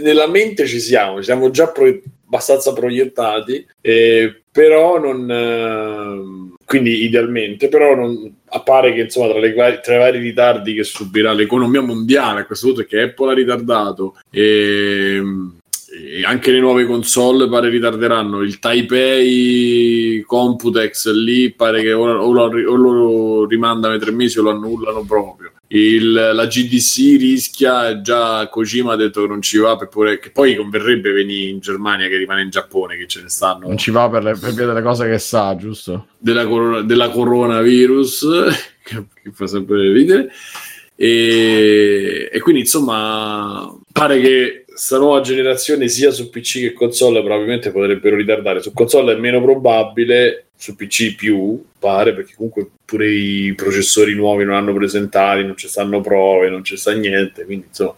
nella 0.00 0.28
mente 0.28 0.64
ci 0.66 0.78
siamo, 0.78 1.18
ci 1.18 1.24
siamo 1.24 1.50
già 1.50 1.66
pro- 1.68 2.00
abbastanza 2.26 2.72
proiettati, 2.72 3.66
eh, 3.80 4.42
però 4.52 4.98
non 5.00 5.28
ehm, 5.30 6.54
quindi 6.64 7.02
idealmente, 7.02 7.68
però 7.68 7.94
non, 7.96 8.32
appare 8.50 8.92
che 8.92 9.02
insomma 9.02 9.28
tra, 9.28 9.38
le 9.38 9.80
tra 9.82 9.94
i 9.94 9.98
vari 9.98 10.18
ritardi 10.18 10.74
che 10.74 10.84
subirà 10.84 11.32
l'economia 11.32 11.80
mondiale 11.80 12.40
a 12.40 12.46
questo 12.46 12.66
punto 12.66 12.82
è 12.82 12.86
che 12.86 13.02
Apple 13.02 13.30
ha 13.30 13.34
ritardato 13.34 14.16
e, 14.30 15.20
e 15.20 16.24
anche 16.24 16.50
le 16.50 16.60
nuove 16.60 16.84
console 16.84 17.48
pare 17.48 17.68
ritarderanno. 17.68 18.42
Il 18.42 18.58
Taipei 18.58 20.22
Computex 20.26 21.10
lì 21.12 21.52
pare 21.52 21.82
che 21.82 21.92
o, 21.92 22.32
lo, 22.32 22.42
o 22.42 22.74
lo 22.76 23.46
rimandano 23.46 23.94
ai 23.94 24.00
tre 24.00 24.12
mesi 24.12 24.38
o 24.38 24.42
lo 24.42 24.50
annullano 24.50 25.04
proprio 25.04 25.52
il- 25.70 26.12
la 26.12 26.46
GDC 26.46 27.18
rischia 27.18 28.00
già 28.00 28.48
Kojima 28.48 28.94
ha 28.94 28.96
detto 28.96 29.22
che 29.22 29.28
non 29.28 29.42
ci 29.42 29.58
va 29.58 29.76
per 29.76 29.88
pure, 29.88 30.18
che 30.18 30.30
poi 30.30 30.56
converrebbe 30.56 31.12
venire 31.12 31.50
in 31.50 31.60
Germania 31.60 32.08
che 32.08 32.16
rimane 32.16 32.42
in 32.42 32.50
Giappone 32.50 32.96
che 32.96 33.06
ce 33.06 33.20
ne 33.22 33.28
stanno 33.28 33.66
Non 33.66 33.76
ci 33.76 33.90
va 33.90 34.08
per, 34.08 34.22
le, 34.22 34.36
per 34.38 34.52
via 34.54 34.66
delle 34.66 34.82
cose 34.82 35.08
che 35.08 35.18
sa, 35.18 35.54
giusto? 35.56 36.06
della, 36.18 36.46
corona- 36.46 36.80
della 36.82 37.10
coronavirus 37.10 38.26
che, 38.82 39.04
che 39.22 39.30
fa 39.32 39.46
sempre 39.46 39.92
ridere 39.92 40.30
e, 40.96 42.28
e 42.32 42.40
quindi 42.40 42.62
insomma 42.62 43.72
pare 43.98 44.20
che 44.20 44.64
sta 44.76 44.96
nuova 44.96 45.20
generazione 45.20 45.88
sia 45.88 46.12
su 46.12 46.30
PC 46.30 46.60
che 46.60 46.72
console 46.72 47.20
probabilmente 47.20 47.72
potrebbero 47.72 48.14
ritardare. 48.14 48.62
Su 48.62 48.72
console 48.72 49.14
è 49.14 49.18
meno 49.18 49.42
probabile 49.42 50.46
su 50.56 50.76
PC 50.76 51.16
più 51.16 51.64
pare 51.78 52.14
perché 52.14 52.34
comunque 52.36 52.68
pure 52.84 53.10
i 53.10 53.54
processori 53.54 54.14
nuovi 54.14 54.44
non 54.44 54.54
hanno 54.54 54.72
presentati 54.72 55.44
non 55.44 55.56
ci 55.56 55.68
stanno 55.68 56.00
prove 56.00 56.48
non 56.48 56.64
ci 56.64 56.76
sta 56.76 56.92
niente 56.92 57.44
quindi 57.44 57.66
insomma 57.68 57.96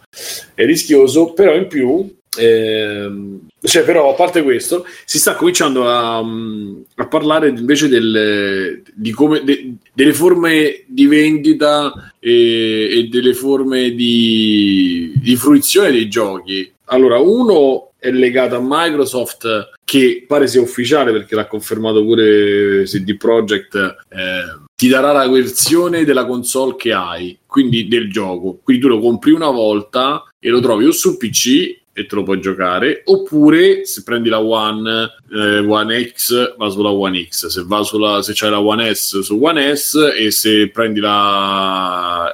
è 0.55 0.65
rischioso. 0.65 1.35
Però 1.35 1.55
in 1.55 1.67
più 1.67 2.17
ehm, 2.39 3.49
cioè 3.63 3.83
però 3.85 4.11
a 4.11 4.15
parte 4.15 4.43
questo 4.43 4.87
si 5.05 5.19
sta 5.19 5.35
cominciando 5.35 5.89
a, 5.89 6.23
mm, 6.23 6.81
a 6.97 7.07
parlare 7.07 7.49
invece 7.49 7.89
del- 7.89 8.83
di 8.95 9.11
come, 9.13 9.43
de- 9.45 9.75
delle 9.93 10.13
forme 10.13 10.85
di 10.87 11.07
vendita 11.07 12.13
e, 12.19 12.99
e 12.99 13.09
delle 13.09 13.35
forme 13.35 13.95
di, 13.95 15.13
di 15.17 15.37
fruizione 15.37 15.91
dei 15.91 16.09
giochi. 16.09 16.71
Allora, 16.87 17.19
uno 17.19 17.93
è 17.99 18.11
legato 18.11 18.57
a 18.57 18.61
Microsoft 18.63 19.71
che 19.85 20.25
pare 20.27 20.47
sia 20.49 20.61
ufficiale 20.61 21.13
perché 21.13 21.35
l'ha 21.35 21.47
confermato 21.47 22.03
pure 22.03 22.85
CD 22.85 23.17
Projekt 23.17 23.75
eh, 23.75 24.69
ti 24.75 24.89
darà 24.89 25.13
la 25.13 25.29
versione 25.29 26.05
della 26.05 26.25
console 26.25 26.75
che 26.77 26.93
hai, 26.95 27.39
quindi 27.47 27.87
del 27.87 28.11
gioco. 28.11 28.59
Quindi 28.65 28.83
tu 28.83 28.89
lo 28.89 28.99
compri 28.99 29.31
una 29.33 29.51
volta 29.51 30.25
e 30.39 30.49
lo 30.49 30.61
trovi 30.61 30.87
o 30.87 30.91
sul 30.91 31.19
PC 31.19 31.80
e 31.93 32.07
te 32.07 32.15
lo 32.15 32.23
puoi 32.23 32.41
giocare, 32.41 33.03
oppure 33.05 33.85
se 33.85 34.03
prendi 34.05 34.29
la 34.29 34.41
One, 34.41 35.11
eh, 35.33 35.59
One 35.59 36.13
X 36.13 36.57
va 36.57 36.69
sulla 36.69 36.91
One 36.91 37.27
X, 37.29 37.47
se 37.49 37.63
va 37.67 37.83
sulla 37.83 38.23
se 38.23 38.33
c'hai 38.35 38.51
la 38.51 38.61
One 38.61 38.95
S 38.95 39.21
su 39.21 39.39
One 39.41 39.75
S 39.75 40.13
e 40.17 40.31
se 40.31 40.69
prendi 40.71 41.01
la 41.01 42.33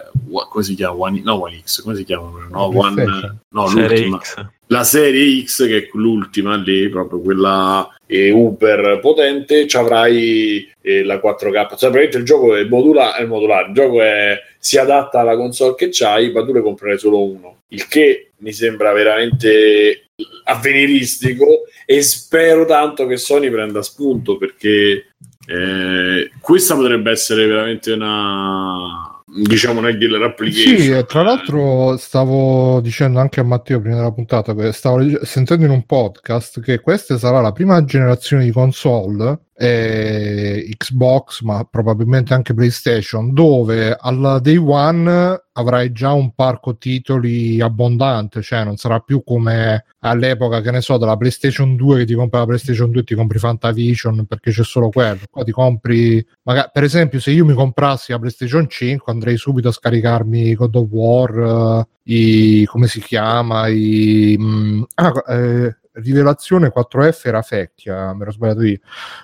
come 0.49 0.65
si 0.65 0.75
chiama? 0.75 0.95
One, 0.97 1.21
no, 1.25 1.41
One 1.43 1.61
X, 1.65 1.83
come 1.83 1.97
si 1.97 2.05
chiama? 2.05 2.31
No, 2.51 2.67
One, 2.77 3.39
no 3.49 3.69
l'ultima. 3.71 4.19
X. 4.21 4.45
la 4.69 4.85
serie 4.85 5.43
X 5.45 5.67
che 5.67 5.79
è 5.79 5.89
l'ultima 5.93 6.57
lì 6.57 6.89
proprio 6.89 7.21
quella 7.21 7.89
eh, 8.07 8.31
uber 8.31 8.99
potente 9.01 9.67
ci 9.67 9.77
avrai 9.77 10.69
eh, 10.81 11.05
la 11.05 11.17
4K 11.17 11.39
cioè 11.77 11.91
praticamente 11.91 12.19
il 12.19 12.25
gioco 12.25 12.55
è, 12.55 12.65
modula- 12.65 13.17
è 13.17 13.25
modulare. 13.25 13.69
Il 13.69 13.75
gioco 13.75 14.03
è- 14.03 14.39
si 14.59 14.77
adatta 14.79 15.21
alla 15.21 15.37
console 15.37 15.75
che 15.77 15.89
c'hai 15.91 16.31
ma 16.33 16.45
tu 16.45 16.53
ne 16.53 16.61
comprerai 16.61 16.99
solo 16.99 17.23
uno. 17.25 17.63
Il 17.69 17.87
che 17.89 18.26
mi 18.39 18.53
sembra 18.53 18.93
veramente 18.93 20.11
avveniristico 20.45 21.64
e 21.84 22.03
spero 22.03 22.64
tanto 22.64 23.07
che 23.07 23.16
Sony 23.16 23.51
prenda 23.51 23.82
spunto 23.82 24.37
perché 24.37 25.12
eh, 25.47 26.30
questa 26.41 26.74
potrebbe 26.74 27.11
essere 27.11 27.47
veramente 27.47 27.93
una 27.93 29.16
diciamo 29.37 29.80
una 29.80 29.91
killer 29.91 30.22
application 30.22 30.78
Sì, 30.78 31.05
tra 31.07 31.22
l'altro 31.22 31.97
stavo 31.97 32.80
dicendo 32.80 33.18
anche 33.18 33.41
a 33.41 33.45
Matteo 33.45 33.80
prima 33.80 33.97
della 33.97 34.12
puntata, 34.12 34.55
che 34.55 34.72
stavo 34.72 35.24
sentendo 35.24 35.64
in 35.64 35.70
un 35.70 35.84
podcast 35.84 36.61
che 36.61 36.80
questa 36.80 37.18
sarà 37.18 37.41
la 37.41 37.53
prima 37.53 37.84
generazione 37.84 38.45
di 38.45 38.51
console, 38.51 39.41
eh, 39.59 40.68
Xbox, 40.76 41.41
ma 41.41 41.66
probabilmente 41.68 42.34
anche 42.34 42.55
PlayStation, 42.55 43.32
dove 43.32 43.97
al 43.99 44.41
day 44.43 44.57
one 44.57 45.43
avrai 45.53 45.93
già 45.93 46.12
un 46.12 46.34
parco 46.34 46.76
titoli 46.76 47.61
abbondante, 47.61 48.43
cioè 48.43 48.64
non 48.64 48.76
sarà 48.76 49.01
più 49.01 49.22
come 49.24 49.87
all'epoca, 50.01 50.61
che 50.61 50.70
ne 50.70 50.82
so, 50.82 50.99
della 50.99 51.16
PlayStation 51.16 51.76
2 51.76 51.99
che 51.99 52.05
ti 52.05 52.14
compri 52.14 52.39
la 52.39 52.47
PlayStation 52.47 52.91
2 52.91 53.01
e 53.01 53.05
ti 53.05 53.14
compri 53.14 53.39
Fantavision 53.39 54.26
perché 54.26 54.51
c'è 54.51 54.62
solo 54.62 54.91
quello. 54.91 55.20
Qua 55.30 55.43
ti 55.43 55.53
compri, 55.53 56.24
magari, 56.43 56.68
per 56.72 56.84
esempio, 56.84 57.18
se 57.20 57.30
io 57.30 57.45
mi 57.45 57.55
comprassi 57.55 58.12
la 58.12 58.18
PlayStation 58.18 58.68
5 58.68 59.12
andrei 59.12 59.26
subito 59.35 59.68
a 59.68 59.72
scaricarmi 59.72 60.55
God 60.55 60.74
of 60.77 60.89
War, 60.91 61.87
eh, 62.05 62.12
i, 62.14 62.64
come 62.66 62.87
si 62.87 63.01
chiama, 63.01 63.66
i... 63.66 64.37
mm, 64.39 64.83
ah, 64.95 65.24
eh, 65.29 65.77
Rivelazione 65.93 66.72
4F 66.74 67.20
era 67.24 67.43
vecchia, 67.49 68.12
mi 68.12 68.22
ero 68.22 68.31
sbagliato 68.31 68.62
io. 68.62 68.79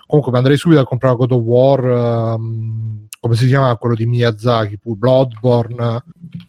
Comunque 0.07 0.37
andrei 0.37 0.57
subito 0.57 0.81
a 0.81 0.85
comprare 0.85 1.17
God 1.17 1.33
of 1.33 1.43
War, 1.43 1.85
ehm, 1.85 3.07
come 3.21 3.37
si 3.37 3.47
chiama 3.47 3.77
quello 3.77 3.95
di 3.95 4.07
Miyazaki, 4.07 4.81
Bloodborne, 4.83 6.03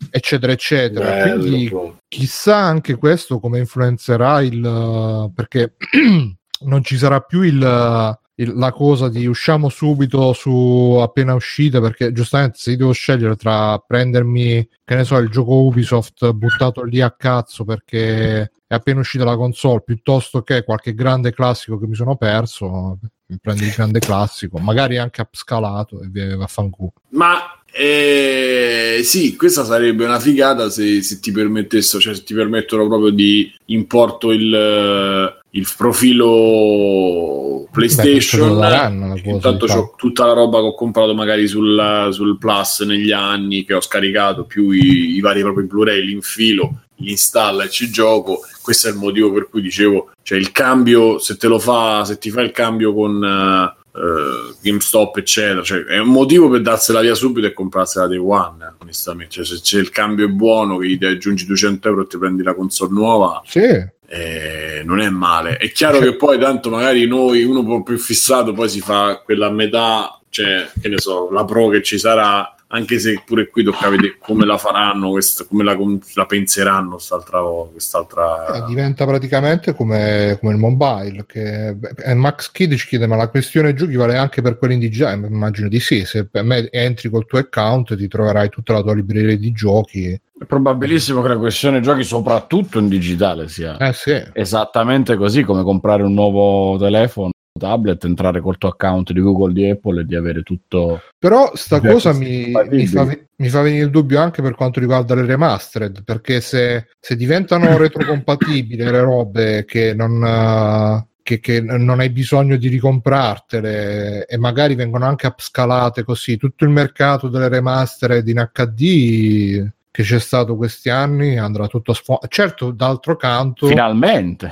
eccetera, 0.09 0.53
eccetera. 0.53 1.05
Bello, 1.05 1.41
Quindi 1.41 1.69
proprio. 1.69 1.97
chissà 2.07 2.55
anche 2.55 2.95
questo 2.95 3.39
come 3.39 3.59
influenzerà 3.59 4.41
il 4.41 5.31
perché 5.35 5.75
non 6.65 6.83
ci 6.83 6.97
sarà 6.97 7.19
più 7.19 7.41
il, 7.41 8.17
il- 8.35 8.53
la 8.55 8.71
cosa 8.71 9.09
di 9.09 9.25
usciamo 9.25 9.69
subito 9.69 10.33
su 10.33 10.97
appena 11.01 11.33
uscita 11.35 11.79
perché 11.79 12.11
giustamente 12.11 12.57
se 12.57 12.75
devo 12.75 12.91
scegliere 12.91 13.35
tra 13.35 13.77
prendermi 13.77 14.67
che 14.83 14.95
ne 14.95 15.03
so 15.03 15.17
il 15.17 15.29
gioco 15.29 15.61
Ubisoft 15.61 16.31
buttato 16.31 16.83
lì 16.83 17.01
a 17.01 17.11
cazzo 17.11 17.63
perché 17.63 18.51
è 18.65 18.73
appena 18.73 19.01
uscita 19.01 19.23
la 19.23 19.35
console 19.35 19.83
piuttosto 19.85 20.41
che 20.41 20.63
qualche 20.63 20.95
grande 20.95 21.31
classico 21.31 21.77
che 21.77 21.87
mi 21.87 21.95
sono 21.95 22.15
perso 22.15 22.97
mi 23.27 23.37
prendi 23.39 23.65
il 23.65 23.71
grande 23.71 23.99
classico 23.99 24.57
magari 24.57 24.97
anche 24.97 25.21
upscalato 25.21 26.01
e 26.01 26.35
vaffanculo. 26.35 26.93
Ma 27.09 27.37
eh, 27.75 28.99
sì, 29.03 29.35
questa 29.35 29.65
sarebbe 29.65 30.05
una 30.05 30.19
figata 30.19 30.69
se, 30.69 31.01
se 31.01 31.19
ti 31.19 31.31
permettessero, 31.31 31.99
cioè 31.99 32.13
se 32.13 32.23
ti 32.23 32.35
permettono 32.35 32.87
proprio 32.87 33.09
di 33.09 33.51
importo 33.65 34.31
il, 34.31 34.53
eh, 34.53 35.41
il 35.49 35.67
profilo 35.75 37.61
Beh, 37.63 37.69
PlayStation. 37.71 38.49
cosa, 38.49 38.93
Intanto 39.23 39.65
c'ho 39.65 39.93
tutta 39.97 40.27
la 40.27 40.33
roba 40.33 40.59
che 40.59 40.65
ho 40.65 40.75
comprato 40.75 41.15
magari 41.15 41.47
sul, 41.47 42.09
sul 42.11 42.37
Plus 42.37 42.81
negli 42.81 43.11
anni 43.11 43.65
che 43.65 43.73
ho 43.73 43.81
scaricato, 43.81 44.45
più 44.45 44.69
i, 44.69 45.15
i 45.15 45.19
vari 45.19 45.41
proprio 45.41 45.65
Blu-ray, 45.65 46.05
l'infilo, 46.05 46.81
li 46.97 47.09
installa 47.09 47.63
e 47.63 47.69
ci 47.69 47.89
gioco. 47.89 48.41
Questo 48.61 48.87
è 48.87 48.91
il 48.91 48.97
motivo 48.97 49.31
per 49.33 49.49
cui 49.49 49.61
dicevo, 49.61 50.11
cioè 50.21 50.37
il 50.37 50.51
cambio, 50.51 51.17
se 51.17 51.37
te 51.37 51.47
lo 51.47 51.57
fa, 51.57 52.05
se 52.05 52.19
ti 52.19 52.29
fa 52.29 52.41
il 52.41 52.51
cambio 52.51 52.93
con 52.93 53.23
eh, 53.23 53.81
eh, 53.95 54.53
GameStop, 54.61 55.17
eccetera, 55.17 55.61
cioè 55.61 55.83
è 55.83 55.97
un 55.99 56.09
motivo 56.09 56.49
per 56.49 56.61
darsela 56.61 57.01
via 57.01 57.15
subito 57.15 57.47
e 57.47 57.53
comprarsela 57.53 58.07
day 58.07 58.17
one, 58.17 58.75
onestamente. 58.79 59.35
Cioè, 59.35 59.45
se 59.45 59.59
c'è 59.61 59.79
il 59.79 59.89
cambio 59.89 60.25
è 60.25 60.29
buono, 60.29 60.77
che 60.77 60.97
ti 60.97 61.05
aggiungi 61.05 61.45
200 61.45 61.87
euro 61.87 62.01
e 62.03 62.07
ti 62.07 62.17
prendi 62.17 62.43
la 62.43 62.55
console 62.55 62.91
nuova, 62.91 63.41
sì 63.45 63.91
eh, 64.13 64.83
non 64.85 64.99
è 64.99 65.09
male. 65.09 65.57
È 65.57 65.71
chiaro 65.71 65.97
Cioè- 65.97 66.09
che 66.11 66.15
poi 66.15 66.37
tanto 66.37 66.69
magari 66.69 67.07
noi, 67.07 67.43
uno 67.43 67.61
un 67.61 67.65
po' 67.65 67.83
più 67.83 67.97
fissato, 67.97 68.53
poi 68.53 68.69
si 68.69 68.79
fa 68.79 69.21
quella 69.23 69.49
metà, 69.49 70.19
cioè, 70.29 70.69
che 70.79 70.87
ne 70.87 70.99
so, 70.99 71.31
la 71.31 71.43
pro 71.45 71.69
che 71.69 71.81
ci 71.81 71.97
sarà, 71.97 72.55
anche 72.73 72.99
se 72.99 73.21
pure 73.23 73.49
qui 73.49 73.63
tocca 73.63 73.87
vedere 73.89 74.17
come 74.17 74.45
la 74.45 74.57
faranno, 74.57 75.11
questa, 75.11 75.45
come 75.45 75.63
la, 75.63 75.77
la 76.15 76.25
penseranno 76.25 76.91
quest'altra, 76.91 77.39
quest'altra... 77.71 78.47
Eh, 78.47 78.65
diventa 78.65 79.05
praticamente 79.05 79.75
come, 79.75 80.37
come 80.39 80.53
il 80.53 80.59
mobile 80.59 81.23
che 81.27 81.75
beh, 81.75 82.13
Max 82.15 82.51
Kid 82.51 82.73
ci 82.73 82.87
chiede 82.87 83.05
ma 83.05 83.15
la 83.15 83.29
questione 83.29 83.75
giochi 83.75 83.95
vale 83.95 84.17
anche 84.17 84.41
per 84.41 84.57
quelli 84.57 84.73
in 84.73 84.79
digitale 84.79 85.27
immagino 85.27 85.67
di 85.67 85.79
sì 85.79 86.03
se 86.03 86.25
per 86.25 86.43
me 86.43 86.67
entri 86.71 87.09
col 87.09 87.27
tuo 87.27 87.37
account 87.37 87.95
ti 87.95 88.07
troverai 88.07 88.49
tutta 88.49 88.73
la 88.73 88.81
tua 88.81 88.95
libreria 88.95 89.37
di 89.37 89.51
giochi. 89.51 90.19
È 90.39 90.45
probabilissimo 90.45 91.21
che 91.21 91.27
la 91.27 91.37
questione 91.37 91.79
giochi 91.79 92.03
soprattutto 92.03 92.79
in 92.79 92.87
digitale 92.87 93.47
sia 93.49 93.77
eh 93.77 93.93
sì. 93.93 94.19
esattamente 94.33 95.15
così 95.15 95.43
come 95.43 95.61
comprare 95.61 96.01
un 96.01 96.13
nuovo 96.13 96.77
telefono 96.79 97.32
tablet, 97.57 98.03
entrare 98.05 98.41
col 98.41 98.57
tuo 98.57 98.69
account 98.69 99.11
di 99.11 99.21
Google, 99.21 99.53
di 99.53 99.69
Apple 99.69 100.01
e 100.01 100.05
di 100.05 100.15
avere 100.15 100.41
tutto. 100.43 101.01
Però 101.17 101.51
sta 101.53 101.79
Beh, 101.79 101.91
cosa 101.91 102.13
mi, 102.13 102.51
mi 102.69 102.87
fa, 102.87 103.05
mi 103.35 103.49
fa 103.49 103.61
venire 103.61 103.85
il 103.85 103.91
dubbio 103.91 104.19
anche 104.19 104.41
per 104.41 104.55
quanto 104.55 104.79
riguarda 104.79 105.15
le 105.15 105.25
remastered, 105.25 106.03
perché 106.03 106.41
se, 106.41 106.87
se 106.99 107.15
diventano 107.15 107.77
retrocompatibili 107.77 108.83
le 108.83 109.01
robe 109.01 109.65
che 109.65 109.93
non, 109.93 111.05
che, 111.21 111.39
che 111.39 111.61
non 111.61 111.99
hai 111.99 112.09
bisogno 112.09 112.57
di 112.57 112.67
ricomprartele 112.67 114.25
e 114.25 114.37
magari 114.37 114.75
vengono 114.75 115.05
anche 115.05 115.27
upscalate 115.27 116.03
così, 116.03 116.37
tutto 116.37 116.63
il 116.63 116.71
mercato 116.71 117.27
delle 117.29 117.49
remastered 117.49 118.27
in 118.27 118.49
HD 118.51 119.71
che 119.93 120.01
c'è 120.01 120.19
stato 120.19 120.55
questi 120.55 120.89
anni 120.89 121.37
andrà 121.37 121.67
tutto 121.67 121.91
a 121.91 121.93
sfondare. 121.93 122.27
Certo, 122.27 122.71
d'altro 122.71 123.15
canto... 123.15 123.67
Finalmente. 123.67 124.51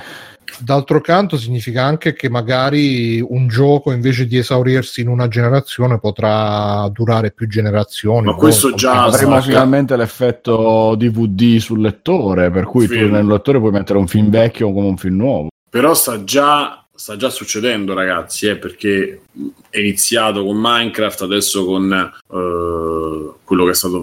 D'altro 0.58 1.00
canto 1.00 1.36
significa 1.36 1.82
anche 1.82 2.12
che 2.12 2.28
magari 2.28 3.20
un 3.20 3.48
gioco 3.48 3.90
invece 3.90 4.26
di 4.26 4.36
esaurirsi 4.36 5.00
in 5.00 5.08
una 5.08 5.26
generazione 5.26 5.98
potrà 5.98 6.88
durare 6.92 7.32
più 7.32 7.48
generazioni. 7.48 8.26
Ma 8.26 8.34
questo 8.34 8.70
insomma, 8.70 8.92
già- 8.94 9.02
Avremo 9.04 9.40
sa- 9.40 9.46
finalmente 9.46 9.96
l'effetto 9.96 10.94
DVD 10.96 11.58
sul 11.58 11.80
lettore, 11.80 12.50
per 12.50 12.64
cui 12.64 12.86
tu 12.86 12.94
Film. 12.94 13.12
nel 13.12 13.26
lettore 13.26 13.58
puoi 13.58 13.72
mettere 13.72 13.98
un 13.98 14.06
film 14.06 14.30
vecchio 14.30 14.72
come 14.72 14.86
un 14.88 14.96
film 14.96 15.16
nuovo. 15.16 15.48
Però 15.68 15.94
sta 15.94 16.22
già, 16.22 16.84
sta 16.94 17.16
già 17.16 17.30
succedendo, 17.30 17.94
ragazzi, 17.94 18.46
eh, 18.46 18.56
perché 18.56 19.22
è 19.70 19.78
iniziato 19.78 20.44
con 20.44 20.56
Minecraft, 20.60 21.22
adesso 21.22 21.64
con 21.64 21.92
eh, 21.92 23.32
quello 23.42 23.64
che 23.64 23.70
è 23.70 23.74
stato 23.74 24.02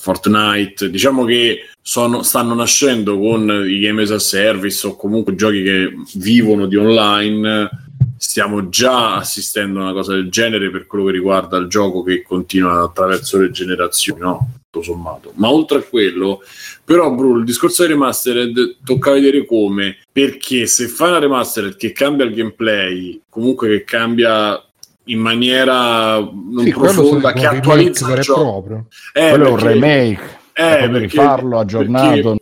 Fortnite. 0.00 0.88
Diciamo 0.88 1.26
che 1.26 1.66
sono- 1.82 2.22
stanno 2.22 2.54
nascendo 2.54 3.18
con 3.18 3.64
i 3.68 3.80
game 3.80 4.00
as 4.02 4.10
a 4.10 4.18
service 4.18 4.86
o 4.86 4.96
comunque 4.96 5.34
giochi 5.34 5.62
che 5.62 5.92
vivono 6.14 6.66
di 6.66 6.76
online. 6.76 7.68
Stiamo 8.16 8.70
già 8.70 9.16
assistendo 9.16 9.78
a 9.78 9.82
una 9.82 9.92
cosa 9.92 10.14
del 10.14 10.30
genere 10.30 10.70
per 10.70 10.86
quello 10.86 11.04
che 11.04 11.12
riguarda 11.12 11.58
il 11.58 11.68
gioco 11.68 12.02
che 12.02 12.22
continua 12.22 12.82
attraverso 12.82 13.38
le 13.38 13.50
generazioni, 13.50 14.20
no? 14.20 14.52
Tutto 14.70 14.84
sommato. 14.84 15.32
Ma 15.36 15.50
oltre 15.50 15.78
a 15.78 15.82
quello, 15.82 16.42
però, 16.84 17.12
Bru, 17.12 17.38
il 17.38 17.44
discorso 17.44 17.82
dei 17.82 17.92
remastered 17.92 18.76
tocca 18.84 19.12
vedere 19.12 19.44
come, 19.44 19.98
perché 20.10 20.66
se 20.66 20.88
fai 20.88 21.10
una 21.10 21.18
remastered 21.18 21.76
che 21.76 21.92
cambia 21.92 22.24
il 22.24 22.34
gameplay, 22.34 23.20
comunque 23.28 23.68
che 23.68 23.84
cambia 23.84 24.62
in 25.10 25.18
maniera 25.18 26.18
non 26.18 26.64
sì, 26.64 26.70
profonda, 26.70 27.32
che 27.32 27.46
attualizza 27.46 28.10
il 28.12 28.18
e 28.18 28.20
gioco. 28.20 28.40
proprio. 28.62 28.86
Eh, 29.12 29.28
Quello 29.30 29.46
è 29.46 29.48
un 29.50 29.54
perché- 29.56 29.72
remake, 29.72 30.22
eh, 30.52 30.76
puoi 30.78 30.90
perché- 30.90 30.98
rifarlo 31.06 31.58
aggiornato. 31.58 32.36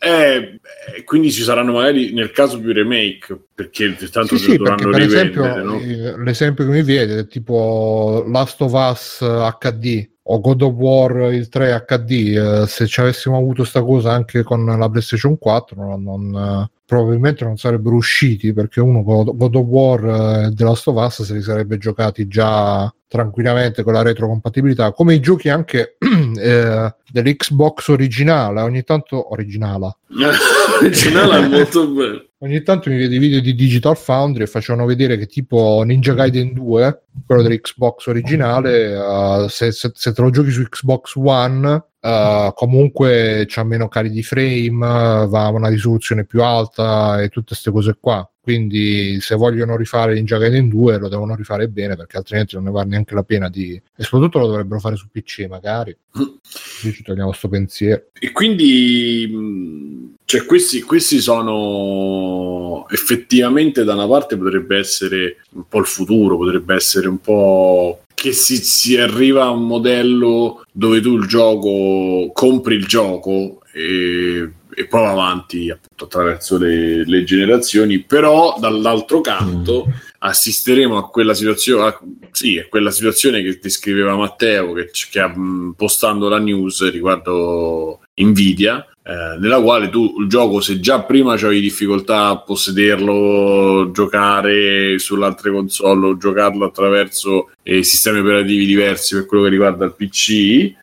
eh, 0.00 0.58
eh, 0.96 1.04
quindi 1.04 1.30
ci 1.32 1.42
saranno 1.42 1.72
magari 1.72 2.12
nel 2.12 2.30
caso 2.30 2.60
più 2.60 2.72
remake, 2.72 3.36
perché 3.54 3.96
tanto 4.10 4.36
Sì, 4.36 4.42
sì, 4.44 4.56
perché 4.56 4.58
dovranno 4.58 4.90
per 4.90 5.00
rivendere, 5.00 5.50
esempio 5.50 5.64
no? 5.64 5.78
eh, 5.80 6.22
l'esempio 6.24 6.64
che 6.64 6.70
mi 6.70 6.82
viene 6.82 7.18
è 7.20 7.26
tipo 7.26 8.24
Last 8.28 8.60
of 8.62 8.72
Us 8.72 9.18
HD 9.58 10.08
o 10.30 10.40
God 10.40 10.62
of 10.62 10.74
War 10.74 11.32
il 11.32 11.48
3 11.48 11.84
HD, 11.86 12.10
eh, 12.36 12.66
se 12.66 12.86
ci 12.86 13.00
avessimo 13.00 13.36
avuto 13.36 13.64
sta 13.64 13.82
cosa 13.82 14.12
anche 14.12 14.42
con 14.42 14.64
la 14.64 14.88
PlayStation 14.88 15.38
4 15.38 15.82
non, 15.82 16.02
non, 16.02 16.34
eh, 16.34 16.70
probabilmente 16.84 17.44
non 17.44 17.56
sarebbero 17.56 17.96
usciti 17.96 18.52
perché 18.52 18.80
uno 18.80 19.02
God 19.02 19.54
of 19.54 19.64
War 19.66 20.04
eh, 20.04 20.52
The 20.54 20.64
Last 20.64 20.88
of 20.88 20.96
Us 21.02 21.22
se 21.22 21.34
li 21.34 21.42
sarebbe 21.42 21.78
giocati 21.78 22.28
già 22.28 22.92
tranquillamente 23.08 23.82
con 23.82 23.94
la 23.94 24.02
retrocompatibilità 24.02 24.92
come 24.92 25.14
i 25.14 25.20
giochi 25.20 25.48
anche 25.48 25.96
eh, 25.98 26.94
dell'Xbox 27.10 27.88
originale 27.88 28.60
ogni 28.60 28.84
tanto 28.84 29.32
originale 29.32 29.96
Originale 30.80 31.44
è 31.44 31.48
molto 31.48 31.88
bello. 31.88 32.24
Ogni 32.38 32.62
tanto 32.62 32.88
mi 32.88 32.96
vedo 32.96 33.14
i 33.14 33.18
video 33.18 33.40
di 33.40 33.54
Digital 33.54 33.96
Foundry 33.96 34.44
e 34.44 34.46
facevano 34.46 34.86
vedere 34.86 35.18
che 35.18 35.26
tipo 35.26 35.82
Ninja 35.84 36.14
Gaiden 36.14 36.52
2, 36.52 37.02
quello 37.26 37.42
dell'Xbox 37.42 38.06
originale, 38.06 38.92
eh, 38.94 39.46
se, 39.48 39.72
se- 39.72 39.90
se 39.92 40.12
te 40.12 40.22
lo 40.22 40.30
giochi 40.30 40.50
su 40.50 40.62
Xbox 40.62 41.14
One, 41.16 41.84
eh, 42.00 42.52
comunque 42.54 43.44
c'ha 43.48 43.64
meno 43.64 43.88
cari 43.88 44.10
di 44.10 44.22
frame, 44.22 45.26
va 45.26 45.46
a 45.46 45.50
una 45.50 45.68
risoluzione 45.68 46.24
più 46.24 46.42
alta 46.42 47.20
e 47.20 47.28
tutte 47.28 47.48
queste 47.48 47.70
cose 47.72 47.96
qua. 48.00 48.28
Quindi 48.48 49.20
se 49.20 49.34
vogliono 49.34 49.76
rifare 49.76 50.14
Ninja 50.14 50.38
Gaiden 50.38 50.70
2 50.70 50.96
lo 50.96 51.10
devono 51.10 51.34
rifare 51.34 51.68
bene 51.68 51.96
perché 51.96 52.16
altrimenti 52.16 52.54
non 52.54 52.64
ne 52.64 52.70
vale 52.70 52.88
neanche 52.88 53.14
la 53.14 53.22
pena 53.22 53.50
di... 53.50 53.74
E 53.94 54.02
soprattutto 54.02 54.38
lo 54.38 54.46
dovrebbero 54.46 54.80
fare 54.80 54.96
su 54.96 55.08
PC 55.12 55.44
magari. 55.50 55.94
Così 56.10 56.94
ci 56.94 57.02
togliamo 57.02 57.32
sto 57.32 57.50
pensiero. 57.50 58.04
E 58.18 58.32
quindi 58.32 59.28
mh, 59.30 60.14
cioè, 60.24 60.46
questi, 60.46 60.80
questi 60.80 61.20
sono 61.20 62.86
effettivamente 62.88 63.84
da 63.84 63.92
una 63.92 64.08
parte 64.08 64.38
potrebbe 64.38 64.78
essere 64.78 65.42
un 65.50 65.68
po' 65.68 65.80
il 65.80 65.86
futuro, 65.86 66.38
potrebbe 66.38 66.74
essere 66.74 67.06
un 67.06 67.20
po' 67.20 68.04
che 68.14 68.32
si, 68.32 68.56
si 68.56 68.96
arriva 68.96 69.44
a 69.44 69.50
un 69.50 69.66
modello 69.66 70.64
dove 70.72 71.02
tu 71.02 71.18
il 71.18 71.26
gioco 71.26 72.30
compri 72.32 72.76
il 72.76 72.86
gioco 72.86 73.60
e, 73.74 74.52
e 74.78 74.86
poi 74.86 75.00
va 75.00 75.10
avanti 75.10 75.70
appunto 75.70 76.04
attraverso 76.04 76.56
le, 76.56 77.04
le 77.04 77.24
generazioni, 77.24 77.98
però 77.98 78.56
dall'altro 78.60 79.20
canto 79.20 79.92
assisteremo 80.18 80.96
a 80.96 81.10
quella 81.10 81.34
situazione, 81.34 81.88
a- 81.88 82.00
sì, 82.30 82.58
a 82.58 82.66
quella 82.68 82.92
situazione 82.92 83.42
che 83.42 83.58
descriveva 83.60 84.14
Matteo, 84.14 84.72
che, 84.74 84.90
che 85.10 85.26
mh, 85.26 85.74
postando 85.76 86.28
la 86.28 86.38
news 86.38 86.88
riguardo 86.92 88.02
Nvidia, 88.14 88.86
eh, 89.02 89.36
nella 89.40 89.60
quale 89.60 89.88
tu 89.88 90.14
il 90.20 90.28
gioco, 90.28 90.60
se 90.60 90.78
già 90.78 91.02
prima 91.02 91.32
avevi 91.32 91.60
difficoltà 91.60 92.26
a 92.26 92.38
possederlo, 92.38 93.90
giocare 93.90 94.96
sulle 95.00 95.24
altre 95.24 95.50
console 95.50 96.06
o 96.06 96.16
giocarlo 96.16 96.66
attraverso 96.66 97.50
eh, 97.64 97.82
sistemi 97.82 98.20
operativi 98.20 98.64
diversi 98.64 99.16
per 99.16 99.26
quello 99.26 99.42
che 99.42 99.50
riguarda 99.50 99.84
il 99.84 99.94
PC, 99.94 100.30
eh, 100.30 100.76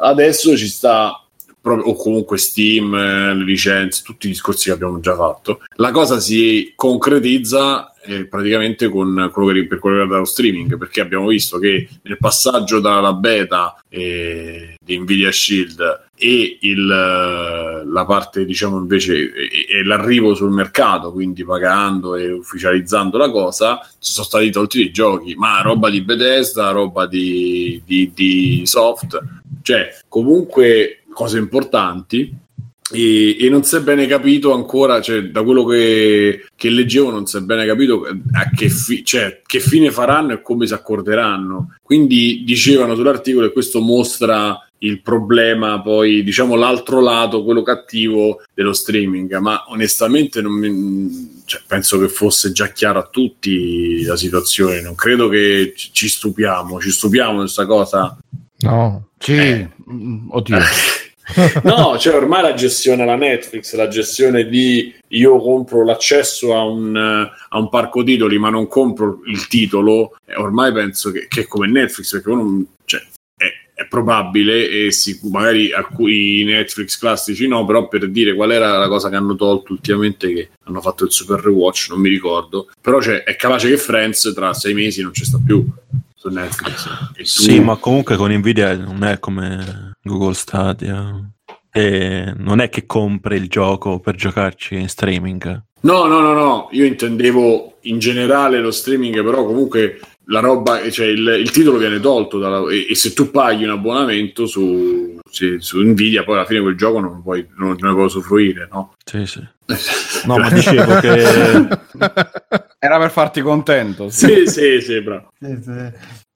adesso 0.00 0.56
ci 0.56 0.66
sta 0.66 1.20
proprio- 1.66 1.86
o 1.86 1.96
comunque 1.96 2.38
Steam, 2.38 2.94
eh, 2.94 3.34
le 3.34 3.44
licenze, 3.44 4.02
tutti 4.04 4.26
i 4.26 4.30
discorsi 4.30 4.68
che 4.68 4.74
abbiamo 4.74 5.00
già 5.00 5.16
fatto. 5.16 5.62
La 5.76 5.90
cosa 5.90 6.20
si 6.20 6.72
concretizza 6.76 7.92
eh, 8.04 8.26
praticamente 8.26 8.88
con 8.88 9.30
quello 9.32 9.52
che, 9.52 9.66
per 9.66 9.80
quello 9.80 9.96
che 9.96 10.02
riguarda 10.02 10.18
lo 10.18 10.30
streaming, 10.30 10.78
perché 10.78 11.00
abbiamo 11.00 11.26
visto 11.26 11.58
che 11.58 11.88
nel 12.02 12.18
passaggio 12.18 12.78
dalla 12.78 13.12
beta 13.14 13.82
eh, 13.88 14.76
di 14.80 14.96
Nvidia 14.96 15.32
Shield 15.32 16.04
e 16.14 16.58
il, 16.60 16.88
eh, 16.88 17.84
la 17.84 18.04
parte, 18.04 18.44
diciamo, 18.44 18.78
invece, 18.78 19.32
e, 19.32 19.66
e 19.68 19.82
l'arrivo 19.82 20.36
sul 20.36 20.52
mercato, 20.52 21.10
quindi 21.10 21.44
pagando 21.44 22.14
e 22.14 22.30
ufficializzando 22.30 23.18
la 23.18 23.30
cosa, 23.30 23.80
ci 23.98 24.12
sono 24.12 24.24
stati 24.24 24.52
tolti 24.52 24.78
dei 24.78 24.92
giochi, 24.92 25.34
ma 25.34 25.60
roba 25.62 25.90
di 25.90 26.02
Bethesda, 26.02 26.70
roba 26.70 27.06
di, 27.06 27.82
di, 27.84 28.12
di 28.14 28.62
soft, 28.66 29.20
cioè 29.62 29.98
comunque 30.08 31.00
cose 31.16 31.38
importanti 31.38 32.30
e, 32.92 33.36
e 33.40 33.48
non 33.48 33.64
si 33.64 33.74
è 33.76 33.80
bene 33.80 34.06
capito 34.06 34.52
ancora, 34.52 35.00
cioè, 35.00 35.22
da 35.30 35.42
quello 35.42 35.64
che, 35.64 36.44
che 36.54 36.68
leggevo, 36.68 37.10
non 37.10 37.26
si 37.26 37.38
è 37.38 37.40
bene 37.40 37.64
capito 37.64 38.02
a 38.32 38.50
che, 38.54 38.68
fi- 38.68 39.02
cioè, 39.02 39.40
che 39.46 39.58
fine 39.60 39.90
faranno 39.90 40.34
e 40.34 40.42
come 40.42 40.66
si 40.66 40.74
accorderanno. 40.74 41.76
Quindi 41.82 42.42
dicevano 42.44 42.94
sull'articolo 42.94 43.46
e 43.46 43.52
questo 43.52 43.80
mostra 43.80 44.60
il 44.80 45.00
problema, 45.00 45.80
poi 45.80 46.22
diciamo 46.22 46.54
l'altro 46.54 47.00
lato, 47.00 47.42
quello 47.44 47.62
cattivo 47.62 48.42
dello 48.52 48.74
streaming. 48.74 49.34
Ma 49.38 49.64
onestamente 49.68 50.42
non 50.42 50.52
mi- 50.52 51.42
cioè, 51.46 51.62
penso 51.66 51.98
che 51.98 52.08
fosse 52.08 52.52
già 52.52 52.68
chiaro 52.68 52.98
a 53.00 53.08
tutti 53.10 54.04
la 54.04 54.16
situazione. 54.16 54.82
Non 54.82 54.94
credo 54.94 55.28
che 55.28 55.72
ci 55.74 56.08
stupiamo, 56.08 56.78
ci 56.78 56.90
stupiamo 56.90 57.32
di 57.32 57.38
questa 57.38 57.64
cosa. 57.66 58.16
No, 58.58 59.08
Sì, 59.18 59.32
Eh. 59.32 59.68
mm, 59.90 60.28
oddio. 60.30 60.56
No, 61.64 61.98
cioè 61.98 62.14
ormai 62.14 62.42
la 62.42 62.54
gestione 62.54 63.02
alla 63.02 63.16
Netflix, 63.16 63.74
la 63.74 63.88
gestione 63.88 64.46
di 64.48 64.94
io 65.08 65.38
compro 65.40 65.84
l'accesso 65.84 66.54
a 66.56 66.62
un, 66.64 66.96
a 66.96 67.58
un 67.58 67.68
parco 67.68 68.02
titoli 68.04 68.38
ma 68.38 68.48
non 68.50 68.68
compro 68.68 69.20
il 69.26 69.46
titolo, 69.48 70.16
eh, 70.24 70.36
ormai 70.36 70.72
penso 70.72 71.10
che, 71.10 71.26
che 71.28 71.42
è 71.42 71.46
come 71.46 71.66
Netflix, 71.66 72.12
perché 72.12 72.30
uno, 72.30 72.64
cioè, 72.84 73.00
è, 73.36 73.44
è 73.82 73.86
probabile 73.88 74.68
e 74.68 74.92
si- 74.92 75.18
magari 75.24 75.72
alcuni 75.72 76.44
Netflix 76.44 76.96
classici 76.98 77.46
no, 77.48 77.64
però 77.64 77.88
per 77.88 78.08
dire 78.08 78.34
qual 78.34 78.52
era 78.52 78.78
la 78.78 78.88
cosa 78.88 79.08
che 79.08 79.16
hanno 79.16 79.34
tolto 79.34 79.72
ultimamente 79.72 80.32
che 80.32 80.48
hanno 80.64 80.80
fatto 80.80 81.04
il 81.04 81.10
Super 81.12 81.40
Rewatch, 81.40 81.88
non 81.90 82.00
mi 82.00 82.08
ricordo, 82.08 82.68
però 82.80 83.00
cioè, 83.00 83.24
è 83.24 83.34
capace 83.36 83.68
che 83.68 83.76
Friends 83.76 84.32
tra 84.34 84.52
sei 84.54 84.74
mesi 84.74 85.02
non 85.02 85.12
ci 85.12 85.24
sta 85.24 85.40
più 85.44 85.64
su 86.14 86.28
Netflix. 86.28 86.88
Tu- 87.14 87.24
Sì, 87.24 87.58
ma 87.60 87.76
comunque 87.76 88.16
con 88.16 88.32
Nvidia 88.32 88.74
non 88.76 89.02
è 89.04 89.18
come 89.18 89.94
Google 90.06 90.34
Stadia. 90.34 91.30
E 91.70 92.32
non 92.36 92.60
è 92.60 92.68
che 92.70 92.86
compri 92.86 93.36
il 93.36 93.48
gioco 93.48 94.00
per 94.00 94.14
giocarci 94.14 94.76
in 94.76 94.88
streaming. 94.88 95.62
No, 95.80 96.06
no, 96.06 96.20
no, 96.20 96.32
no, 96.32 96.68
io 96.72 96.84
intendevo 96.86 97.78
in 97.82 97.98
generale 97.98 98.58
lo 98.60 98.70
streaming, 98.70 99.22
però 99.22 99.44
comunque 99.44 100.00
la 100.28 100.40
roba, 100.40 100.90
cioè 100.90 101.06
il, 101.06 101.36
il 101.40 101.50
titolo 101.50 101.76
viene 101.78 102.00
tolto 102.00 102.38
dalla- 102.38 102.68
e, 102.70 102.86
e 102.90 102.94
se 102.94 103.12
tu 103.12 103.30
paghi 103.30 103.64
un 103.64 103.70
abbonamento 103.70 104.46
su, 104.46 105.18
sì, 105.30 105.56
su 105.60 105.80
Nvidia, 105.80 106.24
poi 106.24 106.36
alla 106.36 106.46
fine 106.46 106.60
quel 106.62 106.76
gioco 106.76 106.98
non, 106.98 107.22
puoi, 107.22 107.46
non, 107.56 107.76
non 107.78 107.90
ne 107.90 107.94
puoi 107.94 108.06
usufruire, 108.06 108.68
no? 108.72 108.94
Sì, 109.04 109.26
sì. 109.26 109.46
No, 110.24 110.38
ma 110.38 110.48
dicevo 110.50 110.98
che 110.98 111.22
Era 112.78 112.98
per 112.98 113.10
farti 113.10 113.40
contento. 113.40 114.10
Sì, 114.10 114.46
sì, 114.46 114.80
sì, 114.80 115.00
bravo. 115.00 115.32
Sì, 115.40 115.58
sì. 115.62 115.92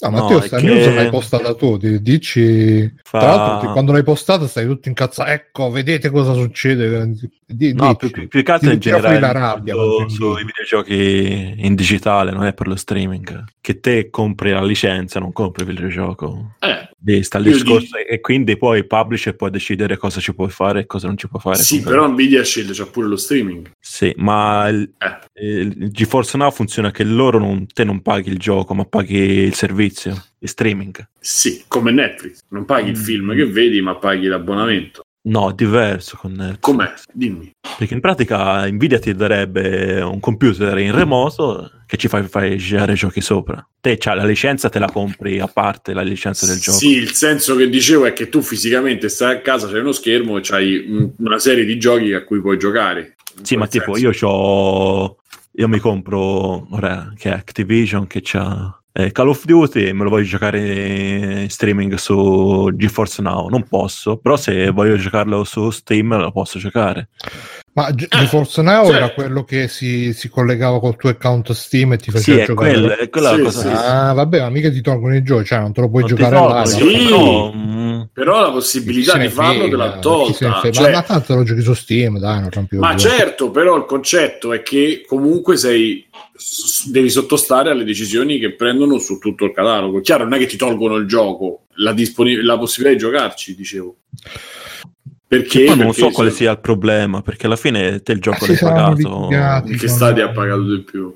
No, 0.08 0.16
No, 0.16 0.22
Matteo, 0.22 0.42
è 0.42 0.46
sta 0.46 0.56
che- 0.58 0.66
news 0.66 0.94
l'hai 0.94 1.10
postata 1.10 1.54
tu, 1.54 1.76
di- 1.76 2.00
dici... 2.00 2.92
Fa- 3.02 3.18
Tra 3.18 3.28
l'altro, 3.28 3.66
ti- 3.66 3.72
quando 3.72 3.92
l'hai 3.92 4.02
postata 4.02 4.46
stai 4.46 4.66
tutto 4.66 4.88
incazzato, 4.88 5.30
ecco, 5.30 5.70
vedete 5.70 6.10
cosa 6.10 6.32
succede. 6.32 7.10
Di, 7.52 7.72
No, 7.74 7.96
dici. 7.98 8.12
più, 8.12 8.28
più- 8.28 8.42
che 8.44 8.52
altro 8.52 8.70
in 8.70 8.78
generale 8.78 9.18
la 9.18 9.32
rabbia 9.32 9.74
su- 9.74 10.08
sui 10.08 10.44
videogiochi 10.44 11.54
in 11.56 11.74
digitale, 11.74 12.30
non 12.30 12.44
è 12.44 12.54
per 12.54 12.68
lo 12.68 12.76
streaming. 12.76 13.44
Che 13.60 13.80
te 13.80 14.08
compri 14.10 14.50
la 14.52 14.62
licenza, 14.64 15.18
non 15.18 15.32
compri 15.32 15.64
il 15.64 15.70
videogioco. 15.70 16.54
Eh, 16.60 16.88
Lì 17.02 17.22
sta 17.22 17.38
il 17.38 17.44
discorso 17.44 17.96
e 17.96 18.20
quindi 18.20 18.56
poi 18.58 18.78
il 18.78 18.86
publisher 18.86 19.34
può 19.34 19.48
decidere 19.48 19.96
cosa 19.96 20.20
ci 20.20 20.34
puoi 20.34 20.50
fare 20.50 20.80
e 20.80 20.86
cosa 20.86 21.06
non 21.06 21.16
ci 21.16 21.28
puoi 21.28 21.40
fare. 21.40 21.56
sì, 21.56 21.80
però 21.82 22.06
Nvidia 22.08 22.42
scende, 22.44 22.72
c'ha 22.74 22.86
pure 22.86 23.08
lo 23.08 23.16
streaming. 23.16 23.70
Sì, 23.80 24.12
ma 24.18 24.68
il, 24.68 24.92
Eh. 24.98 25.44
il 25.46 25.90
GeForce 25.90 26.36
Now 26.36 26.50
funziona 26.52 26.90
che 26.90 27.02
loro 27.04 27.38
non, 27.38 27.66
te 27.66 27.84
non 27.84 28.00
paghi 28.02 28.30
il 28.30 28.38
gioco, 28.38 28.74
ma 28.74 28.84
paghi 28.84 29.16
il 29.18 29.54
servizio, 29.54 30.14
il 30.40 30.48
streaming. 30.48 31.08
Sì, 31.18 31.64
come 31.68 31.90
Netflix. 31.90 32.40
Non 32.48 32.64
paghi 32.66 32.90
il 32.90 32.96
film 32.98 33.34
che 33.34 33.46
vedi, 33.46 33.80
ma 33.80 33.96
paghi 33.96 34.26
l'abbonamento. 34.26 35.02
No, 35.22 35.50
è 35.50 35.54
diverso 35.54 36.16
con 36.16 36.32
Netflix. 36.32 36.60
Com'è? 36.60 36.92
Dimmi. 37.12 37.52
Perché 37.76 37.92
in 37.92 38.00
pratica 38.00 38.66
Nvidia 38.66 38.98
ti 38.98 39.14
darebbe 39.14 40.00
un 40.00 40.18
computer 40.18 40.78
in 40.78 40.94
remoto 40.94 41.70
che 41.86 41.98
ci 41.98 42.08
fai, 42.08 42.22
fai 42.26 42.56
girare 42.56 42.94
giochi 42.94 43.20
sopra. 43.20 43.62
Te 43.80 43.98
c'hai 43.98 44.16
la 44.16 44.24
licenza, 44.24 44.70
te 44.70 44.78
la 44.78 44.90
compri 44.90 45.38
a 45.38 45.46
parte 45.46 45.92
la 45.92 46.00
licenza 46.02 46.46
del 46.46 46.58
gioco. 46.58 46.78
Sì, 46.78 46.92
il 46.96 47.12
senso 47.12 47.54
che 47.54 47.68
dicevo 47.68 48.06
è 48.06 48.14
che 48.14 48.30
tu 48.30 48.40
fisicamente 48.40 49.10
stai 49.10 49.36
a 49.36 49.40
casa, 49.40 49.68
c'hai 49.68 49.80
uno 49.80 49.92
schermo 49.92 50.38
e 50.38 50.40
c'hai 50.42 50.84
un- 50.88 51.10
una 51.18 51.38
serie 51.38 51.64
di 51.66 51.78
giochi 51.78 52.14
a 52.14 52.24
cui 52.24 52.40
puoi 52.40 52.56
giocare. 52.58 53.16
Sì, 53.42 53.56
ma 53.56 53.66
Quel 53.68 53.80
tipo 53.82 53.94
senso. 53.96 54.08
io 54.08 54.12
c'ho. 54.18 55.16
Io 55.54 55.68
mi 55.68 55.78
compro 55.80 56.66
ora 56.74 57.12
che 57.18 57.28
è 57.28 57.32
Activision 57.34 58.06
che 58.06 58.20
c'ha 58.22 58.79
eh, 58.92 59.12
Call 59.12 59.28
of 59.28 59.44
Duty 59.44 59.92
me 59.92 60.04
lo 60.04 60.10
voglio 60.10 60.24
giocare 60.24 61.42
in 61.42 61.50
streaming 61.50 61.94
su 61.94 62.70
GeForce 62.74 63.22
Now. 63.22 63.48
Non 63.48 63.62
posso, 63.68 64.16
però 64.16 64.36
se 64.36 64.70
voglio 64.70 64.96
giocarlo 64.96 65.44
su 65.44 65.70
Steam 65.70 66.16
lo 66.18 66.32
posso 66.32 66.58
giocare. 66.58 67.08
Ma 67.72 67.92
G- 67.92 68.08
GeForce 68.08 68.62
Now 68.62 68.86
cioè- 68.86 68.96
era 68.96 69.10
quello 69.10 69.44
che 69.44 69.68
si, 69.68 70.12
si 70.12 70.28
collegava 70.28 70.80
col 70.80 70.96
tuo 70.96 71.08
account 71.10 71.52
Steam 71.52 71.92
e 71.92 71.98
ti 71.98 72.10
Sì, 72.10 72.16
faceva 72.16 72.42
è 72.42 72.46
giocare. 72.46 72.70
quella, 72.72 72.96
è 72.96 73.08
quella 73.08 73.30
Sì, 73.30 73.36
la 73.36 73.42
cosa. 73.44 73.60
sì. 73.60 73.68
Ah, 73.68 74.12
vabbè, 74.12 74.40
ma 74.40 74.50
mica 74.50 74.70
ti 74.70 74.80
tolgono 74.80 75.14
i 75.14 75.22
giochi, 75.22 75.44
cioè 75.44 75.60
non 75.60 75.72
te 75.72 75.80
lo 75.80 75.88
puoi 75.88 76.02
Non 76.02 76.10
giocare 76.10 76.34
là. 76.36 76.64
sì. 76.66 76.80
no? 76.82 76.90
però, 77.08 77.52
mm, 77.54 78.00
Però 78.12 78.40
la 78.40 78.50
possibilità 78.50 79.16
di 79.18 79.28
farlo 79.28 79.68
te 79.68 79.76
l'ha 79.76 79.98
tolta. 79.98 80.60
Cioè, 80.72 80.82
ma, 80.82 80.90
ma 80.90 81.02
tanto 81.02 81.34
lo 81.36 81.42
giochi 81.44 81.60
su 81.62 81.72
Steam, 81.74 82.18
dai, 82.18 82.40
non 82.40 82.50
rompi 82.50 82.76
Ma 82.76 82.96
certo, 82.96 83.50
però 83.50 83.76
il 83.76 83.84
concetto 83.84 84.52
è 84.52 84.62
che 84.62 85.04
comunque 85.06 85.56
sei 85.56 86.06
devi 86.86 87.10
sottostare 87.10 87.70
alle 87.70 87.84
decisioni 87.84 88.38
che 88.38 88.54
prendono 88.54 88.98
su 88.98 89.18
tutto 89.18 89.44
il 89.44 89.52
catalogo. 89.52 90.00
Chiaro, 90.00 90.24
non 90.24 90.32
è 90.34 90.38
che 90.38 90.46
ti 90.46 90.56
tolgono 90.56 90.96
il 90.96 91.06
gioco, 91.06 91.66
la, 91.74 91.92
disponi- 91.92 92.42
la 92.42 92.58
possibilità 92.58 92.98
di 92.98 93.10
giocarci, 93.12 93.54
dicevo. 93.54 93.96
Perché, 95.30 95.64
poi 95.66 95.76
non 95.76 95.86
Perché 95.86 96.00
so 96.00 96.10
quale 96.10 96.30
sia 96.32 96.50
il 96.50 96.58
problema, 96.58 97.22
perché 97.22 97.46
alla 97.46 97.54
fine 97.54 98.02
te 98.02 98.10
il 98.10 98.20
gioco 98.20 98.44
Ah, 98.44 98.48
l'hai 98.48 98.56
pagato. 98.58 98.94
litigati 98.96 99.76
che 99.76 99.86
stati 99.86 100.20
ha 100.20 100.30
pagato 100.30 100.74
di 100.74 100.82
più. 100.82 101.14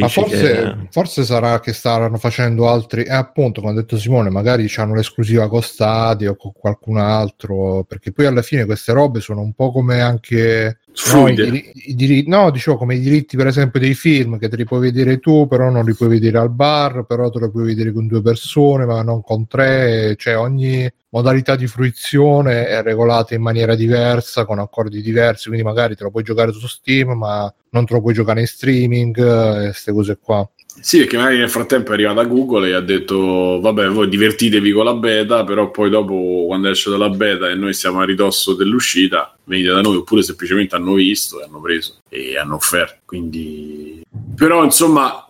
Ma 0.00 0.08
forse, 0.08 0.40
che- 0.40 0.88
forse 0.90 1.22
sarà 1.22 1.60
che 1.60 1.72
staranno 1.72 2.16
facendo 2.16 2.68
altri, 2.68 3.04
e 3.04 3.12
appunto, 3.12 3.60
come 3.60 3.72
ha 3.72 3.76
detto 3.76 3.96
Simone, 3.96 4.28
magari 4.28 4.68
hanno 4.76 4.94
l'esclusiva 4.96 5.48
con 5.48 5.62
Stadia 5.62 6.30
o 6.30 6.36
con 6.36 6.50
qualcun 6.52 6.96
altro, 6.96 7.84
perché 7.86 8.10
poi 8.10 8.26
alla 8.26 8.42
fine 8.42 8.64
queste 8.64 8.92
robe 8.92 9.20
sono 9.20 9.40
un 9.42 9.52
po' 9.52 9.70
come 9.70 10.00
anche 10.00 10.78
no, 11.12 11.28
i, 11.28 11.34
diri- 11.34 11.70
i 11.74 11.94
diri- 11.94 12.28
no, 12.28 12.50
dicevo 12.50 12.76
come 12.76 12.94
i 12.94 13.00
diritti, 13.00 13.36
per 13.36 13.48
esempio, 13.48 13.80
dei 13.80 13.94
film 13.94 14.38
che 14.38 14.48
te 14.48 14.56
li 14.56 14.64
puoi 14.64 14.80
vedere 14.80 15.18
tu, 15.18 15.48
però 15.48 15.68
non 15.68 15.84
li 15.84 15.94
puoi 15.94 16.08
vedere 16.08 16.38
al 16.38 16.50
bar, 16.50 17.04
però 17.04 17.30
te 17.30 17.40
li 17.40 17.50
puoi 17.50 17.64
vedere 17.64 17.92
con 17.92 18.06
due 18.06 18.22
persone, 18.22 18.84
ma 18.84 19.02
non 19.02 19.22
con 19.22 19.46
tre, 19.46 20.14
cioè 20.16 20.38
ogni 20.38 20.88
modalità 21.08 21.56
di 21.56 21.66
fruizione 21.66 22.66
è 22.66 22.82
regolata 22.82 23.34
in 23.34 23.42
maniera 23.42 23.74
diversa, 23.74 24.44
con 24.44 24.58
accordi 24.58 25.02
diversi, 25.02 25.48
quindi 25.48 25.64
magari 25.64 25.96
te 25.96 26.04
lo 26.04 26.10
puoi 26.10 26.22
giocare 26.22 26.52
su 26.52 26.66
Steam, 26.66 27.10
ma 27.12 27.52
non 27.70 27.86
te 27.86 27.94
lo 27.94 28.00
puoi 28.00 28.14
giocare 28.14 28.40
in 28.40 28.46
streaming, 28.46 29.16
e 29.18 29.64
queste 29.64 29.92
cose 29.92 30.18
qua. 30.20 30.48
Sì, 30.80 30.98
perché 30.98 31.16
magari 31.16 31.38
nel 31.38 31.48
frattempo 31.48 31.90
è 31.90 31.94
arrivata 31.94 32.24
Google 32.24 32.68
e 32.68 32.72
ha 32.74 32.80
detto 32.80 33.58
vabbè 33.60 33.88
voi 33.88 34.08
divertitevi 34.08 34.72
con 34.72 34.84
la 34.84 34.94
beta, 34.94 35.44
però 35.44 35.70
poi 35.70 35.88
dopo 35.88 36.44
quando 36.46 36.68
esce 36.68 36.90
dalla 36.90 37.08
beta 37.08 37.48
e 37.48 37.54
noi 37.54 37.72
siamo 37.72 38.00
a 38.00 38.04
ridosso 38.04 38.54
dell'uscita, 38.54 39.34
venite 39.44 39.68
da 39.70 39.80
noi 39.80 39.96
oppure 39.96 40.22
semplicemente 40.22 40.74
hanno 40.76 40.94
visto 40.94 41.40
e 41.40 41.44
hanno 41.44 41.60
preso 41.60 41.98
e 42.08 42.36
hanno 42.38 42.56
offerto. 42.56 42.96
Quindi 43.06 44.02
però 44.34 44.62
insomma 44.64 45.26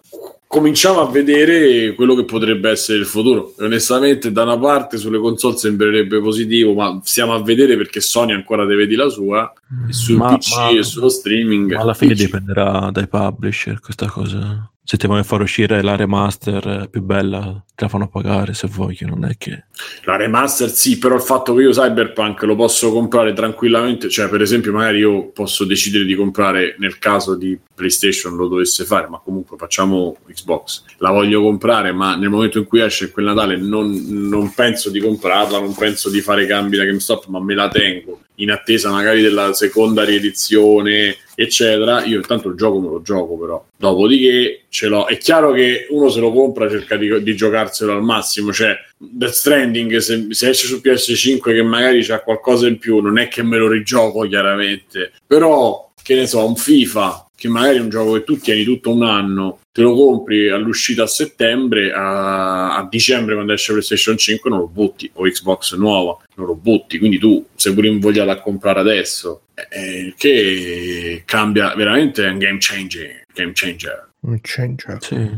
cominciamo 0.46 1.00
a 1.00 1.10
vedere 1.10 1.94
quello 1.94 2.14
che 2.14 2.24
potrebbe 2.24 2.70
essere 2.70 2.98
il 2.98 3.06
futuro. 3.06 3.54
E 3.58 3.64
onestamente 3.64 4.30
da 4.30 4.44
una 4.44 4.58
parte 4.58 4.98
sulle 4.98 5.18
console 5.18 5.56
sembrerebbe 5.56 6.20
positivo, 6.20 6.74
ma 6.74 7.00
stiamo 7.02 7.32
a 7.34 7.42
vedere 7.42 7.76
perché 7.76 8.00
Sony 8.00 8.32
ancora 8.32 8.64
deve 8.64 8.86
dire 8.86 9.02
la 9.04 9.08
sua 9.10 9.52
e 9.88 9.92
sul 9.92 10.16
Ma- 10.16 10.36
PC 10.36 10.56
ma- 10.56 10.68
e 10.70 10.82
sullo 10.84 11.08
streaming. 11.08 11.74
Ma 11.74 11.80
alla 11.80 11.94
fine 11.94 12.14
PC. 12.14 12.24
dipenderà 12.24 12.90
dai 12.92 13.08
publisher 13.08 13.80
questa 13.80 14.06
cosa. 14.06 14.68
Se 14.94 15.00
ti 15.00 15.08
vogliono 15.08 15.26
far 15.26 15.40
uscire 15.40 15.82
la 15.82 15.96
remaster 15.96 16.86
più 16.88 17.02
bella, 17.02 17.64
te 17.74 17.82
la 17.82 17.88
fanno 17.88 18.06
pagare 18.06 18.54
se 18.54 18.68
vogliono, 18.68 19.16
non 19.16 19.28
è 19.28 19.36
che... 19.36 19.64
La 20.04 20.14
remaster 20.14 20.70
sì, 20.70 20.98
però 20.98 21.16
il 21.16 21.20
fatto 21.20 21.52
che 21.52 21.62
io 21.62 21.72
Cyberpunk 21.72 22.42
lo 22.42 22.54
posso 22.54 22.92
comprare 22.92 23.32
tranquillamente, 23.32 24.08
cioè 24.08 24.28
per 24.28 24.40
esempio 24.40 24.70
magari 24.70 24.98
io 24.98 25.30
posso 25.30 25.64
decidere 25.64 26.04
di 26.04 26.14
comprare 26.14 26.76
nel 26.78 27.00
caso 27.00 27.34
di 27.34 27.58
PlayStation 27.74 28.36
lo 28.36 28.46
dovesse 28.46 28.84
fare, 28.84 29.08
ma 29.08 29.18
comunque 29.18 29.56
facciamo 29.56 30.16
Xbox, 30.28 30.84
la 30.98 31.10
voglio 31.10 31.42
comprare, 31.42 31.90
ma 31.90 32.14
nel 32.14 32.30
momento 32.30 32.58
in 32.58 32.64
cui 32.66 32.80
esce 32.80 33.10
quel 33.10 33.24
Natale 33.24 33.56
non, 33.56 33.90
non 34.06 34.54
penso 34.54 34.90
di 34.90 35.00
comprarla, 35.00 35.58
non 35.58 35.74
penso 35.74 36.08
di 36.08 36.20
fare 36.20 36.46
cambi 36.46 36.76
da 36.76 36.84
GameStop, 36.84 37.26
ma 37.26 37.40
me 37.40 37.54
la 37.54 37.68
tengo 37.68 38.20
in 38.36 38.50
attesa 38.50 38.90
magari 38.90 39.22
della 39.22 39.52
seconda 39.52 40.04
riedizione, 40.04 41.16
eccetera. 41.34 42.04
Io 42.04 42.16
intanto 42.16 42.48
il 42.48 42.56
gioco 42.56 42.80
me 42.80 42.88
lo 42.88 43.02
gioco, 43.02 43.36
però. 43.36 43.64
Dopodiché 43.76 44.64
ce 44.68 44.88
l'ho. 44.88 45.06
È 45.06 45.16
chiaro 45.18 45.52
che 45.52 45.86
uno 45.90 46.08
se 46.08 46.20
lo 46.20 46.32
compra 46.32 46.68
cerca 46.68 46.96
di, 46.96 47.22
di 47.22 47.36
giocarselo 47.36 47.92
al 47.92 48.02
massimo. 48.02 48.52
Cioè, 48.52 48.76
Death 48.96 49.32
Stranding, 49.32 49.96
se, 49.98 50.26
se 50.30 50.48
esce 50.48 50.66
su 50.66 50.80
PS5 50.82 51.40
che 51.40 51.62
magari 51.62 52.04
c'ha 52.04 52.20
qualcosa 52.20 52.66
in 52.66 52.78
più, 52.78 52.98
non 52.98 53.18
è 53.18 53.28
che 53.28 53.42
me 53.42 53.56
lo 53.56 53.68
rigioco 53.68 54.26
chiaramente. 54.26 55.12
Però, 55.26 55.92
che 56.02 56.14
ne 56.14 56.26
so, 56.26 56.46
un 56.46 56.56
FIFA, 56.56 57.23
che 57.36 57.48
magari 57.48 57.78
è 57.78 57.80
un 57.80 57.88
gioco 57.88 58.12
che 58.12 58.24
tu 58.24 58.38
tieni 58.38 58.64
tutto 58.64 58.92
un 58.92 59.02
anno, 59.02 59.60
te 59.72 59.82
lo 59.82 59.94
compri 59.94 60.48
all'uscita 60.48 61.02
a 61.02 61.06
settembre, 61.06 61.92
a, 61.92 62.76
a 62.76 62.86
dicembre 62.88 63.34
quando 63.34 63.52
esce 63.52 63.72
PlayStation 63.72 64.16
5 64.16 64.50
non 64.50 64.60
lo 64.60 64.68
butti, 64.68 65.10
o 65.14 65.24
Xbox 65.24 65.74
nuova, 65.74 66.16
non 66.36 66.46
lo 66.46 66.54
butti, 66.54 66.98
quindi 66.98 67.18
tu 67.18 67.44
sei 67.54 67.74
pure 67.74 67.88
invogliato 67.88 68.30
a 68.30 68.40
comprare 68.40 68.80
adesso, 68.80 69.42
eh, 69.70 70.14
che 70.16 71.22
cambia 71.24 71.74
veramente, 71.74 72.24
è 72.24 72.30
un 72.30 72.38
game 72.38 72.58
changer. 72.60 73.24
Game 73.34 73.52
changer. 73.52 74.08
Un 74.20 74.38
changer. 74.40 74.98
Sì. 75.02 75.30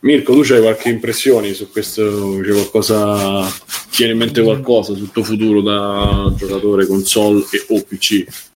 Mirko, 0.00 0.40
tu 0.40 0.52
hai 0.52 0.60
qualche 0.60 0.88
impressione 0.88 1.52
su 1.52 1.70
questo? 1.70 2.40
C'è 2.42 2.50
qualcosa? 2.50 3.46
Ti 3.90 3.98
viene 3.98 4.12
in 4.12 4.18
mente 4.18 4.42
qualcosa 4.42 4.94
sul 4.94 5.10
tuo 5.10 5.22
futuro 5.22 5.60
da 5.60 6.32
giocatore 6.34 6.86
console 6.86 7.44
e 7.50 7.64
o 7.68 7.82
PC? 7.82 8.51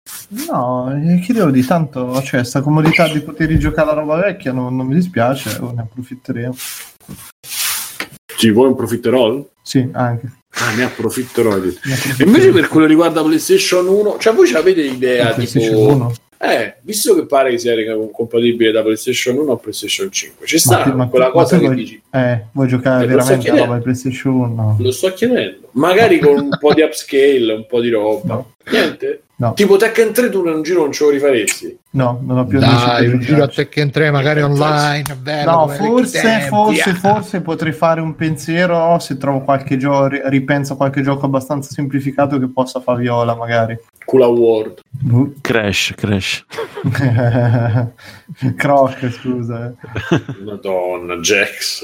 No, 0.47 0.91
eh, 0.93 1.19
che 1.19 1.33
devo 1.33 1.49
dire, 1.51 1.65
tanto 1.65 2.21
cioè, 2.21 2.43
sta 2.43 2.61
comodità 2.61 3.07
di 3.11 3.21
poter 3.21 3.47
rigiocare 3.47 3.87
la 3.87 3.93
roba 3.93 4.17
vecchia 4.17 4.51
non, 4.51 4.75
non 4.75 4.85
mi 4.87 4.95
dispiace, 4.95 5.57
ne 5.59 5.81
approfitteremo. 5.81 6.55
Ci 8.37 8.49
vuoi 8.51 8.67
un 8.67 8.75
profiterol? 8.75 9.47
Sì, 9.61 9.87
anche. 9.93 10.31
Ah, 10.57 10.73
ne 10.75 10.83
approfitterò. 10.83 11.57
Ne 11.57 11.73
E 12.17 12.23
invece 12.23 12.51
per 12.51 12.67
quello 12.67 12.85
riguarda 12.85 13.23
PlayStation 13.23 13.87
1, 13.87 14.17
cioè 14.19 14.33
voi 14.33 14.47
ci 14.47 14.55
avete 14.55 14.81
idea 14.81 15.33
PlayStation 15.33 15.75
tipo... 15.75 15.93
1. 15.93 16.13
Eh, 16.37 16.75
visto 16.81 17.15
che 17.15 17.25
pare 17.25 17.49
che 17.51 17.57
sia 17.57 17.73
compatibile 18.11 18.71
da 18.71 18.81
PlayStation 18.83 19.37
1 19.37 19.51
a 19.53 19.57
PlayStation 19.57 20.11
5, 20.11 20.45
ci 20.45 20.59
sta 20.59 20.85
Ma 20.93 21.07
quella 21.07 21.25
ma 21.27 21.31
cosa 21.31 21.57
che 21.57 21.63
vuoi- 21.65 21.75
dici, 21.77 22.01
Eh, 22.11 22.45
vuoi 22.51 22.67
giocare 22.67 23.05
Eh, 23.05 23.07
veramente 23.07 23.35
la 23.35 23.39
chiedendo. 23.41 23.63
roba 23.65 23.77
di 23.77 23.83
PlayStation 23.83 24.33
1? 24.33 24.77
lo 24.79 24.91
sto 24.91 25.13
chiedendo, 25.13 25.69
magari 25.71 26.19
con 26.19 26.35
un 26.37 26.49
po' 26.59 26.73
di 26.73 26.81
upscale, 26.83 27.53
un 27.53 27.65
po' 27.67 27.79
di 27.81 27.89
roba, 27.89 28.33
No. 28.35 28.51
niente? 28.69 29.21
No. 29.37 29.53
Tipo 29.53 29.75
Tekken 29.75 30.13
3 30.13 30.29
tu 30.29 30.45
un 30.45 30.61
giro 30.61 30.81
non 30.81 30.93
ce 30.93 31.03
lo 31.03 31.09
rifaresti? 31.09 31.77
No, 31.91 32.21
non 32.23 32.37
ho 32.37 32.45
più 32.45 32.57
amici 32.57 32.85
Dai, 32.85 33.05
per 33.05 33.13
un 33.15 33.19
giro 33.19 33.43
a. 33.43 33.47
Tekken 33.47 33.91
3 33.91 34.11
magari 34.11 34.41
online, 34.41 35.15
bello, 35.21 35.51
No, 35.51 35.67
forse, 35.67 36.21
tempi, 36.21 36.47
forse, 36.47 36.89
ah. 36.89 36.93
forse 36.93 37.41
potrei 37.41 37.73
fare 37.73 37.99
un 37.99 38.15
pensiero 38.15 38.97
se 38.99 39.17
trovo 39.17 39.41
qualche 39.41 39.75
gioco, 39.77 40.07
ripenso 40.29 40.73
a 40.73 40.75
qualche 40.77 41.01
gioco 41.01 41.25
abbastanza 41.25 41.69
semplificato 41.71 42.39
che 42.39 42.47
possa 42.47 42.79
far 42.79 42.97
viola, 42.97 43.35
magari. 43.35 43.77
Kula 44.05 44.27
World. 44.27 44.79
Crash, 45.41 45.93
crash. 45.95 46.45
Croc, 48.55 49.09
scusa. 49.09 49.67
eh. 49.67 50.43
Madonna, 50.45 51.15
Jax. 51.17 51.83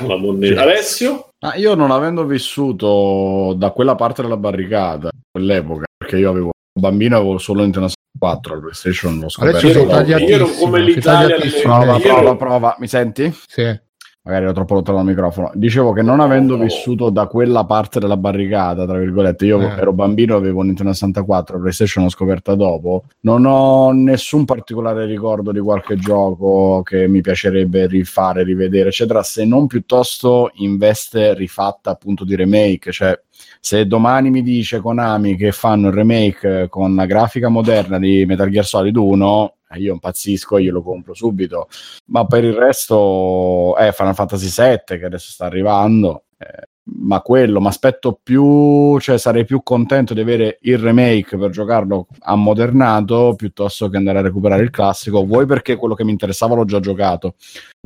La. 0.00 0.62
Alessio? 0.62 1.30
Ma 1.40 1.54
io 1.54 1.74
non 1.74 1.90
avendo 1.90 2.24
vissuto 2.24 3.54
da 3.56 3.70
quella 3.70 3.94
parte 3.94 4.22
della 4.22 4.36
barricata, 4.36 5.10
quell'epoca, 5.30 5.84
perché 5.96 6.16
io 6.16 6.30
avevo 6.30 6.50
bambino 6.80 7.16
avevo 7.16 7.38
solo 7.38 7.62
Nintendo 7.62 7.88
64, 7.88 8.54
la 8.54 8.60
PlayStation 8.60 9.24
scoperto. 9.28 9.58
Adesso 9.58 9.78
ero- 9.80 9.88
tagliatissimo, 9.88 10.46
come 10.58 10.80
l'Italia 10.82 11.36
Prova, 11.62 11.98
prova, 11.98 12.36
prova. 12.36 12.76
Mi 12.78 12.88
senti? 12.88 13.32
Sì. 13.46 13.80
Magari 14.22 14.44
ero 14.44 14.52
troppo 14.52 14.74
lontano 14.74 14.98
dal 14.98 15.06
microfono. 15.06 15.50
Dicevo 15.54 15.92
che 15.92 16.02
non 16.02 16.20
avendo 16.20 16.58
vissuto 16.58 17.08
da 17.08 17.26
quella 17.26 17.64
parte 17.64 17.98
della 17.98 18.18
barricata, 18.18 18.84
tra 18.84 18.98
virgolette, 18.98 19.46
io 19.46 19.58
Eh. 19.62 19.64
ero 19.78 19.94
bambino, 19.94 20.36
avevo 20.36 20.60
Nintendo 20.60 20.92
64, 20.92 21.54
la 21.54 21.60
PlayStation 21.62 22.04
l'ho 22.04 22.10
scoperta 22.10 22.54
dopo. 22.54 23.04
Non 23.20 23.46
ho 23.46 23.92
nessun 23.92 24.44
particolare 24.44 25.06
ricordo 25.06 25.52
di 25.52 25.58
qualche 25.60 25.96
gioco 25.96 26.82
che 26.82 27.08
mi 27.08 27.22
piacerebbe 27.22 27.86
rifare, 27.86 28.42
rivedere, 28.44 28.90
eccetera, 28.90 29.22
se 29.22 29.46
non 29.46 29.66
piuttosto 29.66 30.50
in 30.56 30.76
veste 30.76 31.32
rifatta 31.32 31.88
appunto 31.90 32.22
di 32.26 32.36
remake. 32.36 32.92
Cioè, 32.92 33.18
se 33.60 33.86
domani 33.86 34.30
mi 34.30 34.42
dice 34.42 34.80
Konami 34.80 35.36
che 35.36 35.52
fanno 35.52 35.88
il 35.88 35.94
remake 35.94 36.68
con 36.68 36.94
la 36.94 37.06
grafica 37.06 37.48
moderna 37.48 37.98
di 37.98 38.24
Metal 38.26 38.48
Gear 38.48 38.64
Solid 38.64 38.96
1, 38.96 39.54
eh, 39.70 39.78
io 39.78 39.92
impazzisco 39.92 40.56
e 40.56 40.62
glielo 40.62 40.82
compro 40.82 41.14
subito. 41.14 41.68
Ma 42.06 42.26
per 42.26 42.44
il 42.44 42.54
resto 42.54 43.76
è 43.76 43.92
Final 43.92 44.14
Fantasy 44.14 44.48
VII 44.48 44.98
che 44.98 45.04
adesso 45.04 45.30
sta 45.30 45.46
arrivando 45.46 46.24
eh, 46.38 46.68
ma 46.98 47.20
quello 47.20 47.60
mi 47.60 47.66
aspetto 47.66 48.18
più 48.22 48.98
cioè 48.98 49.18
sarei 49.18 49.44
più 49.44 49.62
contento 49.62 50.14
di 50.14 50.20
avere 50.20 50.58
il 50.62 50.78
remake 50.78 51.36
per 51.36 51.50
giocarlo 51.50 52.06
ammodernato 52.20 53.34
piuttosto 53.36 53.88
che 53.88 53.96
andare 53.96 54.18
a 54.18 54.22
recuperare 54.22 54.62
il 54.62 54.70
classico. 54.70 55.24
Vuoi 55.24 55.46
perché 55.46 55.76
quello 55.76 55.94
che 55.94 56.04
mi 56.04 56.10
interessava 56.10 56.54
l'ho 56.54 56.64
già 56.64 56.80
giocato. 56.80 57.34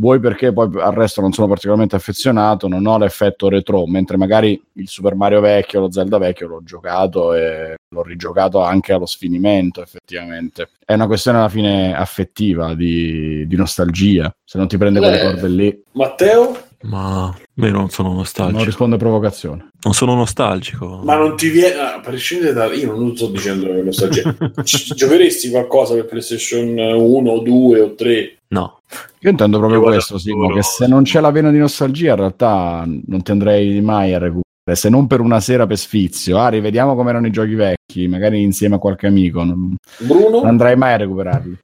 Vuoi 0.01 0.19
perché 0.21 0.53
poi 0.53 0.71
al 0.81 0.93
resto 0.93 1.21
non 1.21 1.33
sono 1.33 1.47
particolarmente 1.47 1.97
affezionato 1.97 2.67
non 2.67 2.87
ho 2.87 2.99
l'effetto 2.99 3.49
retro 3.49 3.87
mentre 3.87 4.17
magari 4.17 4.61
il 4.75 4.89
Super 4.89 5.15
Mario 5.15 5.41
vecchio 5.41 5.81
lo 5.81 5.93
Zelda 5.93 6.19
vecchio 6.19 6.49
l'ho 6.49 6.63
giocato 6.65 7.33
e 7.35 7.77
l'ho 7.89 8.03
rigiocato 8.03 8.63
anche 8.63 8.93
allo 8.93 9.07
sfinimento 9.07 9.83
effettivamente. 9.83 10.71
È 10.85 10.95
una 10.95 11.07
questione 11.07 11.39
alla 11.39 11.49
fine 11.49 11.97
affettiva 11.97 12.75
di, 12.75 13.47
di 13.47 13.57
nostalgia 13.57 14.35
se 14.45 14.59
non 14.59 14.67
ti 14.67 14.77
prende 14.77 14.99
quelle 14.99 15.21
corde 15.21 15.49
lì. 15.49 15.83
Matteo? 15.93 16.73
Ma 16.87 17.35
io 17.55 17.71
non 17.71 17.89
sono 17.89 18.09
non 18.09 18.19
nostalgico. 18.19 18.65
risponde 18.65 18.97
a 18.97 18.99
provocazione 18.99 19.69
Non 19.83 19.95
sono 19.95 20.15
nostalgico. 20.15 21.01
Ma 21.03 21.17
non 21.17 21.35
ti 21.37 21.49
viene. 21.49 21.75
A 21.81 22.01
prescindere 22.01 22.53
da. 22.53 22.67
Io 22.73 22.95
non 22.95 23.17
sto 23.17 23.29
dicendo 23.29 23.67
che 23.67 23.83
nostalgia. 23.83 24.35
Ci- 24.63 24.95
Giocheresti 24.95 25.49
qualcosa 25.51 25.95
per 25.95 26.05
PlayStation 26.07 26.77
1 26.79 27.31
o 27.31 27.39
2 27.41 27.81
o 27.81 27.95
3? 27.95 28.37
No. 28.49 28.81
Io 29.21 29.31
intendo 29.31 29.59
proprio 29.59 29.81
Io 29.81 29.87
questo, 29.87 30.19
Simo, 30.19 30.53
che 30.53 30.63
se 30.63 30.87
non 30.87 31.05
c'è 31.05 31.21
la 31.21 31.31
vena 31.31 31.51
di 31.51 31.59
nostalgia, 31.59 32.11
in 32.11 32.17
realtà 32.17 32.85
non 33.07 33.23
ti 33.23 33.31
andrei 33.31 33.81
mai 33.81 34.13
a 34.13 34.19
recuperare, 34.19 34.43
se 34.79 34.89
non 34.91 35.07
per 35.07 35.21
una 35.21 35.41
sera 35.41 35.67
per 35.67 35.79
sfizio. 35.79 36.39
Ah, 36.39 36.49
rivediamo 36.49 36.95
come 36.95 37.11
erano 37.11 37.27
i 37.27 37.31
giochi 37.33 37.55
vecchi, 37.55 38.07
magari 38.07 38.43
insieme 38.43 38.75
a 38.75 38.79
qualche 38.79 39.07
amico. 39.07 39.43
Non, 39.43 39.75
Bruno? 39.99 40.29
non 40.41 40.47
andrei 40.47 40.77
mai 40.77 40.93
a 40.93 40.99
recuperarli. 40.99 41.59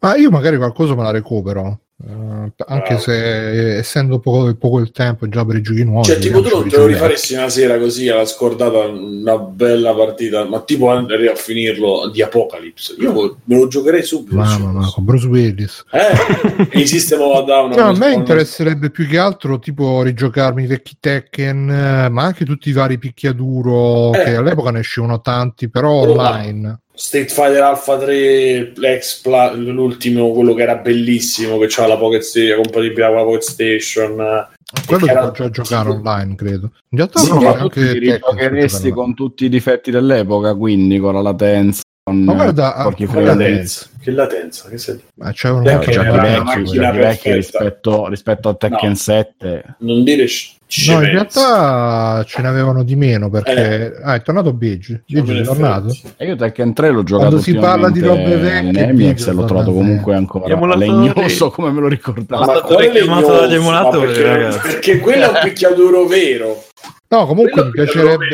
Ma 0.00 0.16
io 0.16 0.30
magari 0.30 0.58
qualcosa 0.58 0.94
me 0.94 1.02
la 1.02 1.10
recupero. 1.10 1.80
Eh, 2.06 2.52
anche 2.66 2.94
Bravo. 2.94 3.00
se 3.00 3.76
essendo 3.78 4.20
poco, 4.20 4.54
poco 4.54 4.78
il 4.78 4.92
tempo 4.92 5.28
già 5.28 5.44
per 5.44 5.56
i 5.56 5.62
giochi 5.62 5.82
nuovi. 5.82 6.06
Cioè, 6.06 6.18
tipo, 6.18 6.40
tu 6.40 6.48
non 6.56 6.68
te 6.68 6.76
lo 6.76 6.86
rifaresti 6.86 7.34
una 7.34 7.48
sera 7.48 7.76
così 7.78 8.08
alla 8.08 8.24
scordata 8.24 8.86
una 8.86 9.36
bella 9.38 9.92
partita, 9.94 10.44
ma 10.44 10.60
tipo 10.60 10.90
andrei 10.90 11.26
a 11.26 11.34
finirlo 11.34 12.08
di 12.12 12.22
Apocalypse. 12.22 12.94
Io 13.00 13.38
me 13.44 13.56
lo 13.56 13.66
giocherei 13.66 14.04
subito. 14.04 14.36
Mamma 14.36 14.78
mia, 14.78 14.90
con 14.94 15.04
Bruce 15.04 15.26
Willis. 15.26 15.84
Eh, 15.90 16.78
e 16.82 16.82
a 16.82 17.42
Down. 17.42 17.70
No, 17.70 17.88
a 17.88 17.96
me 17.96 18.12
interesserebbe 18.12 18.90
più 18.90 19.08
che 19.08 19.18
altro 19.18 19.58
tipo 19.58 20.02
rigiocarmi 20.02 20.62
i 20.62 20.66
vecchi 20.66 20.98
Tekken, 21.00 21.68
eh, 21.68 22.08
ma 22.10 22.22
anche 22.22 22.44
tutti 22.44 22.68
i 22.68 22.72
vari 22.72 22.98
picchiaduro 22.98 24.12
Eh. 24.12 24.22
che 24.22 24.36
all'epoca 24.36 24.70
ne 24.70 24.78
uscivano 24.78 25.20
tanti, 25.20 25.68
però 25.68 26.14
ma- 26.14 26.30
online. 26.30 26.80
State 26.98 27.28
Fighter 27.28 27.62
Alpha 27.62 27.96
3, 27.96 28.72
l'ex 28.74 29.20
pla- 29.20 29.52
l'ultimo, 29.52 30.32
quello 30.32 30.52
che 30.54 30.62
era 30.62 30.74
bellissimo, 30.76 31.56
che 31.58 31.68
c'era 31.68 31.86
la 31.86 31.96
Pocket 31.96 32.22
Station, 32.22 32.56
compatibile 32.62 33.06
con 33.06 33.16
la 33.16 33.22
Pocket 33.22 33.42
Station. 33.42 34.16
Quello 34.16 35.00
che 35.00 35.04
si 35.04 35.10
era- 35.10 35.20
può 35.20 35.30
già 35.30 35.50
giocare 35.50 35.88
online, 35.90 36.34
credo. 36.34 36.72
In 36.88 36.98
realtà 36.98 37.20
Sì, 37.20 37.32
ma 37.32 37.50
anche 37.50 37.58
tu 37.62 37.68
ti 37.68 37.80
Tekken 37.80 37.86
si 37.86 38.18
può 38.18 38.30
rigiocheresti 38.32 38.76
giocare 38.88 38.92
con 38.94 39.14
tutti 39.14 39.44
i 39.44 39.48
difetti 39.48 39.90
dell'epoca, 39.92 40.54
quindi 40.56 40.98
con 40.98 41.14
la 41.14 41.22
latenza, 41.22 41.82
con 42.02 42.24
Ma 42.24 42.34
guarda, 42.34 42.74
ah, 42.74 42.84
latenza. 43.22 43.86
Che 44.02 44.10
latenza, 44.10 44.68
che 44.68 44.78
sei? 44.78 45.00
Ma 45.14 45.32
anche 45.70 45.92
Giochi 45.92 46.06
era 46.06 46.12
una 46.12 46.22
vecchi, 46.22 46.78
vecchi 46.98 47.32
rispetto, 47.32 48.08
rispetto 48.08 48.48
a 48.48 48.54
Tekken 48.54 48.88
No. 48.90 48.94
7. 48.96 49.76
Non 49.78 50.02
dire 50.02 50.26
ci 50.68 50.92
No, 50.92 51.02
in 51.02 51.10
realtà 51.10 52.22
ce 52.26 52.42
ne 52.42 52.48
avevano 52.48 52.82
di 52.82 52.94
meno 52.94 53.30
perché 53.30 53.98
ah, 54.02 54.14
è 54.14 54.22
tornato. 54.22 54.52
Biggio 54.52 55.00
Come 55.10 55.40
è 55.40 55.42
tornato. 55.42 55.96
E 56.16 56.26
io 56.26 56.36
Tekken 56.36 56.74
3 56.74 56.90
l'ho 56.90 57.02
giocato 57.02 57.28
Quando 57.30 57.42
si 57.42 57.54
parla 57.54 57.88
di 57.88 58.00
robe 58.00 58.36
vecchie, 58.36 58.68
in 58.68 58.76
Emiax 58.76 59.16
Biggio 59.16 59.30
e 59.30 59.32
l'ho 59.32 59.44
trovato 59.44 59.72
comunque 59.72 60.14
ancora 60.14 60.76
legnoso 60.76 61.50
come 61.50 61.70
me 61.70 61.80
lo 61.80 61.88
ricordavo. 61.88 62.44
Ma- 62.44 62.62
richiamato 62.80 63.46
legnoso? 63.46 63.70
Ma 63.70 63.88
perché, 63.88 64.58
perché 64.62 64.98
quello 64.98 65.24
è 65.24 65.28
un 65.28 65.40
picchiaduro 65.42 66.06
vero. 66.06 66.64
No, 67.10 67.24
comunque 67.26 67.64
mi 67.64 67.70
piacerebbe. 67.70 68.26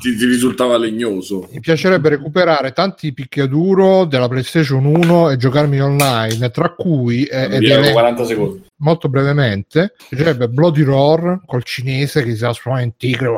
ti, 0.00 0.16
ti 0.16 0.24
risultava 0.26 0.76
legnoso. 0.78 1.48
Mi 1.50 1.58
piacerebbe 1.58 2.08
recuperare 2.10 2.70
tanti 2.72 3.12
picchiaduro 3.12 4.04
della 4.04 4.28
PlayStation 4.28 4.84
1 4.84 5.30
e 5.30 5.36
giocarmi 5.36 5.80
online, 5.80 6.50
tra 6.50 6.72
cui 6.74 7.24
eh, 7.24 7.48
ed 7.54 7.58
Via, 7.58 7.80
è 7.80 7.90
40 7.90 8.24
secondi. 8.24 8.62
molto 8.76 9.08
brevemente 9.08 9.94
mi 9.98 10.06
piacerebbe 10.16 10.48
Bloody 10.48 10.82
Roar 10.82 11.40
col 11.44 11.64
cinese 11.64 12.22
che 12.22 12.32
si 12.34 12.38
trasforma 12.38 12.82
in 12.82 12.96
tigre, 12.96 13.30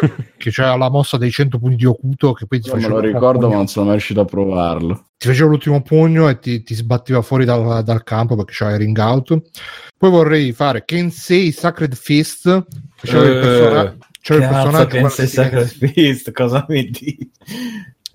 che 0.38 0.50
c'era 0.50 0.76
la 0.76 0.88
mossa 0.88 1.18
dei 1.18 1.30
100 1.30 1.58
punti 1.58 1.76
di 1.76 1.84
Okuto 1.84 2.32
che 2.32 2.46
poi 2.46 2.60
ti 2.60 2.70
Non 2.70 2.78
me 2.78 2.84
lo 2.88 2.94
l'ultimo 2.94 3.12
ricordo, 3.12 3.38
ma 3.40 3.44
pugno- 3.46 3.56
non 3.58 3.66
sono 3.66 3.84
mai 3.84 3.94
riuscito 3.96 4.20
a 4.20 4.24
provarlo. 4.24 5.04
ti 5.18 5.26
faceva 5.28 5.48
l'ultimo 5.50 5.82
pugno 5.82 6.28
e 6.30 6.38
ti, 6.38 6.62
ti 6.62 6.74
sbatteva 6.74 7.20
fuori 7.20 7.44
dal, 7.44 7.82
dal 7.84 8.02
campo 8.02 8.34
perché 8.34 8.52
c'era 8.54 8.70
il 8.72 8.78
ring 8.78 8.96
out. 8.98 9.38
Poi 9.96 10.10
vorrei 10.10 10.52
fare 10.52 10.84
Kensei 10.84 11.52
Sacred 11.52 11.94
Fist, 11.94 12.66
che 13.00 13.06
c'era 13.08 13.24
il, 13.24 13.36
Eh, 13.36 13.40
persona- 13.40 13.96
c'era 14.20 14.42
il 14.44 14.50
personaggio 14.50 14.84
che 14.86 14.90
quella 14.90 15.08
sei 15.08 15.26
Steven- 15.26 15.66
Sacred 15.66 15.92
Fist, 15.92 16.32
cosa 16.32 16.66
mi 16.68 16.84
dici? 16.84 17.30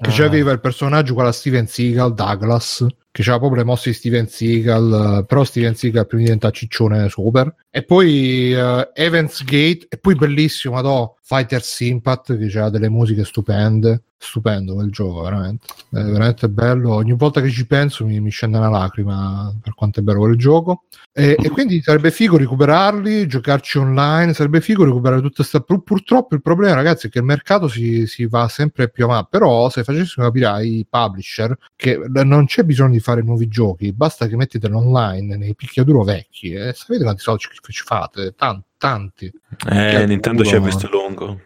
che 0.02 0.10
Ah. 0.10 0.14
c'aveva 0.14 0.52
il 0.52 0.62
personaggio 0.62 1.14
quella 1.14 1.32
Steven 1.34 1.68
Seagal, 1.68 2.14
Douglas, 2.14 2.86
che 3.12 3.22
c'aveva 3.22 3.40
proprio 3.40 3.62
le 3.64 3.68
mosse 3.68 3.90
di 3.90 3.96
Steven 3.98 4.28
Seagal, 4.30 5.18
eh, 5.20 5.26
però 5.26 5.44
Steven 5.44 5.76
Seagal 5.76 6.08
prima 6.08 6.24
diventa 6.24 6.52
ciccione 6.52 7.10
super. 7.10 7.54
E 7.70 7.84
poi 7.84 8.54
eh, 8.54 8.90
Evans 8.94 9.44
Gate, 9.44 9.88
e 9.90 9.98
poi 9.98 10.16
bellissimo, 10.16 10.76
madò, 10.76 11.14
Fighter 11.22 11.62
Sympath, 11.62 12.38
che 12.38 12.48
c'ha 12.50 12.70
delle 12.70 12.88
musiche 12.90 13.26
stupende. 13.26 14.04
Stupendo 14.22 14.74
quel 14.74 14.92
gioco, 14.92 15.22
veramente. 15.22 15.68
È 15.90 16.04
veramente 16.04 16.50
bello. 16.50 16.94
Ogni 16.94 17.14
volta 17.14 17.40
che 17.40 17.50
ci 17.50 17.66
penso 17.66 18.06
mi, 18.06 18.20
mi 18.20 18.30
scende 18.30 18.58
una 18.58 18.70
lacrima 18.70 19.56
per 19.62 19.74
quanto 19.74 20.02
è 20.02 20.04
bello 20.04 20.20
quel 20.20 20.36
gioco. 20.36 20.84
E, 21.14 21.38
e 21.42 21.50
quindi 21.50 21.82
sarebbe 21.82 22.12
figo 22.12 22.36
recuperarli, 22.36 23.28
giocarci 23.28 23.78
online, 23.78 24.34
sarebbe 24.34 24.60
figo 24.60 24.84
recuperare 24.84 25.22
tutte 25.22 25.36
queste... 25.38 25.64
Pur, 25.64 25.84
purtroppo 25.84 26.36
il 26.36 26.42
problema, 26.42 26.76
ragazzi, 26.76 27.08
è 27.08 27.10
che 27.10 27.20
il 27.20 27.24
mercato 27.24 27.70
si, 27.70 28.08
si 28.08 28.26
va 28.26 28.50
sempre 28.50 28.90
più 28.90 29.06
avanti. 29.06 29.28
Però 29.32 29.70
se 29.70 29.86
facessimo 29.86 30.26
capire 30.26 30.48
ai 30.48 30.86
publisher 30.88 31.58
che 31.78 31.98
non 32.10 32.46
c'è 32.46 32.64
bisogno 32.64 32.92
di 32.92 33.00
fare 33.00 33.22
nuovi 33.22 33.48
giochi, 33.48 33.94
basta 33.94 34.28
che 34.28 34.36
mettete 34.36 34.68
online 34.68 35.38
nei 35.38 35.56
picchiaduro 35.56 36.04
vecchi 36.04 36.52
e 36.52 36.74
sapete 36.74 37.04
quanti 37.04 37.22
soldi 37.22 37.44
ci, 37.44 37.72
ci 37.72 37.84
fate? 37.84 38.34
Tanti. 38.36 38.68
Tanti. 38.80 39.32
Eh, 39.70 40.06
Nintendo 40.08 40.44
ci 40.44 40.56
ha 40.56 40.60
visto 40.60 40.90
lungo. 40.90 41.42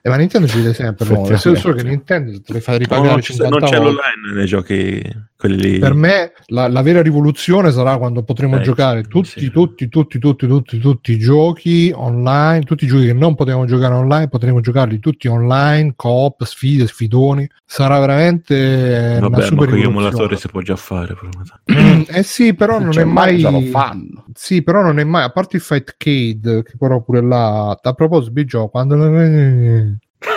E 0.00 0.08
ma 0.08 0.16
Nintendo 0.16 0.46
ci 0.46 0.58
vede 0.58 0.72
sempre 0.72 1.06
nuove. 1.06 1.36
Solo 1.36 1.74
che 1.74 1.82
Nintendo 1.82 2.40
te 2.40 2.52
le 2.54 2.60
fa 2.60 2.72
No, 2.72 2.78
ripagare 2.78 3.08
non, 3.08 3.20
c'è, 3.20 3.32
50 3.32 3.58
non 3.58 3.68
c'è 3.68 3.76
l'online 3.76 4.32
nei 4.34 4.46
giochi 4.46 5.02
quelli. 5.36 5.78
Per 5.78 5.94
me 5.94 6.32
la, 6.46 6.68
la 6.68 6.82
vera 6.82 7.02
rivoluzione 7.02 7.70
sarà 7.70 7.96
quando 7.98 8.22
potremo 8.22 8.58
Eh, 8.58 8.62
giocare 8.62 9.02
tutti, 9.02 9.40
sì. 9.40 9.50
tutti, 9.50 9.88
tutti, 9.88 10.18
tutti, 10.18 10.46
tutti, 10.46 10.78
tutti 10.78 11.12
i 11.12 11.18
giochi 11.18 11.92
online, 11.94 12.62
tutti 12.62 12.84
i 12.84 12.88
giochi 12.88 13.06
che 13.06 13.12
non 13.12 13.34
potevamo 13.34 13.64
giocare 13.66 13.94
online, 13.94 14.28
potremo 14.28 14.60
giocarli 14.60 14.98
tutti 14.98 15.28
online, 15.28 15.92
coop, 15.96 16.42
sfide, 16.44 16.86
sfidoni. 16.86 17.48
Sarà 17.64 17.98
veramente 17.98 19.16
una 19.18 19.28
Vabbè, 19.28 19.36
ma 19.36 19.42
super 19.42 19.68
con 19.68 19.76
gli 19.76 19.80
rivoluzione. 19.80 19.86
emulatori 19.86 20.36
si 20.36 20.48
può 20.48 20.60
già 20.62 20.76
fare. 20.76 21.14
però. 21.14 22.04
Eh 22.08 22.22
sì, 22.22 22.54
però 22.54 22.78
non 22.78 22.92
Cioè, 22.92 23.02
è 23.02 23.06
mai 23.06 23.40
lo 23.40 23.60
fanno. 23.62 24.24
Sì, 24.34 24.62
però 24.62 24.82
non 24.82 24.98
è 24.98 25.04
mai, 25.04 25.24
a 25.24 25.30
parte 25.30 25.56
il 25.56 25.62
Fightcade, 25.62 26.62
che 26.62 26.74
però 26.78 27.02
pure 27.02 27.22
là, 27.22 27.78
a 27.80 27.92
proposito, 27.92 28.32
Biggio, 28.32 28.68
quando... 28.68 28.94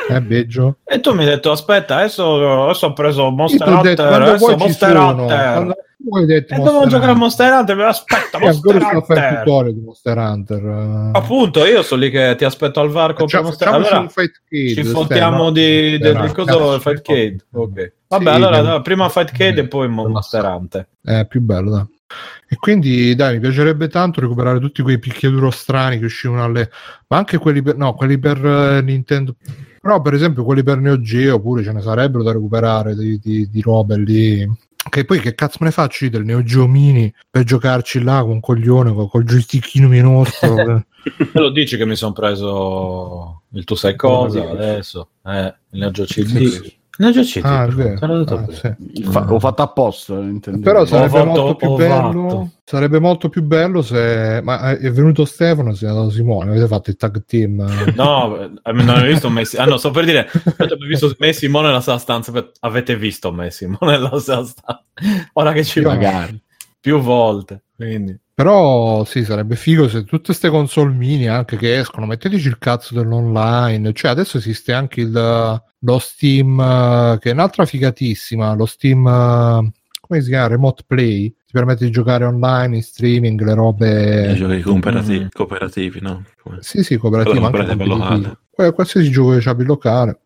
Eh, 0.09 0.21
Biggio? 0.21 0.77
E 0.83 0.99
tu 0.99 1.13
mi 1.13 1.21
hai 1.23 1.29
detto, 1.29 1.51
aspetta, 1.51 1.97
adesso, 1.97 2.63
adesso 2.63 2.87
ho 2.87 2.93
preso 2.93 3.29
Monster 3.29 3.67
detto, 3.67 3.77
Hunter, 3.79 4.07
quando 4.07 4.25
adesso 4.25 4.57
Monster 4.57 4.95
Hunter. 4.97 5.77
detto 6.25 6.53
E 6.53 6.57
dovevo 6.57 6.71
Monster 6.79 6.89
giocare 6.89 7.11
a 7.11 7.13
Hunter. 7.13 7.17
Monster 7.17 7.53
Hunter, 7.53 7.79
aspetta, 7.81 8.37
E 8.39 8.47
ancora 8.47 8.79
Monster 8.79 8.97
a 8.97 9.01
fare 9.01 9.19
il 9.19 9.25
Hunter. 9.25 9.43
tutorial 9.43 9.73
di 9.73 9.79
Monster 9.81 10.17
Hunter. 10.17 10.63
eh. 10.65 11.09
Appunto, 11.13 11.65
io 11.65 11.81
sono 11.83 12.01
lì 12.01 12.09
che 12.09 12.35
ti 12.37 12.45
aspetto 12.45 12.79
al 12.79 12.89
VAR 12.89 13.13
con 13.13 13.27
Facciamo, 13.27 13.47
Monster 13.47 13.67
Allora, 13.67 14.07
Fightcade. 14.09 14.73
ci 14.73 14.83
no? 15.43 15.51
di, 15.51 15.97
Monster 15.97 15.99
del 16.13 16.31
coso 16.31 16.57
Hunter. 16.57 16.79
Fightcade. 16.81 17.37
Ok. 17.51 17.93
Vabbè, 18.07 18.23
Sì, 18.29 18.35
allora 18.35 18.61
dai, 18.61 18.81
prima 18.81 19.09
Fightcade 19.09 19.61
e 19.61 19.67
poi 19.67 19.85
Eh, 19.85 19.89
Monster 19.89 20.45
Hunter. 20.45 20.87
È 21.03 21.25
più 21.27 21.41
bello, 21.41 21.69
dai. 21.69 21.85
E 22.51 22.55
quindi, 22.55 23.13
dai, 23.13 23.33
mi 23.35 23.39
piacerebbe 23.39 23.87
tanto 23.87 24.19
recuperare 24.21 24.59
tutti 24.59 24.81
quei 24.81 24.97
picchiaduro 24.97 25.51
strani 25.51 25.99
che 25.99 26.05
uscivano 26.05 26.43
alle... 26.43 26.71
Ma 27.07 27.17
anche 27.17 27.37
quelli 27.37 27.61
per... 27.61 27.75
No, 27.75 27.93
quelli 27.93 28.17
per 28.17 28.43
eh, 28.43 28.81
Nintendo... 28.81 29.35
Però, 29.89 30.01
per 30.01 30.13
esempio, 30.13 30.43
quelli 30.43 30.61
per 30.61 30.77
Neo 30.77 31.01
Geo 31.01 31.41
pure 31.41 31.63
ce 31.63 31.71
ne 31.71 31.81
sarebbero 31.81 32.21
da 32.21 32.31
recuperare 32.31 32.95
di, 32.95 33.17
di, 33.17 33.49
di 33.49 33.59
robe 33.59 33.97
lì. 33.97 34.47
Che 34.87 35.03
poi 35.03 35.19
che 35.19 35.33
cazzo 35.33 35.57
me 35.61 35.65
ne 35.65 35.71
faccio 35.71 36.05
io 36.05 36.11
del 36.11 36.25
Neo 36.25 36.43
Geo 36.43 36.67
Mini 36.67 37.11
per 37.27 37.43
giocarci 37.43 38.03
là 38.03 38.21
con 38.21 38.33
un 38.33 38.39
coglione, 38.39 38.93
col, 38.93 39.09
col 39.09 39.23
joystickino 39.23 39.87
minuscolo? 39.87 40.55
Me 40.63 40.85
lo 41.33 41.49
dici 41.49 41.75
che 41.75 41.87
mi 41.87 41.95
sono 41.95 42.11
preso 42.11 43.41
il 43.53 43.63
tu 43.63 43.73
sai 43.73 43.95
cosa 43.95 44.47
adesso? 44.47 45.09
Eh, 45.25 45.55
il 45.71 45.79
Neo 45.79 45.89
Geo 45.89 46.05
CD. 46.05 46.77
Neo 46.99 47.11
Geo 47.13 47.23
CD, 47.23 47.45
ah, 47.45 47.65
vero. 47.67 48.25
Ah, 48.27 48.45
sì. 48.51 49.03
Fa- 49.03 49.23
l'ho 49.23 49.39
fatto 49.39 49.61
apposta, 49.61 50.15
intendevo. 50.15 50.63
Però 50.63 50.85
sarebbe 50.85 51.09
fatto- 51.09 51.25
molto 51.25 51.55
più 51.55 51.69
ho 51.69 51.75
bello. 51.77 51.93
fatto. 52.29 52.49
Sarebbe 52.65 52.99
molto 52.99 53.29
più 53.29 53.41
bello 53.41 53.81
se. 53.81 54.41
Ma 54.43 54.77
è 54.77 54.91
venuto 54.91 55.23
Stefano, 55.23 55.73
si 55.73 55.85
è 55.85 55.87
andato 55.87 56.09
Simone. 56.09 56.49
Avete 56.51 56.67
fatto 56.67 56.89
il 56.89 56.97
tag 56.97 57.23
team. 57.25 57.65
No, 57.95 58.51
non 58.65 58.89
hai 58.89 59.07
visto 59.07 59.29
Messi. 59.29 59.55
Ah 59.55 59.63
no, 59.63 59.77
sto 59.77 59.91
per 59.91 60.03
dire, 60.03 60.29
avete 60.57 60.75
visto 60.85 61.15
Messi 61.19 61.47
Mo 61.47 61.61
nella 61.61 61.79
sua 61.79 61.97
stanza. 61.97 62.33
Avete 62.59 62.97
visto 62.97 63.31
Messi 63.31 63.65
Mo 63.65 63.77
nella 63.81 64.09
sua 64.19 64.19
stanza. 64.45 64.83
Ora 65.33 65.53
che 65.53 65.63
ci 65.63 65.79
magari. 65.79 66.37
più 66.81 66.99
volte. 66.99 67.63
Quindi. 67.77 68.19
Però 68.39 69.03
sì, 69.03 69.25
sarebbe 69.25 69.57
figo 69.57 69.89
se 69.89 70.05
tutte 70.05 70.27
queste 70.27 70.47
console 70.47 70.93
mini 70.93 71.27
anche 71.27 71.57
che 71.57 71.77
escono, 71.77 72.05
metteteci 72.05 72.47
il 72.47 72.57
cazzo 72.57 72.93
dell'online. 72.93 73.91
Cioè, 73.91 74.11
adesso 74.11 74.37
esiste 74.37 74.71
anche 74.71 75.01
il, 75.01 75.11
lo 75.11 75.99
Steam, 75.99 76.57
eh, 76.57 77.17
che 77.19 77.31
è 77.31 77.33
un'altra 77.33 77.65
figatissima, 77.65 78.53
lo 78.53 78.65
Steam, 78.65 79.05
eh, 79.05 79.71
come 79.99 80.21
si 80.21 80.29
chiama? 80.29 80.47
Remote 80.47 80.83
Play. 80.87 81.27
Ti 81.27 81.51
permette 81.51 81.83
di 81.83 81.91
giocare 81.91 82.23
online, 82.23 82.77
in 82.77 82.81
streaming, 82.81 83.41
le 83.41 83.51
I 83.51 83.55
robe... 83.55 84.33
giochi 84.37 84.61
cooperativi, 84.61 85.23
Mm. 85.25 85.27
cooperativi 85.33 85.99
no? 85.99 86.23
Come- 86.41 86.59
Sì, 86.61 86.81
sì, 86.81 86.95
cooperativo, 86.95 87.49
Quello 87.49 87.69
anche 87.69 87.83
locale. 87.83 88.37
Qual- 88.51 88.73
Qualsiasi 88.73 89.11
gioco 89.11 89.31
che 89.31 89.39
c'abbia 89.41 89.63
il 89.63 89.67
locale. 89.69 90.19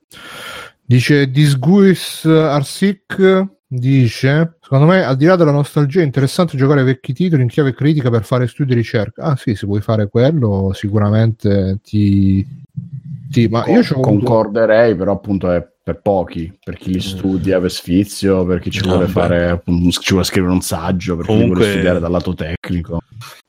Dice 0.85 1.31
Disguis 1.31 2.25
Arsic 2.25 3.47
dice 3.77 4.57
secondo 4.61 4.85
me 4.85 5.03
al 5.03 5.15
di 5.15 5.25
là 5.25 5.35
della 5.35 5.51
nostalgia 5.51 6.01
è 6.01 6.03
interessante 6.03 6.57
giocare 6.57 6.83
vecchi 6.83 7.13
titoli 7.13 7.41
in 7.41 7.47
chiave 7.47 7.73
critica 7.73 8.09
per 8.09 8.23
fare 8.23 8.47
studi 8.47 8.73
e 8.73 8.75
ricerca. 8.75 9.23
Ah 9.23 9.35
sì 9.35 9.55
se 9.55 9.65
vuoi 9.65 9.81
fare 9.81 10.07
quello 10.09 10.71
sicuramente 10.73 11.79
ti, 11.83 12.45
ti- 13.31 13.47
ma 13.47 13.65
io 13.67 13.81
c'ho 13.81 13.93
avuto- 13.93 14.01
concorderei, 14.01 14.95
però 14.95 15.13
appunto 15.13 15.51
è 15.51 15.65
per 15.83 15.99
pochi, 16.01 16.57
per 16.63 16.77
chi 16.77 16.93
li 16.93 17.01
studia 17.01 17.59
per 17.59 17.69
sfizio, 17.69 18.45
per 18.45 18.59
chi 18.59 18.71
ci 18.71 18.79
vuole 18.81 19.05
fare, 19.07 19.61
ci 19.89 20.09
vuole 20.11 20.23
scrivere 20.23 20.53
un 20.53 20.61
saggio, 20.61 21.17
per 21.17 21.25
chi 21.25 21.31
Comunque- 21.33 21.57
vuole 21.57 21.71
studiare 21.71 21.99
dal 21.99 22.11
lato 22.11 22.33
tecnico. 22.33 22.99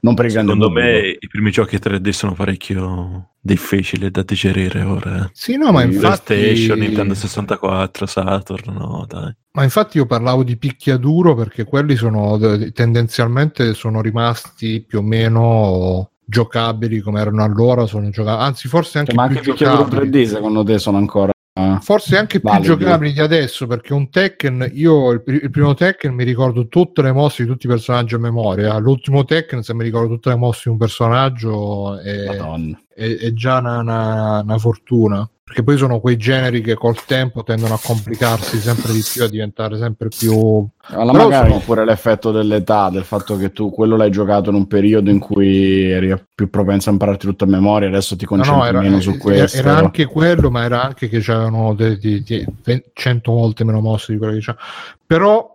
Non 0.01 0.15
per 0.15 0.25
il 0.27 0.33
grande 0.33 0.53
Secondo 0.53 0.75
pubblico. 0.75 0.97
me 1.01 1.09
i 1.21 1.29
primi 1.29 1.51
giochi 1.53 1.77
3D 1.79 2.09
sono 2.11 2.33
parecchio 2.35 3.29
difficili 3.41 4.11
da 4.11 4.23
digerire 4.23 4.83
ora. 4.83 5.25
eh. 5.25 5.31
sì 5.33 5.57
no 5.57 5.71
ma 5.71 5.83
infatti 5.83 6.35
PlayStation, 6.35 6.79
Nintendo 6.81 7.15
64, 7.15 8.07
Saturn, 8.07 8.73
no 8.75 9.05
dai. 9.09 9.33
Ma 9.53 9.63
infatti 9.63 9.99
io 9.99 10.07
parlavo 10.07 10.43
di 10.43 10.57
picchiaduro 10.57 11.35
perché 11.35 11.65
quelli 11.65 11.95
sono 11.95 12.39
tendenzialmente 12.73 13.75
sono 13.75 14.01
rimasti 14.01 14.85
più 14.87 14.99
o 14.99 15.03
meno 15.03 16.11
giocabili 16.25 17.01
come 17.01 17.21
erano 17.21 17.45
allora, 17.45 17.87
sono 17.87 18.11
gioca- 18.11 18.39
anzi 18.39 18.67
forse 18.69 18.99
anche 18.99 19.13
Cioè, 19.13 19.21
ma 19.21 19.29
più 19.29 19.39
anche 19.39 19.51
picchiaduro 19.51 19.85
giocabili. 19.89 20.25
3D 20.25 20.29
secondo 20.31 20.63
te 20.65 20.79
sono 20.79 20.97
ancora 20.99 21.31
eh, 21.31 21.34
Forse 21.81 22.17
anche 22.17 22.41
più 22.41 22.51
giocabili 22.61 23.13
di 23.13 23.21
adesso 23.21 23.69
perché 23.69 23.93
un 23.93 24.11
Tekken, 24.11 24.73
io 24.73 25.13
il, 25.13 25.23
il 25.27 25.51
primo 25.51 25.73
Tekken 25.75 26.13
mi 26.13 26.25
ricordo 26.25 26.67
tutte 26.67 27.01
le 27.01 27.13
mosse 27.13 27.45
di 27.45 27.49
tutti 27.49 27.67
i 27.67 27.69
personaggi 27.69 28.17
a 28.17 28.19
memoria, 28.19 28.77
l'ultimo 28.79 29.25
Tekken 29.25 29.63
se 29.63 29.73
mi 29.73 29.85
ricordo 29.85 30.15
tutte 30.15 30.31
le 30.31 30.37
mosse 30.37 30.63
di 30.65 30.71
un 30.71 30.79
personaggio 30.79 31.97
è, 32.01 32.27
Madonna. 32.27 32.83
È- 32.95 33.17
è 33.19 33.33
già 33.33 33.59
una, 33.59 33.79
una- 33.79 34.41
una 34.45 34.59
fortuna. 34.59 35.29
Perché 35.45 35.63
poi 35.63 35.77
sono 35.77 36.01
quei 36.01 36.17
generi 36.17 36.63
che 36.63 36.75
col 36.75 37.05
tempo 37.05 37.45
tendono 37.45 37.75
a 37.75 37.81
complicarsi 37.81 38.59
sempre 38.59 38.93
di 38.95 39.05
più, 39.13 39.23
a 39.23 39.29
diventare 39.29 39.77
sempre 39.77 40.09
più 40.09 40.67
Alla 40.87 41.13
Però 41.13 41.25
magari 41.25 41.51
sono- 41.51 41.61
pure 41.63 41.85
l'effetto 41.85 42.33
dell'età, 42.33 42.89
del 42.89 43.05
fatto 43.05 43.37
che 43.37 43.53
tu 43.53 43.71
quello 43.71 43.97
l'hai 43.97 44.11
giocato 44.11 44.49
in 44.49 44.57
un 44.57 44.67
periodo 44.67 45.11
in 45.11 45.19
cui 45.19 45.91
eri 45.91 46.15
più 46.35 46.49
propenso 46.49 46.89
a 46.89 46.93
impararti 46.93 47.27
tutto 47.27 47.45
a 47.45 47.47
memoria, 47.47 47.89
adesso 47.89 48.17
ti 48.17 48.25
No, 48.25 48.31
concentri 48.31 48.59
no, 48.63 48.67
era, 48.67 48.81
meno 48.81 49.01
su 49.01 49.17
questo. 49.19 49.59
era 49.59 49.77
anche 49.77 50.07
quello, 50.07 50.51
ma 50.51 50.65
era 50.65 50.83
anche 50.83 51.09
che 51.09 51.21
c'erano 51.21 51.75
de- 51.75 51.99
di- 51.99 52.23
di- 52.23 52.45
ve- 52.65 52.91
100 52.95 53.31
volte 53.33 53.65
meno 53.65 53.81
mosse 53.81 54.13
di 54.13 54.19
quelle 54.19 54.35
che 54.35 54.41
c'è. 54.41 54.55
Però 55.07 55.55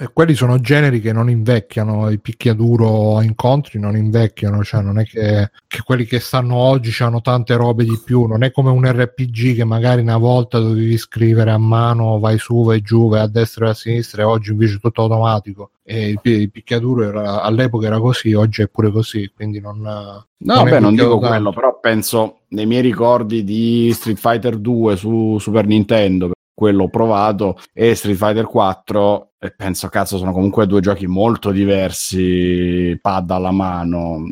eh, 0.00 0.10
quelli 0.12 0.34
sono 0.34 0.60
generi 0.60 1.00
che 1.00 1.12
non 1.12 1.28
invecchiano, 1.28 2.08
i 2.10 2.20
picchiaduro 2.20 3.16
a 3.16 3.24
incontri 3.24 3.80
non 3.80 3.96
invecchiano, 3.96 4.62
cioè 4.62 4.80
non 4.80 5.00
è 5.00 5.04
che, 5.04 5.50
che 5.66 5.82
quelli 5.82 6.04
che 6.04 6.20
stanno 6.20 6.54
oggi 6.54 6.94
hanno 7.02 7.20
tante 7.20 7.56
robe 7.56 7.82
di 7.82 8.00
più, 8.04 8.26
non 8.26 8.44
è 8.44 8.52
come 8.52 8.70
un 8.70 8.88
RPG 8.88 9.56
che 9.56 9.64
magari 9.64 10.02
una 10.02 10.16
volta 10.16 10.60
dovevi 10.60 10.96
scrivere 10.96 11.50
a 11.50 11.58
mano, 11.58 12.20
vai 12.20 12.38
su, 12.38 12.62
vai 12.62 12.80
giù, 12.80 13.08
vai 13.08 13.22
a 13.22 13.26
destra 13.26 13.66
e 13.66 13.70
a 13.70 13.74
sinistra 13.74 14.22
e 14.22 14.24
oggi 14.24 14.52
invece 14.52 14.76
è 14.76 14.78
tutto 14.78 15.02
automatico. 15.02 15.70
E 15.82 16.10
il, 16.10 16.20
il 16.22 16.50
picchiaduro 16.50 17.02
era- 17.02 17.42
all'epoca 17.42 17.86
era 17.86 17.98
così, 17.98 18.34
oggi 18.34 18.62
è 18.62 18.68
pure 18.68 18.92
così, 18.92 19.32
quindi 19.34 19.58
non... 19.58 19.80
No, 19.80 20.26
non 20.36 20.64
vabbè, 20.64 20.78
non 20.78 20.94
dico 20.94 21.18
tanto. 21.18 21.26
quello, 21.26 21.52
però 21.52 21.78
penso 21.80 22.40
nei 22.50 22.66
miei 22.66 22.82
ricordi 22.82 23.42
di 23.42 23.90
Street 23.92 24.18
Fighter 24.18 24.58
2 24.58 24.96
su 24.96 25.38
Super 25.40 25.66
Nintendo, 25.66 26.30
quello 26.58 26.82
ho 26.82 26.88
provato, 26.88 27.56
e 27.72 27.94
Street 27.94 28.16
Fighter 28.16 28.44
4, 28.44 29.34
e 29.38 29.54
penso, 29.56 29.86
cazzo, 29.86 30.16
sono 30.16 30.32
comunque 30.32 30.66
due 30.66 30.80
giochi 30.80 31.06
molto 31.06 31.52
diversi, 31.52 32.98
pad 33.00 33.30
alla 33.30 33.52
mano. 33.52 34.24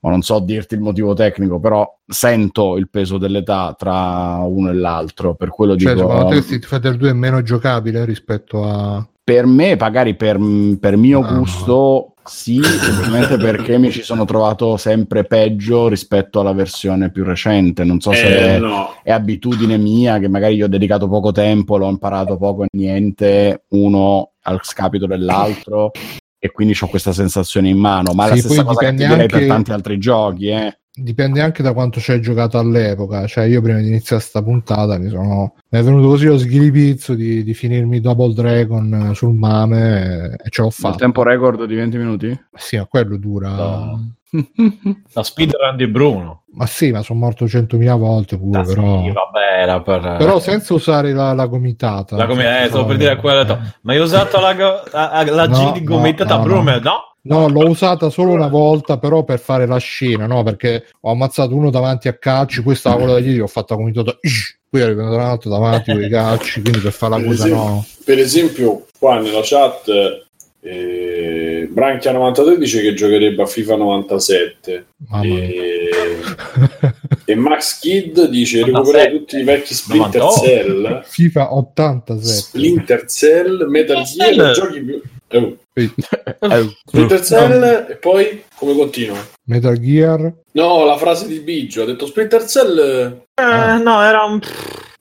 Ma 0.00 0.10
non 0.10 0.22
so 0.22 0.40
dirti 0.40 0.74
il 0.74 0.80
motivo 0.80 1.14
tecnico, 1.14 1.60
però 1.60 1.88
sento 2.04 2.76
il 2.76 2.90
peso 2.90 3.18
dell'età 3.18 3.72
tra 3.78 4.38
uno 4.38 4.70
e 4.70 4.74
l'altro. 4.74 5.36
Per 5.36 5.50
quello 5.50 5.76
Cioè, 5.76 5.94
dico, 5.94 6.08
secondo 6.08 6.28
te 6.34 6.42
Street 6.42 6.64
Fighter 6.64 6.96
2 6.96 7.10
è 7.10 7.12
meno 7.12 7.40
giocabile 7.42 8.04
rispetto 8.04 8.64
a... 8.64 9.08
per 9.22 9.46
me, 9.46 9.76
magari 9.76 10.16
per, 10.16 10.36
per 10.80 10.96
mio 10.96 11.20
Ah, 11.20 11.34
gusto, 11.34 12.13
sì, 12.24 12.62
semplicemente 12.62 13.36
perché 13.36 13.78
mi 13.78 13.90
ci 13.90 14.02
sono 14.02 14.24
trovato 14.24 14.76
sempre 14.76 15.24
peggio 15.24 15.88
rispetto 15.88 16.40
alla 16.40 16.52
versione 16.52 17.10
più 17.10 17.24
recente. 17.24 17.84
Non 17.84 18.00
so 18.00 18.12
se 18.12 18.54
Eh, 18.54 18.58
no. 18.58 18.94
è 19.02 19.10
abitudine 19.12 19.76
mia, 19.76 20.18
che 20.18 20.28
magari 20.28 20.56
gli 20.56 20.62
ho 20.62 20.68
dedicato 20.68 21.08
poco 21.08 21.32
tempo, 21.32 21.76
l'ho 21.76 21.88
imparato 21.88 22.36
poco 22.36 22.64
e 22.64 22.68
niente, 22.72 23.64
uno 23.70 24.32
al 24.42 24.60
scapito 24.62 25.06
dell'altro, 25.06 25.90
e 26.38 26.50
quindi 26.50 26.76
ho 26.78 26.86
questa 26.88 27.12
sensazione 27.12 27.68
in 27.68 27.78
mano. 27.78 28.12
Ma 28.12 28.26
è 28.26 28.28
la 28.30 28.34
Sì, 28.34 28.40
stessa 28.40 28.64
poi 28.64 28.74
cosa 28.74 28.80
che 28.80 28.90
ti 28.90 28.96
direi 28.96 29.12
anche- 29.20 29.26
per 29.38 29.46
tanti 29.46 29.72
altri 29.72 29.98
giochi, 29.98 30.48
eh. 30.48 30.78
Dipende 30.96 31.40
anche 31.40 31.64
da 31.64 31.72
quanto 31.72 31.98
ci 31.98 32.12
hai 32.12 32.20
giocato 32.20 32.56
all'epoca. 32.56 33.26
Cioè, 33.26 33.44
io 33.46 33.60
prima 33.60 33.78
di 33.80 33.88
iniziare 33.88 34.22
sta 34.22 34.42
puntata 34.42 34.96
mi 34.96 35.08
sono... 35.08 35.54
Mi 35.70 35.78
è 35.80 35.82
venuto 35.82 36.06
così 36.08 36.26
lo 36.26 36.38
sghilipizzo 36.38 37.14
di, 37.14 37.42
di 37.42 37.52
finirmi 37.52 38.00
Double 38.00 38.32
Dragon 38.32 39.10
sul 39.12 39.34
mame 39.34 40.36
e, 40.38 40.46
e 40.46 40.50
ce 40.50 40.62
l'ho 40.62 40.68
Il 40.68 40.72
fatto. 40.74 40.96
tempo 40.98 41.24
record 41.24 41.64
di 41.64 41.74
20 41.74 41.96
minuti? 41.98 42.40
Sì, 42.54 42.76
ma 42.76 42.86
quello 42.86 43.16
dura... 43.16 43.48
No. 43.48 44.12
La 45.14 45.22
speedrun 45.24 45.76
di 45.76 45.86
Bruno. 45.88 46.42
Ma 46.54 46.66
sì, 46.66 46.90
ma 46.92 47.02
sono 47.02 47.18
morto 47.18 47.44
100.000 47.44 47.96
volte 47.98 48.38
pure, 48.38 48.60
Ah, 48.60 48.64
sì, 48.64 48.74
però... 48.74 49.02
vabbè, 49.02 49.62
era 49.62 49.80
per... 49.82 50.00
Però 50.18 50.38
senza 50.38 50.74
usare 50.74 51.12
la, 51.12 51.32
la 51.32 51.46
gomitata. 51.46 52.16
La 52.16 52.26
come- 52.26 52.62
eh, 52.64 52.68
stavo 52.68 52.84
per 52.86 52.96
dire 52.96 53.16
quello. 53.16 53.60
Ma 53.82 53.92
hai 53.92 53.98
usato 53.98 54.38
la, 54.40 54.54
go- 54.54 54.82
a- 54.92 55.10
a- 55.10 55.30
la 55.30 55.46
No, 55.48 55.56
G 55.56 55.72
di 55.72 55.84
gomitata 55.84 56.36
no, 56.36 56.42
Bruno? 56.44 56.62
no. 56.70 56.78
No? 56.80 57.13
No, 57.26 57.48
l'ho 57.48 57.68
usata 57.68 58.10
solo 58.10 58.32
una 58.32 58.48
volta, 58.48 58.98
però 58.98 59.24
per 59.24 59.38
fare 59.38 59.66
la 59.66 59.78
scena, 59.78 60.26
no? 60.26 60.42
Perché 60.42 60.84
ho 61.00 61.10
ammazzato 61.10 61.54
uno 61.54 61.70
davanti 61.70 62.08
a 62.08 62.14
calci, 62.14 62.62
poi 62.62 62.74
stava 62.74 62.96
quello 62.96 63.12
da 63.12 63.18
ieri, 63.20 63.40
ho 63.40 63.46
fatto 63.46 63.72
la 63.74 63.80
comitata, 63.80 64.18
poi 64.68 64.80
è 64.80 64.84
arrivato 64.84 65.14
un 65.14 65.20
altro 65.20 65.50
davanti 65.50 65.92
con 65.92 66.02
i 66.02 66.08
calci, 66.10 66.60
quindi 66.60 66.80
per 66.80 66.92
fare 66.92 67.12
la 67.12 67.18
Per 67.18 67.26
cosa 67.26 67.44
esempio- 67.46 67.64
no. 67.64 67.86
Per 68.04 68.18
esempio, 68.18 68.86
qua 68.98 69.18
nella 69.20 69.40
chat 69.42 69.88
eh, 70.60 71.68
Branchia93 71.72 72.56
dice 72.56 72.80
che 72.80 72.94
giocherebbe 72.94 73.42
a 73.42 73.46
FIFA 73.46 73.76
97 73.76 74.86
Mamma 75.08 75.24
mia. 75.24 75.38
e, 75.42 75.90
e 77.26 77.34
Max 77.34 77.78
Kid 77.80 78.28
dice 78.28 78.60
97. 78.60 78.70
recuperare 78.70 79.10
tutti 79.10 79.36
i 79.38 79.44
vecchi 79.44 79.74
Splinter 79.74 80.20
98. 80.22 80.46
Cell 80.46 81.02
FIFA 81.04 81.54
87. 81.54 82.32
Splinter 82.34 83.04
Cell, 83.06 83.66
Metal 83.68 84.02
Gear, 84.04 84.52
giochi 84.52 84.80
più... 84.80 85.00
Oh. 85.28 85.36
Eh, 85.36 85.56
Splinter 86.86 87.20
Cell 87.22 87.62
e 87.90 87.96
poi 87.96 88.44
come 88.54 88.74
continua? 88.74 89.18
Metal 89.46 89.78
Gear. 89.78 90.32
No, 90.52 90.84
la 90.84 90.96
frase 90.96 91.26
di 91.26 91.40
Biggio 91.40 91.82
ha 91.82 91.86
detto 91.86 92.06
Splinter 92.06 92.44
Cell 92.44 92.78
Eh, 93.34 93.82
no, 93.82 94.02
era 94.02 94.22
un... 94.22 94.38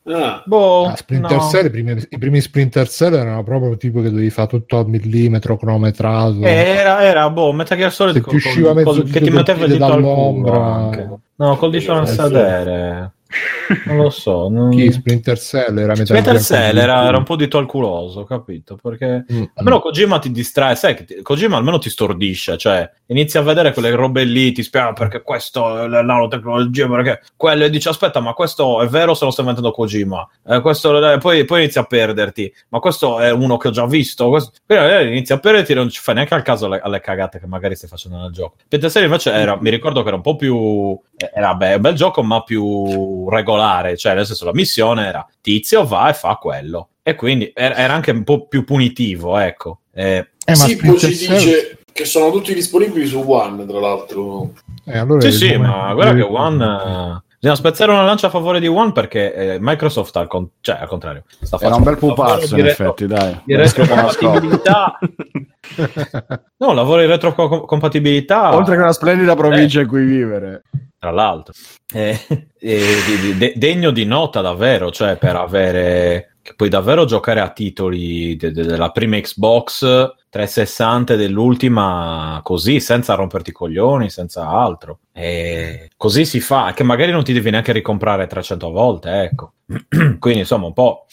ah, 0.05 0.41
Boh, 0.45 0.87
Ah, 0.87 0.95
Splinter 0.95 1.37
no. 1.37 1.49
Cell, 1.49 1.65
i 1.67 1.69
primi, 1.69 2.07
i 2.09 2.17
primi 2.17 2.41
Splinter 2.41 2.89
Cell 2.89 3.13
erano 3.13 3.43
proprio 3.43 3.77
tipo 3.77 4.01
che 4.01 4.09
dovevi 4.09 4.31
fare 4.31 4.47
tutto 4.47 4.79
a 4.79 4.85
millimetro 4.85 5.57
cronometrato. 5.57 6.41
Eh, 6.41 6.49
Era, 6.49 7.03
era, 7.03 7.29
boh, 7.29 7.51
Metal 7.53 7.77
Gear 7.77 7.91
Solid 7.93 8.19
col- 8.21 8.31
ti 8.31 8.35
usciva 8.47 8.73
mezzo 8.73 9.03
che 9.03 9.21
ti 9.21 9.29
metteva 9.29 9.67
dall'ombra. 9.67 11.19
No, 11.35 11.55
col 11.57 11.69
nel 11.71 12.03
Eh, 12.03 12.07
sì. 12.07 12.13
sedere. 12.15 13.11
Non 13.85 13.97
lo 13.97 14.10
so. 14.10 14.49
Non... 14.49 14.72
Chi 14.72 14.91
Splinter 14.91 15.39
Cell 15.39 15.77
era 15.77 15.93
metà 15.93 16.05
Splinter 16.05 16.39
Cell 16.39 16.77
era, 16.77 17.07
era 17.07 17.18
un 17.18 17.23
po' 17.23 17.35
dito 17.35 17.57
al 17.57 17.65
culoso, 17.65 18.23
capito? 18.23 18.77
Perché 18.81 19.26
Mm, 19.34 19.43
almeno 19.55 19.80
Kojima 19.80 20.19
ti 20.19 20.31
distrae, 20.31 20.76
sai 20.76 20.95
che 20.95 21.05
ti- 21.05 21.22
Kojima 21.22 21.55
almeno 21.55 21.77
ti 21.77 21.89
stordisce, 21.89 22.57
cioè 22.57 22.89
inizi 23.07 23.38
a 23.38 23.41
vedere 23.41 23.72
quelle 23.73 23.91
robe 23.91 24.23
lì, 24.23 24.51
ti 24.51 24.64
spiega 24.64 24.93
perché 24.93 25.22
questo 25.22 25.84
è 25.84 25.88
la 25.88 26.01
nanotecnologia, 26.01 26.88
perché 26.88 27.22
quello 27.35 27.64
e 27.64 27.69
dici 27.69 27.88
aspetta, 27.88 28.19
ma 28.19 28.34
questo 28.34 28.81
è 28.81 28.88
vero 28.88 29.14
se 29.14 29.26
lo 29.26 29.31
sta 29.31 29.41
inventando 29.41 29.72
Kojima? 29.72 30.27
Eh, 30.47 30.61
questo, 30.61 31.11
eh, 31.14 31.18
poi, 31.19 31.45
poi 31.45 31.61
inizi 31.64 31.80
a 31.80 31.84
perderti, 31.84 32.53
ma 32.69 32.80
questo 32.80 33.19
è 33.19 33.31
uno 33.31 33.57
che 33.57 33.69
ho 33.69 33.72
già 33.72 33.85
visto, 33.85 34.30
questo... 34.30 34.51
Quindi, 34.65 34.85
eh, 34.85 35.07
inizi 35.07 35.34
a 35.34 35.39
perderti 35.39 35.72
e 35.72 35.76
non 35.76 35.89
ci 35.89 36.01
fai 36.01 36.15
neanche 36.15 36.34
al 36.34 36.41
caso 36.41 36.65
alle, 36.65 36.80
alle 36.81 36.99
cagate 36.99 37.39
che 37.39 37.47
magari 37.47 37.76
stai 37.76 37.89
facendo 37.89 38.18
nel 38.18 38.31
gioco. 38.31 38.55
Splinter 38.65 38.91
Cell 38.91 39.03
invece 39.03 39.31
era, 39.31 39.57
mi 39.60 39.69
ricordo 39.69 40.01
che 40.01 40.07
era 40.07 40.15
un 40.18 40.23
po' 40.23 40.35
più, 40.35 40.97
era 41.34 41.53
beh, 41.55 41.76
un 41.76 41.81
bel 41.81 41.93
gioco 41.95 42.23
ma 42.23 42.41
più 42.43 43.22
regolare, 43.29 43.97
cioè 43.97 44.13
nel 44.15 44.25
senso 44.25 44.45
la 44.45 44.53
missione 44.53 45.07
era 45.07 45.27
tizio 45.41 45.85
va 45.85 46.09
e 46.09 46.13
fa 46.13 46.35
quello. 46.35 46.89
E 47.03 47.15
quindi 47.15 47.51
era, 47.53 47.93
anche 47.93 48.11
un 48.11 48.23
po' 48.23 48.47
più 48.47 48.63
punitivo, 48.63 49.37
ecco. 49.37 49.79
Eh, 49.93 50.27
Eh, 50.45 50.51
ma 50.51 50.55
sì, 50.55 50.75
poi 50.77 50.97
ci 50.97 51.07
dice 51.07 51.79
che 51.91 52.05
sono 52.05 52.31
tutti 52.31 52.53
disponibili 52.53 53.05
su 53.05 53.19
One, 53.19 53.65
tra 53.65 53.79
l'altro. 53.79 54.51
eh, 54.85 54.97
allora 54.97 55.21
sì, 55.21 55.31
sì, 55.31 55.57
ma 55.57 55.93
guarda 55.93 56.13
che 56.15 56.21
One... 56.21 56.65
eh, 56.65 57.31
Bisogna 57.43 57.59
spezzare 57.59 57.91
una 57.91 58.05
lancia 58.05 58.27
a 58.27 58.29
favore 58.29 58.61
di 58.61 58.67
One 58.67 58.93
perché 58.93 59.33
eh, 59.33 59.57
Microsoft 59.59 60.15
al, 60.15 60.27
con- 60.27 60.47
cioè, 60.61 60.77
al 60.79 60.87
contrario 60.87 61.25
sta 61.41 61.57
Era 61.59 61.75
un 61.75 61.83
bel 61.83 61.95
facendo 61.95 62.13
pupazzo, 62.15 62.57
in 62.57 62.65
effetti, 62.65 63.05
dai. 63.05 63.41
di 63.43 63.53
retrocompatibilità 63.53 64.97
no 66.57 66.73
lavoro 66.73 67.01
di 67.01 67.07
retrocompatibilità 67.07 68.55
Oltre 68.55 68.75
che 68.75 68.81
una 68.81 68.93
splendida 68.93 69.35
provincia 69.35 69.81
in 69.81 69.87
cui 69.87 70.05
vivere. 70.05 70.61
Tra 71.03 71.11
l'altro. 71.11 71.53
Eh, 71.93 72.17
eh, 72.59 73.35
de- 73.38 73.53
degno 73.57 73.91
di 73.91 74.05
nota 74.05 74.39
davvero 74.39 74.89
cioè 74.89 75.17
per 75.17 75.35
avere 75.35 76.38
che 76.41 76.53
puoi 76.55 76.69
davvero 76.69 77.05
giocare 77.05 77.39
a 77.41 77.49
titoli 77.51 78.35
de- 78.38 78.51
de- 78.51 78.65
della 78.65 78.91
prima 78.91 79.19
Xbox 79.19 79.80
360 80.30 81.13
e 81.13 81.17
dell'ultima 81.17 82.39
così 82.43 82.80
senza 82.80 83.15
romperti 83.15 83.49
i 83.49 83.53
coglioni 83.53 84.09
senza 84.09 84.47
altro. 84.47 84.99
E 85.11 85.89
così 85.97 86.25
si 86.25 86.39
fa 86.39 86.71
che 86.73 86.84
magari 86.84 87.11
non 87.11 87.23
ti 87.23 87.34
devi 87.34 87.49
neanche 87.49 87.73
ricomprare 87.73 88.27
300 88.27 88.71
volte 88.71 89.23
ecco. 89.23 89.53
Quindi 90.19 90.39
insomma 90.39 90.67
un 90.67 90.73
po' 90.73 91.05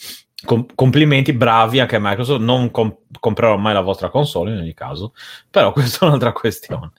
com- 0.45 0.67
complimenti 0.73 1.33
bravi 1.33 1.81
anche 1.81 1.97
a 1.97 1.99
Microsoft. 2.01 2.41
Non 2.41 2.71
com- 2.71 2.95
comprerò 3.19 3.57
mai 3.57 3.73
la 3.73 3.81
vostra 3.81 4.09
console 4.09 4.51
in 4.51 4.59
ogni 4.59 4.73
caso 4.73 5.13
però 5.49 5.71
questa 5.73 6.05
è 6.05 6.07
un'altra 6.07 6.31
questione 6.31 6.91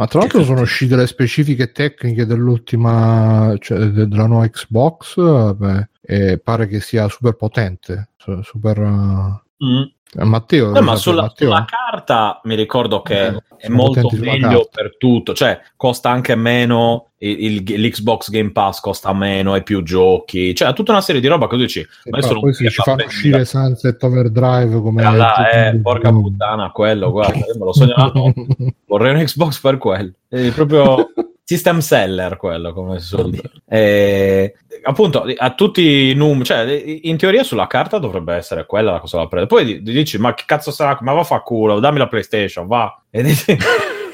Ma 0.00 0.06
tra 0.06 0.20
l'altro 0.20 0.42
sono 0.44 0.62
uscite 0.62 0.96
le 0.96 1.06
specifiche 1.06 1.72
tecniche 1.72 2.24
dell'ultima, 2.24 3.54
cioè 3.58 3.80
de- 3.90 4.08
della 4.08 4.24
nuova 4.26 4.48
Xbox, 4.48 5.18
eh, 5.18 5.54
beh, 5.54 5.88
e 6.00 6.38
pare 6.38 6.66
che 6.68 6.80
sia 6.80 7.06
super 7.08 7.34
potente, 7.34 8.08
su- 8.16 8.40
super... 8.40 8.78
Mm. 8.80 9.82
Eh, 10.18 10.24
Matteo, 10.24 10.72
No, 10.72 10.80
ma 10.82 10.96
sulla, 10.96 11.22
Matteo? 11.22 11.48
sulla 11.48 11.64
carta 11.64 12.40
mi 12.44 12.54
ricordo 12.54 13.02
che 13.02 13.26
Eh, 13.26 13.42
è 13.58 13.68
molto 13.68 14.08
meglio 14.18 14.68
per 14.72 14.96
tutto, 14.96 15.34
cioè 15.34 15.60
costa 15.76 16.08
anche 16.10 16.34
meno, 16.34 17.10
il- 17.18 17.62
il- 17.68 17.80
l'Xbox 17.86 18.30
Game 18.30 18.50
Pass 18.52 18.80
costa 18.80 19.12
meno, 19.12 19.52
hai 19.52 19.62
più 19.62 19.82
giochi, 19.82 20.54
cioè 20.54 20.72
tutta 20.72 20.92
una 20.92 21.00
serie 21.02 21.20
di 21.20 21.26
roba 21.26 21.46
che 21.46 21.56
tu 21.56 21.60
dici, 21.62 21.86
ma 22.10 22.16
adesso 22.18 22.40
poi 22.40 22.54
se 22.54 22.70
ci 22.70 22.82
fanno 22.82 23.04
uscire 23.04 23.44
Sunset 23.44 24.02
Overdrive 24.02 24.80
come... 24.80 25.02
Giochi 25.02 25.40
eh, 25.54 25.78
porca 25.82 26.10
puttana, 26.10 26.70
quello, 26.70 27.10
guarda, 27.10 27.38
me 27.38 27.64
lo 27.64 27.72
sogno 27.72 27.94
vorrei 28.86 29.14
un 29.14 29.22
Xbox 29.24 29.60
per 29.60 29.78
quello. 29.78 30.12
È 30.28 30.50
proprio 30.52 31.12
system 31.50 31.80
seller 31.80 32.36
quello, 32.36 32.72
come 32.72 33.00
si 33.00 33.06
suol 33.06 33.30
dire. 33.30 33.50
E, 33.68 34.54
appunto, 34.82 35.24
a 35.36 35.54
tutti 35.54 36.10
i 36.10 36.14
numeri, 36.14 36.44
cioè, 36.44 37.00
in 37.02 37.16
teoria 37.16 37.42
sulla 37.42 37.66
carta 37.66 37.98
dovrebbe 37.98 38.34
essere 38.36 38.66
quella 38.66 38.92
la 38.92 39.00
cosa 39.00 39.16
da 39.16 39.26
prendere. 39.26 39.46
Poi 39.46 39.82
di- 39.82 39.92
dici, 39.92 40.16
ma 40.18 40.32
che 40.34 40.44
cazzo 40.46 40.70
sarà? 40.70 40.96
Ma 41.00 41.12
va 41.12 41.24
fa 41.24 41.40
culo, 41.40 41.80
dammi 41.80 41.98
la 41.98 42.06
PlayStation, 42.06 42.68
va. 42.68 43.02
E 43.10 43.22
dici... 43.24 43.56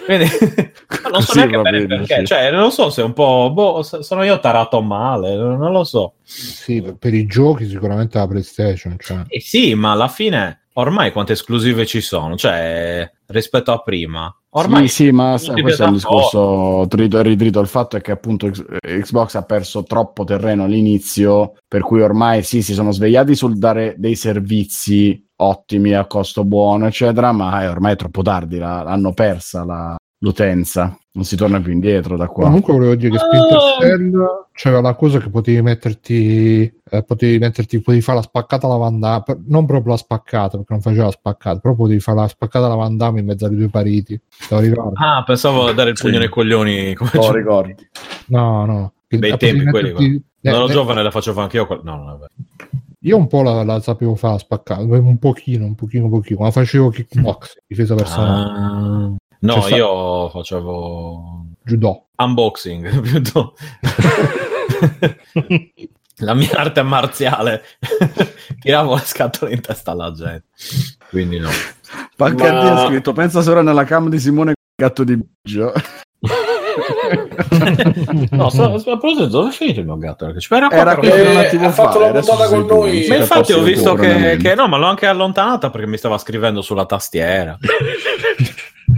Quindi, 0.07 0.25
non 1.13 1.21
so 1.21 1.33
Sì, 1.33 1.39
neanche 1.39 1.61
bene 1.61 1.85
bene, 1.85 1.97
perché, 1.99 2.19
sì. 2.21 2.27
cioè, 2.27 2.51
non 2.53 2.71
so 2.71 2.89
se 2.89 3.03
è 3.03 3.05
un 3.05 3.13
po', 3.13 3.51
boh, 3.53 3.83
sono 3.83 4.23
io 4.23 4.39
tarato 4.39 4.81
male, 4.81 5.35
non 5.35 5.73
lo 5.73 5.85
so. 5.85 6.15
Sì, 6.23 6.81
per- 6.81 6.97
per 6.97 7.13
i 7.13 7.27
giochi 7.27 7.69
sicuramente 7.69 8.17
la 8.17 8.27
PlayStation. 8.27 8.97
Cioè. 8.99 9.25
Eh 9.29 9.41
sì, 9.41 9.75
ma 9.75 9.91
alla 9.91 10.09
fine, 10.09 10.66
ormai 10.79 11.13
quante 11.13 11.33
esclusive 11.33 11.85
ci 11.87 12.01
sono? 12.01 12.37
Cioè, 12.37 13.11
rispetto 13.27 13.73
a 13.73 13.79
prima, 13.79 14.35
ormai 14.51 14.89
Sì, 14.89 15.05
sì, 15.05 15.11
ma 15.11 15.37
questo 15.61 15.83
è 15.83 15.87
un 15.87 15.93
discorso 15.93 16.87
trito 16.89 17.19
e 17.19 17.23
ritrito. 17.23 17.61
Il 17.61 17.67
fatto 17.67 17.97
è 17.97 18.01
che 18.01 18.13
appunto 18.13 18.51
Xbox 18.51 19.35
ha 19.35 19.43
perso 19.43 19.83
troppo 19.83 20.25
terreno 20.25 20.65
all'inizio, 20.65 21.55
per 21.67 21.83
cui 21.83 22.01
ormai 22.03 22.43
sì, 22.43 22.63
si 22.63 22.73
sono 22.75 22.93
svegliati 22.93 23.35
sul 23.35 23.59
dare 23.59 23.95
dei 23.99 24.15
servizi 24.15 25.23
ottimi 25.39 25.93
a 25.93 26.07
costo 26.07 26.45
buono, 26.45 26.87
eccetera, 26.87 27.33
ma 27.33 27.69
ormai 27.69 27.93
è 27.93 27.97
troppo 27.97 28.23
tardi, 28.23 28.59
la- 28.59 28.83
l'hanno 28.83 29.13
persa 29.13 29.65
la- 29.65 29.97
l'utenza, 30.21 30.97
non 31.17 31.25
si 31.25 31.35
torna 31.35 31.61
più 31.61 31.73
indietro 31.73 32.17
da 32.17 32.27
qua. 32.29 32.45
Comunque 32.45 32.75
volevo 32.75 32.95
dire 32.95 33.11
che. 33.11 33.19
Splinter 33.19 33.59
Cell 33.81 34.45
c'era 34.53 34.81
la 34.83 34.95
cosa 34.95 35.19
che 35.19 35.31
potevi 35.31 35.63
metterti, 35.63 36.63
eh, 36.91 37.03
potevi 37.03 37.39
metterti, 37.39 37.81
potevi 37.81 38.03
fare 38.03 38.19
la 38.19 38.25
spaccata 38.25 38.67
alla 38.67 38.77
non 39.47 39.65
proprio 39.67 39.93
la 39.93 39.99
spaccata 39.99 40.57
perché 40.59 40.73
non 40.75 40.81
faceva 40.83 41.05
la 41.05 41.11
spaccata, 41.11 41.59
però 41.59 41.75
potevi 41.75 42.01
fare 42.01 42.19
la 42.19 42.29
spaccata 42.29 42.67
alla 42.67 42.77
in 43.19 43.25
mezzo 43.27 43.47
alle 43.47 43.57
due 43.57 43.69
pareti. 43.69 44.21
Te 44.49 44.55
lo 44.55 44.61
ricordi? 44.61 44.95
Ah, 45.03 45.23
pensavo 45.25 45.67
a 45.67 45.73
dare 45.73 45.91
il 45.91 45.97
Sì. 45.97 46.05
pugno 46.05 46.19
nei 46.19 46.29
coglioni. 46.29 46.95
Come 46.95 47.11
cioè- 47.11 47.33
ricordi? 47.35 47.75
No, 48.27 48.65
no. 48.67 48.93
Bei 49.09 49.19
Eh, 49.31 49.37
tempi 49.37 49.65
potevi 49.65 49.71
quelli, 49.71 49.89
metterti- 49.93 50.23
Da 50.41 50.51
ero 50.53 50.67
eh, 50.69 50.73
giovane 50.73 51.03
la 51.03 51.11
facevo 51.11 51.41
anche 51.41 51.57
io. 51.57 51.67
quel- 51.67 51.81
No, 51.83 51.97
non 51.97 52.09
è 52.09 52.13
vero. 52.19 52.31
Io 53.01 53.17
un 53.17 53.27
po' 53.29 53.43
la, 53.43 53.63
la 53.63 53.81
sapevo 53.81 54.17
fare 54.17 54.39
spaccata, 54.39 54.83
un 54.83 55.19
pochino, 55.19 55.65
un 55.65 55.75
pochino, 55.77 56.05
un 56.05 56.11
pochino, 56.11 56.41
ma 56.41 56.51
facevo 56.51 56.89
kickbox, 56.91 57.59
difesa 57.67 57.95
personale, 57.95 58.59
Ah. 58.59 59.15
No, 59.41 59.55
C'è 59.55 59.61
sta- 59.63 59.77
io 59.77 60.29
facevo 60.31 61.45
judo. 61.65 62.07
unboxing. 62.17 62.89
piuttosto. 63.03 63.55
La 66.21 66.33
mia 66.35 66.51
arte 66.55 66.83
marziale 66.83 67.63
tiravo 68.61 68.95
le 68.95 69.03
scatole 69.05 69.53
in 69.53 69.61
testa 69.61 69.91
alla 69.93 70.13
gente. 70.13 70.45
Quindi 71.11 71.39
no. 71.39 71.51
Paccardi 72.17 72.71
Ma- 72.71 72.85
ha 72.85 72.87
scritto, 72.87 73.13
pensa 73.13 73.43
se 73.43 73.51
ora 73.51 73.63
nella 73.63 73.85
cam 73.85 74.09
di 74.09 74.19
Simone 74.19 74.55
gatto 74.75 75.05
di 75.05 75.19
Biggio. 75.43 75.73
no, 78.31 78.49
sto, 78.49 78.79
sto, 78.79 78.93
a 78.93 78.99
proposito, 78.99 79.27
dove 79.27 79.51
è 79.51 79.53
finito 79.53 79.81
il 79.81 79.87
mio 79.87 79.99
gatto? 79.99 80.25
Era 80.27 80.69
però- 80.69 80.97
qui 80.99 81.11
fino 81.11 81.29
a 81.29 81.31
un 81.31 81.37
Eh, 81.37 81.47
attimo 81.47 81.67
ha 81.67 81.71
fa, 81.71 81.83
fatto 81.85 81.99
la 82.01 82.07
adesso 82.09 82.31
puntata 82.31 82.49
con 82.57 82.67
noi. 82.67 83.07
Ma 83.09 83.17
infatti 83.17 83.53
ho 83.53 83.63
visto 83.63 83.95
che, 83.95 84.37
che 84.41 84.55
no, 84.55 84.69
ma 84.69 84.77
l'ho 84.79 84.87
anche 84.87 85.07
allontanata 85.07 85.69
perché 85.71 85.87
mi 85.87 85.97
stava 85.99 86.17
scrivendo 86.19 86.63
sulla 86.63 86.87
tastiera. 86.87 87.59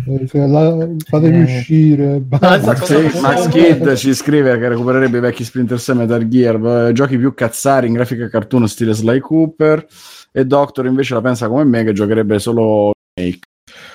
Eh, 0.08 0.46
la- 0.46 0.88
fatemi 1.06 1.38
Eh. 1.40 1.42
uscire. 1.42 2.20
basta. 2.20 2.74
Max, 3.20 3.96
ci 3.98 4.14
scrive 4.14 4.58
che 4.58 4.68
recupererebbe 4.68 5.18
i 5.18 5.20
vecchi 5.20 5.44
Splinter 5.44 5.78
Cell 5.78 5.98
Metal 5.98 6.26
Gear, 6.28 6.88
eh, 6.88 6.92
giochi 6.92 7.18
più 7.18 7.34
cazzari 7.34 7.88
in 7.88 7.92
grafica 7.92 8.28
cartoon 8.28 8.66
stile 8.68 8.94
Sly 8.94 9.18
Cooper 9.18 9.86
e 10.32 10.44
Doctor 10.46 10.86
invece 10.86 11.14
la 11.14 11.20
pensa 11.20 11.48
come 11.48 11.64
me 11.64 11.84
che 11.84 11.92
giocherebbe 11.92 12.38
solo 12.38 12.92
remake. 13.14 13.40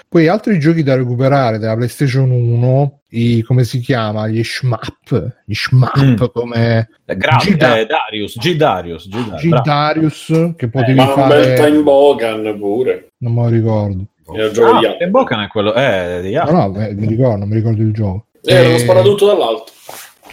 Poi 0.07 0.27
altri 0.27 0.60
giochi 0.60 0.84
da 0.84 0.95
recuperare 0.95 1.57
della 1.57 1.76
PlayStation 1.76 2.30
1, 2.30 3.02
i, 3.10 3.41
come 3.41 3.64
si 3.64 3.80
chiama? 3.80 4.27
Gli 4.27 4.44
shmup, 4.44 5.38
gli 5.44 5.53
shmup 5.56 5.98
Mm. 5.99 6.26
come 6.31 6.88
Eh, 7.06 7.18
Gra- 7.18 7.38
G- 7.38 7.56
Da- 7.57 7.80
eh, 7.80 7.88
Darius, 7.88 8.38
G. 8.38 8.56
Darius, 8.56 9.07
G. 9.10 9.11
Darius, 9.15 9.41
G 9.41 9.48
bravo. 9.49 9.64
Darius 9.65 10.53
che 10.56 10.69
potevi 10.69 10.94
Ma 10.99 11.14
un 11.15 11.27
bel 11.27 11.44
fare, 11.44 11.56
Time 11.56 11.81
Bogan 11.81 12.56
pure. 12.60 13.07
non 13.23 13.34
me 13.34 13.41
lo 13.41 13.48
ricordo. 13.49 14.06
Era 14.32 14.45
il 14.45 14.52
gioco 14.54 14.80
di 14.80 14.86
Ah, 14.86 14.98
in 15.04 15.12
bocca 15.12 15.44
è 15.44 15.48
quello, 15.48 15.74
eh, 15.74 16.20
di 16.22 16.34
No, 16.34 16.52
no, 16.52 16.70
mi 16.70 17.06
ricordo, 17.08 17.38
non 17.38 17.48
mi 17.48 17.56
ricordo 17.56 17.82
il 17.82 17.94
gioco. 17.94 18.28
Eh, 18.41 18.68
lo 18.68 18.74
Eh, 18.76 18.80
spara 18.80 19.02
tutto 19.02 19.26
dall'alto. 19.26 19.72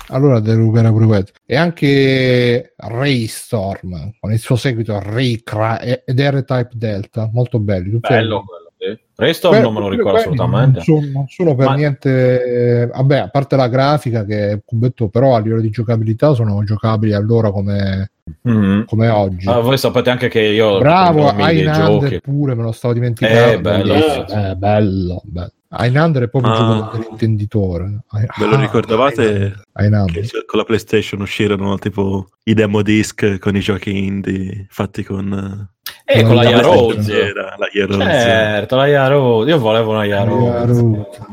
Allora 0.09 0.41
devo 0.41 0.59
recuperare 0.61 0.93
pure 0.93 1.07
questo. 1.07 1.33
E 1.47 1.57
anche 1.57 2.75
Raystorm 2.77 4.12
con 4.19 4.33
il 4.33 4.39
suo 4.39 4.57
seguito 4.57 4.99
Raycra 5.01 5.81
ed 5.81 6.19
R-Type 6.19 6.71
Delta, 6.73 7.31
molto 7.33 7.59
belli. 7.61 7.91
tutti 7.91 8.09
Bello 8.09 8.45
quello, 8.45 8.69
sì. 8.81 8.98
Resto 9.16 9.51
Beh, 9.51 9.61
non 9.61 9.74
me 9.74 9.81
lo 9.81 9.89
ricordo 9.90 10.16
assolutamente. 10.19 10.77
Non 10.78 10.82
sono, 10.85 11.11
non 11.12 11.24
sono 11.28 11.55
per 11.55 11.66
Ma- 11.66 11.74
niente, 11.74 12.81
eh, 12.82 12.86
vabbè, 12.86 13.19
a 13.19 13.28
parte 13.28 13.55
la 13.57 13.69
grafica 13.69 14.24
che 14.24 14.62
cubetto, 14.65 15.09
però 15.09 15.35
a 15.36 15.40
livello 15.40 15.61
di 15.61 15.69
giocabilità 15.69 16.32
sono 16.32 16.65
giocabili 16.65 17.12
allora 17.12 17.51
come, 17.51 18.12
Mhm. 18.43 18.85
come 18.86 19.09
oggi. 19.09 19.47
Ah, 19.48 19.61
voi 19.61 19.77
sapete 19.77 20.09
anche 20.09 20.28
che 20.28 20.40
io 20.40 20.78
Bravo, 20.78 21.31
Highlander 21.36 22.01
giochi. 22.09 22.20
pure, 22.23 22.55
me 22.55 22.62
lo 22.62 22.73
stavo 22.73 22.94
dimenticando. 22.94 23.52
Eh, 23.52 23.61
bello. 23.61 23.94
Eh, 24.27 24.55
bello, 24.57 25.20
bello. 25.24 25.52
Highlander 25.72 26.24
è 26.24 26.28
proprio 26.28 26.52
Ah. 26.52 26.56
gioco 26.56 26.97
dell'intenditore. 26.97 28.01
Ve 28.38 28.47
lo 28.47 28.56
ricordavate? 28.59 29.62
Highlander. 29.78 30.20
Che 30.26 30.44
con 30.44 30.59
la 30.59 30.64
PlayStation 30.64 31.20
uscirono 31.20 31.78
tipo 31.78 32.28
i 32.44 32.55
demo 32.55 32.82
disc 32.82 33.38
con 33.38 33.55
i 33.55 33.60
giochi 33.60 33.97
indie 33.97 34.66
fatti 34.68 35.05
con 35.05 35.68
Eh, 36.05 36.22
con 36.24 36.34
la 36.34 36.42
La 36.42 36.51
Yarose. 36.51 37.32
Certo, 37.98 38.76
la 38.76 38.86
Yarose. 38.86 39.51
Io 39.51 39.59
volevo 39.59 39.90
una 39.92 40.05
Yarose. 40.05 40.44
Yaruta. 40.82 41.26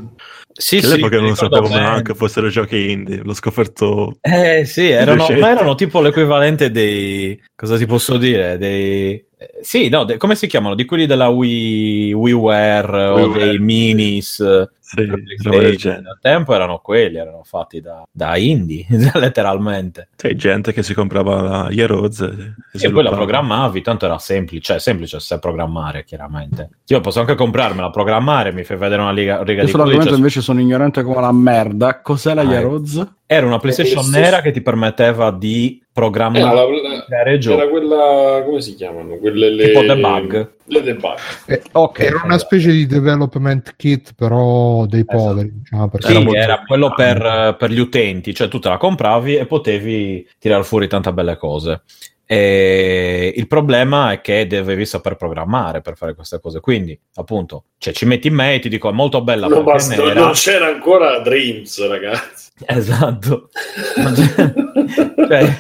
Sì, 0.60 0.78
Che 0.80 0.86
sì, 0.88 0.94
all'epoca 0.94 1.20
non 1.20 1.36
sapevo 1.36 1.68
bene. 1.68 1.82
neanche 1.82 2.16
fossero 2.16 2.48
giochi 2.50 2.90
indie, 2.92 3.22
l'ho 3.24 3.34
scoperto. 3.34 4.18
Eh 4.22 4.66
sì, 4.66 4.88
erano, 4.90 5.28
ma 5.40 5.50
erano 5.52 5.76
tipo 5.76 6.02
l'equivalente 6.02 6.72
dei... 6.72 7.40
cosa 7.56 7.78
ti 7.78 7.86
posso 7.86 8.18
dire? 8.18 8.58
Dei... 8.58 9.24
eh, 9.38 9.50
Sì, 9.62 9.90
no, 9.90 10.04
de- 10.04 10.18
come 10.18 10.36
si 10.36 10.48
chiamano? 10.48 10.76
Di 10.76 10.86
quelli 10.86 11.06
della 11.06 11.28
Wii, 11.30 12.14
WiiWare 12.14 13.06
o 13.06 13.16
WiiWare, 13.16 13.40
dei 13.40 13.60
minis 13.60 14.40
Sì, 14.88 15.06
del 15.06 15.24
PlayStation. 15.42 16.06
tempo 16.22 16.54
erano 16.54 16.80
quelli, 16.80 17.18
erano 17.18 17.42
fatti 17.44 17.82
da, 17.82 18.08
da 18.10 18.38
indie, 18.38 18.86
letteralmente. 19.16 20.08
C'è 20.16 20.34
gente 20.36 20.72
che 20.72 20.82
si 20.82 20.94
comprava 20.94 21.42
la 21.42 21.70
Heroes 21.70 22.22
e 22.22 22.54
E 22.72 22.90
poi 22.92 23.04
la 23.04 23.10
programmavi, 23.12 23.82
tanto 23.82 24.06
era 24.06 24.18
semplice, 24.18 24.62
cioè 24.64 24.80
semplice 24.80 25.20
se 25.20 25.40
programmare, 25.40 26.06
chiaramente. 26.06 26.70
Io 26.88 27.02
posso 27.02 27.20
anche 27.20 27.36
comprarmela, 27.36 27.90
programmare, 27.90 28.54
mi 28.54 28.64
fai 28.64 28.78
vedere 28.78 29.02
una 29.02 29.12
riga, 29.12 29.44
riga 29.44 29.62
Io 29.64 29.68
di 29.68 29.74
codice. 29.74 30.16
invece 30.16 30.42
sono 30.42 30.62
ignorante 30.62 31.04
come 31.04 31.20
la 31.20 31.34
merda. 31.34 32.00
Cos'è 32.02 32.34
la 32.34 32.42
Ah, 32.42 32.46
Yaroz? 32.46 33.06
Era 33.26 33.46
una 33.46 33.60
PlayStation 33.60 33.96
PlayStation. 33.96 34.24
nera 34.24 34.42
che 34.42 34.52
ti 34.52 34.62
permetteva 34.62 35.32
di 35.32 35.80
Era, 35.82 35.90
programmare, 35.92 36.46
la, 36.46 36.52
la- 36.54 37.06
era 37.50 37.68
quella, 37.68 38.42
come 38.46 38.62
si 38.62 38.74
chiamano? 38.76 39.18
Quelle 39.18 39.50
le, 39.50 39.66
Tipo 39.68 39.82
debug. 39.82 40.56
Le 40.70 40.82
debug. 40.82 41.16
Eh, 41.46 41.62
Ok. 41.72 42.00
Era 42.00 42.22
una 42.26 42.38
specie 42.38 42.72
di 42.72 42.86
development 42.86 43.76
kit, 43.78 44.14
però 44.16 44.86
dei 44.86 45.06
Esatto. 45.08 45.18
poveri. 45.18 45.52
diciamo, 45.54 45.90
Sì, 46.00 46.36
Era 46.36 46.44
era, 46.44 46.64
quello 46.66 46.94
per, 46.94 47.56
per 47.58 47.72
gli 47.72 47.80
utenti, 47.80 48.34
cioè 48.34 48.48
tu 48.50 48.60
te 48.60 48.70
la 48.70 48.78
compravi 48.78 49.36
e 49.38 49.46
potevi 49.46 50.28
tirare 50.40 50.64
fuori 50.64 50.88
tante 50.88 51.14
belle 51.14 51.38
cose. 51.38 51.82
E 52.30 53.34
il 53.38 53.48
problema 53.48 54.12
è 54.12 54.20
che 54.20 54.46
dovevi 54.48 54.86
saper 54.86 55.16
programmare 55.16 55.80
per 55.80 55.96
fare 55.96 56.14
queste 56.14 56.42
cose. 56.42 56.60
Quindi, 56.60 57.00
appunto, 57.16 57.64
cioè, 57.78 57.94
ci 57.94 58.06
metti 58.06 58.28
in 58.28 58.34
me 58.34 58.56
e 58.56 58.60
ti 58.60 58.68
dico 58.68 58.90
è 58.90 58.92
molto 58.92 59.24
bella 59.24 59.48
Non, 59.48 59.64
basta- 59.64 59.96
nera. 59.96 60.20
non 60.20 60.34
c'era 60.34 60.68
ancora 60.68 61.20
Dreams, 61.20 61.88
ragazzi. 61.88 62.50
Esatto. 62.66 63.50
Cioè, 65.28 65.58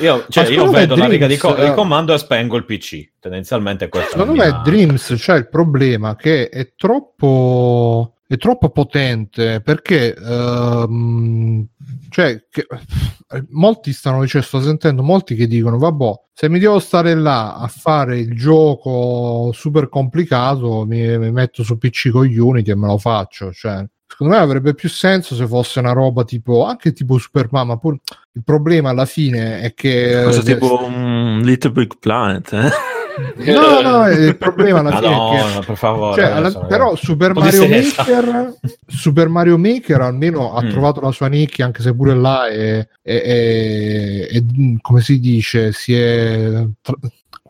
io, 0.00 0.24
cioè, 0.28 0.46
io 0.48 0.70
vedo 0.70 0.96
la 0.96 1.06
riga 1.06 1.26
di, 1.26 1.36
co- 1.36 1.54
di 1.54 1.70
comando 1.72 2.14
e 2.14 2.18
spengo 2.18 2.56
il 2.56 2.64
PC. 2.64 3.10
Tendenzialmente 3.20 3.88
questo 3.88 4.12
Secondo 4.12 4.32
me 4.32 4.46
mia- 4.48 4.60
Dreams 4.64 5.14
c'è 5.16 5.36
il 5.36 5.48
problema 5.48 6.16
che 6.16 6.48
è 6.48 6.72
troppo 6.76 8.14
è 8.26 8.36
troppo 8.36 8.70
potente 8.70 9.60
perché 9.62 10.14
ehm, 10.14 11.66
cioè 12.18 12.44
che, 12.50 12.66
eh, 13.28 13.44
molti 13.50 13.92
stanno 13.92 14.22
dicendo 14.22 14.44
sto 14.44 14.60
sentendo 14.60 15.04
molti 15.04 15.36
che 15.36 15.46
dicono 15.46 15.78
vabbè 15.78 16.10
se 16.32 16.48
mi 16.48 16.58
devo 16.58 16.80
stare 16.80 17.14
là 17.14 17.54
a 17.54 17.68
fare 17.68 18.18
il 18.18 18.36
gioco 18.36 19.52
super 19.52 19.88
complicato 19.88 20.84
mi, 20.84 21.16
mi 21.16 21.30
metto 21.30 21.62
su 21.62 21.78
PC 21.78 22.10
con 22.10 22.26
Unity 22.26 22.72
e 22.72 22.74
me 22.74 22.88
lo 22.88 22.98
faccio 22.98 23.52
cioè 23.52 23.86
Secondo 24.10 24.34
me 24.34 24.40
avrebbe 24.40 24.74
più 24.74 24.88
senso 24.88 25.34
se 25.36 25.46
fosse 25.46 25.78
una 25.78 25.92
roba 25.92 26.24
tipo 26.24 26.64
anche 26.64 26.92
tipo 26.92 27.18
Superman, 27.18 27.66
ma 27.66 27.76
pur 27.76 27.96
il 28.32 28.42
problema 28.42 28.88
alla 28.88 29.04
fine 29.04 29.60
è 29.60 29.74
che 29.74 30.22
Cosa 30.24 30.40
eh, 30.40 30.44
tipo 30.44 30.82
un 30.82 31.40
Little 31.44 31.70
Big 31.70 31.92
Planet, 32.00 32.52
eh? 32.54 32.70
No, 33.36 33.80
no, 33.80 34.08
il 34.08 34.36
problema 34.36 34.80
alla 34.80 34.90
fine 34.96 35.06
è 35.06 35.10
che 35.10 35.16
Madonna, 35.44 35.60
per 35.66 35.76
favore. 35.76 36.20
cioè, 36.22 36.30
alla- 36.30 36.66
però. 36.66 36.94
Super 36.96 37.34
Mario. 37.34 37.66
Maker 37.68 38.54
Super 38.86 39.28
Mario 39.28 39.58
Maker 39.58 40.00
almeno 40.00 40.54
ha 40.54 40.62
Mm. 40.62 40.70
trovato 40.70 41.00
la 41.00 41.10
sua 41.12 41.26
nicchia 41.28 41.64
anche 41.66 41.82
se 41.82 41.94
pure 41.94 42.14
là 42.14 42.46
è, 42.48 42.78
è- 43.02 43.22
è- 43.22 44.26
è- 44.28 44.42
come 44.80 45.00
si 45.00 45.18
dice 45.20 45.72
si 45.72 45.94
è 45.94 46.64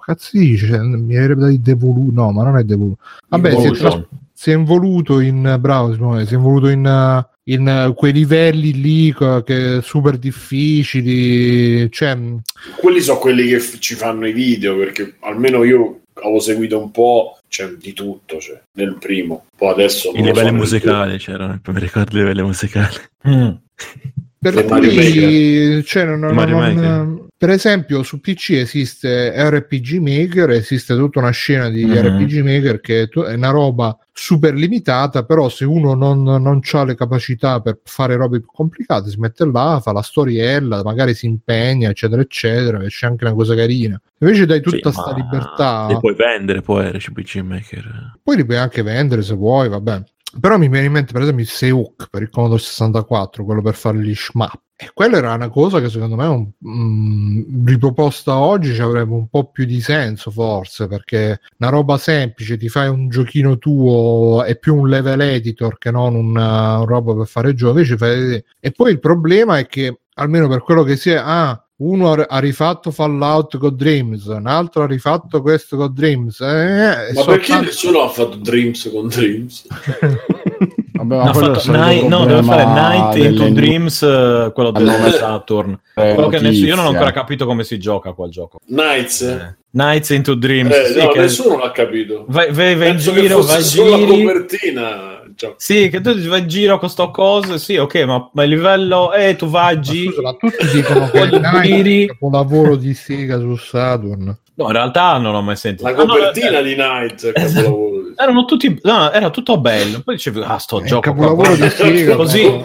cazzo 0.04 0.28
si 0.30 0.38
dice 0.38 0.78
mi 0.80 1.16
avrebbe 1.16 1.40
da 1.42 1.46
dire 1.48 1.60
devoluto 1.62 2.10
no 2.14 2.30
ma 2.32 2.42
non 2.44 2.56
è 2.56 2.64
devoluto 2.64 2.98
vabbè 3.28 3.50
si 3.60 3.66
è, 3.66 3.70
tras- 3.72 4.04
si 4.32 4.50
è 4.52 4.54
involuto 4.54 5.20
in 5.20 5.56
bravo 5.60 5.92
Simone, 5.92 6.24
si 6.24 6.34
è 6.34 6.36
involuto 6.36 6.68
in 6.68 6.86
uh, 6.86 7.37
in 7.48 7.86
uh, 7.88 7.94
quei 7.94 8.12
livelli 8.12 8.72
lì 8.80 9.14
che 9.44 9.80
super 9.82 10.16
difficili 10.16 11.90
cioè 11.90 12.14
mh, 12.14 12.40
Quelli 12.76 13.00
sono 13.00 13.18
quelli 13.18 13.46
che 13.48 13.58
f- 13.58 13.78
ci 13.78 13.94
fanno 13.94 14.26
i 14.26 14.32
video, 14.32 14.76
perché 14.76 15.16
almeno 15.20 15.64
io 15.64 16.00
avevo 16.14 16.40
seguito 16.40 16.80
un 16.80 16.90
po', 16.90 17.38
c'è 17.48 17.68
di 17.78 17.92
tutto, 17.92 18.38
cioè, 18.40 18.60
nel 18.72 18.96
primo. 18.98 19.46
Poi 19.56 19.70
adesso... 19.70 20.10
non 20.10 20.20
I 20.20 20.20
lo 20.20 20.26
so 20.26 20.32
livelli 20.32 20.50
nel 20.50 20.60
musicali 20.60 21.18
c'erano, 21.18 21.60
mi 21.64 21.80
ricordo 21.80 22.16
i 22.16 22.20
livelli 22.20 22.42
musicali. 22.42 22.96
Mm. 23.28 23.50
Per 24.40 24.64
cui, 24.64 25.84
cioè, 25.84 26.04
non- 26.04 26.20
non- 26.20 26.34
non-. 26.74 27.27
Per 27.38 27.50
esempio, 27.50 28.02
su 28.02 28.18
PC 28.20 28.50
esiste 28.54 29.32
RPG 29.48 29.98
Maker, 30.00 30.50
esiste 30.50 30.96
tutta 30.96 31.20
una 31.20 31.30
scena 31.30 31.68
di 31.70 31.84
Mhm. 31.84 31.96
RPG 31.96 32.42
Maker 32.42 32.80
che 32.80 33.02
è 33.04 33.32
una 33.34 33.50
roba 33.50 33.96
super 34.12 34.52
limitata, 34.54 35.24
però 35.24 35.48
se 35.48 35.64
uno 35.64 35.94
non, 35.94 36.24
non 36.24 36.60
ha 36.72 36.84
le 36.84 36.96
capacità 36.96 37.60
per 37.60 37.78
fare 37.84 38.16
robe 38.16 38.40
più 38.40 38.48
complicate, 38.52 39.08
si 39.10 39.20
mette 39.20 39.44
là, 39.46 39.78
fa 39.80 39.92
la 39.92 40.02
storiella, 40.02 40.82
magari 40.82 41.14
si 41.14 41.26
impegna, 41.26 41.90
eccetera, 41.90 42.20
eccetera, 42.20 42.82
esce 42.84 43.06
anche 43.06 43.24
una 43.24 43.34
cosa 43.34 43.54
carina. 43.54 44.00
Invece 44.18 44.44
dai 44.44 44.60
tutta 44.60 44.90
Sì, 44.90 45.00
sta 45.00 45.12
ma 45.12 45.16
libertà, 45.16 45.86
Li 45.90 45.98
puoi 46.00 46.14
vendere 46.16 46.60
poi 46.60 46.90
RCPG 46.90 47.36
Maker. 47.38 48.14
poi 48.20 48.34
li 48.34 48.44
puoi 48.44 48.56
anche 48.58 48.82
vendere 48.82 49.22
se 49.22 49.34
vuoi, 49.34 49.68
vabbè. 49.68 50.02
Però 50.40 50.58
mi 50.58 50.68
viene 50.68 50.86
in 50.86 50.92
mente 50.92 51.12
per 51.12 51.22
esempio 51.22 51.44
il 51.44 51.48
Seuk 51.50 52.08
per 52.10 52.22
il 52.22 52.30
Commodore 52.30 52.60
64, 52.60 53.44
quello 53.44 53.62
per 53.62 53.74
fare 53.76 53.98
gli 53.98 54.12
shmup. 54.14 54.60
E 54.80 54.90
quella 54.94 55.16
era 55.16 55.34
una 55.34 55.48
cosa 55.48 55.80
che 55.80 55.88
secondo 55.90 56.14
me 56.14 56.26
un- 56.26 56.50
mm, 56.64 57.66
riproposta 57.66 58.36
oggi 58.38 58.72
ci 58.74 58.80
avrebbe 58.80 59.12
un 59.12 59.26
po' 59.28 59.50
più 59.50 59.64
di 59.64 59.80
senso 59.80 60.30
forse, 60.30 60.86
perché 60.86 61.40
una 61.58 61.68
roba 61.70 61.98
semplice, 61.98 62.56
ti 62.56 62.68
fai 62.68 62.86
un 62.88 63.08
giochino 63.08 63.58
tuo, 63.58 64.44
è 64.44 64.56
più 64.56 64.76
un 64.76 64.88
level 64.88 65.20
editor 65.20 65.78
che 65.78 65.90
non 65.90 66.14
una, 66.14 66.76
una 66.76 66.84
roba 66.84 67.12
per 67.16 67.26
fare. 67.26 67.56
Invece 67.58 67.96
fai... 67.96 68.40
E 68.60 68.70
poi 68.70 68.92
il 68.92 69.00
problema 69.00 69.58
è 69.58 69.66
che, 69.66 69.98
almeno 70.14 70.46
per 70.46 70.62
quello 70.62 70.84
che 70.84 70.94
sia, 70.94 71.24
ah, 71.24 71.60
uno 71.80 72.12
ha- 72.12 72.38
rifatto 72.38 72.92
Fallout 72.92 73.56
con 73.58 73.74
Dreams, 73.74 74.26
un 74.26 74.46
altro 74.46 74.82
ha 74.82 74.86
rifatto 74.86 75.42
questo 75.42 75.76
con 75.76 75.92
Dreams. 75.92 76.40
Eh, 76.40 77.12
Ma 77.14 77.24
perché 77.24 77.46
soltanto- 77.46 77.64
nessuno 77.64 78.00
ha 78.02 78.08
fatto 78.10 78.36
Dreams 78.36 78.90
con 78.92 79.08
Dreams? 79.08 79.66
Vabbè, 80.98 81.16
ma 81.16 81.24
No, 81.24 81.32
fatto 81.34 81.70
Night- 81.72 82.06
no, 82.06 82.24
deve 82.26 82.42
fare 82.42 82.64
Night 82.64 83.16
into 83.16 83.42
delle 83.44 83.52
Dreams, 83.52 84.02
eh, 84.02 84.50
quello 84.54 84.70
del 84.70 84.84
messo- 84.84 85.16
Saturn. 85.18 85.78
eh, 85.94 86.14
Quello 86.14 86.28
che 86.28 86.40
nessuno, 86.40 86.66
io 86.66 86.74
non 86.76 86.84
ho 86.86 86.88
ancora 86.90 87.10
capito 87.12 87.46
come 87.46 87.64
si 87.64 87.78
gioca 87.78 88.10
a 88.10 88.12
quel 88.14 88.30
gioco. 88.30 88.58
Nights? 88.66 89.20
Eh, 89.22 89.32
Eh, 89.32 89.54
Nights 89.70 90.10
into 90.10 90.34
Dreams. 90.34 90.92
sì, 90.92 90.98
no, 90.98 91.08
che 91.08 91.18
nessuno 91.20 91.58
l'ha 91.58 91.70
capito. 91.72 92.24
vai, 92.28 92.52
vai- 92.52 92.74
vai 92.76 92.90
in 92.90 92.96
giro, 92.98 93.42
vai 93.42 93.56
in 93.58 93.62
solo 93.64 93.90
la 93.90 93.96
giri. 93.98 94.22
copertina. 94.24 95.16
Cioè, 95.36 95.54
Sì, 95.56 95.88
che 95.88 96.00
tu 96.00 96.18
vai 96.26 96.40
in 96.40 96.48
giro 96.48 96.78
con 96.80 96.88
sto 96.90 97.10
coso, 97.12 97.58
sì, 97.58 97.76
ok, 97.76 97.94
ma, 98.06 98.28
ma 98.32 98.42
il 98.42 98.50
livello, 98.50 99.12
eh, 99.12 99.36
tu 99.36 99.46
vai, 99.46 99.76
Ma 99.76 99.80
giri. 99.80 100.06
scusa, 100.08 100.22
ma 100.22 100.32
tutti 100.32 100.66
dicono 100.72 101.08
che 101.12 101.18
Night 101.30 101.54
è 101.64 101.88
il 101.88 102.06
capolavoro 102.08 102.74
di 102.74 102.92
Sega 102.92 103.38
su 103.38 103.54
Saturn. 103.54 104.36
No, 104.58 104.66
in 104.66 104.72
realtà 104.72 105.18
non 105.18 105.32
l'ho 105.32 105.40
mai 105.40 105.54
sentito. 105.56 105.88
la 105.88 105.94
Ah, 105.94 106.04
no, 106.04 106.06
copertina 106.14 106.58
eh, 106.58 106.62
di 106.64 106.74
Night 106.74 107.30
Esatto. 107.32 107.86
Erano 108.16 108.44
tutti, 108.44 108.76
no, 108.82 109.12
era 109.12 109.30
tutto 109.30 109.58
bello. 109.60 110.00
Poi 110.04 110.16
dicevi, 110.16 110.40
ah, 110.42 110.58
sto 110.58 110.78
È 110.78 110.82
il 110.82 110.86
gioco 110.88 111.00
qua, 111.14 111.26
capolavoro 111.28 111.56
guarda. 111.56 111.64
di 111.66 111.70
Sega, 111.70 112.16
così. 112.16 112.42
no? 112.50 112.64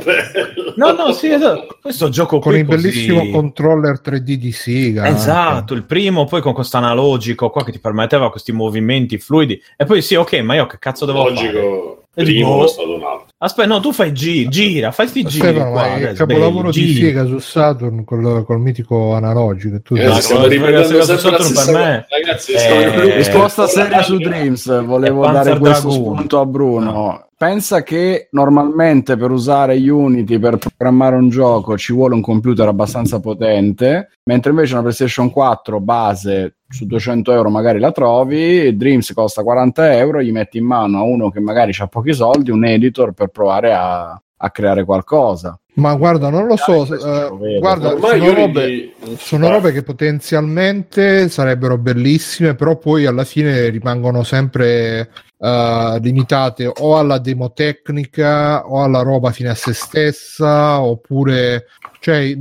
No, 0.76 0.92
no, 0.94 1.12
sì, 1.12 1.30
esatto. 1.32 1.78
Questo 1.80 2.10
gioco 2.10 2.40
con 2.40 2.56
il 2.58 2.66
così- 2.66 2.82
bellissimo 2.82 3.30
controller 3.30 4.00
3D 4.04 4.34
di 4.34 4.52
Sega. 4.52 5.08
Esatto, 5.08 5.76
il 5.76 5.84
primo, 5.84 6.26
poi 6.26 6.42
con 6.42 6.54
questo 6.54 6.78
analogico 6.78 7.52
qua 7.52 7.64
che 7.64 7.72
ti 7.72 7.80
permetteva 7.80 8.32
questi 8.32 8.52
movimenti 8.52 9.20
fluidi. 9.20 9.62
E 9.78 9.86
poi 9.86 10.02
sì, 10.02 10.16
ok, 10.16 10.34
ma 10.40 10.56
io 10.56 10.66
che 10.66 10.80
cazzo 10.80 11.06
devo 11.06 11.26
fare? 11.28 11.34
Logico. 11.36 12.06
E 12.16 12.24
Primo 12.24 12.58
boh. 12.58 12.66
è 12.66 12.68
stato 12.68 12.94
un 12.96 13.04
altro. 13.04 13.26
Aspetta, 13.44 13.68
no, 13.68 13.80
tu 13.82 13.92
fai 13.92 14.14
gi- 14.14 14.48
gira, 14.48 14.92
fai 14.92 15.06
sti 15.10 15.24
giri 15.26 15.50
Stefano, 15.50 15.72
qua. 15.72 15.82
ma 15.82 15.98
il 15.98 16.16
capolavoro 16.16 16.70
belli, 16.70 16.86
di. 16.86 16.94
Sega 16.96 17.26
su 17.26 17.40
Saturn 17.40 18.06
col, 18.06 18.46
col 18.46 18.60
mitico 18.62 19.14
analogico. 19.16 19.82
tutto. 19.82 20.00
Eh, 20.02 20.22
stiamo 20.22 20.46
quello- 20.48 20.84
sempre 20.86 21.38
per 21.66 21.74
me- 21.74 22.06
Ragazzi, 22.08 22.52
Eh, 22.54 23.16
Risposta 23.18 23.66
Eh, 23.66 23.68
seria 23.68 24.02
su 24.02 24.18
Dreams, 24.18 24.86
volevo 24.86 25.30
dare 25.30 25.58
questo 25.60 25.92
spunto 25.92 26.40
a 26.40 26.46
Bruno. 26.46 27.28
Pensa 27.38 27.84
che 27.84 28.28
normalmente 28.32 29.18
per 29.18 29.32
usare 29.32 29.78
Unity 29.78 30.40
per 30.40 30.58
programmare 30.58 31.16
un 31.16 31.30
gioco 31.30 31.78
ci 31.78 31.92
vuole 31.92 32.16
un 32.16 32.22
computer 32.22 32.68
abbastanza 32.68 33.20
potente, 33.20 34.12
mentre 34.24 34.52
invece 34.52 34.74
una 34.74 34.84
PlayStation 34.84 35.30
4 35.30 35.80
base 35.80 36.56
su 36.70 36.86
200 36.86 37.32
euro 37.34 37.50
magari 37.50 37.80
la 37.80 37.92
trovi, 37.92 38.76
Dreams 38.76 39.14
costa 39.14 39.44
40 39.44 39.98
euro, 39.98 40.22
gli 40.22 40.32
metti 40.32 40.58
in 40.58 40.66
mano 40.66 41.00
a 41.00 41.04
uno 41.04 41.30
che 41.30 41.40
magari 41.40 41.74
ha 41.78 41.88
pochi 41.88 42.14
soldi 42.14 42.52
un 42.52 42.66
editor 42.66 43.12
per 43.14 43.28
provare 43.28 43.74
a, 43.74 44.22
a 44.38 44.50
creare 44.52 44.84
qualcosa. 44.84 45.58
Ma 45.76 45.96
guarda, 45.96 46.30
non 46.30 46.46
lo 46.46 46.56
so. 46.56 46.86
eh, 46.86 47.60
guarda, 47.60 47.98
sono 47.98 48.34
robe, 48.34 48.94
Sono 49.18 49.50
robe 49.50 49.72
che 49.72 49.82
potenzialmente 49.82 51.30
sarebbero 51.30 51.78
bellissime, 51.78 52.54
però 52.54 52.78
poi 52.78 53.08
alla 53.08 53.24
fine 53.24 53.70
rimangono 53.70 54.22
sempre 54.22 55.10
eh, 55.44 56.00
limitate 56.02 56.72
o 56.74 56.98
alla 56.98 57.18
demo 57.18 57.52
tecnica 57.52 58.66
o 58.66 58.82
alla 58.82 59.02
roba 59.02 59.32
fine 59.32 59.50
a 59.50 59.56
se 59.56 59.74
stessa, 59.74 60.80
oppure 60.80 61.66
cioè 62.00 62.34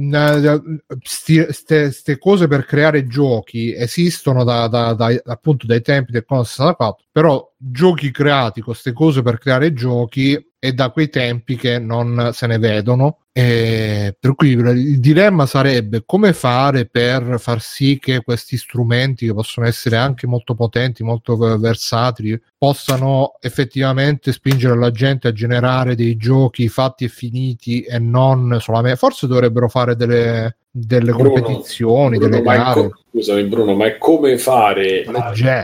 queste 1.01 2.19
cose 2.19 2.47
per 2.47 2.65
creare 2.65 3.07
giochi 3.07 3.74
esistono 3.74 4.45
da, 4.45 4.69
da, 4.69 4.93
da, 4.93 5.20
appunto 5.24 5.66
dai 5.66 5.83
tempi 5.83 6.12
del 6.12 6.24
Commodore 6.24 6.53
64 6.53 7.05
però 7.12 7.53
giochi 7.57 8.11
creati 8.11 8.61
con 8.61 8.73
queste 8.73 8.93
cose 8.93 9.23
per 9.23 9.39
creare 9.39 9.73
giochi 9.73 10.53
è 10.59 10.73
da 10.73 10.91
quei 10.91 11.09
tempi 11.09 11.57
che 11.57 11.79
non 11.79 12.31
se 12.33 12.47
ne 12.49 12.59
vedono 12.59 13.19
e 13.35 14.15
per 14.21 14.35
cui 14.35 14.51
il 14.51 15.01
dilemma 15.01 15.47
sarebbe 15.47 16.03
come 16.05 16.35
fare 16.35 16.85
per 16.85 17.37
far 17.39 17.63
sì 17.63 17.99
che 17.99 18.21
questi 18.21 18.59
strumenti 18.59 19.25
che 19.25 19.33
possono 19.33 19.67
essere 19.67 19.97
anche 19.97 20.27
molto 20.27 20.55
potenti, 20.55 21.03
molto 21.03 21.37
versatili, 21.57 22.39
possano 22.59 23.37
effettivamente 23.41 24.33
spingere 24.33 24.79
la 24.79 24.91
gente 24.91 25.29
a 25.29 25.33
generare 25.33 25.95
dei 25.95 26.17
giochi 26.19 26.69
fatti 26.69 27.05
e 27.05 27.09
finiti 27.09 27.81
e 27.81 27.99
non 27.99 28.59
solamente 28.61 28.99
forse 28.99 29.27
dovrebbero 29.27 29.71
fare 29.71 29.97
delle, 29.97 30.57
delle 30.71 31.13
Bruno, 31.13 31.31
competizioni, 31.31 32.19
Bruno, 32.19 32.37
delle 32.37 32.43
gare. 32.43 32.81
co- 32.83 32.99
scusami 33.13 33.45
Bruno, 33.45 33.75
ma 33.75 33.87
è 33.87 33.97
come 33.97 34.37
fare 34.37 35.07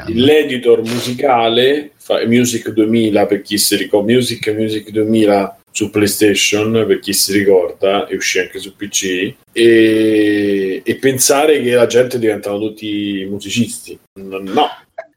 l'editor 0.07 0.81
musicale, 0.81 1.90
fa- 1.97 2.24
Music 2.27 2.70
2000 2.70 3.27
per 3.27 3.43
chi 3.43 3.59
si 3.59 3.77
ricorda, 3.77 4.11
Music 4.11 4.49
Music 4.55 4.90
2000 4.90 5.59
su 5.78 5.90
PlayStation 5.90 6.84
per 6.88 6.98
chi 6.98 7.12
si 7.12 7.32
ricorda 7.32 8.09
e 8.09 8.16
uscì 8.16 8.40
anche 8.40 8.59
su 8.59 8.74
PC 8.74 9.32
e, 9.52 10.82
e 10.84 10.94
pensare 10.96 11.62
che 11.62 11.72
la 11.72 11.86
gente 11.86 12.18
diventano 12.18 12.59
tutti 12.59 13.24
musicisti. 13.30 13.96
No. 14.14 14.68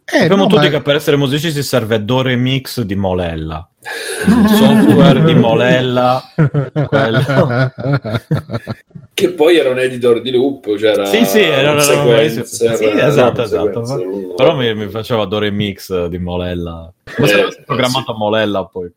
Eh, 0.06 0.18
Sappiamo 0.20 0.44
no, 0.44 0.48
tutti 0.48 0.66
ma- 0.66 0.70
che 0.70 0.82
per 0.82 0.98
essere 0.98 1.18
musicisti 1.18 1.64
serve 1.64 2.06
Do 2.06 2.22
Remix 2.22 2.82
di 2.82 2.94
Molella. 2.94 3.68
Il 4.28 4.50
software 4.50 5.24
di 5.24 5.34
Molella. 5.34 6.32
quello. 6.88 7.24
che 9.16 9.30
poi 9.30 9.58
era 9.58 9.72
un 9.72 9.80
editor 9.80 10.22
di 10.22 10.30
loop, 10.30 10.76
c'era 10.76 11.06
Sì, 11.06 11.26
sì, 11.26 11.40
era 11.40 11.72
un 11.72 11.82
sequencer, 11.82 12.46
sì, 12.46 12.66
esatto, 12.68 13.42
esatto. 13.42 14.34
Però 14.38 14.56
mi, 14.56 14.76
mi 14.76 14.90
faceva 14.90 15.26
Do 15.26 15.40
Remix 15.40 16.06
di 16.06 16.20
Molella. 16.20 16.94
Ma 17.18 17.28
Eh, 17.28 17.64
programmato 17.66 18.14
Molella 18.14 18.66
poi. 18.66 18.92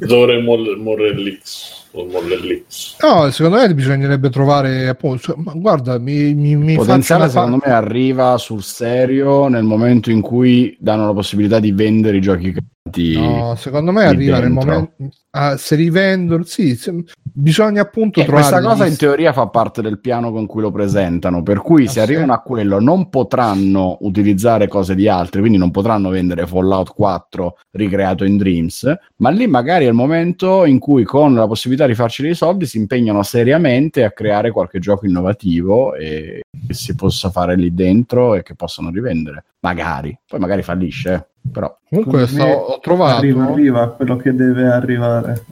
Dore 0.00 0.40
Mol- 0.40 0.78
Morellix 0.78 1.84
o 1.92 2.04
Mollellix. 2.06 2.96
No, 3.00 3.30
secondo 3.30 3.58
me 3.58 3.74
bisognerebbe 3.74 4.28
trovare 4.30 4.88
appunto, 4.88 5.34
ma 5.38 5.52
guarda, 5.54 5.98
mi, 5.98 6.34
mi, 6.34 6.54
mi 6.56 6.74
potenziale 6.76 7.24
una 7.24 7.32
fa- 7.32 7.38
secondo 7.44 7.62
me 7.64 7.72
arriva 7.72 8.36
sul 8.38 8.62
serio 8.62 9.48
nel 9.48 9.64
momento 9.64 10.10
in 10.10 10.20
cui 10.20 10.76
danno 10.78 11.06
la 11.06 11.12
possibilità 11.14 11.58
di 11.58 11.72
vendere 11.72 12.18
i 12.18 12.20
giochi 12.20 12.54
creati. 12.90 13.18
No, 13.18 13.54
secondo 13.56 13.92
me 13.92 14.04
arriva 14.04 14.38
nel 14.38 14.52
dentro. 14.52 14.70
momento 14.70 14.94
ah, 15.30 15.56
se 15.56 15.74
rivendono, 15.76 16.44
sì, 16.44 16.74
se- 16.76 17.04
bisogna 17.22 17.82
appunto 17.82 18.20
Eh, 18.20 18.24
trovare 18.24 18.48
questa 18.50 18.66
cosa 18.68 18.86
in 18.86 18.96
teoria 18.96 19.32
fa 19.32 19.48
parte 19.48 19.82
del 19.82 19.98
piano 20.00 20.32
con 20.32 20.46
cui 20.46 20.62
lo 20.62 20.70
presentano, 20.70 21.42
per 21.42 21.60
cui 21.60 21.84
Ah, 21.84 21.88
se 21.88 21.92
sì? 21.92 21.98
arrivano 22.00 22.32
a 22.32 22.40
quello 22.40 22.80
non 22.80 23.08
potranno 23.10 23.98
utilizzare 24.00 24.68
cose 24.68 24.94
di 24.94 25.08
altri, 25.08 25.40
quindi 25.40 25.58
non 25.58 25.70
potranno 25.70 26.08
vendere 26.08 26.46
Fallout 26.46 26.94
4 26.94 27.58
ricreato 27.72 28.24
in 28.24 28.36
Dreams, 28.38 28.94
ma 29.16 29.30
lì 29.30 29.46
magari 29.46 29.84
è 29.84 29.88
il 29.88 29.94
momento 29.94 30.64
in 30.64 30.78
cui 30.78 31.04
con 31.04 31.34
la 31.34 31.46
possibilità 31.46 31.86
di 31.86 31.94
farci 31.94 32.22
dei 32.22 32.34
soldi 32.34 32.66
si 32.66 32.78
impegnano 32.78 33.22
seriamente 33.22 34.04
a 34.04 34.12
creare 34.12 34.50
qualche 34.50 34.78
gioco 34.78 35.06
innovativo 35.06 35.94
e 35.94 36.42
che 36.66 36.74
si 36.74 36.94
possa 36.94 37.30
fare 37.30 37.56
lì 37.56 37.74
dentro 37.74 38.34
e 38.34 38.42
che 38.42 38.54
possano 38.54 38.90
rivendere. 38.90 39.44
Magari, 39.60 40.16
poi 40.26 40.38
magari 40.40 40.62
fallisce, 40.62 41.12
eh, 41.14 41.26
però 41.52 41.76
Comunque 41.88 42.26
me 42.32 42.52
ho 42.52 42.78
trovato 42.80 43.16
Arriva, 43.18 43.44
arriva 43.46 43.88
quello 43.90 44.16
che 44.16 44.34
deve 44.34 44.66
arrivare. 44.68 45.44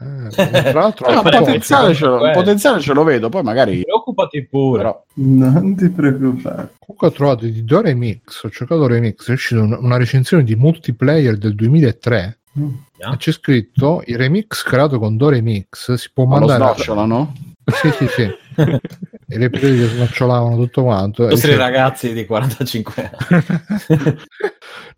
eh, 0.00 0.28
tra 0.30 0.72
l'altro 0.72 1.06
però- 1.22 1.38
potenziale, 1.38 1.94
ce 1.94 2.06
lo, 2.06 2.18
potenziale 2.32 2.80
ce 2.80 2.92
lo 2.92 3.02
vedo, 3.04 3.28
poi 3.28 3.42
magari 3.42 3.82
Preoccupati 3.82 4.46
pure. 4.46 4.78
però 4.78 5.04
Non 5.14 5.74
ti 5.76 5.88
preoccupare. 5.90 6.74
Comunque 6.78 7.06
ho 7.08 7.12
trovato 7.12 7.44
di 7.46 7.64
Dore 7.64 7.94
Mix, 7.94 8.42
ho 8.44 8.50
cercato 8.50 8.80
Dore 8.80 9.00
Mix, 9.00 9.28
è 9.28 9.32
uscita 9.32 9.60
un- 9.62 9.78
una 9.80 9.96
recensione 9.96 10.44
di 10.44 10.54
multiplayer 10.54 11.36
del 11.36 11.54
2003 11.54 12.34
Mm. 12.58 12.66
e 13.12 13.16
c'è 13.16 13.30
scritto 13.30 14.02
il 14.06 14.16
remix 14.16 14.64
creato 14.64 14.98
con 14.98 15.16
Dore 15.16 15.40
Mix 15.40 15.92
si 15.94 16.10
può 16.12 16.24
ma 16.24 16.40
lo 16.40 16.46
mandare... 16.46 16.74
snocciolano. 16.74 17.32
Sì, 17.64 17.90
sì, 17.92 18.06
sì. 18.08 18.28
e 19.32 19.38
le 19.38 19.48
che 19.48 19.86
snocciolavano 19.86 20.56
tutto 20.56 20.82
quanto. 20.82 21.24
I 21.24 21.28
nostri 21.28 21.50
dice- 21.50 21.60
ragazzi 21.60 22.12
di 22.12 22.26
45 22.26 23.10
anni. 23.12 24.16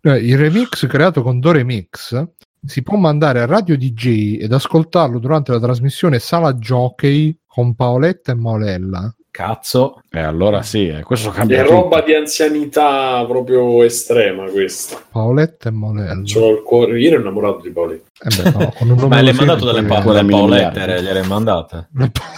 No, 0.05 0.15
il 0.17 0.37
remix 0.37 0.85
creato 0.85 1.21
con 1.21 1.39
Dore 1.39 1.63
Mix 1.63 2.21
si 2.65 2.81
può 2.81 2.97
mandare 2.97 3.39
a 3.39 3.45
Radio 3.45 3.77
DJ 3.77 4.37
ed 4.41 4.51
ascoltarlo 4.51 5.17
durante 5.17 5.53
la 5.53 5.59
trasmissione 5.59 6.19
Sala 6.19 6.55
Jockey 6.55 7.37
con 7.45 7.73
Paoletta 7.73 8.33
e 8.33 8.35
Maolella. 8.35 9.15
Cazzo. 9.33 9.99
E 10.11 10.19
allora 10.19 10.61
sì, 10.61 10.87
eh, 10.89 11.01
questo 11.01 11.31
cambia 11.31 11.61
È 11.61 11.63
tutto. 11.65 11.73
roba 11.73 12.01
di 12.01 12.13
anzianità 12.13 13.25
proprio 13.27 13.81
estrema 13.81 14.45
questa. 14.47 15.01
Paoletta 15.11 15.69
e 15.69 15.71
Maolella. 15.71 16.21
C'ho 16.23 16.51
il 16.51 16.61
cuore. 16.61 16.99
Io 16.99 17.09
ero 17.09 17.19
innamorato 17.19 17.61
di 17.61 17.71
Paoli. 17.71 17.95
Eh 17.95 18.43
beh, 18.43 18.49
no, 18.51 18.73
con 18.77 18.89
un 18.91 18.95
nome 18.95 19.07
Ma 19.15 19.21
le 19.21 19.31
hai 19.31 19.35
mandato 19.35 19.65
delle, 19.65 19.81
pa- 19.87 20.01
quella 20.03 20.21
delle 20.21 20.35
miliardi. 20.35 20.77
paolettere? 20.77 21.01
Gliele 21.01 21.23
mandate? 21.23 21.87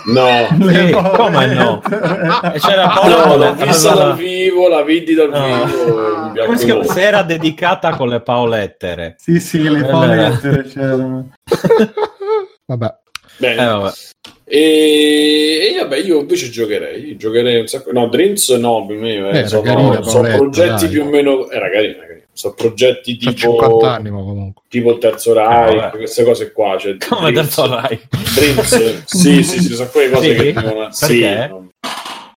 No, 0.05 0.47
Sì, 0.71 0.91
come 0.91 1.45
no? 1.53 1.81
E 1.83 2.59
c'era 2.59 2.85
no, 2.85 2.93
Paola 2.93 3.35
l'ho 3.35 3.53
vista 3.55 3.93
dal 3.93 4.15
vivo, 4.15 4.69
la 4.69 4.81
vidi 4.83 5.13
dal 5.15 5.29
No. 5.31 5.65
vivo. 5.65 6.31
Come 6.45 6.57
si 6.57 6.63
chiama? 6.65 6.83
Sera 6.85 7.23
dedicata 7.23 7.93
con 7.97 8.07
le 8.07 8.21
paolettere. 8.21 9.15
Sì, 9.17 9.41
sì, 9.41 9.61
le 9.63 9.81
Bella. 9.81 9.87
paolettere 9.89 10.63
c'erano. 10.63 11.29
Vabbè. 12.67 12.95
Bene. 13.37 13.61
Eh, 13.61 13.65
vabbè. 13.65 13.91
E, 14.47 15.71
e 15.73 15.77
vabbè, 15.79 15.97
io 15.97 16.19
invece 16.19 16.49
giocherei. 16.49 17.17
Giocherei 17.17 17.59
un 17.61 17.67
sacco. 17.67 17.91
No, 17.91 18.07
Dreams 18.07 18.49
no, 18.51 18.85
per 18.85 18.95
me 18.97 19.13
eh, 19.13 19.17
Eh, 19.17 19.37
era 19.39 19.47
sono, 19.47 19.61
carina, 19.61 20.01
sono 20.03 20.11
Paoletta, 20.21 20.37
progetti 20.37 20.69
dai. 20.85 20.89
più 20.89 21.01
o 21.01 21.05
meno. 21.05 21.49
Eh, 21.49 21.59
ragazzi, 21.59 21.85
ragazzi, 21.99 22.23
sono 22.33 22.53
progetti 22.53 23.17
tipo, 23.17 23.33
50 23.33 23.91
anni 23.93 24.11
ma 24.11 24.19
comunque. 24.19 24.61
tipo 24.69 24.91
il 24.91 24.97
terzo 24.99 25.33
Rai, 25.33 25.75
vabbè. 25.77 25.97
queste 25.97 26.23
cose 26.23 26.51
qua. 26.51 26.77
Cioè, 26.77 26.97
Come 26.97 27.31
Dreams- 27.31 27.55
terzo 27.55 27.73
Rai. 27.73 27.99
Dreams, 28.35 29.03
sì, 29.05 29.43
sì, 29.43 29.59
sì, 29.61 29.73
sono 29.73 29.89
quelle 29.89 30.09
cose 30.11 30.29
Sì? 30.35 30.41
che 30.43 30.53
devono. 30.53 30.91
Sì, 30.91 31.19
no. 31.49 31.69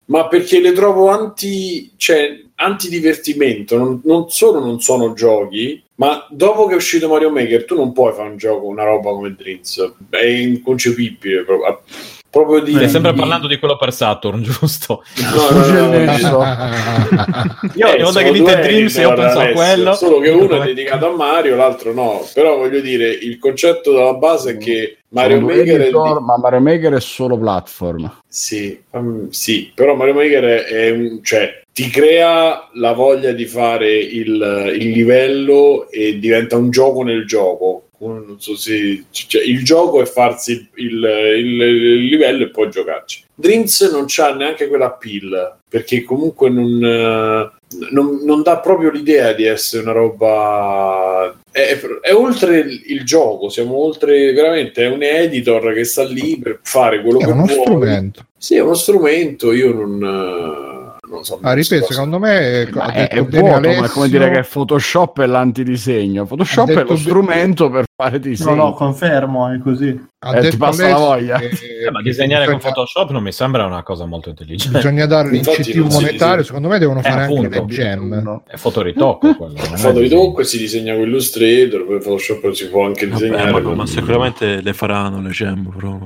Ma 0.06 0.26
perché 0.28 0.60
le 0.60 0.72
trovo 0.72 1.08
anti, 1.08 1.92
cioè, 1.98 2.40
antidivertimento. 2.54 3.76
Non, 3.76 4.00
non 4.04 4.30
solo 4.30 4.58
non 4.60 4.80
sono 4.80 5.12
giochi, 5.12 5.82
ma 5.98 6.26
dopo 6.30 6.66
che 6.66 6.74
è 6.74 6.76
uscito 6.76 7.08
Mario 7.08 7.30
Maker, 7.30 7.64
tu 7.64 7.74
non 7.74 7.92
puoi 7.92 8.12
fare 8.12 8.28
un 8.28 8.36
gioco, 8.36 8.66
una 8.66 8.84
roba 8.84 9.10
come 9.10 9.34
Dreams. 9.34 9.94
È 10.10 10.24
inconcepibile. 10.24 11.42
Proprio, 11.42 11.82
proprio 12.30 12.60
di, 12.60 12.72
Stai 12.72 12.88
sempre 12.88 13.14
parlando 13.14 13.46
di 13.46 13.58
quello 13.58 13.76
per 13.76 13.92
Saturn, 13.92 14.42
giusto? 14.44 15.02
No, 15.34 15.50
no, 15.50 15.66
no, 15.66 15.86
no, 15.86 15.90
no. 15.90 17.56
Io 17.74 17.86
Eh, 17.86 17.90
ogni 17.92 18.02
volta 18.02 18.20
sono 18.20 18.24
che 18.24 18.32
dite 18.32 18.60
Dreams 18.60 18.94
io 18.96 19.12
penso 19.14 19.38
a 19.38 19.46
quello. 19.48 19.94
Solo 19.94 20.18
che 20.20 20.30
uno 20.30 20.62
è 20.62 20.66
dedicato 20.66 21.08
a 21.08 21.16
Mario, 21.16 21.56
l'altro 21.56 21.92
no. 21.92 22.26
Però 22.34 22.56
voglio 22.56 22.80
dire, 22.80 23.08
il 23.08 23.38
concetto 23.38 23.92
della 23.92 24.14
base 24.14 24.52
è 24.52 24.56
che 24.56 24.98
Mario 25.10 25.36
Sono 25.38 25.46
due 25.46 25.56
Maker 25.56 25.80
è 25.80 25.86
di- 25.86 26.24
ma 26.24 26.38
Mario 26.38 26.60
Maker 26.60 26.92
è 26.94 27.00
solo 27.00 27.38
platform. 27.38 28.20
Sì, 28.26 28.78
um, 28.90 29.30
sì, 29.30 29.72
però 29.74 29.94
Mario 29.94 30.14
Maker 30.14 30.44
è, 30.44 30.64
è 30.64 30.90
un, 30.90 31.20
cioè, 31.22 31.62
ti 31.72 31.88
crea 31.88 32.68
la 32.74 32.92
voglia 32.92 33.32
di 33.32 33.46
fare 33.46 33.90
il, 33.96 34.74
il 34.78 34.90
livello 34.90 35.88
e 35.90 36.18
diventa 36.18 36.56
un 36.56 36.70
gioco 36.70 37.02
nel 37.02 37.24
gioco. 37.26 37.84
Non 38.00 38.36
so 38.38 38.54
se, 38.56 39.04
cioè, 39.10 39.42
il 39.42 39.64
gioco 39.64 40.00
è 40.00 40.06
farsi 40.06 40.52
il, 40.74 40.92
il- 40.94 41.60
il 41.60 42.04
livello 42.04 42.44
e 42.44 42.50
poi 42.50 42.70
giocarci. 42.70 43.24
Dreams 43.34 43.80
non 43.92 44.04
c'ha 44.06 44.34
neanche 44.34 44.68
quella 44.68 44.86
appeal 44.86 45.56
perché 45.68 46.02
comunque 46.02 46.48
non, 46.48 46.82
eh, 46.84 47.50
non, 47.90 48.20
non 48.24 48.42
dà 48.42 48.58
proprio 48.58 48.90
l'idea 48.90 49.32
di 49.32 49.44
essere 49.44 49.82
una 49.82 49.92
roba. 49.92 51.36
È, 51.50 51.78
è 52.00 52.12
oltre 52.14 52.58
il, 52.60 52.82
il 52.86 53.04
gioco, 53.04 53.48
siamo 53.48 53.76
oltre 53.76 54.32
veramente. 54.32 54.84
È 54.84 54.88
un 54.88 55.02
editor 55.02 55.72
che 55.74 55.84
sta 55.84 56.04
lì 56.04 56.38
per 56.38 56.60
fare 56.62 57.02
quello 57.02 57.18
è 57.20 57.24
che 57.24 57.30
uno 57.30 57.44
vuoi. 57.46 57.60
strumento. 57.60 58.26
Sì, 58.36 58.54
è 58.56 58.60
uno 58.60 58.74
strumento. 58.74 59.52
Io 59.52 59.72
non, 59.72 60.02
eh, 60.02 60.77
non 61.10 61.24
so. 61.24 61.38
Ah, 61.42 61.52
ripeto, 61.52 61.80
cosa- 61.82 61.92
secondo 61.94 62.18
me 62.18 62.68
Ma 62.72 62.82
ha 62.84 62.92
è, 62.92 63.00
detto 63.00 63.14
è 63.14 63.22
bene 63.24 63.40
vuoto, 63.48 63.60
ma 63.60 63.66
è 63.66 63.76
Alessio, 63.76 63.92
come 63.94 64.08
dire 64.08 64.30
che 64.30 64.42
Photoshop 64.42 65.20
è 65.20 65.26
l'antidisegno. 65.26 66.24
Photoshop 66.26 66.70
è 66.70 66.84
lo 66.84 66.96
strumento 66.96 67.70
per 67.70 67.84
fare 67.96 68.18
No, 68.18 68.22
disegni. 68.22 68.56
no, 68.56 68.72
confermo, 68.74 69.48
è 69.52 69.58
così. 69.58 70.06
ha 70.20 70.30
Eh, 70.32 70.40
ti 70.40 70.40
detto 70.46 70.56
passa 70.56 70.88
la 70.88 70.96
voglia. 70.96 71.38
che- 71.38 71.46
Eh, 71.86 71.90
ma 71.90 72.02
disegnare 72.02 72.46
con 72.46 72.58
Photoshop 72.58 73.10
non 73.10 73.22
mi 73.22 73.32
sembra 73.32 73.64
una 73.66 73.82
cosa 73.82 74.04
molto 74.04 74.28
intelligente. 74.30 74.76
Bisogna 74.78 75.06
dare 75.06 75.30
l'incentivo 75.30 75.86
monetario, 75.88 76.44
secondo 76.44 76.68
me 76.68 76.78
devono 76.78 76.98
Eh, 77.00 77.02
fare 77.02 77.22
anche 77.22 77.34
appunto. 77.46 77.60
le 77.60 77.66
gem. 77.66 78.20
No. 78.22 78.42
È 78.46 78.56
fotoritocco 78.56 79.34
quello. 79.36 79.54
non 79.54 79.74
è 79.74 79.76
foto 79.76 79.94
di 79.98 80.02
disegno. 80.02 80.20
tocco 80.22 80.40
e 80.40 80.44
si 80.44 80.58
disegna 80.58 80.94
con 80.94 81.02
Illustrator, 81.02 81.84
poi 81.86 81.98
Photoshop 81.98 82.50
si 82.52 82.68
può 82.68 82.84
anche 82.86 83.06
Vabbè, 83.06 83.20
disegnare. 83.22 83.50
ma, 83.52 83.60
con- 83.60 83.76
ma 83.76 83.86
sicuramente 83.86 84.60
le 84.60 84.72
faranno 84.72 85.20
le 85.20 85.30
gem, 85.30 85.70
però 85.74 85.98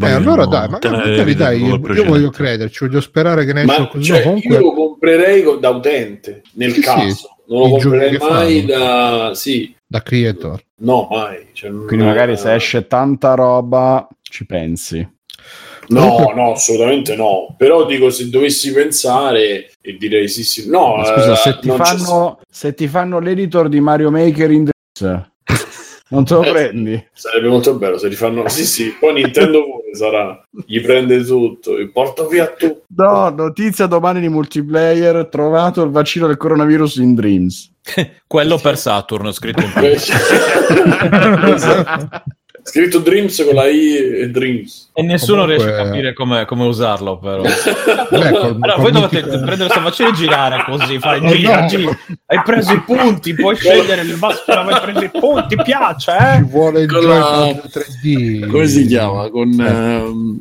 Eh, 0.00 0.10
allora 0.10 0.46
dai, 0.46 0.68
ma 0.68 0.78
magari 0.82 1.34
dai, 1.36 1.62
io, 1.62 1.80
io 1.92 2.04
voglio 2.04 2.30
crederci, 2.30 2.86
voglio 2.86 3.00
sperare 3.00 3.44
che 3.44 3.52
ne 3.52 3.62
esca 3.62 3.74
qualcosa. 3.76 4.02
cioè, 4.04 4.22
comunque, 4.22 4.54
io 4.54 4.60
lo 4.60 4.72
comprerei 4.74 5.42
co- 5.44 5.56
da 5.56 5.68
utente, 5.70 6.42
nel 6.54 6.72
Sì, 6.72 6.80
caso. 6.80 7.08
sì. 7.14 7.24
Non 7.48 7.60
lo 7.62 7.68
comprerei 7.76 8.18
mai 8.18 8.64
da... 8.64 9.30
Sì, 9.34 9.72
da 9.86 10.02
creator. 10.02 10.60
no, 10.80 11.06
mai. 11.08 11.46
Cioè, 11.52 11.70
non- 11.70 11.86
Quindi 11.86 12.04
magari 12.04 12.36
se 12.36 12.52
esce 12.54 12.88
tanta 12.88 13.34
roba 13.34 14.08
ci 14.20 14.44
pensi. 14.44 15.08
No, 15.88 16.00
Comunque- 16.00 16.34
no, 16.34 16.52
assolutamente 16.54 17.14
no. 17.14 17.54
Però 17.56 17.86
dico, 17.86 18.10
se 18.10 18.28
dovessi 18.28 18.72
pensare, 18.72 19.70
e 19.80 19.96
direi 19.96 20.26
sì, 20.28 20.42
sì. 20.42 20.68
No, 20.68 20.96
Ma 20.96 21.04
scusa, 21.04 21.32
eh, 21.34 21.36
se 21.36 21.58
ti, 21.60 21.68
non 21.68 21.78
c'è- 21.78 21.84
fanno, 21.96 22.40
se 22.50 22.74
ti 22.74 22.88
fanno 22.88 23.20
l'editor 23.20 23.68
di 23.68 23.78
Mario 23.78 24.10
Maker 24.10 24.50
in 24.50 24.68
Dreams, 24.98 25.28
non 26.08 26.24
te 26.24 26.34
lo 26.34 26.42
Eh, 26.42 26.50
prendi? 26.52 27.06
Sarebbe 27.12 27.48
molto 27.48 27.74
bello 27.74 27.98
se 27.98 28.08
li 28.08 28.14
fanno. 28.14 28.48
Sì, 28.48 28.64
sì, 28.64 28.94
poi 28.98 29.14
Nintendo 29.14 29.62
pure 29.64 29.94
sarà. 29.94 30.46
Gli 30.64 30.80
prende 30.80 31.24
tutto 31.24 31.76
e 31.76 31.88
porta 31.88 32.26
via 32.26 32.46
tutto. 32.46 32.82
No, 32.96 33.28
notizia 33.30 33.86
domani 33.86 34.20
di 34.20 34.28
multiplayer, 34.28 35.26
trovato 35.26 35.82
il 35.82 35.90
vaccino 35.90 36.26
del 36.26 36.36
coronavirus 36.36 36.96
in 36.96 37.14
Dreams. 37.14 37.72
Quello 38.26 38.58
per 38.58 38.78
Saturn, 38.78 39.32
scritto 39.32 39.62
in 39.62 39.72
Esatto. 41.54 42.22
Scritto 42.68 42.98
Dreams 42.98 43.44
con 43.44 43.54
la 43.54 43.66
I 43.68 43.94
e 44.22 44.28
Dreams. 44.30 44.90
E 44.92 45.02
nessuno 45.02 45.42
Comunque- 45.42 45.64
riesce 45.66 45.80
a 45.80 45.84
capire 45.84 46.12
come, 46.14 46.44
come 46.46 46.64
usarlo, 46.64 47.16
però. 47.18 47.42
Beh, 47.46 47.48
col- 48.08 48.58
Allora, 48.60 48.72
col 48.72 48.82
voi 48.82 48.90
dovete 48.92 49.16
mitico- 49.16 49.28
prendere 49.44 49.56
questo 49.56 49.80
vaccino 49.82 50.08
e 50.08 50.12
girare 50.12 50.64
così, 50.64 50.98
fare 50.98 51.18
Oh, 51.20 51.28
gira, 51.32 51.60
no. 51.60 51.66
gira. 51.68 51.98
Hai 52.26 52.42
preso 52.44 52.72
i 52.72 52.80
punti, 52.80 53.34
puoi 53.34 53.54
scegliere 53.54 54.02
il 54.02 54.16
vaccino, 54.16 54.60
hai 54.60 54.80
preso 54.80 55.04
i 55.04 55.10
punti, 55.10 55.56
piace, 55.62 56.10
Ci 56.10 56.38
eh? 56.38 56.42
vuole 56.42 56.80
il 56.80 56.90
Con 56.90 57.04
la- 57.04 57.46
3D. 57.46 58.46
Come 58.50 58.66
si 58.66 58.86
chiama? 58.86 59.28
Con 59.30 59.52
Eh. 59.60 59.64
ehm, 59.68 60.38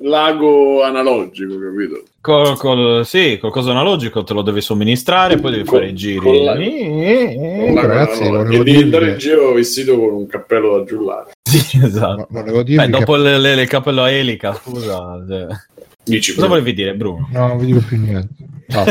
lago 0.00 0.82
analogico, 0.84 1.54
capito? 1.58 2.02
Col, 2.24 2.56
col- 2.56 3.04
sì, 3.04 3.36
col 3.38 3.50
coso 3.50 3.70
analogico 3.70 4.24
te 4.24 4.32
lo 4.32 4.40
devi 4.40 4.62
somministrare, 4.62 5.36
poi 5.36 5.50
devi 5.50 5.64
Con- 5.64 5.78
fare 5.78 5.90
i 5.90 5.94
giri. 5.94 6.16
con 6.16 6.42
la- 6.42 6.54
Eh, 6.54 7.34
Con 7.66 7.74
lago 7.74 7.86
ragazzi, 7.86 8.22
E 8.22 8.30
devi 8.30 8.76
andare 8.76 9.04
dirvi- 9.04 9.10
in 9.10 9.18
giro 9.18 9.52
vestito 9.52 9.98
con 9.98 10.14
un 10.14 10.26
cappello 10.26 10.78
da 10.78 10.84
giullare. 10.84 11.32
Sì, 11.44 11.78
esatto. 11.84 12.26
No, 12.30 12.40
volevo 12.40 12.62
dirvi 12.62 12.76
Beh, 12.86 12.90
che- 12.92 12.98
dopo 12.98 13.16
le, 13.16 13.38
le, 13.38 13.54
le 13.54 13.66
cappello 13.66 14.02
a 14.04 14.10
elica, 14.10 14.54
scusa. 14.54 15.22
cioè. 15.28 15.46
Dici, 16.04 16.34
Cosa 16.34 16.48
volevi 16.48 16.74
dire, 16.74 16.94
Bruno? 16.94 17.28
No, 17.32 17.48
non 17.48 17.58
vi 17.58 17.66
dico 17.66 17.80
più 17.80 17.98
niente. 17.98 18.52
Perché 18.66 18.90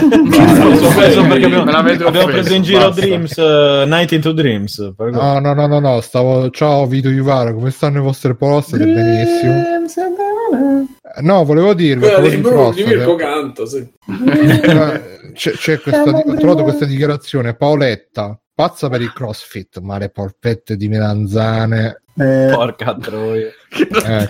abbiamo, 2.03 2.25
preso 2.25 2.53
in 2.53 2.63
giro 2.63 2.87
basta. 2.87 3.01
Dreams, 3.01 3.35
uh, 3.37 3.87
Night 3.87 4.11
into 4.11 4.31
Dreams. 4.31 4.93
per 4.95 5.11
No, 5.11 5.39
no, 5.39 5.53
no, 5.53 5.67
no, 5.67 5.79
no, 5.79 6.01
stavo... 6.01 6.49
Ciao 6.49 6.85
Vito 6.85 7.09
Ivara, 7.09 7.53
come 7.53 7.71
stanno 7.71 7.95
le 7.95 8.01
vostre 8.01 8.35
poste? 8.35 8.77
Benissimo. 8.77 9.53
Eh, 9.53 11.21
No, 11.21 11.43
volevo 11.43 11.73
dirvi... 11.73 12.07
Quella 12.07 12.27
di, 12.27 12.37
Bruno, 12.37 12.71
di 12.71 12.83
Mirko 12.83 13.15
canta, 13.15 13.65
sì. 13.65 13.77
eh, 13.77 15.31
c'è, 15.33 15.51
c'è 15.51 15.79
questa, 15.79 16.09
ho 16.09 16.35
trovato 16.35 16.63
questa 16.63 16.85
dichiarazione, 16.85 17.55
Paoletta, 17.55 18.39
pazza 18.53 18.89
per 18.89 19.01
il 19.01 19.13
crossfit, 19.13 19.79
ma 19.79 19.99
le 19.99 20.09
polpette 20.09 20.75
di 20.75 20.87
melanzane 20.87 22.01
Porca 22.15 22.95
troia. 22.95 23.49
Che 23.69 23.87
Eh, 24.05 24.27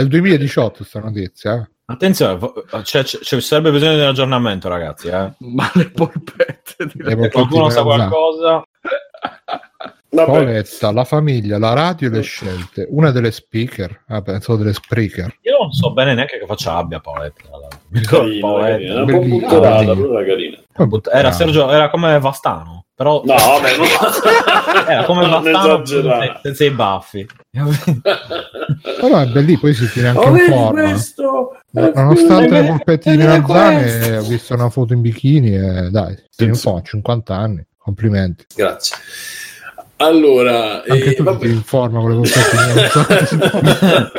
del 0.00 0.08
2018 0.08 0.84
sta 0.84 1.00
notizia. 1.00 1.68
Attenzione, 1.86 2.36
vo- 2.36 2.64
c'è, 2.82 3.02
c'è- 3.02 3.18
c'è- 3.18 3.40
sarebbe 3.40 3.70
bisogno 3.72 3.94
di 3.94 4.00
un 4.00 4.06
aggiornamento, 4.06 4.68
ragazzi. 4.68 5.08
Eh. 5.08 5.32
Ma 5.38 5.70
le 5.74 5.90
polpette 5.90 6.86
di 6.86 6.92
Le 7.02 7.02
polpette 7.14 7.28
Qualcuno 7.30 7.68
sa 7.70 7.82
qualcosa? 7.82 8.62
Paoletta, 10.12 10.90
la 10.92 11.04
famiglia, 11.04 11.58
la 11.58 11.72
radio 11.72 12.08
e 12.08 12.10
le 12.10 12.22
scelte. 12.22 12.86
Una 12.90 13.10
delle 13.10 13.30
speaker, 13.30 14.04
ah, 14.08 14.22
pensavo 14.22 14.58
delle 14.58 14.72
speaker. 14.72 15.36
Io 15.42 15.58
non 15.60 15.70
so 15.72 15.92
bene 15.92 16.14
neanche 16.14 16.38
che 16.38 16.46
faccia 16.46 16.74
abbia 16.76 16.98
Paoletta. 17.00 17.42
Paoletta. 18.40 19.04
carina, 19.04 19.06
un 19.34 19.40
po' 19.46 19.56
Ah, 19.56 19.84
però 19.84 20.18
era 20.18 20.24
carina. 20.26 20.56
Era, 21.12 21.28
Ah. 21.28 21.32
Sergio, 21.32 21.70
era 21.70 21.90
come 21.90 22.18
Vastano, 22.20 22.84
però 22.94 23.22
No, 23.24 23.34
vabbè, 23.34 23.76
non... 23.76 23.86
era 24.88 25.04
come 25.04 25.26
non 25.26 25.42
Vastano 25.42 25.84
senza, 25.84 26.40
senza 26.42 26.64
i 26.64 26.70
baffi. 26.70 27.26
Però 29.00 29.18
è 29.18 29.26
belli, 29.26 29.58
poi 29.58 29.74
si 29.74 29.90
tiene 29.90 30.08
anche 30.08 30.28
Oh, 30.28 30.36
in 30.36 30.44
forma. 30.50 30.82
questo? 30.82 31.56
Nonostante 31.72 32.60
le 32.60 32.64
polpette 32.66 33.10
di 33.10 33.16
melanzane, 33.16 34.16
ho 34.18 34.22
visto 34.22 34.54
una 34.54 34.70
foto 34.70 34.92
in 34.92 35.00
bikini 35.00 35.54
e 35.54 35.88
dai, 35.90 36.16
in 36.38 36.54
Sì. 36.54 36.60
forma, 36.62 36.82
50 36.82 37.34
anni, 37.34 37.66
complimenti. 37.76 38.46
Grazie. 38.54 38.96
Allora, 39.96 40.82
Anche 40.82 41.10
eh, 41.10 41.14
tu 41.14 41.16
ti 41.16 41.22
vabbè. 41.22 41.38
tieni 41.40 41.54
in 41.56 41.62
forma 41.62 42.00
con 42.00 42.10
le 42.10 42.16
polpette 42.16 42.56
di 42.56 42.62
melanzane. 42.72 44.10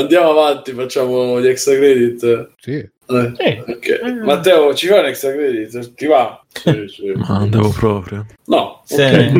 Andiamo 0.00 0.30
avanti, 0.30 0.72
facciamo 0.72 1.40
gli 1.40 1.46
extra 1.46 1.74
credit. 1.74 2.50
sì. 2.58 2.72
Eh, 3.08 3.32
Sì. 3.36 3.70
ok. 3.70 4.00
Matteo, 4.24 4.74
ci 4.74 4.88
fa 4.88 4.98
un 4.98 5.06
extra 5.06 5.30
credit? 5.32 5.94
Ti 5.94 6.06
va? 6.06 6.42
Sì, 6.52 6.84
sì. 6.90 7.12
Ma 7.14 7.38
non 7.38 7.50
devo 7.50 7.70
proprio. 7.70 8.26
No, 8.46 8.82
Se, 8.84 9.04
ok. 9.04 9.30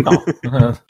no. 0.42 0.78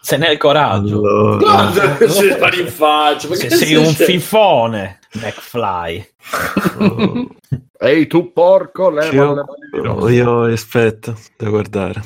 Se 0.00 0.16
ne 0.16 0.26
hai 0.26 0.32
il 0.32 0.38
coraggio. 0.38 0.96
Allora, 0.98 1.62
No, 2.00 2.08
si 2.08 2.30
spari 2.30 2.60
in 2.62 2.66
faccia. 2.68 3.28
ma 3.28 3.34
Se 3.36 3.46
che 3.46 3.54
sei 3.54 3.74
un 3.76 3.84
c'è? 3.94 4.04
fifone, 4.04 4.98
McFly. 5.12 6.04
Ehi 7.78 8.06
tu 8.08 8.32
porco, 8.32 8.90
leva 8.90 9.12
io, 9.12 9.34
le 9.34 9.44
mani 9.84 10.14
io 10.14 10.42
aspetta 10.52 11.14
da 11.36 11.48
guardare. 11.50 12.00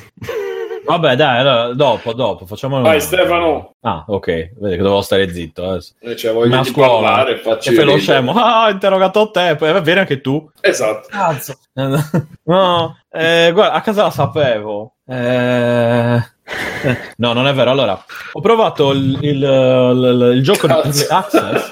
Vabbè, 0.87 1.15
dai, 1.15 1.39
allora, 1.39 1.73
dopo, 1.73 2.13
dopo, 2.13 2.45
facciamo... 2.45 2.81
Vai 2.81 3.01
Stefano. 3.01 3.73
Ah, 3.81 4.05
ok, 4.07 4.25
vedi 4.57 4.75
che 4.77 4.81
dovevo 4.81 5.01
stare 5.01 5.31
zitto 5.33 5.69
adesso. 5.69 5.93
Eh, 5.99 6.15
cioè, 6.15 6.33
voglio 6.33 6.57
di 6.61 6.69
scuola, 6.69 7.07
parlare 7.07 7.31
e 7.31 7.35
che 7.35 7.41
faccio 7.41 7.71
fai 7.71 7.85
lo 7.85 7.95
ridere. 7.95 7.99
scemo. 8.01 8.31
Ah, 8.33 8.65
ho 8.65 8.69
interrogato 8.69 9.31
te, 9.31 9.55
poi 9.57 9.81
vieni 9.81 9.99
anche 9.99 10.21
tu. 10.21 10.49
Esatto. 10.61 11.07
Cazzo. 11.09 11.57
No, 12.43 12.97
eh, 13.11 13.49
guarda, 13.53 13.73
a 13.73 13.81
casa 13.81 14.03
la 14.03 14.09
sapevo. 14.11 14.93
Eh... 15.05 16.35
No, 17.17 17.33
non 17.33 17.47
è 17.47 17.53
vero. 17.53 17.71
Allora, 17.71 18.01
ho 18.31 18.39
provato 18.39 18.91
il, 18.91 19.17
il, 19.21 19.41
il- 19.43 20.31
il 20.35 20.43
gioco 20.43 20.67
di 20.67 20.73
Cazzo. 20.73 21.05
Access. 21.13 21.69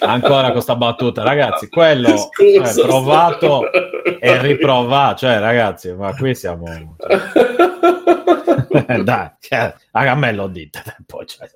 Ancora 0.00 0.52
con 0.52 0.60
sta 0.60 0.76
battuta, 0.76 1.22
ragazzi. 1.22 1.68
Quello 1.68 2.16
Scusa, 2.16 2.80
è 2.80 2.84
provato 2.84 3.70
e 4.20 4.38
riprovato. 4.40 5.16
Cioè, 5.20 5.38
ragazzi, 5.38 5.92
ma 5.94 6.14
qui 6.14 6.34
siamo. 6.34 6.66
Eh, 6.66 7.67
Dai, 9.02 9.30
cioè, 9.40 9.74
a 9.92 10.14
me 10.14 10.32
lo 10.32 10.46
dite. 10.46 10.82
Poi, 11.06 11.26
cioè, 11.26 11.48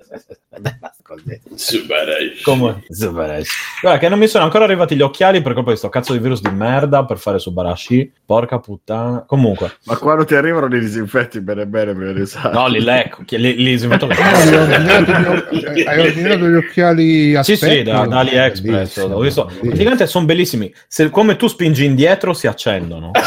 così. 1.02 1.40
Super, 1.54 2.06
dai. 2.06 2.32
Come? 2.42 2.82
Super. 2.88 3.42
Guarda, 3.80 3.98
che 3.98 4.08
non 4.08 4.18
mi 4.18 4.26
sono 4.26 4.44
ancora 4.44 4.64
arrivati 4.64 4.96
gli 4.96 5.02
occhiali 5.02 5.42
per 5.42 5.52
colpa 5.52 5.70
di 5.70 5.76
sto 5.76 5.88
cazzo 5.88 6.12
di 6.12 6.18
virus 6.18 6.40
di 6.40 6.50
merda 6.50 7.04
per 7.04 7.18
fare 7.18 7.38
Subarashi. 7.38 8.12
Porca 8.24 8.58
puttana. 8.58 9.24
Comunque, 9.26 9.76
Ma 9.84 9.96
quando 9.96 10.24
ti 10.24 10.34
arrivano 10.34 10.66
li 10.66 10.80
disinfetti 10.80 11.40
bene 11.40 11.66
bene 11.66 11.94
per 11.94 12.16
usare. 12.16 12.54
no, 12.54 12.66
li 12.68 12.80
lecco. 12.80 13.22
Li, 13.28 13.56
li 13.56 13.78
le 13.78 14.00
Ah, 14.12 15.90
hai, 15.90 16.00
ordinato 16.00 16.48
gli, 16.48 16.54
occhiali 16.54 17.34
a 17.34 17.42
Sì, 17.42 17.56
sì, 17.56 17.82
da, 17.82 18.06
da 18.06 18.20
AliExpress. 18.20 19.06
Praticamente 19.60 20.06
sono 20.06 20.24
bellissimi. 20.24 20.72
Se 20.86 21.10
come 21.10 21.36
tu 21.36 21.46
spingi 21.46 21.84
indietro, 21.84 22.32
si 22.32 22.46
accendono. 22.46 23.10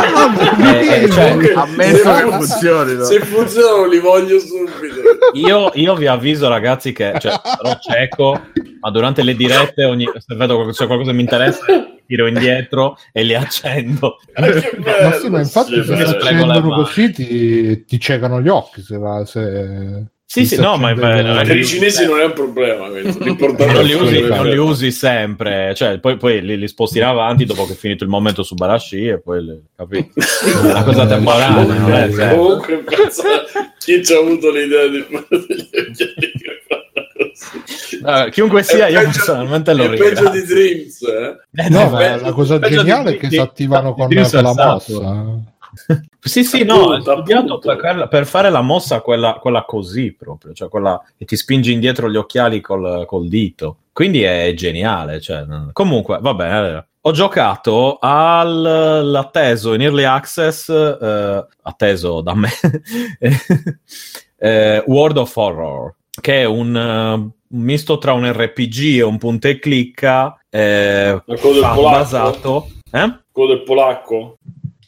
Ah, 0.00 0.74
Eh, 0.74 1.02
eh, 1.04 1.10
cioè, 1.10 1.52
Ammesso 1.54 2.12
che 2.12 2.30
funzioni. 2.30 2.94
no? 2.94 3.04
Se 3.04 3.20
funzionano 3.20 3.86
li 3.86 3.98
voglio 3.98 4.38
subito. 4.38 5.00
io, 5.34 5.70
io 5.74 5.94
vi 5.94 6.06
avviso, 6.06 6.48
ragazzi, 6.48 6.92
che 6.92 7.14
cioè, 7.18 7.32
sarò 7.42 7.76
cieco, 7.80 8.40
ma 8.80 8.90
durante 8.90 9.22
le 9.22 9.34
dirette, 9.34 9.84
ogni, 9.84 10.06
se 10.16 10.34
vedo 10.34 10.64
che 10.66 10.72
c'è 10.72 10.86
qualcosa 10.86 11.10
che 11.10 11.16
mi 11.16 11.22
interessa, 11.22 11.64
tiro 12.06 12.26
indietro 12.26 12.96
e 13.12 13.22
li 13.22 13.34
accendo. 13.34 14.18
Bello, 14.34 15.08
Ma 15.08 15.12
sì, 15.12 15.28
ma 15.28 15.38
infatti 15.40 15.84
se 15.84 15.94
le 15.94 16.04
accendono 16.04 16.74
così 16.74 17.10
ti, 17.12 17.84
ti 17.84 18.00
ciecano 18.00 18.40
gli 18.40 18.48
occhi 18.48 18.82
se 18.82 18.96
va, 18.96 19.24
se... 19.24 20.04
Sì, 20.32 20.46
sì, 20.46 20.60
no, 20.60 20.76
ma 20.76 20.94
bello, 20.94 21.42
Per 21.42 21.56
i 21.56 21.66
cinesi 21.66 22.06
non 22.06 22.20
è 22.20 22.24
un 22.26 22.32
problema. 22.34 22.86
non 22.86 23.82
li, 23.84 23.94
usi, 23.94 24.20
non 24.20 24.46
li 24.46 24.56
usi 24.58 24.92
sempre, 24.92 25.74
cioè, 25.74 25.98
poi, 25.98 26.16
poi 26.18 26.40
li, 26.40 26.56
li 26.56 26.68
sposti 26.68 26.98
in 26.98 27.04
avanti 27.04 27.44
dopo 27.44 27.66
che 27.66 27.72
è 27.72 27.74
finito 27.74 28.04
il 28.04 28.10
momento 28.10 28.44
su 28.44 28.54
Barashi 28.54 29.08
e 29.08 29.18
poi 29.20 29.44
le- 29.44 29.62
capito? 29.74 30.12
È 30.20 30.66
una 30.68 30.84
cosa 30.84 31.04
temporanea. 31.08 32.06
sempre. 32.06 32.36
Comunque, 32.36 32.76
pensa, 32.84 33.24
chi 33.80 34.04
ci 34.04 34.12
ha 34.12 34.18
avuto 34.18 34.52
l'idea 34.52 34.86
di 34.86 35.04
fare 35.10 35.26
degli? 35.48 35.68
Eh, 38.06 38.28
chiunque 38.30 38.62
sia, 38.62 38.86
È 38.86 38.90
io 38.90 38.98
peggio- 39.00 39.10
personalmente 39.10 39.74
lo 39.74 39.82
È 39.82 39.96
peggio 39.96 40.28
di 40.30 40.44
Dreams, 40.44 41.02
eh? 41.02 41.62
Eh, 41.64 41.68
No, 41.70 41.90
peggio- 41.90 42.24
la 42.24 42.32
cosa 42.32 42.58
geniale 42.60 43.10
di- 43.10 43.16
è 43.16 43.20
che 43.20 43.26
di- 43.26 43.34
si 43.34 43.40
attivano 43.40 43.90
di- 43.90 44.00
con 44.00 44.08
di 44.08 44.14
con 44.14 44.42
la 44.42 44.54
mossa. 44.54 45.58
Sì, 46.20 46.44
sì, 46.44 46.64
no, 46.64 46.92
Appunto, 46.92 47.58
per, 47.58 48.08
per 48.08 48.26
fare 48.26 48.50
la 48.50 48.60
mossa 48.60 49.00
quella, 49.00 49.34
quella 49.40 49.64
così 49.64 50.12
proprio, 50.12 50.52
cioè 50.52 50.68
quella 50.68 51.02
che 51.16 51.24
ti 51.24 51.36
spingi 51.36 51.72
indietro 51.72 52.10
gli 52.10 52.16
occhiali 52.16 52.60
col, 52.60 53.04
col 53.06 53.28
dito. 53.28 53.78
Quindi 53.92 54.22
è 54.22 54.52
geniale. 54.54 55.20
Cioè, 55.20 55.44
comunque, 55.72 56.18
va 56.20 56.34
bene. 56.34 56.86
Ho 57.02 57.12
giocato 57.12 57.96
all'atteso 57.98 59.72
in 59.72 59.80
early 59.80 60.04
access, 60.04 60.68
eh, 60.68 61.46
atteso 61.62 62.20
da 62.20 62.34
me, 62.34 62.50
eh, 64.36 64.84
World 64.86 65.16
of 65.16 65.34
Horror, 65.34 65.94
che 66.20 66.42
è 66.42 66.44
un, 66.44 66.74
un 66.74 67.30
misto 67.48 67.96
tra 67.96 68.12
un 68.12 68.30
RPG 68.30 68.98
e 68.98 69.02
un 69.02 69.16
punta 69.16 69.48
e 69.48 69.58
clicca 69.58 70.38
eh, 70.50 71.22
basato... 71.26 72.68
Eh? 72.92 73.18
Quello 73.32 73.54
del 73.54 73.62
polacco? 73.62 74.38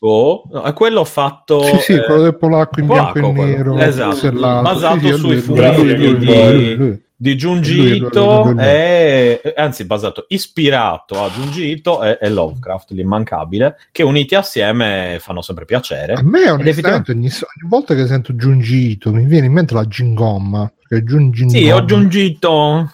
Oh, 0.05 0.43
no, 0.51 0.63
è 0.65 0.73
quello 0.73 1.05
fatto... 1.05 1.63
Sì, 1.63 1.79
sì, 1.79 1.93
eh, 1.93 2.05
quello 2.05 2.23
del 2.23 2.37
polacco 2.37 2.81
in 2.81 2.87
polacco, 2.87 3.21
bianco 3.21 3.31
e 3.31 3.35
quello. 3.35 3.75
nero. 3.75 3.79
Esatto. 3.79 4.33
Basato 4.33 4.99
Sì, 4.99 5.07
sì, 5.07 5.09
è 5.13 5.17
sui 5.17 5.45
lui, 5.47 6.17
di- 6.19 7.01
di 7.23 7.37
Junji 7.37 7.77
Lui, 7.77 7.89
lui, 7.91 7.99
lui, 8.01 8.07
Ito 8.09 8.43
lui, 8.43 8.53
lui. 8.55 8.63
è 8.65 9.41
anzi 9.55 9.85
basato 9.85 10.25
ispirato 10.31 11.23
a 11.23 11.29
Junji 11.31 11.69
Ito 11.71 12.03
e, 12.03 12.19
e 12.21 12.29
Lovecraft 12.29 12.91
l'immancabile 12.91 13.77
che 13.93 14.03
uniti 14.03 14.35
assieme 14.35 15.19
fanno 15.21 15.41
sempre 15.41 15.65
piacere 15.65 16.15
A 16.15 16.23
me 16.25 16.43
Ed 16.43 16.51
onestamente 16.51 17.13
ogni, 17.13 17.27
ogni 17.29 17.69
volta 17.69 17.95
che 17.95 18.09
sento 18.09 18.35
Giungito 18.35 19.13
mi 19.13 19.25
viene 19.25 19.47
in 19.47 19.53
mente 19.53 19.73
la 19.73 19.87
Gingomma. 19.87 20.69
Giungito. 21.05 21.51
sì 21.51 21.71
ho 21.71 21.83
Junji 21.83 22.23
Ito 22.25 22.93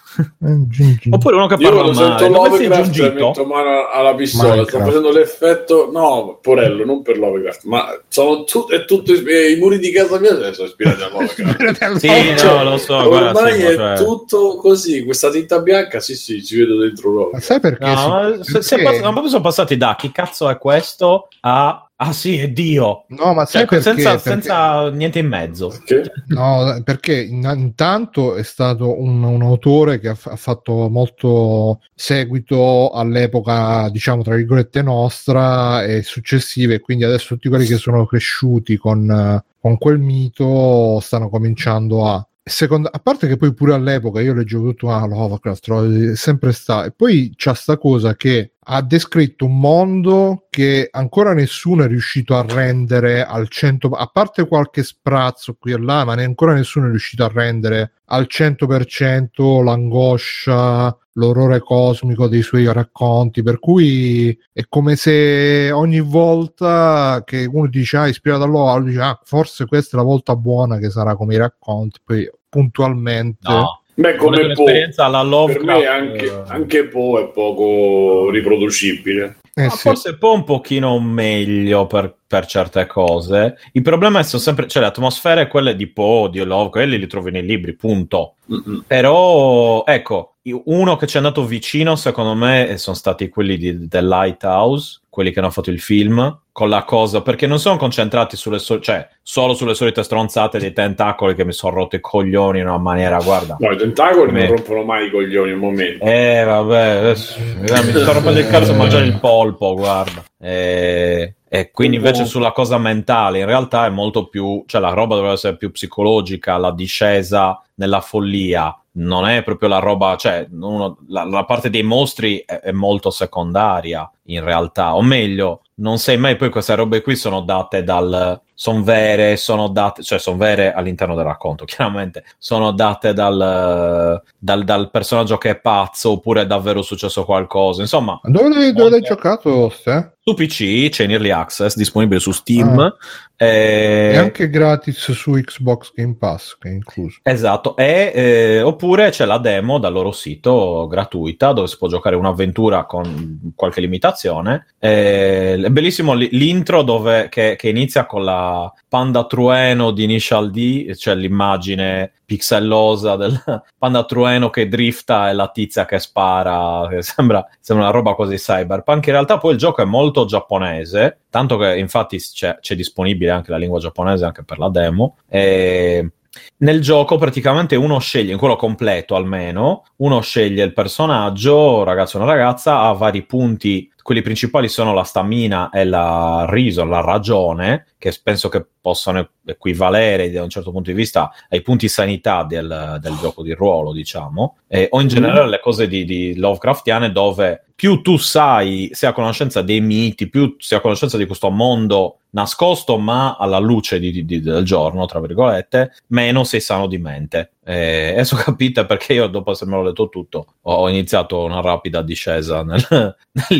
oppure 1.11 1.37
uno 1.37 1.47
che 1.47 1.55
Io 1.59 1.71
parla 1.71 1.95
sento 1.95 2.29
male 2.29 2.29
dove 2.29 2.57
sei 2.57 2.67
Lovecraft 2.67 2.91
Junji 2.91 3.17
Ito? 3.17 3.27
metto 3.29 3.45
mano 3.47 3.89
alla 3.93 4.15
pistola, 4.15 4.49
sto 4.49 4.57
Minecraft. 4.57 4.85
facendo 4.87 5.11
l'effetto, 5.13 5.89
no, 5.93 6.39
Porello, 6.43 6.85
non 6.85 7.03
per 7.03 7.19
Lovecraft, 7.19 7.65
ma 7.65 7.87
sono 8.09 8.45
tut- 8.45 8.73
è 8.73 8.85
tutto, 8.85 9.13
eh, 9.13 9.51
i 9.53 9.57
muri 9.59 9.79
di 9.79 9.91
casa 9.91 10.19
mia 10.19 10.35
sono 10.53 10.67
ispirati 10.67 11.03
a 11.03 11.09
Lovecraft. 11.13 11.97
sì 11.97 12.09
Cioè, 12.37 12.65
no 12.65 12.71
lo 12.71 12.77
so 12.79 13.03
guarda, 13.09 13.29
Ormai 13.39 13.53
sì, 13.55 13.63
è 13.67 13.75
cioè- 13.75 13.97
tutto 13.97 14.57
così, 14.57 15.05
questa 15.05 15.31
tinta 15.31 15.61
bianca, 15.61 16.01
sì 16.01 16.15
sì, 16.17 16.45
ci 16.45 16.57
vedo 16.59 16.77
dentro 16.79 17.11
Ma 17.11 17.15
Lovecraft. 17.17 17.45
sai 17.45 17.61
perché? 17.61 17.85
No, 17.85 17.97
sì? 17.97 18.09
ma 18.09 18.39
se- 18.45 18.63
se 18.63 18.77
Perché- 18.77 18.91
pass- 18.91 19.01
ma 19.03 19.11
proprio 19.11 19.29
sono 19.31 19.43
passati 19.43 19.77
da 19.77 19.95
chi 19.99 20.11
cazzo 20.13 20.49
è 20.49 20.59
questo 20.59 21.29
a 21.41 21.88
ah 22.01 22.13
sì 22.13 22.37
è 22.39 22.49
Dio 22.51 23.05
No, 23.09 23.35
ma 23.35 23.45
sai 23.45 23.63
Cioè, 23.63 23.67
perché? 23.67 23.83
senza, 23.83 24.11
Perché- 24.13 24.29
senza 24.31 24.91
niente 24.91 25.19
in 25.19 25.27
mezzo 25.29 25.73
Che? 25.85 26.03
No, 26.29 26.81
perché 26.85 27.21
in- 27.23 27.51
intanto 27.57 28.35
è 28.37 28.43
stato 28.45 29.01
un, 29.01 29.23
un 29.23 29.43
autore 29.43 29.99
che 29.99 30.09
ha, 30.09 30.17
ha 30.23 30.37
fatto 30.37 30.89
molto 30.89 31.81
seguito 31.95 32.91
all'epoca, 32.91 33.89
diciamo, 33.91 34.23
tra 34.23 34.37
virgolette 34.37 34.83
nostra 34.83 35.85
e 35.85 36.03
successive, 36.03 36.75
e 36.75 36.81
quindi 36.81 37.05
adesso 37.05 37.35
tutti 37.35 37.49
quelli 37.49 37.67
che 37.67 37.77
sono 37.77 38.07
cresciuti 38.07 38.77
con, 38.77 39.43
con 39.61 39.79
quel 39.79 39.99
mito 39.99 41.01
stanno 41.01 41.29
cominciando 41.29 42.07
a... 42.07 42.23
Secondo, 42.43 42.89
a 42.91 42.99
parte 42.99 43.27
che 43.29 43.37
poi 43.37 43.53
pure 43.53 43.75
all'epoca 43.75 44.23
io 44.23 44.33
leggevo 44.33 44.69
tutto 44.71 44.91
ah, 44.91 45.05
Lovecraft, 45.07 45.67
lo- 45.69 46.13
è 46.13 46.17
sempre 46.17 46.53
sta 46.53 46.85
e 46.87 46.93
poi 46.93 47.35
c'è 47.37 47.55
sta 47.55 47.77
cosa 47.77 48.15
che 48.17 48.53
ha 48.71 48.83
descritto 48.83 49.47
un 49.47 49.59
mondo 49.59 50.47
che 50.51 50.89
ancora 50.91 51.33
nessuno 51.33 51.85
è 51.85 51.89
riuscito 51.89 52.37
a 52.37 52.45
rendere 52.47 53.25
al 53.25 53.49
100 53.49 53.89
a 53.89 54.07
parte 54.07 54.47
qualche 54.47 54.83
sprazzo 54.83 55.57
qui 55.59 55.73
e 55.73 55.79
là 55.79 56.05
ma 56.05 56.15
ne- 56.15 56.25
ancora 56.25 56.53
nessuno 56.53 56.87
è 56.87 56.91
riuscito 56.91 57.25
a 57.25 57.31
rendere 57.33 57.93
al 58.07 58.27
100% 58.29 59.63
l'angoscia 59.63 60.95
l'orrore 61.13 61.61
cosmico 61.61 62.29
dei 62.29 62.43
suoi 62.43 62.73
racconti. 62.73 63.43
Per 63.43 63.59
cui 63.59 64.39
è 64.53 64.63
come 64.69 64.97
se 64.97 65.71
ogni 65.73 66.01
volta 66.01 67.23
che 67.25 67.45
uno 67.45 67.67
dice 67.67 67.97
ah 67.97 68.07
ispirato 68.07 68.45
a 68.45 68.47
loro 68.47 68.83
dice 68.83 69.01
ah 69.01 69.19
forse 69.25 69.67
questa 69.67 69.97
è 69.97 70.01
la 70.01 70.07
volta 70.07 70.37
buona 70.37 70.79
che 70.79 70.91
sarà 70.91 71.17
come 71.17 71.35
i 71.35 71.39
racconti 71.39 72.01
poi 72.05 72.31
puntualmente 72.49 73.51
no 73.51 73.83
Beh, 73.99 74.15
come 74.15 74.37
Po, 74.37 74.45
un'esperienza 74.45 75.07
alla 75.07 75.23
per 75.23 75.29
Lovecraft 75.29 75.81
me 75.81 75.87
anche, 75.87 76.43
anche 76.47 76.87
Po 76.87 77.19
è 77.19 77.27
poco 77.33 78.31
riproducibile. 78.31 79.39
Eh 79.55 79.65
Ma 79.65 79.71
sì. 79.71 79.89
forse 79.89 80.11
un 80.11 80.19
po' 80.19 80.35
un 80.35 80.45
pochino 80.45 81.01
meglio 81.01 81.87
per, 81.89 82.15
per 82.25 82.47
certe 82.47 82.87
cose. 82.87 83.57
Il 83.73 83.83
problema 83.83 84.21
è 84.21 84.23
sono 84.23 84.41
sempre, 84.41 84.69
cioè 84.69 84.83
le 84.83 84.89
atmosfere 84.89 85.49
quelle 85.49 85.75
di 85.75 85.89
Poe, 85.89 86.31
di 86.31 86.41
Love, 86.45 86.71
quelli 86.71 86.97
li 86.97 87.09
trovi 87.09 87.33
nei 87.33 87.43
libri, 87.43 87.75
punto. 87.75 88.35
Mm-mm. 88.53 88.85
Però, 88.87 89.83
ecco, 89.85 90.35
uno 90.67 90.95
che 90.95 91.09
ci 91.09 91.17
è 91.17 91.19
andato 91.19 91.45
vicino, 91.45 91.97
secondo 91.97 92.35
me, 92.35 92.77
sono 92.79 92.95
stati 92.95 93.29
quelli 93.29 93.57
di 93.57 93.89
The 93.89 94.01
Lighthouse, 94.01 95.01
quelli 95.09 95.33
che 95.33 95.41
hanno 95.41 95.51
fatto 95.51 95.71
il 95.71 95.81
film, 95.81 96.41
con 96.59 96.69
la 96.71 96.83
cosa, 96.83 97.23
perché 97.23 97.47
non 97.47 97.61
sono 97.61 97.77
concentrati 97.77 98.37
sulle 98.37 98.59
so- 98.59 98.81
cioè, 98.81 99.07
solo 99.23 99.55
sulle 99.55 99.75
solite 99.75 100.03
stronzate 100.03 100.59
dei 100.59 100.73
tentacoli 100.73 101.37
che 101.37 101.45
mi 101.45 101.53
sono 101.53 101.77
rotto 101.77 101.95
i 101.95 102.01
coglioni 102.01 102.59
in 102.59 102.67
una 102.67 102.79
maniera, 102.79 103.19
guarda. 103.19 103.59
No, 103.61 103.71
i 103.71 103.77
tentacoli 103.77 104.27
Come- 104.27 104.47
non 104.49 104.57
rompono 104.57 104.83
mai 104.83 105.07
i 105.07 105.11
coglioni 105.13 105.53
un 105.53 105.61
momento. 105.61 106.05
Eh, 106.05 106.43
vabbè, 106.45 106.87
adesso, 106.97 107.39
mi 107.61 107.69
sto 107.69 108.13
rompendo 108.13 108.41
il 108.41 108.49
cazzo 108.49 108.73
a 108.73 108.75
mangiare 108.75 109.05
il 109.05 109.21
polpo, 109.21 109.77
guarda. 109.77 110.25
Eh, 110.41 111.35
e 111.49 111.71
quindi 111.71 111.99
invece 111.99 112.25
sulla 112.25 112.51
cosa 112.51 112.77
mentale, 112.77 113.39
in 113.39 113.47
realtà 113.47 113.87
è 113.87 113.91
molto 113.91 114.27
più, 114.27 114.65
cioè 114.67 114.81
la 114.81 114.91
roba 114.91 115.15
dovrebbe 115.15 115.35
essere 115.35 115.57
più 115.57 115.71
psicologica, 115.71 116.57
la 116.57 116.73
discesa 116.73 117.63
nella 117.79 118.01
follia. 118.01 118.75
Non 118.93 119.27
è 119.27 119.43
proprio 119.43 119.69
la 119.69 119.79
roba, 119.79 120.17
cioè 120.17 120.47
uno- 120.51 120.99
la, 121.09 121.25
la 121.25 121.45
parte 121.45 121.71
dei 121.71 121.83
mostri 121.83 122.43
è, 122.45 122.61
è 122.61 122.73
molto 122.73 123.11
secondaria 123.11 124.11
in 124.25 124.45
realtà, 124.45 124.95
o 124.95 125.03
meglio, 125.03 125.63
non 125.77 125.99
sai 125.99 126.19
mai 126.19 126.37
poi 126.37 126.51
queste 126.51 126.75
robe 126.75 127.01
qui 127.01 127.17
sono 127.17 127.41
date 127.41 127.83
dal, 127.83 128.41
sono 128.53 128.83
vere, 128.83 129.37
sono 129.37 129.69
date, 129.69 130.03
cioè 130.03 130.19
sono 130.19 130.37
vere 130.37 130.73
all'interno 130.73 131.15
del 131.15 131.25
racconto, 131.25 131.65
chiaramente, 131.67 132.25
sono 132.39 132.73
date 132.73 133.13
dal, 133.15 134.21
dal, 134.37 134.65
dal 134.65 134.91
personaggio 134.91 135.39
che 135.39 135.51
è 135.51 135.61
pazzo 135.61 136.11
oppure 136.13 136.43
è 136.43 136.47
davvero 136.47 136.83
successo 136.83 137.25
qualcosa, 137.25 137.81
insomma, 137.83 138.19
Ma 138.23 138.31
dove 138.31 138.73
dove 138.73 138.91
l'hai 138.91 139.01
giocato 139.01 139.69
Ste? 139.71 140.17
su 140.21 140.35
PC 140.35 140.91
c'è 140.91 141.05
in 141.05 141.13
Early 141.13 141.31
Access, 141.31 141.75
disponibile 141.75 142.21
su 142.21 142.33
Steam. 142.33 142.79
Ah. 142.79 142.95
eh, 143.37 144.11
è 144.13 144.17
anche 144.17 144.51
gratis 144.51 145.13
su 145.13 145.31
Xbox 145.33 145.93
Game 145.95 146.17
Pass 146.19 146.59
che 146.59 146.69
è 146.69 146.73
incluso 146.73 147.21
Esatto, 147.23 147.68
e, 147.77 148.13
eh, 148.15 148.63
oppure 148.63 149.11
c'è 149.11 149.25
la 149.25 149.39
demo 149.39 149.79
dal 149.79 149.93
loro 149.93 150.13
sito 150.13 150.87
gratuita 150.89 151.53
dove 151.53 151.67
si 151.67 151.77
può 151.77 151.89
giocare 151.89 152.17
un'avventura 152.17 152.85
con 152.85 153.53
qualche 153.55 153.81
limitazione. 153.81 154.67
Eh, 154.79 155.55
è 155.55 155.71
bellissimo 155.71 156.15
l'intro 156.15 156.83
dove, 156.83 157.29
che, 157.29 157.57
che 157.57 157.69
inizia 157.69 158.07
con 158.07 158.25
la 158.25 158.73
panda 158.89 159.25
trueno 159.25 159.91
di 159.91 160.05
Initial 160.05 160.51
D, 160.51 160.95
cioè 160.95 161.15
l'immagine 161.15 162.13
pixellosa 162.25 163.17
del 163.17 163.43
panda 163.79 164.05
trueno 164.05 164.51
che 164.51 164.69
drifta 164.69 165.31
e 165.31 165.33
la 165.33 165.49
tizia 165.49 165.87
che 165.87 165.99
spara, 165.99 166.87
che 166.89 167.03
sembra, 167.03 167.47
sembra 167.59 167.87
una 167.87 167.95
roba 167.95 168.15
così 168.15 168.37
cyberpunk. 168.37 169.07
In 169.07 169.13
realtà 169.13 169.39
poi 169.39 169.53
il 169.53 169.59
gioco 169.59 169.81
è 169.81 169.87
molto 169.87 170.27
giapponese, 170.27 171.21
tanto 171.31 171.57
che 171.57 171.79
infatti 171.79 172.19
c'è, 172.19 172.59
c'è 172.61 172.75
disponibile 172.75 173.31
anche 173.31 173.51
la 173.51 173.57
lingua 173.57 173.79
giapponese 173.79 174.27
anche 174.27 174.45
per 174.45 174.59
la 174.59 174.69
demo. 174.69 175.17
E 175.27 176.11
nel 176.59 176.81
gioco 176.81 177.17
praticamente 177.17 177.77
uno 177.77 177.99
sceglie, 177.99 178.33
in 178.33 178.39
quello 178.39 178.57
completo 178.57 179.15
almeno, 179.15 179.85
uno 179.97 180.21
sceglie 180.21 180.65
il 180.65 180.73
personaggio, 180.73 181.85
ragazzo 181.85 182.19
o 182.19 182.23
una 182.23 182.33
ragazza, 182.33 182.81
ha 182.81 182.93
vari 182.93 183.25
punti, 183.25 183.91
quelli 184.09 184.23
principali 184.23 184.71
sono 184.71 184.95
la 184.95 185.03
stamina 185.03 185.69
e 185.69 185.85
la 185.85 186.47
reason, 186.49 186.89
la 186.89 187.03
ragione, 187.03 187.89
che 187.99 188.19
penso 188.23 188.49
che 188.49 188.65
possano 188.81 189.33
equivalere 189.45 190.31
da 190.31 190.43
un 190.43 190.49
certo 190.49 190.71
punto 190.71 190.89
di 190.89 190.97
vista 190.97 191.31
ai 191.51 191.61
punti 191.61 191.89
sanità 191.89 192.43
del, 192.43 192.97
del 193.03 193.17
gioco 193.19 193.43
di 193.43 193.53
ruolo, 193.53 193.93
diciamo, 193.93 194.57
eh, 194.67 194.89
o 194.93 195.03
in 195.03 195.09
generale 195.09 195.51
le 195.51 195.61
cose 195.61 195.87
di, 195.89 196.07
di 196.07 196.35
Lovecraftiane 196.37 197.13
dove 197.13 197.67
più 197.75 198.01
tu 198.01 198.17
sai, 198.17 198.89
sei 198.93 199.11
a 199.11 199.13
conoscenza 199.13 199.61
dei 199.61 199.83
miti, 199.83 200.31
più 200.31 200.57
sei 200.59 200.79
a 200.79 200.81
conoscenza 200.81 201.19
di 201.19 201.27
questo 201.27 201.51
mondo 201.51 202.21
nascosto 202.31 202.99
ma 202.99 203.37
alla 203.37 203.59
luce 203.59 203.99
di- 204.01 204.25
di- 204.25 204.41
del 204.41 204.65
giorno, 204.65 205.05
tra 205.05 205.21
virgolette, 205.21 205.93
meno 206.09 206.45
sei 206.45 206.61
sano 206.61 206.87
di 206.87 206.97
mente. 206.99 207.53
E 207.69 208.13
adesso 208.13 208.35
capite 208.43 208.87
perché 208.87 209.13
io 209.13 209.27
dopo 209.27 209.51
essermelo 209.51 209.83
letto 209.83 210.09
tutto 210.09 210.55
ho, 210.63 210.89
iniziato 210.89 211.45
una 211.45 211.61
rapida 211.61 212.01
discesa 212.01 212.63
nel- 212.63 213.15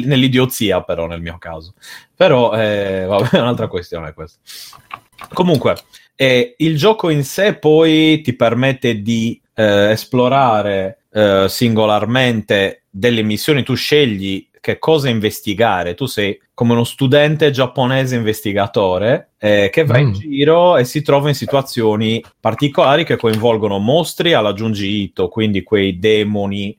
nell'idiozia 0.07 0.83
però 0.83 1.07
nel 1.07 1.21
mio 1.21 1.37
caso. 1.39 1.75
Però 2.17 2.55
eh, 2.55 3.05
vabbè, 3.07 3.37
è 3.37 3.41
un'altra 3.41 3.69
questione 3.69 4.15
questa. 4.15 4.39
Comunque, 5.35 5.77
eh, 6.17 6.55
il 6.57 6.79
gioco 6.79 7.11
in 7.11 7.23
sé 7.23 7.57
poi 7.57 8.23
ti 8.23 8.33
permette 8.33 9.03
di 9.03 9.39
eh, 9.55 9.91
esplorare 9.91 11.03
eh, 11.13 11.45
singolarmente 11.47 12.85
delle 12.89 13.23
missioni, 13.23 13.63
tu 13.63 13.75
scegli 13.75 14.48
che 14.69 14.79
cosa 14.79 15.09
investigare, 15.09 15.95
tu 15.95 16.05
sei 16.05 16.39
come 16.53 16.73
uno 16.73 16.85
studente 16.85 17.51
giapponese 17.51 18.17
investigatore 18.17 19.31
eh, 19.39 19.71
che 19.73 19.85
va 19.85 19.97
in 19.97 20.09
Mm. 20.09 20.13
giro 20.13 20.77
e 20.77 20.85
si 20.85 21.01
trova 21.01 21.29
in 21.29 21.35
situazioni 21.35 22.23
particolari 22.39 23.05
che 23.05 23.17
coinvolgono 23.17 23.79
mostri 23.79 24.35
alla 24.35 24.53
Junji 24.53 25.05
Ito, 25.05 25.29
quindi 25.29 25.63
quei 25.63 25.99
demoni 25.99 26.77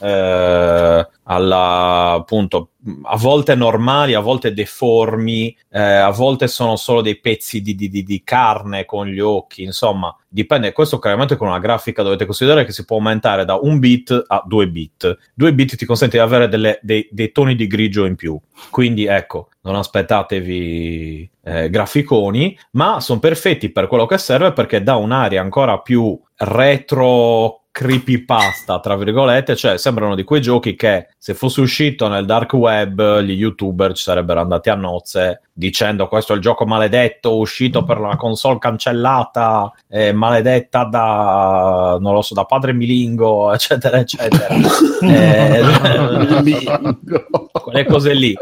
eh, 0.00 1.08
alla 1.24 2.12
appunto 2.12 2.70
a 3.02 3.16
volte 3.16 3.54
normali, 3.54 4.14
a 4.14 4.20
volte 4.20 4.52
deformi, 4.54 5.54
eh, 5.70 5.80
a 5.80 6.10
volte 6.10 6.48
sono 6.48 6.76
solo 6.76 7.02
dei 7.02 7.18
pezzi 7.20 7.60
di, 7.60 7.74
di- 7.74 7.88
di- 7.90 8.22
carne 8.24 8.84
con 8.84 9.06
gli 9.06 9.18
occhi, 9.20 9.62
insomma, 9.62 10.14
dipende. 10.26 10.72
Questo 10.72 10.98
chiaramente 10.98 11.36
con 11.36 11.48
una 11.48 11.58
grafica 11.58 12.02
dovete 12.02 12.24
considerare 12.24 12.64
che 12.64 12.72
si 12.72 12.84
può 12.84 12.96
aumentare 12.96 13.44
da 13.44 13.58
un 13.60 13.78
bit 13.78 14.24
a 14.26 14.42
due 14.46 14.68
bit. 14.68 15.16
Due 15.34 15.52
bit 15.52 15.76
ti 15.76 15.84
consente 15.84 16.16
di 16.16 16.22
avere 16.22 16.48
delle- 16.48 16.78
dei, 16.82 17.06
dei 17.10 17.32
toni 17.32 17.54
di 17.54 17.66
grigio 17.66 18.04
in 18.04 18.14
più. 18.16 18.38
Quindi 18.70 19.04
ecco, 19.06 19.48
non 19.62 19.74
aspettatevi 19.74 21.30
eh, 21.44 21.70
graficoni, 21.70 22.58
ma 22.72 23.00
sono 23.00 23.20
perfetti 23.20 23.70
per 23.70 23.86
quello 23.86 24.06
che 24.06 24.18
serve 24.18 24.52
perché 24.52 24.82
dà 24.82 24.96
un'aria 24.96 25.40
ancora 25.40 25.78
più 25.80 26.18
retro 26.36 27.57
creepypasta, 27.70 28.80
tra 28.80 28.96
virgolette, 28.96 29.54
cioè 29.54 29.78
sembrano 29.78 30.14
di 30.14 30.24
quei 30.24 30.40
giochi 30.40 30.74
che 30.74 31.08
se 31.16 31.34
fosse 31.34 31.60
uscito 31.60 32.08
nel 32.08 32.26
dark 32.26 32.52
web 32.54 33.20
gli 33.20 33.32
youtuber 33.32 33.92
ci 33.92 34.02
sarebbero 34.02 34.40
andati 34.40 34.68
a 34.68 34.74
nozze 34.74 35.42
dicendo 35.52 36.06
questo 36.06 36.32
è 36.32 36.36
il 36.36 36.42
gioco 36.42 36.66
maledetto 36.66 37.36
uscito 37.36 37.82
per 37.82 37.98
la 37.98 38.16
console 38.16 38.58
cancellata, 38.58 39.72
eh, 39.88 40.12
maledetta 40.12 40.84
da, 40.84 41.98
non 42.00 42.14
lo 42.14 42.22
so, 42.22 42.34
da 42.34 42.44
padre 42.44 42.72
Milingo, 42.72 43.52
eccetera, 43.54 43.98
eccetera. 43.98 44.46
Eh, 45.00 45.62
quelle 47.52 47.84
cose 47.84 48.12
lì. 48.12 48.36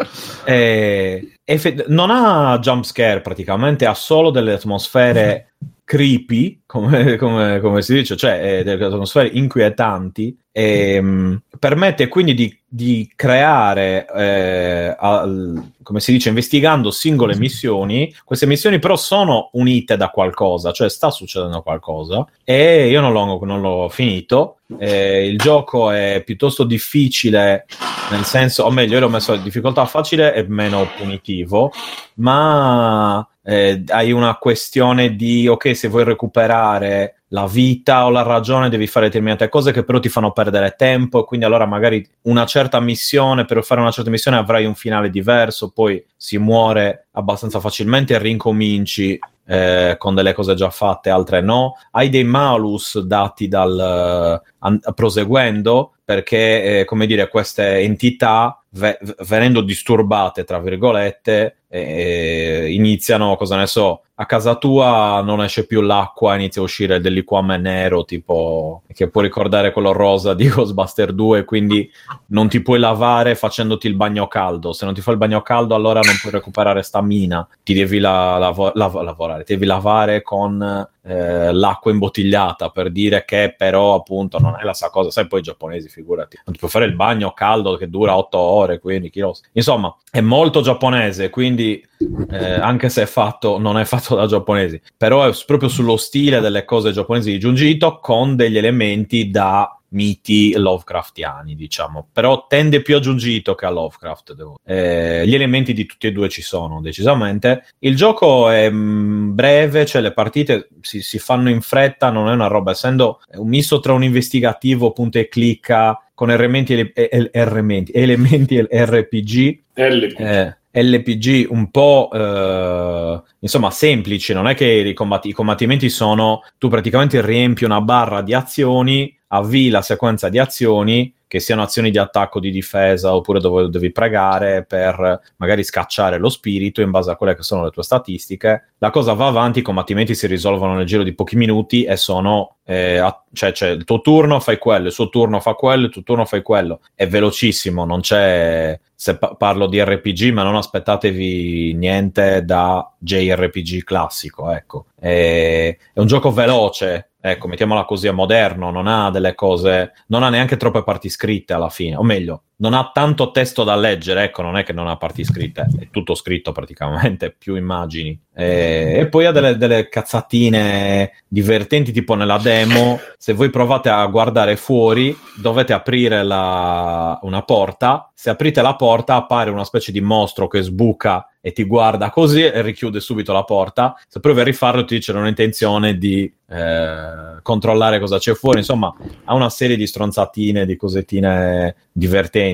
Eh, 0.44 1.34
effe- 1.44 1.84
non 1.88 2.10
ha 2.10 2.58
jump 2.60 2.84
scare 2.84 3.20
praticamente, 3.20 3.84
ha 3.84 3.92
solo 3.92 4.30
delle 4.30 4.54
atmosfere 4.54 5.52
creepy, 5.86 6.62
come, 6.66 7.14
come- 7.14 7.60
come 7.60 7.80
si 7.80 7.94
dice, 7.94 8.16
cioè 8.16 8.58
eh, 8.58 8.64
delle 8.64 8.84
atmosfere 8.84 9.28
inquietanti, 9.28 10.36
e 10.50 11.00
mh, 11.00 11.42
permette 11.60 12.08
quindi 12.08 12.34
di, 12.34 12.58
di 12.66 13.12
creare, 13.14 14.04
eh, 14.12 14.96
al- 14.98 15.74
come 15.84 16.00
si 16.00 16.10
dice, 16.10 16.30
investigando 16.30 16.90
singole 16.90 17.36
missioni. 17.36 18.12
Queste 18.24 18.46
missioni 18.46 18.80
però 18.80 18.96
sono 18.96 19.50
unite 19.52 19.96
da 19.96 20.08
qualcosa, 20.08 20.72
cioè 20.72 20.90
sta 20.90 21.10
succedendo 21.10 21.62
qualcosa, 21.62 22.26
e 22.42 22.88
io 22.88 23.00
non 23.00 23.12
l'ho, 23.12 23.38
non 23.44 23.60
l'ho 23.60 23.88
finito. 23.88 24.56
Eh, 24.80 25.28
il 25.28 25.38
gioco 25.38 25.92
è 25.92 26.20
piuttosto 26.24 26.64
difficile, 26.64 27.66
nel 28.10 28.24
senso, 28.24 28.64
o 28.64 28.70
meglio, 28.72 28.94
io 28.94 29.00
l'ho 29.00 29.08
messo 29.08 29.34
a 29.34 29.36
difficoltà 29.36 29.84
facile 29.84 30.34
e 30.34 30.44
meno 30.48 30.88
punitivo, 30.96 31.70
ma 32.14 33.24
eh, 33.48 33.84
hai 33.88 34.10
una 34.10 34.34
questione 34.36 35.14
di 35.14 35.46
ok, 35.46 35.76
se 35.76 35.86
vuoi 35.86 36.02
recuperare 36.02 37.22
la 37.28 37.46
vita 37.46 38.04
o 38.06 38.10
la 38.10 38.22
ragione, 38.22 38.68
devi 38.68 38.88
fare 38.88 39.06
determinate 39.06 39.48
cose 39.48 39.70
che 39.70 39.84
però 39.84 40.00
ti 40.00 40.08
fanno 40.08 40.32
perdere 40.32 40.74
tempo. 40.76 41.20
E 41.20 41.24
quindi 41.24 41.46
allora 41.46 41.64
magari 41.64 42.04
una 42.22 42.44
certa 42.44 42.80
missione, 42.80 43.44
per 43.44 43.62
fare 43.64 43.80
una 43.80 43.92
certa 43.92 44.10
missione 44.10 44.36
avrai 44.36 44.64
un 44.64 44.74
finale 44.74 45.10
diverso, 45.10 45.70
poi 45.70 46.04
si 46.16 46.38
muore 46.38 47.06
abbastanza 47.12 47.60
facilmente 47.60 48.14
e 48.14 48.18
rincominci. 48.18 49.18
eh, 49.48 49.94
con 49.96 50.16
delle 50.16 50.32
cose 50.32 50.54
già 50.54 50.70
fatte, 50.70 51.08
altre 51.08 51.40
no. 51.40 51.74
Hai 51.92 52.08
dei 52.08 52.24
malus 52.24 52.98
dati 52.98 53.46
dal 53.46 54.42
an- 54.58 54.80
proseguendo 54.92 55.92
perché, 56.04 56.80
eh, 56.80 56.84
come 56.84 57.06
dire, 57.06 57.28
queste 57.28 57.78
entità 57.78 58.60
ve- 58.70 58.98
venendo 59.26 59.60
disturbate, 59.60 60.42
tra 60.42 60.58
virgolette, 60.58 61.58
eh, 61.68 62.68
iniziano, 62.70 63.36
cosa 63.36 63.56
ne 63.56 63.66
so, 63.66 64.02
a 64.18 64.24
casa 64.24 64.56
tua 64.56 65.20
non 65.22 65.42
esce 65.42 65.66
più 65.66 65.82
l'acqua, 65.82 66.34
inizia 66.36 66.62
a 66.62 66.64
uscire 66.64 67.00
del 67.00 67.12
liquame 67.12 67.58
nero, 67.58 68.06
tipo 68.06 68.82
che 68.94 69.10
può 69.10 69.20
ricordare 69.20 69.72
quello 69.72 69.92
rosa 69.92 70.32
di 70.32 70.48
Ghostbuster 70.48 71.12
2, 71.12 71.44
quindi 71.44 71.90
non 72.28 72.48
ti 72.48 72.62
puoi 72.62 72.78
lavare 72.78 73.34
facendoti 73.34 73.86
il 73.86 73.94
bagno 73.94 74.26
caldo. 74.26 74.72
Se 74.72 74.86
non 74.86 74.94
ti 74.94 75.02
fai 75.02 75.14
il 75.14 75.20
bagno 75.20 75.42
caldo, 75.42 75.74
allora 75.74 76.00
non 76.00 76.14
puoi 76.20 76.32
recuperare 76.32 76.82
stamina. 76.82 77.46
Ti 77.62 77.74
devi 77.74 77.98
la- 77.98 78.38
lavo- 78.38 78.72
lav- 78.74 79.02
lavorare, 79.02 79.44
ti 79.44 79.52
devi 79.52 79.66
lavare 79.66 80.22
con 80.22 80.88
eh, 81.08 81.52
l'acqua 81.52 81.90
imbottigliata 81.90 82.70
per 82.70 82.90
dire 82.90 83.24
che 83.24 83.54
però 83.56 83.94
appunto 83.94 84.38
non 84.38 84.56
è 84.58 84.64
la 84.64 84.72
stessa 84.72 84.90
cosa. 84.90 85.10
Sai, 85.10 85.26
poi 85.26 85.40
i 85.40 85.42
giapponesi, 85.42 85.88
figurati, 85.88 86.38
non 86.44 86.54
ti 86.54 86.58
puoi 86.58 86.70
fare 86.70 86.86
il 86.86 86.94
bagno 86.94 87.32
caldo 87.32 87.76
che 87.76 87.90
dura 87.90 88.16
8 88.16 88.38
ore, 88.38 88.78
quindi 88.78 89.10
chi 89.10 89.20
lo 89.20 89.34
sa. 89.34 89.44
Insomma, 89.52 89.94
è 90.10 90.20
molto 90.20 90.62
giapponese, 90.62 91.28
quindi 91.28 91.55
eh, 91.64 92.52
anche 92.52 92.88
se 92.88 93.02
è 93.02 93.06
fatto, 93.06 93.58
non 93.58 93.78
è 93.78 93.84
fatto 93.84 94.14
da 94.14 94.26
giapponesi, 94.26 94.80
però 94.96 95.24
è 95.26 95.32
proprio 95.46 95.68
sullo 95.68 95.96
stile 95.96 96.40
delle 96.40 96.64
cose 96.64 96.92
giapponesi 96.92 97.32
di 97.32 97.38
Junji 97.38 97.68
Ito 97.68 97.98
con 98.00 98.36
degli 98.36 98.58
elementi 98.58 99.30
da 99.30 99.76
miti 99.88 100.52
Lovecraftiani, 100.54 101.54
diciamo, 101.54 102.08
però 102.12 102.46
tende 102.48 102.82
più 102.82 102.96
a 102.96 103.00
Junji 103.00 103.36
Ito 103.36 103.54
che 103.54 103.66
a 103.66 103.70
Lovecraft. 103.70 104.34
devo- 104.34 104.58
eh, 104.64 105.24
gli 105.26 105.34
elementi 105.34 105.72
di 105.72 105.86
tutti 105.86 106.06
e 106.06 106.12
due 106.12 106.28
ci 106.28 106.42
sono, 106.42 106.80
decisamente. 106.80 107.66
Il 107.78 107.96
gioco 107.96 108.48
è 108.50 108.68
mm, 108.70 109.34
breve, 109.34 109.86
cioè 109.86 110.02
le 110.02 110.12
partite 110.12 110.68
si, 110.80 111.02
si 111.02 111.18
fanno 111.18 111.48
in 111.50 111.60
fretta, 111.60 112.10
non 112.10 112.28
è 112.28 112.32
una 112.32 112.48
roba, 112.48 112.72
essendo 112.72 113.20
un 113.34 113.48
misto 113.48 113.80
tra 113.80 113.92
un 113.92 114.02
investigativo, 114.02 114.92
punta 114.92 115.18
e 115.18 115.28
clicca, 115.28 116.00
con 116.14 116.30
elementi, 116.30 116.92
elementi, 116.94 117.92
elementi 117.92 118.58
RPG, 118.58 119.60
L. 119.74 120.14
eh, 120.16 120.56
LPG 120.78 121.46
un 121.50 121.70
po' 121.70 122.10
eh, 122.12 123.22
insomma 123.38 123.70
semplici, 123.70 124.34
non 124.34 124.46
è 124.46 124.54
che 124.54 124.66
i, 124.66 124.92
combatti- 124.92 125.28
i 125.28 125.32
combattimenti 125.32 125.88
sono 125.88 126.42
tu 126.58 126.68
praticamente 126.68 127.24
riempi 127.24 127.64
una 127.64 127.80
barra 127.80 128.20
di 128.20 128.34
azioni, 128.34 129.14
avvii 129.28 129.70
la 129.70 129.80
sequenza 129.80 130.28
di 130.28 130.38
azioni 130.38 131.14
che 131.28 131.40
siano 131.40 131.62
azioni 131.62 131.90
di 131.90 131.98
attacco, 131.98 132.38
di 132.38 132.50
difesa 132.50 133.14
oppure 133.14 133.40
dove 133.40 133.68
devi 133.68 133.90
pregare 133.90 134.64
per 134.64 135.20
magari 135.38 135.64
scacciare 135.64 136.18
lo 136.18 136.28
spirito 136.28 136.80
in 136.82 136.90
base 136.90 137.10
a 137.10 137.16
quelle 137.16 137.34
che 137.34 137.42
sono 137.42 137.64
le 137.64 137.70
tue 137.70 137.82
statistiche. 137.82 138.74
La 138.78 138.90
cosa 138.90 139.12
va 139.12 139.26
avanti, 139.26 139.58
i 139.58 139.62
combattimenti 139.62 140.14
si 140.14 140.28
risolvono 140.28 140.74
nel 140.74 140.86
giro 140.86 141.02
di 141.02 141.14
pochi 141.14 141.36
minuti 141.36 141.84
e 141.84 141.96
sono 141.96 142.56
eh, 142.64 142.98
a- 142.98 143.24
cioè, 143.32 143.52
cioè, 143.52 143.70
il 143.70 143.84
tuo 143.84 144.00
turno 144.00 144.38
fai 144.40 144.58
quello, 144.58 144.86
il 144.86 144.92
suo 144.92 145.08
turno 145.08 145.40
fa 145.40 145.54
quello, 145.54 145.86
il 145.86 145.92
tuo 145.92 146.02
turno 146.02 146.24
fai 146.24 146.42
quello. 146.42 146.80
È 146.94 147.06
velocissimo, 147.08 147.84
non 147.84 148.00
c'è. 148.00 148.78
Se 148.98 149.18
pa- 149.18 149.34
parlo 149.34 149.66
di 149.66 149.82
RPG, 149.82 150.32
ma 150.32 150.42
non 150.42 150.56
aspettatevi 150.56 151.74
niente 151.74 152.44
da 152.44 152.90
JRPG 152.98 153.84
classico, 153.84 154.50
ecco. 154.50 154.86
È, 154.98 155.76
è 155.92 156.00
un 156.00 156.06
gioco 156.06 156.32
veloce, 156.32 157.10
ecco, 157.20 157.46
mettiamola 157.46 157.84
così, 157.84 158.06
è 158.06 158.12
moderno, 158.12 158.70
non 158.70 158.86
ha 158.86 159.10
delle 159.10 159.34
cose, 159.34 159.92
non 160.08 160.22
ha 160.22 160.30
neanche 160.30 160.56
troppe 160.56 160.82
parti 160.82 161.10
scritte 161.10 161.52
alla 161.52 161.68
fine, 161.68 161.96
o 161.96 162.02
meglio, 162.02 162.44
non 162.58 162.72
ha 162.72 162.90
tanto 162.92 163.30
testo 163.30 163.64
da 163.64 163.76
leggere, 163.76 164.24
ecco, 164.24 164.42
non 164.42 164.56
è 164.56 164.64
che 164.64 164.72
non 164.72 164.88
ha 164.88 164.96
parti 164.96 165.24
scritte, 165.24 165.66
è 165.78 165.88
tutto 165.90 166.14
scritto 166.14 166.52
praticamente, 166.52 167.34
più 167.36 167.54
immagini. 167.54 168.18
E, 168.34 168.96
e 169.00 169.08
poi 169.08 169.26
ha 169.26 169.32
delle, 169.32 169.56
delle 169.56 169.88
cazzatine 169.88 171.12
divertenti, 171.26 171.92
tipo 171.92 172.14
nella 172.14 172.38
demo, 172.38 172.98
se 173.18 173.34
voi 173.34 173.50
provate 173.50 173.88
a 173.88 174.06
guardare 174.06 174.56
fuori, 174.56 175.16
dovete 175.36 175.72
aprire 175.72 176.22
la- 176.22 177.18
una 177.22 177.42
porta, 177.42 178.10
se 178.14 178.30
aprite 178.30 178.62
la 178.62 178.74
porta 178.74 179.14
appare 179.14 179.50
una 179.50 179.64
specie 179.64 179.92
di 179.92 180.00
mostro 180.00 180.48
che 180.48 180.62
sbuca 180.62 181.28
e 181.40 181.52
ti 181.52 181.64
guarda 181.64 182.10
così 182.10 182.42
e 182.42 182.60
richiude 182.62 182.98
subito 182.98 183.32
la 183.32 183.44
porta. 183.44 183.94
Se 184.08 184.18
provi 184.18 184.40
a 184.40 184.42
rifarlo 184.44 184.84
ti 184.84 184.96
dice 184.96 185.12
non 185.12 185.24
ho 185.24 185.28
intenzione 185.28 185.96
di 185.96 186.32
eh, 186.48 187.38
controllare 187.42 188.00
cosa 188.00 188.18
c'è 188.18 188.34
fuori. 188.34 188.58
Insomma, 188.58 188.92
ha 189.24 189.34
una 189.34 189.48
serie 189.50 189.76
di 189.76 189.86
stronzatine, 189.86 190.66
di 190.66 190.76
cosettine 190.76 191.76
divertenti. 191.92 192.45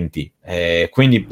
E 0.45 0.89
quindi, 0.91 1.27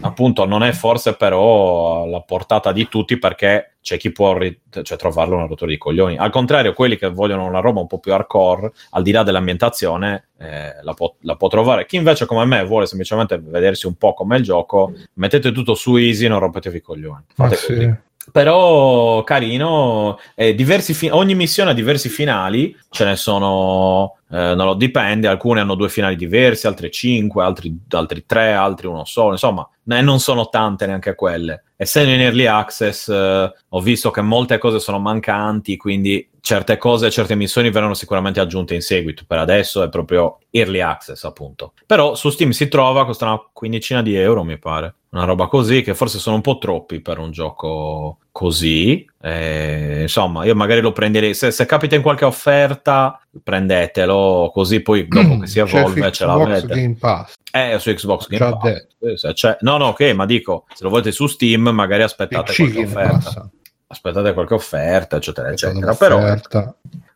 appunto, 0.00 0.44
non 0.44 0.62
è 0.62 0.72
forse 0.72 1.14
però 1.14 2.02
alla 2.02 2.20
portata 2.20 2.72
di 2.72 2.88
tutti 2.88 3.18
perché 3.18 3.76
c'è 3.80 3.96
chi 3.96 4.12
può 4.12 4.36
ri- 4.36 4.60
cioè, 4.82 4.98
trovarlo 4.98 5.36
una 5.36 5.46
rottura 5.46 5.70
di 5.70 5.78
coglioni. 5.78 6.16
Al 6.16 6.30
contrario, 6.30 6.74
quelli 6.74 6.96
che 6.96 7.08
vogliono 7.08 7.46
una 7.46 7.60
roba 7.60 7.80
un 7.80 7.86
po' 7.86 7.98
più 7.98 8.12
hardcore, 8.12 8.72
al 8.90 9.02
di 9.02 9.10
là 9.10 9.22
dell'ambientazione, 9.22 10.28
eh, 10.38 10.82
la, 10.82 10.92
può, 10.94 11.14
la 11.20 11.36
può 11.36 11.48
trovare. 11.48 11.86
Chi 11.86 11.96
invece, 11.96 12.26
come 12.26 12.44
me, 12.44 12.64
vuole 12.64 12.86
semplicemente 12.86 13.38
vedersi 13.38 13.86
un 13.86 13.94
po' 13.94 14.12
com'è 14.12 14.36
il 14.36 14.42
gioco, 14.42 14.92
mettete 15.14 15.52
tutto 15.52 15.74
su 15.74 15.96
easy, 15.96 16.28
non 16.28 16.40
rompetevi 16.40 16.76
i 16.76 16.82
coglioni. 16.82 17.24
Fate 17.34 17.56
sì. 17.56 17.66
così. 17.66 17.94
Però 18.32 19.24
carino, 19.24 20.18
eh, 20.34 20.54
fi- 20.54 21.08
ogni 21.08 21.34
missione 21.34 21.70
ha 21.70 21.74
diversi 21.74 22.08
finali, 22.08 22.76
ce 22.90 23.04
ne 23.04 23.16
sono, 23.16 24.18
eh, 24.30 24.54
non 24.54 24.66
lo 24.66 24.74
dipende, 24.74 25.26
alcune 25.26 25.60
hanno 25.60 25.74
due 25.74 25.88
finali 25.88 26.16
diversi, 26.16 26.66
altre 26.66 26.90
cinque, 26.90 27.42
altri, 27.42 27.76
altri 27.88 28.24
tre, 28.26 28.52
altri 28.52 28.86
uno 28.86 29.04
solo, 29.04 29.32
insomma, 29.32 29.68
ne- 29.84 30.02
non 30.02 30.20
sono 30.20 30.48
tante 30.48 30.86
neanche 30.86 31.14
quelle. 31.14 31.64
Essendo 31.76 32.12
in 32.12 32.20
early 32.20 32.46
access, 32.46 33.08
eh, 33.08 33.52
ho 33.68 33.80
visto 33.80 34.10
che 34.10 34.20
molte 34.20 34.58
cose 34.58 34.78
sono 34.78 34.98
mancanti, 35.00 35.76
quindi 35.76 36.28
certe 36.40 36.76
cose, 36.76 37.10
certe 37.10 37.34
missioni 37.34 37.70
verranno 37.70 37.94
sicuramente 37.94 38.38
aggiunte 38.38 38.74
in 38.74 38.82
seguito. 38.82 39.24
Per 39.26 39.38
adesso 39.38 39.82
è 39.82 39.88
proprio 39.88 40.38
early 40.50 40.80
access, 40.80 41.24
appunto. 41.24 41.72
Però 41.86 42.14
su 42.14 42.30
Steam 42.30 42.50
si 42.50 42.68
trova, 42.68 43.04
costa 43.06 43.26
una 43.26 43.42
quindicina 43.52 44.02
di 44.02 44.14
euro, 44.14 44.44
mi 44.44 44.58
pare. 44.58 44.94
Una 45.10 45.24
roba 45.24 45.48
così, 45.48 45.82
che 45.82 45.94
forse 45.94 46.18
sono 46.18 46.36
un 46.36 46.42
po' 46.42 46.58
troppi 46.58 47.00
per 47.00 47.18
un 47.18 47.30
gioco 47.32 48.18
così. 48.30 49.04
Eh, 49.20 50.02
insomma, 50.02 50.44
io 50.44 50.54
magari 50.54 50.80
lo 50.80 50.92
prenderei. 50.92 51.34
Se, 51.34 51.50
se 51.50 51.66
capita 51.66 51.96
in 51.96 52.02
qualche 52.02 52.24
offerta, 52.24 53.20
prendetelo 53.42 54.50
così 54.52 54.80
poi 54.80 55.06
dopo 55.10 55.38
che 55.38 55.46
si 55.46 55.58
evolve 55.58 56.12
ce 56.12 56.24
l'avete. 56.26 56.66
Game 56.66 56.96
Pass. 56.98 57.34
Eh, 57.52 57.76
su 57.80 57.92
Xbox 57.92 58.28
Game 58.28 58.56
Pass. 59.00 59.32
c'è- 59.32 59.56
No, 59.60 59.76
no, 59.78 59.86
ok, 59.88 60.12
ma 60.14 60.26
dico, 60.26 60.66
se 60.72 60.84
lo 60.84 60.90
volete 60.90 61.10
su 61.12 61.26
Steam, 61.26 61.68
magari 61.70 62.02
aspettate 62.02 62.52
PC 62.52 62.56
qualche 62.56 62.82
offerta. 62.84 63.16
Pass. 63.18 63.44
Aspettate 63.88 64.32
qualche 64.34 64.54
offerta, 64.54 65.16
eccetera, 65.16 65.50
eccetera. 65.50 65.94
Però. 65.94 66.18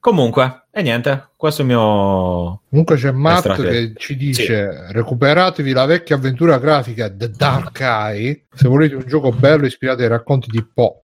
Comunque, 0.05 0.65
e 0.71 0.83
niente, 0.83 1.31
questo 1.35 1.63
è 1.63 1.65
il 1.65 1.71
mio... 1.71 2.61
Comunque 2.69 2.97
c'è 2.97 3.11
Matt 3.11 3.55
che 3.59 3.95
ci 3.97 4.17
dice 4.17 4.93
recuperatevi 4.93 5.73
la 5.73 5.87
vecchia 5.87 6.17
avventura 6.17 6.59
grafica 6.59 7.11
The 7.11 7.31
Dark 7.31 7.81
Eye 7.81 8.45
se 8.53 8.69
volete 8.69 8.97
un 8.97 9.05
gioco 9.07 9.33
bello 9.33 9.65
ispirato 9.65 10.03
ai 10.03 10.09
racconti 10.09 10.51
di 10.51 10.63
Poe. 10.63 11.01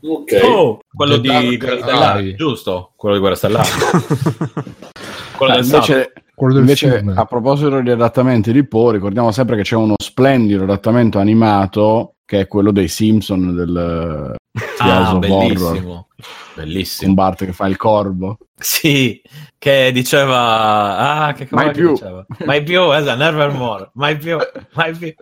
Ok. 0.00 0.40
Oh, 0.42 0.78
quello 0.90 1.16
The 1.16 1.20
di 1.20 1.28
Dark 1.28 1.56
Guerra 1.58 1.82
Stellari, 1.82 2.24
Eye. 2.28 2.34
giusto? 2.36 2.92
Quello 2.96 3.14
di 3.16 3.20
Guerra 3.20 3.36
Stellari. 3.36 3.68
quello 5.36 5.52
Eh, 5.52 5.56
del 5.56 5.64
sabato. 5.66 5.92
invece, 5.92 6.12
Quello 6.34 6.52
del 6.54 6.62
invece, 6.62 6.96
film. 6.96 7.12
a 7.16 7.24
proposito 7.26 7.80
di 7.80 7.90
adattamenti 7.90 8.52
di 8.52 8.66
Poe, 8.66 8.92
ricordiamo 8.94 9.32
sempre 9.32 9.56
che 9.56 9.62
c'è 9.62 9.76
uno 9.76 9.94
splendido 10.02 10.62
adattamento 10.64 11.18
animato 11.18 12.14
che 12.24 12.40
è 12.40 12.46
quello 12.48 12.72
dei 12.72 12.88
Simpson 12.88 13.54
del 13.54 14.34
Ah, 14.78 15.16
bellissimo. 15.18 16.08
Bellissimo. 16.54 17.06
con 17.06 17.14
Bart 17.14 17.44
che 17.44 17.52
fa 17.52 17.66
il 17.66 17.76
corvo. 17.76 18.38
Sì, 18.56 19.20
che 19.58 19.90
diceva... 19.92 20.96
Ah, 21.26 21.32
che 21.32 21.48
Mai 21.50 21.66
cavolo 21.66 21.72
che 21.72 21.80
più. 21.80 21.92
diceva? 21.92 22.26
Mai 22.44 22.62
più, 22.62 22.92
esatto, 22.92 23.16
nevermore. 23.18 23.90
Mai 23.94 24.16
più, 24.16 24.36
mai 24.74 24.94
più. 24.94 25.12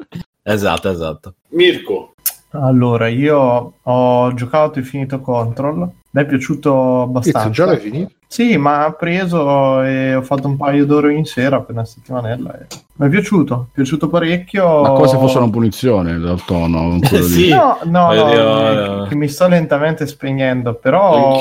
Esatto, 0.42 0.90
esatto. 0.90 1.34
Mirko. 1.50 2.14
Allora, 2.50 3.08
io 3.08 3.74
ho 3.80 4.34
giocato 4.34 4.78
e 4.78 4.82
finito 4.82 5.20
Control. 5.20 5.90
Mi 6.14 6.22
è 6.22 6.26
piaciuto 6.26 7.02
abbastanza. 7.02 7.50
già 7.50 7.64
l'hai 7.64 7.78
finito? 7.78 8.12
Sì, 8.26 8.56
ma 8.56 8.84
ha 8.84 8.92
preso 8.92 9.82
e 9.82 10.14
ho 10.14 10.22
fatto 10.22 10.46
un 10.46 10.56
paio 10.56 10.84
d'ore 10.86 11.14
in 11.14 11.24
sera 11.24 11.60
per 11.60 11.74
una 11.74 11.84
settimanella. 11.84 12.58
e 12.58 12.66
Mi 12.96 13.06
è 13.06 13.10
piaciuto, 13.10 13.56
mi 13.56 13.62
è 13.64 13.74
piaciuto 13.74 14.08
parecchio. 14.08 14.82
Ma 14.82 14.90
come 14.90 15.08
se 15.08 15.16
fosse 15.16 15.38
una 15.38 15.50
punizione 15.50 16.18
dal 16.18 16.42
tono. 16.44 16.98
quello 16.98 17.26
lì. 17.26 17.30
Sì. 17.32 17.48
No, 17.50 17.78
no, 17.84 18.12
no, 18.12 18.24
che- 18.26 19.02
eh. 19.04 19.08
che 19.08 19.14
mi 19.14 19.28
sto 19.28 19.48
lentamente 19.48 20.06
spegnendo, 20.06 20.74
però... 20.74 21.38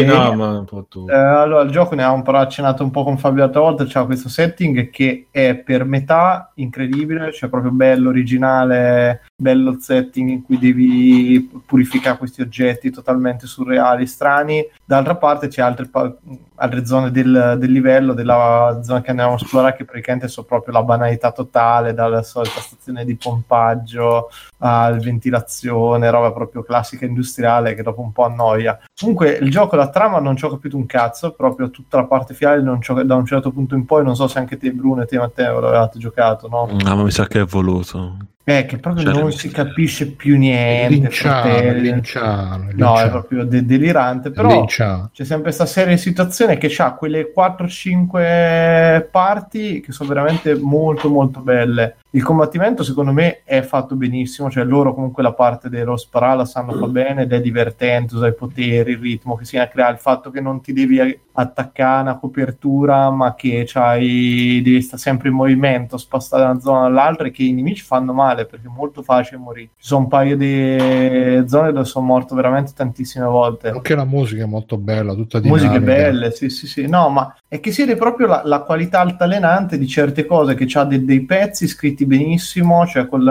Eh, 0.00 0.04
no, 0.04 0.34
ma 0.34 0.58
un 0.58 0.64
po' 0.64 0.86
tu. 0.88 1.06
Eh, 1.08 1.14
allora, 1.14 1.62
il 1.62 1.70
gioco 1.70 1.94
ne 1.94 2.02
avevamo 2.02 2.22
però 2.22 2.38
accennato 2.38 2.82
un 2.82 2.90
po' 2.90 3.04
con 3.04 3.18
Fabio 3.18 3.42
l'altra 3.42 3.60
volta, 3.60 3.84
c'ha 3.86 4.04
questo 4.04 4.28
setting 4.28 4.90
che 4.90 5.26
è 5.30 5.54
per 5.54 5.84
metà 5.84 6.50
incredibile, 6.54 7.32
cioè 7.32 7.48
proprio 7.48 7.70
bello, 7.70 8.08
originale, 8.08 9.22
bello 9.34 9.70
il 9.70 9.80
setting 9.80 10.30
in 10.30 10.42
cui 10.42 10.58
devi 10.58 11.62
purificare 11.66 12.18
questi 12.18 12.42
oggetti 12.42 12.90
totalmente 12.90 13.46
surreali, 13.46 14.06
strani. 14.06 14.66
D'altra 14.84 15.16
parte 15.16 15.48
c'è 15.48 15.62
altre, 15.62 15.86
pa- 15.88 16.14
altre 16.56 16.86
zone 16.86 17.10
del, 17.10 17.56
del 17.58 17.72
livello, 17.72 18.12
della 18.12 18.80
zona 18.82 19.00
che 19.00 19.10
andiamo 19.10 19.32
a 19.32 19.36
esplorare, 19.36 19.76
che 19.76 19.84
praticamente 19.84 20.28
sono 20.28 20.46
proprio 20.46 20.74
la 20.74 20.82
banalità 20.82 21.32
totale, 21.32 21.94
dalla 21.94 22.22
solita 22.22 22.60
stazione 22.60 23.04
di 23.04 23.16
pompaggio 23.16 24.30
al 24.58 24.98
ventilazione, 24.98 26.10
roba 26.10 26.32
proprio 26.32 26.62
classica 26.62 27.04
industriale 27.04 27.74
che 27.74 27.82
dopo 27.82 28.00
un 28.00 28.12
po' 28.12 28.24
annoia. 28.24 28.78
Comunque 28.98 29.30
il 29.32 29.50
gioco, 29.50 29.76
la 29.84 29.90
trama 29.90 30.18
non 30.18 30.36
ci 30.36 30.44
ho 30.44 30.50
capito 30.50 30.76
un 30.76 30.86
cazzo, 30.86 31.32
proprio 31.32 31.70
tutta 31.70 31.98
la 31.98 32.04
parte 32.04 32.34
finale 32.34 32.62
da 32.62 33.14
un 33.14 33.26
certo 33.26 33.50
punto 33.52 33.74
in 33.74 33.84
poi, 33.84 34.02
non 34.02 34.16
so 34.16 34.26
se 34.26 34.38
anche 34.38 34.56
te 34.56 34.72
Bruno 34.72 35.02
e 35.02 35.06
te 35.06 35.18
Matteo 35.18 35.60
l'avevate 35.60 35.98
giocato, 35.98 36.48
no? 36.48 36.68
Ah, 36.84 36.94
ma 36.94 37.02
mi 37.02 37.10
sa 37.10 37.26
che 37.26 37.40
è 37.40 37.44
voluto. 37.44 38.16
Eh, 38.46 38.66
che 38.66 38.76
proprio 38.76 39.10
Cioè, 39.10 39.20
non 39.22 39.32
si 39.32 39.48
capisce 39.50 40.10
più 40.10 40.36
niente. 40.36 40.94
Linciano, 40.94 41.72
linciano, 41.72 42.68
No, 42.74 43.00
è 43.00 43.08
proprio 43.08 43.44
de- 43.44 43.64
delirante, 43.64 44.30
però 44.30 44.50
linciano. 44.50 45.08
c'è 45.14 45.24
sempre 45.24 45.44
questa 45.44 45.64
serie 45.64 45.94
di 45.94 46.00
situazioni 46.00 46.58
che 46.58 46.70
ha 46.76 46.92
quelle 46.92 47.32
4-5 47.34 49.08
parti 49.10 49.80
che 49.80 49.92
sono 49.92 50.10
veramente 50.10 50.54
molto 50.56 51.08
molto 51.08 51.40
belle. 51.40 51.96
Il 52.10 52.22
combattimento 52.22 52.84
secondo 52.84 53.12
me 53.12 53.40
è 53.44 53.62
fatto 53.62 53.96
benissimo, 53.96 54.50
cioè 54.50 54.62
loro 54.64 54.94
comunque 54.94 55.22
la 55.22 55.32
parte 55.32 55.68
dello 55.68 55.96
sparare 55.96 56.36
la 56.36 56.44
sanno 56.44 56.72
fa 56.74 56.86
bene 56.86 57.22
ed 57.22 57.32
è 57.32 57.40
divertente, 57.40 58.14
usa 58.14 58.28
i 58.28 58.34
poteri, 58.34 58.92
il 58.92 58.98
ritmo 58.98 59.36
che 59.36 59.44
si 59.44 59.56
crea, 59.56 59.88
il 59.88 59.98
fatto 59.98 60.30
che 60.30 60.40
non 60.40 60.60
ti 60.60 60.72
devi 60.72 61.20
attaccare 61.32 61.98
a 61.98 62.02
una 62.02 62.18
copertura 62.18 63.10
ma 63.10 63.34
che 63.34 63.64
c'hai, 63.66 64.60
devi 64.62 64.80
stare 64.82 65.00
sempre 65.02 65.28
in 65.30 65.34
movimento, 65.34 65.96
spostare 65.96 66.44
da 66.44 66.50
una 66.50 66.60
zona 66.60 66.84
all'altra 66.86 67.26
e 67.26 67.30
che 67.32 67.42
i 67.42 67.52
nemici 67.52 67.82
fanno 67.82 68.12
male 68.12 68.33
perché 68.34 68.66
è 68.66 68.70
molto 68.70 69.02
facile 69.02 69.38
morire. 69.38 69.70
Ci 69.76 69.86
sono 69.86 70.02
un 70.02 70.08
paio 70.08 70.36
di 70.36 71.48
zone 71.48 71.72
dove 71.72 71.84
sono 71.84 72.06
morto 72.06 72.34
veramente 72.34 72.72
tantissime 72.74 73.26
volte. 73.26 73.68
Anche 73.70 73.94
la 73.94 74.04
musica 74.04 74.42
è 74.42 74.46
molto 74.46 74.76
bella, 74.76 75.14
tutta 75.14 75.38
di 75.40 75.48
Musiche 75.48 75.80
belle, 75.80 76.32
sì, 76.32 76.50
sì, 76.50 76.66
sì. 76.66 76.86
No, 76.86 77.08
ma 77.08 77.34
è 77.48 77.60
che 77.60 77.70
si 77.70 77.82
vede 77.82 77.96
proprio 77.96 78.26
la, 78.26 78.42
la 78.44 78.60
qualità 78.60 79.00
altalenante 79.00 79.78
di 79.78 79.86
certe 79.86 80.26
cose, 80.26 80.54
che 80.54 80.66
ha 80.76 80.84
dei 80.84 81.24
pezzi 81.24 81.68
scritti 81.68 82.04
benissimo, 82.04 82.86
cioè 82.86 83.06
quel, 83.06 83.22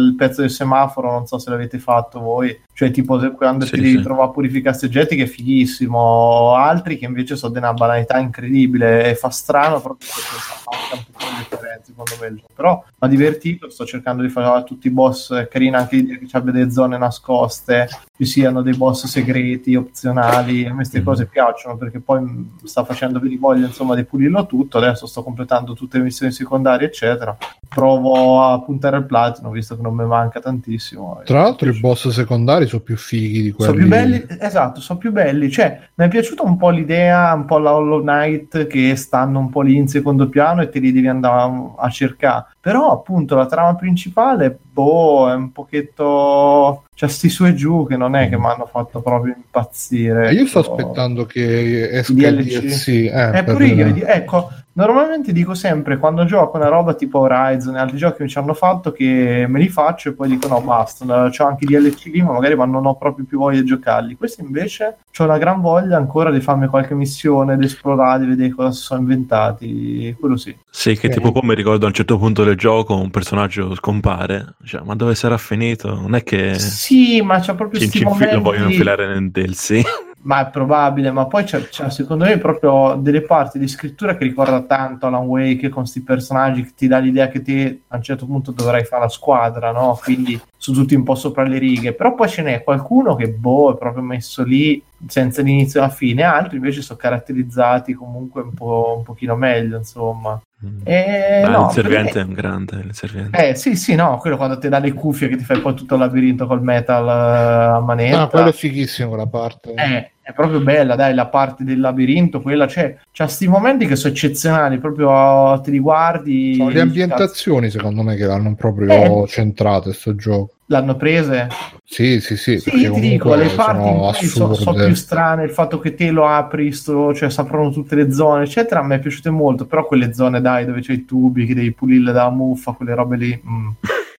il 0.00 0.14
pezzo 0.16 0.40
del 0.40 0.50
semaforo, 0.50 1.12
non 1.12 1.26
so 1.26 1.38
se 1.38 1.50
l'avete 1.50 1.78
fatto 1.78 2.20
voi, 2.20 2.58
cioè 2.72 2.90
tipo 2.90 3.18
quando 3.32 3.66
Sì, 3.66 3.72
ti 3.72 3.80
devi 3.80 3.96
sì. 3.96 4.02
trovare 4.02 4.28
a 4.28 4.32
purificare 4.32 4.78
oggetti 4.82 5.16
che 5.16 5.24
è 5.24 5.26
fighissimo, 5.26 6.54
altri 6.54 6.96
che 6.96 7.04
invece 7.04 7.36
sono 7.36 7.52
di 7.52 7.58
una 7.58 7.74
banalità 7.74 8.18
incredibile 8.18 9.10
e 9.10 9.14
fa 9.14 9.30
strano 9.30 9.80
proprio 9.80 10.08
perché 10.08 10.38
manca 10.64 10.94
un 10.94 11.04
po' 11.12 11.24
di 11.24 11.36
differenze 11.38 11.67
secondo 11.88 12.16
me 12.20 12.26
il 12.28 12.36
gioco. 12.36 12.52
però 12.54 12.82
mi 12.84 12.94
ha 12.98 13.08
divertito, 13.08 13.70
sto 13.70 13.84
cercando 13.84 14.22
di 14.22 14.28
fare 14.28 14.64
tutti 14.64 14.86
i 14.86 14.90
boss, 14.90 15.32
è 15.32 15.48
carina 15.48 15.78
anche 15.78 15.96
l'idea 15.96 16.18
che 16.18 16.36
abbia 16.36 16.52
delle 16.52 16.70
zone 16.70 16.98
nascoste, 16.98 17.88
ci 18.18 18.24
siano 18.24 18.62
dei 18.62 18.74
boss 18.74 19.06
segreti, 19.06 19.76
opzionali, 19.76 20.64
a 20.66 20.70
me 20.70 20.76
queste 20.76 20.98
Mhm. 20.98 21.04
cose 21.04 21.26
piacciono 21.26 21.76
perché 21.76 22.00
poi 22.00 22.50
sta 22.64 22.84
facendo 22.84 23.20
venire 23.20 23.38
voglia 23.38 23.66
insomma 23.66 23.94
di 23.94 24.02
pulirlo 24.02 24.44
tutto, 24.44 24.78
adesso 24.78 25.06
sto 25.06 25.22
completando 25.22 25.72
tutte 25.74 25.98
le 25.98 26.04
missioni 26.04 26.32
secondarie 26.32 26.88
eccetera, 26.88 27.36
provo 27.68 28.42
a 28.42 28.60
puntare 28.60 28.96
al 28.96 29.06
platino 29.06 29.50
visto 29.50 29.76
che 29.76 29.82
non 29.82 29.94
mi 29.94 30.04
manca 30.04 30.40
tantissimo. 30.40 31.20
Tra 31.24 31.42
l'altro 31.42 31.70
i 31.70 31.78
boss 31.78 32.08
secondari 32.08 32.66
sono 32.66 32.82
più 32.82 32.96
fighi 32.96 33.40
di 33.42 33.52
quelli 33.52 33.70
Sono 33.70 33.82
più 33.84 33.88
belli, 33.88 34.26
esatto, 34.40 34.80
sono 34.80 34.98
più 34.98 35.12
belli. 35.12 35.48
Cioè, 35.48 35.88
mi 35.94 36.06
è 36.06 36.08
piaciuta 36.08 36.42
un 36.42 36.56
po' 36.56 36.70
l'idea, 36.70 37.32
un 37.34 37.44
po' 37.44 37.58
la 37.58 37.72
Hollow 37.72 38.00
Knight 38.00 38.66
che 38.66 38.96
stanno 38.96 39.38
un 39.38 39.48
po' 39.50 39.62
lì 39.62 39.76
in 39.76 39.86
secondo 39.86 40.28
piano 40.28 40.60
e 40.62 40.68
te 40.70 40.80
li 40.80 40.90
devi 40.90 41.06
andare 41.06 41.52
a 41.76 41.88
cercare. 41.88 42.46
Però, 42.60 42.90
appunto, 42.90 43.36
la 43.36 43.46
trama 43.46 43.76
principale, 43.76 44.58
boh, 44.72 45.30
è 45.30 45.34
un 45.34 45.52
pochetto. 45.52 46.82
C'è 46.98 47.06
sti 47.06 47.28
su 47.28 47.46
e 47.46 47.54
giù 47.54 47.86
che 47.86 47.96
non 47.96 48.16
è 48.16 48.28
che 48.28 48.36
mi 48.36 48.46
hanno 48.46 48.66
fatto 48.66 49.00
proprio 49.00 49.32
impazzire. 49.36 50.30
Eh, 50.30 50.32
Io 50.32 50.46
sto 50.46 50.58
aspettando 50.58 51.26
che 51.26 51.90
esca 51.90 52.12
I 52.12 52.16
il 52.24 52.44
DLC. 52.44 52.58
DLC. 52.60 52.88
Eh, 52.88 53.38
Eh, 53.38 53.44
pure 53.44 53.66
io, 53.68 54.04
ecco, 54.04 54.50
normalmente 54.86 55.32
dico 55.32 55.54
sempre 55.54 55.98
quando 55.98 56.24
gioco 56.24 56.56
una 56.56 56.68
roba 56.68 56.94
tipo 56.94 57.18
Horizon 57.20 57.76
e 57.76 57.78
altri 57.80 57.96
giochi 57.96 58.18
che 58.18 58.22
mi 58.24 58.28
ci 58.28 58.38
hanno 58.38 58.54
fatto 58.54 58.92
che 58.92 59.46
me 59.48 59.58
li 59.58 59.68
faccio 59.68 60.10
e 60.10 60.12
poi 60.12 60.28
dico 60.28 60.48
no 60.48 60.60
basta, 60.60 61.04
c'ho 61.30 61.46
anche 61.46 61.64
i 61.64 61.68
DLC 61.68 62.04
lì 62.06 62.22
ma 62.22 62.32
magari 62.32 62.54
ma 62.56 62.64
non 62.64 62.86
ho 62.86 62.96
proprio 62.96 63.24
più 63.24 63.38
voglia 63.38 63.60
di 63.60 63.66
giocarli. 63.66 64.16
Questi 64.16 64.40
invece 64.42 64.96
ho 65.18 65.24
una 65.24 65.38
gran 65.38 65.60
voglia 65.60 65.96
ancora 65.96 66.30
di 66.30 66.40
farmi 66.40 66.66
qualche 66.68 66.94
missione, 66.94 67.56
di 67.56 67.64
esplorare, 67.64 68.20
di 68.20 68.26
vedere 68.26 68.50
cosa 68.50 68.70
si 68.70 68.82
sono 68.82 69.00
inventati, 69.00 70.14
quello 70.18 70.36
sì. 70.36 70.56
Sì, 70.70 70.96
che 70.96 71.08
Ok. 71.08 71.14
tipo 71.14 71.32
poi 71.32 71.42
mi 71.48 71.54
ricordo 71.54 71.84
a 71.84 71.88
un 71.88 71.94
certo 71.94 72.18
punto 72.18 72.44
del 72.44 72.56
gioco 72.56 72.94
un 72.96 73.10
personaggio 73.10 73.74
scompare. 73.74 74.54
Cioè, 74.64 74.82
ma 74.84 74.94
dove 74.94 75.14
sarà 75.14 75.36
finito? 75.38 75.92
Non 75.94 76.14
è 76.14 76.22
che 76.22 76.54
Sì, 76.58 77.20
ma 77.22 77.40
c'è 77.40 77.54
proprio 77.54 77.80
ci, 77.80 77.86
sti 77.88 77.98
ci 77.98 78.04
infi- 78.04 78.30
lo 78.30 78.40
vogliono 78.40 78.68
infilare 78.68 79.06
nel 79.08 79.30
DLC. 79.30 79.80
Ma 80.20 80.46
è 80.46 80.50
probabile, 80.50 81.12
ma 81.12 81.26
poi 81.26 81.44
c'è, 81.44 81.68
c'è, 81.68 81.90
secondo 81.90 82.24
me 82.24 82.38
proprio 82.38 82.96
delle 82.96 83.22
parti 83.22 83.58
di 83.58 83.68
scrittura 83.68 84.16
che 84.16 84.24
ricorda 84.24 84.60
tanto 84.62 85.06
Alan 85.06 85.24
Wake 85.24 85.68
con 85.68 85.82
questi 85.82 86.02
personaggi 86.02 86.64
che 86.64 86.72
ti 86.74 86.86
dà 86.88 86.98
l'idea 86.98 87.28
che 87.28 87.40
te 87.40 87.82
a 87.86 87.96
un 87.96 88.02
certo 88.02 88.26
punto 88.26 88.50
dovrai 88.50 88.84
fare 88.84 89.02
la 89.02 89.08
squadra, 89.08 89.70
no? 89.70 89.98
Quindi 90.02 90.38
su 90.56 90.72
tutti 90.72 90.96
un 90.96 91.04
po' 91.04 91.14
sopra 91.14 91.44
le 91.44 91.58
righe. 91.58 91.94
Però 91.94 92.14
poi 92.14 92.28
ce 92.28 92.42
n'è 92.42 92.64
qualcuno 92.64 93.14
che 93.14 93.28
boh, 93.28 93.74
è 93.74 93.78
proprio 93.78 94.02
messo 94.02 94.42
lì 94.42 94.82
senza 95.06 95.40
l'inizio 95.40 95.78
e 95.80 95.84
la 95.84 95.88
fine, 95.88 96.24
altri 96.24 96.56
invece 96.56 96.82
sono 96.82 96.98
caratterizzati 96.98 97.94
comunque 97.94 98.42
un 98.42 98.52
po' 98.52 98.96
un 98.98 99.04
pochino 99.04 99.36
meglio, 99.36 99.76
insomma. 99.76 100.38
E, 100.84 101.42
Ah, 101.44 101.50
no, 101.50 101.66
il 101.66 101.72
servente 101.72 102.12
per 102.14 102.22
è 102.22 102.24
un 102.24 102.32
grande. 102.32 102.76
Il 102.84 102.94
servente. 102.94 103.36
me- 103.36 103.48
Eh 103.50 103.54
sì, 103.54 103.76
sì, 103.76 103.94
no, 103.94 104.16
quello 104.18 104.36
quando 104.36 104.58
ti 104.58 104.68
dà 104.68 104.78
le 104.80 104.92
cuffie 104.92 105.28
che 105.28 105.36
ti 105.36 105.44
fai 105.44 105.60
poi 105.60 105.74
tutto 105.74 105.94
il 105.94 106.00
labirinto 106.00 106.46
col 106.46 106.62
metal 106.62 107.06
eh, 107.06 107.76
a 107.76 107.80
manetta. 107.80 108.22
Ah, 108.22 108.26
quello 108.26 108.48
è 108.48 108.52
fighissimo 108.52 109.08
quella 109.10 109.26
parte. 109.28 109.74
Eh, 109.74 110.12
è 110.28 110.34
proprio 110.34 110.60
bella, 110.60 110.94
dai, 110.94 111.14
la 111.14 111.26
parte 111.28 111.64
del 111.64 111.80
labirinto, 111.80 112.42
quella 112.42 112.66
c'è. 112.66 112.94
C'ha 113.12 113.26
sti 113.26 113.48
momenti 113.48 113.86
che 113.86 113.96
sono 113.96 114.12
eccezionali, 114.12 114.76
proprio 114.76 115.58
te 115.62 115.70
li 115.70 115.78
guardi. 115.78 116.54
Sono 116.56 116.68
le 116.68 116.80
ambientazioni, 116.82 117.70
secondo 117.70 118.02
me, 118.02 118.14
che 118.14 118.26
l'hanno 118.26 118.54
proprio 118.54 119.24
Eh. 119.24 119.26
centrate 119.26 119.94
sto 119.94 120.14
gioco. 120.14 120.48
"Cazzo, 120.48 120.56
L'hanno 120.66 120.96
prese? 120.96 121.48
Sì, 121.82 122.20
sì, 122.20 122.36
sì, 122.36 122.58
Sì, 122.58 122.70
ti 122.90 123.00
dico, 123.00 123.34
le 123.34 123.48
parti 123.48 124.26
sono 124.26 124.52
sono 124.52 124.84
più 124.84 124.92
strane, 124.94 125.44
il 125.44 125.50
fatto 125.50 125.78
che 125.78 125.94
te 125.94 126.10
lo 126.10 126.26
apri, 126.26 126.72
sto, 126.72 127.14
cioè 127.14 127.30
saprano 127.30 127.70
tutte 127.70 127.94
le 127.94 128.12
zone, 128.12 128.44
eccetera, 128.44 128.80
a 128.80 128.82
me 128.82 128.96
è 128.96 128.98
piaciute 128.98 129.30
molto, 129.30 129.64
però 129.64 129.86
quelle 129.86 130.12
zone, 130.12 130.42
dai, 130.42 130.66
dove 130.66 130.82
c'è 130.82 130.92
i 130.92 131.06
tubi, 131.06 131.46
che 131.46 131.54
devi 131.54 131.72
pulirle 131.72 132.12
dalla 132.12 132.28
muffa, 132.28 132.72
quelle 132.72 132.94
robe 132.94 133.16
lì, 133.16 133.42
mm, 133.48 133.68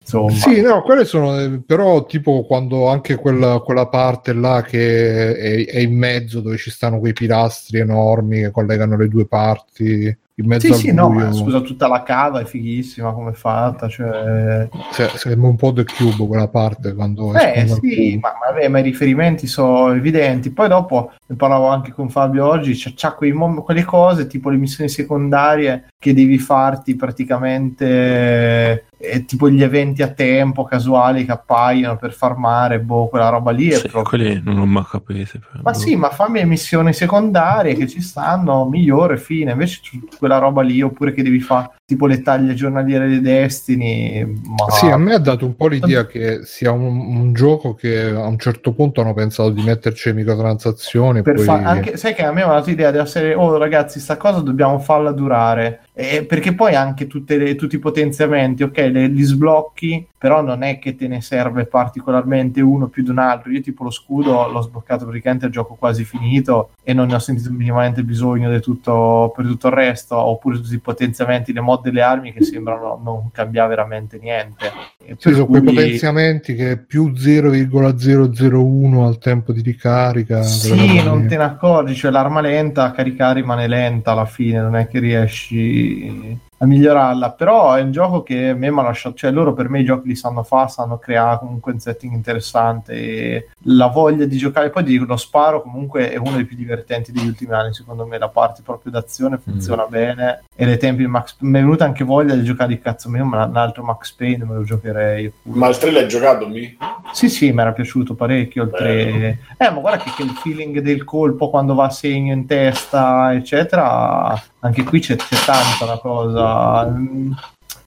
insomma. 0.09 0.31
Sì, 0.31 0.61
no, 0.61 0.81
quelle 0.81 1.05
sono 1.05 1.61
però 1.65 2.05
tipo 2.05 2.43
quando 2.45 2.87
anche 2.89 3.15
quella, 3.15 3.59
quella 3.59 3.87
parte 3.87 4.33
là 4.33 4.61
che 4.63 5.35
è, 5.35 5.65
è 5.67 5.79
in 5.79 5.97
mezzo 5.97 6.41
dove 6.41 6.57
ci 6.57 6.71
stanno 6.71 6.99
quei 6.99 7.13
pilastri 7.13 7.79
enormi 7.79 8.41
che 8.41 8.51
collegano 8.51 8.97
le 8.97 9.07
due 9.07 9.25
parti 9.27 10.17
in 10.39 10.45
mezzo 10.47 10.67
Sì, 10.67 10.71
al 10.71 10.77
sì, 10.79 10.93
no, 10.93 11.09
buio. 11.09 11.25
ma 11.25 11.33
scusa, 11.33 11.59
tutta 11.59 11.87
la 11.89 12.01
cava 12.01 12.39
è 12.39 12.45
fighissima 12.45 13.11
come 13.11 13.31
è 13.31 13.33
fatta, 13.33 13.89
cioè... 13.89 14.69
Se- 14.91 15.11
sembra 15.15 15.49
un 15.49 15.57
po' 15.57 15.73
The 15.73 15.83
Cube 15.83 16.25
quella 16.27 16.47
parte 16.47 16.93
quando 16.93 17.35
Eh 17.35 17.67
sì, 17.67 18.13
cubo. 18.13 18.19
ma, 18.21 18.33
vabbè, 18.47 18.67
ma 18.69 18.79
i 18.79 18.83
riferimenti 18.83 19.47
sono 19.47 19.91
evidenti. 19.91 20.51
Poi 20.51 20.69
dopo, 20.69 21.11
ne 21.25 21.35
parlavo 21.35 21.65
anche 21.67 21.91
con 21.91 22.09
Fabio 22.09 22.47
oggi, 22.47 22.71
c'ha, 22.73 22.91
c'ha 22.95 23.13
quei 23.15 23.33
mom- 23.33 23.61
quelle 23.63 23.83
cose 23.83 24.27
tipo 24.27 24.49
le 24.49 24.55
missioni 24.57 24.89
secondarie 24.89 25.89
che 25.99 26.13
devi 26.13 26.37
farti 26.37 26.95
praticamente 26.95 28.85
eh, 29.01 29.23
tipo 29.25 29.49
gli 29.49 29.63
eventi 29.63 30.01
a 30.01 30.09
tempo 30.09 30.63
casuali 30.65 31.23
che 31.25 31.31
appaiono 31.31 31.95
per 31.95 32.11
farmare, 32.13 32.79
boh, 32.81 33.07
quella 33.07 33.29
roba 33.29 33.51
lì 33.51 33.69
è 33.69 33.75
Sì, 33.75 33.87
proprio... 33.87 34.03
quelli 34.03 34.41
non 34.43 34.55
l'ho 34.57 34.65
mai 34.65 34.83
capito. 34.83 35.39
però. 35.39 35.63
Ma 35.63 35.73
sì, 35.73 35.95
ma 35.95 36.09
fammi 36.09 36.39
le 36.39 36.45
missioni 36.45 36.91
secondarie 36.93 37.75
che 37.75 37.87
ci 37.87 38.01
stanno, 38.01 38.65
migliore, 38.65 39.17
fine. 39.17 39.51
Invece 39.53 39.79
quella 40.17 40.37
roba 40.37 40.61
lì, 40.61 40.81
oppure 40.81 41.13
che 41.13 41.23
devi 41.23 41.39
fare 41.39 41.71
tipo 41.89 42.05
le 42.05 42.21
taglie 42.21 42.53
giornaliere 42.53 43.07
dei 43.07 43.19
Destiny. 43.19 44.23
Ma... 44.23 44.69
Sì, 44.69 44.85
a 44.85 44.97
me 44.97 45.15
ha 45.15 45.17
dato 45.17 45.47
un 45.47 45.55
po' 45.55 45.65
l'idea 45.65 46.05
che 46.05 46.41
sia 46.43 46.71
un, 46.71 46.83
un 46.85 47.33
gioco 47.33 47.73
che 47.73 48.09
a 48.09 48.27
un 48.27 48.37
certo 48.37 48.73
punto 48.73 49.01
hanno 49.01 49.15
pensato 49.15 49.49
di 49.49 49.63
metterci 49.63 50.09
le 50.09 50.15
microtransazioni. 50.15 51.23
per 51.23 51.33
poi... 51.33 51.45
fa- 51.45 51.63
anche, 51.63 51.97
sai 51.97 52.13
che 52.13 52.23
a 52.23 52.31
me 52.31 52.43
ha 52.43 52.47
dato 52.47 52.69
l'idea 52.69 52.91
della 52.91 53.07
serie, 53.07 53.33
oh 53.33 53.57
ragazzi, 53.57 53.99
sta 53.99 54.17
cosa 54.17 54.41
dobbiamo 54.41 54.77
farla 54.77 55.11
durare. 55.11 55.79
Eh, 55.93 56.25
perché 56.25 56.53
poi 56.53 56.75
anche 56.75 57.07
tutte 57.07 57.37
le- 57.37 57.55
tutti 57.55 57.77
i 57.77 57.79
potenziamenti, 57.79 58.61
ok, 58.61 58.77
le- 58.77 59.07
li 59.07 59.23
sblocchi, 59.23 60.05
però 60.19 60.41
non 60.41 60.63
è 60.63 60.79
che 60.79 60.95
te 60.95 61.07
ne 61.07 61.21
serve 61.21 61.65
particolarmente 61.65 62.59
uno 62.59 62.87
più 62.87 63.03
di 63.03 63.09
un 63.09 63.19
altro. 63.19 63.51
Io 63.51 63.61
tipo 63.61 63.85
lo 63.85 63.89
scudo 63.89 64.49
l'ho 64.49 64.61
sbloccato 64.61 65.05
praticamente 65.05 65.45
al 65.45 65.51
gioco 65.51 65.75
quasi 65.75 66.03
finito 66.03 66.71
e 66.83 66.93
non 66.93 67.07
ne 67.07 67.15
ho 67.15 67.19
sentito 67.19 67.49
minimamente 67.51 68.03
bisogno 68.03 68.51
di 68.51 68.59
tutto, 68.59 69.31
per 69.33 69.45
tutto 69.45 69.67
il 69.67 69.73
resto, 69.73 70.17
oppure 70.17 70.57
tutti 70.57 70.73
i 70.73 70.79
potenziamenti, 70.79 71.53
le 71.53 71.61
mod 71.61 71.83
delle 71.83 72.01
armi 72.01 72.33
che 72.33 72.43
sembrano 72.43 72.99
non 73.01 73.31
cambiare 73.31 73.69
veramente 73.69 74.19
niente. 74.21 74.71
E 75.05 75.15
Sì, 75.17 75.31
sono 75.31 75.45
quei 75.45 75.61
cui- 75.63 75.73
potenziamenti 75.73 76.53
che 76.53 76.77
più 76.77 77.13
0,001 77.15 79.05
al 79.05 79.19
tempo 79.19 79.53
di 79.53 79.61
ricarica. 79.61 80.41
Sì, 80.43 81.01
non 81.01 81.27
te 81.27 81.37
ne 81.37 81.43
accorgi, 81.43 81.95
cioè 81.95 82.11
l'arma 82.11 82.41
lenta 82.41 82.83
a 82.83 82.91
caricare 82.91 83.39
rimane 83.39 83.67
lenta 83.67 84.11
alla 84.11 84.25
fine, 84.25 84.59
non 84.59 84.75
è 84.75 84.87
che 84.87 84.99
riesci 84.99 86.37
a 86.61 86.65
migliorarla, 86.65 87.31
però 87.31 87.73
è 87.73 87.81
un 87.81 87.91
gioco 87.91 88.21
che 88.21 88.49
a 88.49 88.53
me 88.53 88.69
mi 88.69 88.79
ha 88.79 88.83
lasciato, 88.83 89.15
cioè 89.15 89.31
loro 89.31 89.53
per 89.53 89.69
me 89.69 89.79
i 89.79 89.85
giochi 89.85 90.09
li 90.09 90.15
sanno 90.15 90.43
fare, 90.43 90.69
sanno 90.69 90.97
creare 90.97 91.39
comunque 91.39 91.71
un 91.71 91.79
setting 91.79 92.13
interessante 92.13 92.93
e 92.93 93.47
la 93.63 93.87
voglia 93.87 94.25
di 94.25 94.37
giocare, 94.37 94.69
poi 94.69 94.83
dico, 94.83 95.05
lo 95.05 95.15
sparo 95.15 95.61
comunque 95.61 96.11
è 96.11 96.17
uno 96.17 96.35
dei 96.35 96.45
più 96.45 96.57
divertenti 96.57 97.13
degli 97.13 97.27
ultimi 97.27 97.53
anni, 97.53 97.73
secondo 97.73 98.05
me 98.05 98.17
la 98.17 98.27
parte 98.27 98.61
proprio 98.63 98.91
d'azione 98.91 99.37
funziona 99.37 99.85
bene 99.85 100.43
e 100.53 100.65
le 100.65 100.77
tempi 100.77 101.03
di 101.03 101.07
Max, 101.07 101.35
mi 101.39 101.59
è 101.59 101.61
venuta 101.61 101.85
anche 101.85 102.03
voglia 102.03 102.35
di 102.35 102.43
giocare 102.43 102.69
di 102.69 102.79
cazzo 102.79 103.09
mio, 103.09 103.23
ma 103.23 103.45
un 103.45 103.55
altro 103.55 103.83
Max 103.83 104.11
Payne 104.11 104.43
me 104.43 104.55
lo 104.55 104.63
giocherei. 104.63 105.31
Ma 105.43 105.69
il 105.69 105.77
3 105.77 105.91
l'hai 105.91 106.07
giocato, 106.09 106.47
mi? 106.47 106.77
Sì, 107.13 107.29
sì, 107.29 107.51
mi 107.53 107.61
era 107.61 107.71
piaciuto 107.71 108.15
parecchio 108.15 108.63
il 108.63 108.71
3. 108.71 109.39
Eh, 109.57 109.69
ma 109.71 109.79
guarda 109.79 110.03
che, 110.03 110.11
che 110.15 110.23
il 110.23 110.31
feeling 110.31 110.79
del 110.79 111.05
colpo 111.05 111.49
quando 111.49 111.73
va 111.73 111.85
a 111.85 111.89
segno 111.89 112.33
in 112.33 112.45
testa, 112.45 113.33
eccetera, 113.33 114.41
anche 114.59 114.83
qui 114.83 114.99
c'è, 114.99 115.15
c'è 115.15 115.37
tanta 115.45 115.85
la 115.85 115.97
cosa. 115.97 116.48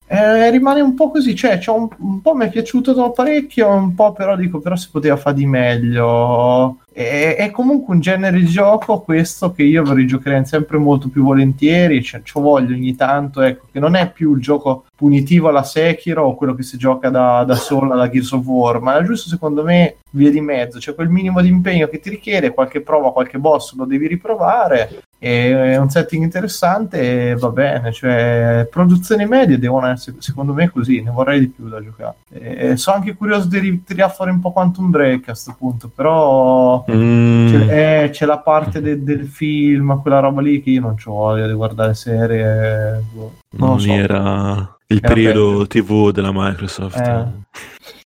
Eh, 0.07 0.51
rimane 0.51 0.83
un 0.83 0.95
po' 0.95 1.11
così, 1.11 1.35
cioè 1.35 1.57
c'è 1.59 1.71
un, 1.71 1.89
un 1.99 2.21
po' 2.21 2.35
mi 2.35 2.45
è 2.45 2.51
piaciuto 2.51 3.13
parecchio, 3.13 3.69
un 3.71 3.95
po' 3.95 4.13
però 4.13 4.37
dico, 4.37 4.61
però 4.61 4.77
si 4.77 4.91
poteva 4.91 5.17
fare 5.17 5.37
di 5.37 5.47
meglio. 5.47 6.82
È, 6.93 7.37
è 7.39 7.51
comunque 7.51 7.95
un 7.95 8.01
genere 8.01 8.39
di 8.39 8.47
gioco 8.47 9.01
questo 9.01 9.53
che 9.53 9.63
io 9.63 9.93
rigiocherei 9.93 10.45
sempre 10.45 10.79
molto 10.79 11.09
più 11.09 11.23
volentieri, 11.23 12.03
cioè, 12.03 12.23
ci 12.23 12.39
voglio 12.39 12.75
ogni 12.75 12.95
tanto, 12.95 13.41
ecco, 13.41 13.67
che 13.73 13.81
non 13.81 13.95
è 13.95 14.11
più 14.11 14.35
il 14.35 14.43
gioco 14.43 14.85
punitivo 14.95 15.49
alla 15.49 15.65
Sekiro 15.65 16.25
o 16.25 16.35
quello 16.35 16.55
che 16.55 16.63
si 16.63 16.77
gioca 16.77 17.09
da, 17.09 17.45
da 17.45 17.55
sola 17.55 17.95
alla 17.95 18.09
Gears 18.09 18.33
of 18.33 18.45
War, 18.45 18.81
ma 18.81 18.99
è 18.99 19.03
giusto 19.03 19.29
secondo 19.29 19.65
me 19.65 19.97
via 20.11 20.31
di 20.31 20.41
mezzo, 20.41 20.79
c'è 20.79 20.95
quel 20.95 21.09
minimo 21.09 21.41
di 21.41 21.49
impegno 21.49 21.89
che 21.89 21.99
ti 21.99 22.11
richiede, 22.11 22.53
qualche 22.53 22.83
prova, 22.83 23.13
qualche 23.13 23.39
boss 23.39 23.75
lo 23.75 23.85
devi 23.85 24.07
riprovare, 24.07 25.05
è 25.19 25.77
un 25.77 25.89
setting 25.89 26.25
interessante 26.25 27.31
e 27.31 27.35
va 27.37 27.49
bene, 27.51 27.93
cioè 27.93 28.67
produzioni 28.71 29.25
medie 29.25 29.59
devono 29.59 29.87
essere 29.87 30.17
secondo 30.19 30.53
me 30.53 30.69
così, 30.69 31.01
ne 31.01 31.11
vorrei 31.11 31.41
di 31.41 31.49
più 31.49 31.69
da 31.69 31.81
giocare. 31.81 32.17
E 32.33 32.77
sono 32.77 32.97
anche 32.97 33.15
curioso 33.15 33.47
di 33.49 33.83
tirare 33.85 34.13
fuori 34.13 34.33
un 34.33 34.41
po' 34.41 34.51
Quantum 34.51 34.91
Break 34.91 35.21
a 35.21 35.25
questo 35.27 35.55
punto, 35.57 35.89
però 35.95 36.82
Mm, 36.91 37.49
c'è, 37.49 38.03
eh, 38.05 38.11
c'è 38.11 38.27
la 38.27 38.39
parte 38.39 38.81
de- 38.81 39.03
del 39.03 39.27
film, 39.27 40.01
quella 40.01 40.21
roba 40.21 40.41
lì 40.41 40.63
che 40.63 40.71
io 40.71 40.81
non 40.81 40.97
ho 41.05 41.11
voglia 41.13 41.47
di 41.47 41.53
guardare 41.53 41.95
serie. 41.95 43.03
boh, 43.13 43.33
non 43.51 43.81
so. 43.81 43.93
era 43.93 44.77
il 44.87 44.99
Era 45.03 45.09
periodo 45.15 45.67
TV 45.67 46.11
della 46.11 46.31
Microsoft. 46.33 46.99
Eh. 46.99 47.25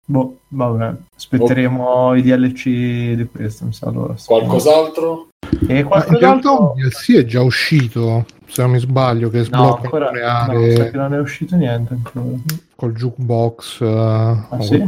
Boh, 0.08 0.38
vabbè, 0.48 0.94
aspetteremo 1.16 2.14
i 2.14 2.22
DLC 2.22 2.64
di 3.14 3.28
questo, 3.30 3.64
mi 3.64 3.72
sa 3.72 3.88
allora. 3.88 4.14
Qualcos'altro? 4.24 5.28
E 5.62 5.72
Ma 5.72 5.78
in 5.78 5.84
qualcos'altro? 5.86 6.18
realtà 6.18 6.50
un 6.50 6.72
DLC 6.74 7.12
è 7.16 7.24
già 7.24 7.42
uscito, 7.42 8.24
se 8.46 8.62
non 8.62 8.70
mi 8.72 8.78
sbaglio, 8.78 9.28
che 9.30 9.38
No, 9.38 9.44
sblocca 9.44 9.82
ancora 9.84 10.10
le 10.10 10.20
no, 10.20 10.26
aree 10.28 10.76
sa 10.76 10.90
che 10.90 10.96
non 10.96 11.14
è 11.14 11.18
uscito 11.18 11.56
niente 11.56 11.94
ancora. 11.94 12.24
col 12.74 12.92
jukebox 12.94 13.80
o 13.80 14.46
Ah, 14.50 14.60
sì? 14.60 14.84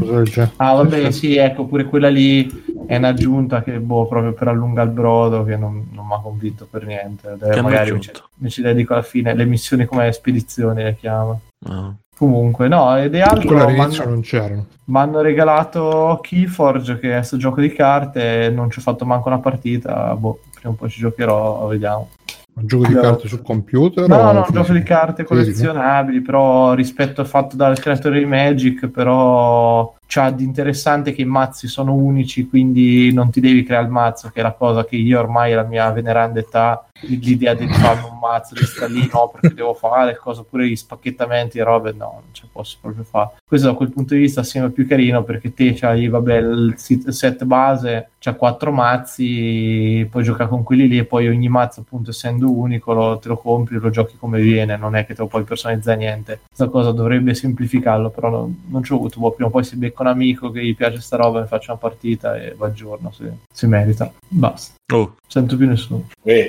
Ah, 0.56 0.74
vabbè, 0.74 1.10
sì, 1.10 1.36
ecco, 1.36 1.64
pure 1.64 1.84
quella 1.84 2.08
lì 2.08 2.64
è 2.86 2.96
un'aggiunta 2.96 3.62
che, 3.62 3.78
boh, 3.80 4.06
proprio 4.06 4.32
per 4.34 4.48
allungare 4.48 4.88
il 4.88 4.94
brodo, 4.94 5.44
che 5.44 5.56
non, 5.56 5.88
non 5.92 6.06
mi 6.06 6.12
ha 6.14 6.20
convinto 6.20 6.66
per 6.70 6.84
niente. 6.86 7.36
Che 7.40 7.62
magari 7.62 7.98
mi 8.36 8.50
ci 8.50 8.60
dedico 8.62 8.92
alla 8.92 9.02
fine, 9.02 9.34
le 9.34 9.44
missioni 9.44 9.84
come 9.86 10.12
spedizioni 10.12 10.82
le 10.82 10.96
chiamo. 10.98 11.40
No. 11.66 11.96
Comunque, 12.16 12.66
no, 12.66 12.96
ed 12.96 13.14
è 13.14 13.20
altro. 13.20 13.46
Quella 13.46 13.66
mi 13.66 13.78
all'inizio 13.78 14.02
hanno- 14.02 14.10
non 14.12 14.20
c'erano. 14.22 14.66
mi 14.86 14.98
hanno 14.98 15.20
regalato 15.20 16.18
Keyforge, 16.20 16.98
che 16.98 17.10
è 17.12 17.16
questo 17.18 17.36
gioco 17.36 17.60
di 17.60 17.72
carte, 17.72 18.46
e 18.46 18.50
non 18.50 18.70
ci 18.70 18.80
ho 18.80 18.82
fatto 18.82 19.04
manco 19.04 19.28
una 19.28 19.38
partita. 19.38 20.14
Boh, 20.16 20.40
prima 20.58 20.74
o 20.74 20.76
poi 20.76 20.88
ci 20.90 21.00
giocherò, 21.00 21.66
vediamo. 21.66 22.08
Un 22.54 22.66
gioco 22.66 22.86
di 22.86 22.94
No. 22.94 23.00
carte 23.00 23.28
sul 23.28 23.42
computer? 23.42 24.08
No, 24.08 24.16
o 24.16 24.32
no, 24.32 24.44
un 24.46 24.52
gioco 24.52 24.72
di 24.72 24.82
carte 24.82 25.24
Fisico? 25.24 25.28
collezionabili, 25.34 26.20
però 26.20 26.74
rispetto 26.74 27.20
al 27.20 27.26
fatto 27.28 27.54
dal 27.54 27.78
creatore 27.78 28.18
di 28.18 28.24
Magic, 28.24 28.88
però 28.88 29.94
c'ha 30.08 30.30
di 30.30 30.42
interessante 30.42 31.12
che 31.12 31.20
i 31.20 31.26
mazzi 31.26 31.68
sono 31.68 31.92
unici, 31.92 32.48
quindi 32.48 33.12
non 33.12 33.30
ti 33.30 33.40
devi 33.40 33.62
creare 33.62 33.84
il 33.84 33.90
mazzo, 33.90 34.30
che 34.30 34.40
è 34.40 34.42
la 34.42 34.54
cosa 34.54 34.86
che 34.86 34.96
io 34.96 35.20
ormai 35.20 35.52
alla 35.52 35.64
mia 35.64 35.90
veneranda 35.90 36.40
età, 36.40 36.86
l'idea 37.02 37.52
di 37.52 37.68
farmi 37.68 38.08
un 38.10 38.18
mazzo 38.18 38.54
di 38.54 38.64
sta 38.64 38.86
lì, 38.86 39.06
no, 39.12 39.28
perché 39.28 39.54
devo 39.54 39.74
fare 39.74 40.16
cose, 40.16 40.40
oppure 40.40 40.66
gli 40.66 40.74
spacchettamenti 40.74 41.58
e 41.58 41.62
robe, 41.62 41.92
no, 41.92 42.22
non 42.24 42.32
ce 42.32 42.48
posso 42.50 42.78
proprio 42.80 43.04
fare. 43.04 43.36
Questo 43.46 43.68
da 43.68 43.74
quel 43.74 43.92
punto 43.92 44.14
di 44.14 44.20
vista 44.20 44.42
sembra 44.42 44.70
più 44.70 44.88
carino 44.88 45.22
perché 45.24 45.52
te 45.52 45.74
c'hai, 45.74 46.08
vabbè, 46.08 46.36
il 46.38 46.74
set 46.78 47.44
base, 47.44 48.10
c'ha 48.18 48.32
quattro 48.32 48.72
mazzi, 48.72 50.06
puoi 50.10 50.24
giocare 50.24 50.48
con 50.48 50.62
quelli 50.62 50.88
lì 50.88 50.98
e 50.98 51.04
poi 51.04 51.28
ogni 51.28 51.48
mazzo, 51.48 51.80
appunto, 51.80 52.10
essendo 52.10 52.50
unico, 52.50 52.94
lo, 52.94 53.18
te 53.18 53.28
lo 53.28 53.36
compri 53.36 53.76
lo 53.78 53.90
giochi 53.90 54.16
come 54.16 54.40
viene, 54.40 54.78
non 54.78 54.96
è 54.96 55.04
che 55.04 55.14
te 55.14 55.20
lo 55.20 55.28
puoi 55.28 55.44
personalizzare 55.44 55.98
niente. 55.98 56.40
Questa 56.46 56.68
cosa 56.68 56.92
dovrebbe 56.92 57.34
semplificarlo, 57.34 58.08
però 58.08 58.30
non, 58.30 58.64
non 58.68 58.82
ci 58.82 58.92
ho 58.92 58.96
avuto. 58.96 59.20
Boh, 59.20 59.32
prima 59.32 59.48
o 59.48 59.52
poi 59.52 59.64
si 59.64 59.76
becca 59.76 59.97
un 60.02 60.08
amico 60.08 60.50
che 60.50 60.64
gli 60.64 60.74
piace 60.76 61.00
sta 61.00 61.16
roba, 61.16 61.40
mi 61.40 61.46
faccio 61.46 61.70
una 61.72 61.80
partita 61.80 62.36
e 62.36 62.54
va 62.54 62.66
a 62.66 62.72
giorno 62.72 63.10
se, 63.12 63.32
se 63.52 63.66
merita. 63.66 64.12
Basta. 64.28 64.74
Oh, 64.92 65.16
Sento 65.26 65.56
più 65.56 65.66
nessuno. 65.66 66.08
Eh, 66.22 66.48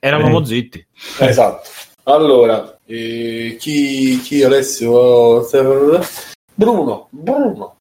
Eravamo 0.00 0.40
Eh. 0.40 0.44
zitti. 0.46 0.86
esatto. 1.20 1.68
Allora, 2.04 2.78
eh, 2.86 3.56
chi, 3.58 4.20
chi 4.20 4.42
Alessio? 4.42 5.42
Bruno, 6.54 7.08
Bruno. 7.10 7.76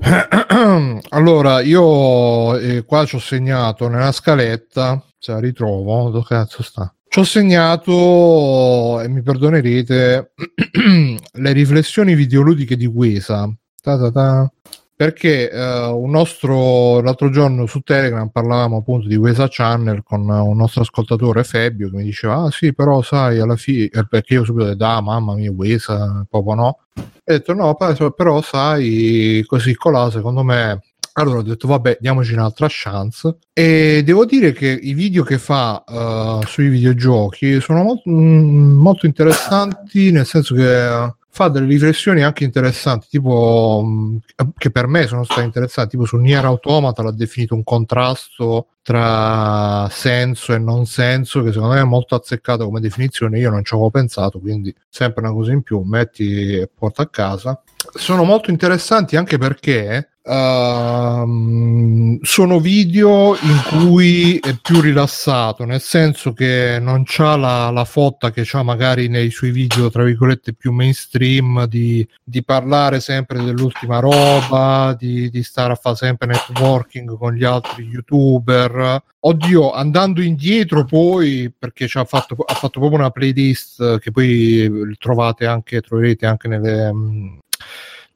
allora, 1.10 1.60
io 1.60 2.56
eh, 2.56 2.84
qua 2.84 3.04
ci 3.04 3.16
ho 3.16 3.18
segnato 3.20 3.88
nella 3.88 4.12
scaletta, 4.12 5.02
se 5.18 5.32
la 5.32 5.40
ritrovo, 5.40 6.10
dove 6.10 6.24
cazzo 6.26 6.62
sta? 6.62 6.92
Ci 7.10 7.20
ho 7.20 7.24
segnato, 7.24 9.00
e 9.00 9.08
mi 9.08 9.22
perdonerete, 9.22 10.32
le 11.32 11.52
riflessioni 11.52 12.14
videoludiche 12.14 12.76
di 12.76 12.86
Guesa. 12.86 13.50
Ta 13.82 13.96
ta 13.98 14.10
ta. 14.12 14.52
Perché 14.94 15.50
eh, 15.50 15.86
un 15.86 16.10
nostro 16.10 17.00
l'altro 17.00 17.30
giorno 17.30 17.66
su 17.66 17.80
Telegram 17.80 18.28
parlavamo 18.28 18.78
appunto 18.78 19.06
di 19.06 19.16
Guesa 19.16 19.46
Channel 19.48 20.02
con 20.02 20.28
un 20.28 20.56
nostro 20.56 20.82
ascoltatore 20.82 21.44
Fabio 21.44 21.88
che 21.88 21.96
mi 21.96 22.02
diceva: 22.02 22.42
Ah, 22.42 22.50
sì, 22.50 22.74
però 22.74 23.00
sai, 23.00 23.38
alla 23.38 23.56
fine 23.56 23.84
eh, 23.86 24.06
perché 24.06 24.34
io 24.34 24.44
subito 24.44 24.66
ho 24.66 24.68
detto: 24.68 24.84
Ah, 24.84 25.00
mamma 25.00 25.34
mia, 25.34 25.50
Guesa, 25.52 26.26
proprio 26.28 26.54
no. 26.54 26.78
E 27.24 27.34
ho 27.34 27.38
detto: 27.38 27.54
No, 27.54 27.76
però 28.14 28.42
sai, 28.42 29.42
così 29.46 29.74
colà, 29.76 30.10
secondo 30.10 30.42
me 30.42 30.80
allora 31.20 31.38
ho 31.38 31.42
detto 31.42 31.66
vabbè 31.66 31.98
diamoci 32.00 32.32
un'altra 32.32 32.66
chance 32.68 33.38
e 33.52 34.02
devo 34.04 34.24
dire 34.24 34.52
che 34.52 34.68
i 34.68 34.94
video 34.94 35.22
che 35.22 35.38
fa 35.38 35.82
eh, 35.84 36.46
sui 36.46 36.68
videogiochi 36.68 37.60
sono 37.60 37.82
molto, 37.82 38.10
mm, 38.10 38.78
molto 38.78 39.06
interessanti 39.06 40.10
nel 40.10 40.26
senso 40.26 40.54
che 40.54 41.16
fa 41.38 41.46
delle 41.46 41.66
riflessioni 41.66 42.24
anche 42.24 42.42
interessanti, 42.42 43.06
tipo 43.08 43.80
mh, 43.84 44.18
che 44.56 44.72
per 44.72 44.88
me 44.88 45.06
sono 45.06 45.22
state 45.22 45.42
interessanti, 45.42 45.90
tipo 45.90 46.04
su 46.04 46.16
Nier 46.16 46.44
Automata 46.44 47.00
l'ha 47.02 47.12
definito 47.12 47.54
un 47.54 47.62
contrasto 47.62 48.70
tra 48.82 49.88
senso 49.88 50.52
e 50.52 50.58
non 50.58 50.86
senso, 50.86 51.42
che 51.44 51.52
secondo 51.52 51.74
me 51.74 51.80
è 51.80 51.84
molto 51.84 52.16
azzeccato 52.16 52.64
come 52.64 52.80
definizione, 52.80 53.38
io 53.38 53.50
non 53.50 53.64
ci 53.64 53.74
avevo 53.74 53.90
pensato, 53.90 54.40
quindi 54.40 54.74
sempre 54.88 55.22
una 55.22 55.32
cosa 55.32 55.52
in 55.52 55.62
più, 55.62 55.80
metti 55.82 56.58
e 56.58 56.70
porta 56.74 57.02
a 57.02 57.08
casa. 57.08 57.62
Sono 57.94 58.24
molto 58.24 58.50
interessanti 58.50 59.14
anche 59.14 59.38
perché 59.38 60.17
Ehm, 60.30 62.18
sono 62.20 62.60
video 62.60 63.34
in 63.40 63.62
cui 63.68 64.36
è 64.38 64.54
più 64.60 64.82
rilassato, 64.82 65.64
nel 65.64 65.80
senso 65.80 66.34
che 66.34 66.76
non 66.78 67.04
c'ha 67.06 67.36
la, 67.36 67.70
la 67.70 67.86
fotta 67.86 68.30
che 68.30 68.42
c'ha 68.44 68.62
magari 68.62 69.08
nei 69.08 69.30
suoi 69.30 69.50
video, 69.52 69.88
tra 69.90 70.02
virgolette, 70.04 70.52
più 70.52 70.70
mainstream 70.72 71.64
di, 71.66 72.06
di 72.22 72.44
parlare 72.44 73.00
sempre 73.00 73.42
dell'ultima 73.42 74.00
roba, 74.00 74.94
di, 74.98 75.30
di 75.30 75.42
stare 75.42 75.72
a 75.72 75.76
fare 75.76 75.96
sempre 75.96 76.26
networking 76.28 77.16
con 77.16 77.32
gli 77.32 77.44
altri 77.44 77.84
youtuber. 77.84 79.02
Oddio, 79.20 79.72
andando 79.72 80.20
indietro 80.20 80.84
poi, 80.84 81.50
perché 81.56 81.88
ha 81.94 82.04
fatto, 82.04 82.36
ha 82.46 82.54
fatto 82.54 82.80
proprio 82.80 83.00
una 83.00 83.10
playlist 83.10 83.98
che 83.98 84.10
poi 84.10 84.94
trovate 84.98 85.46
anche, 85.46 85.80
troverete 85.80 86.26
anche 86.26 86.48
nelle... 86.48 86.92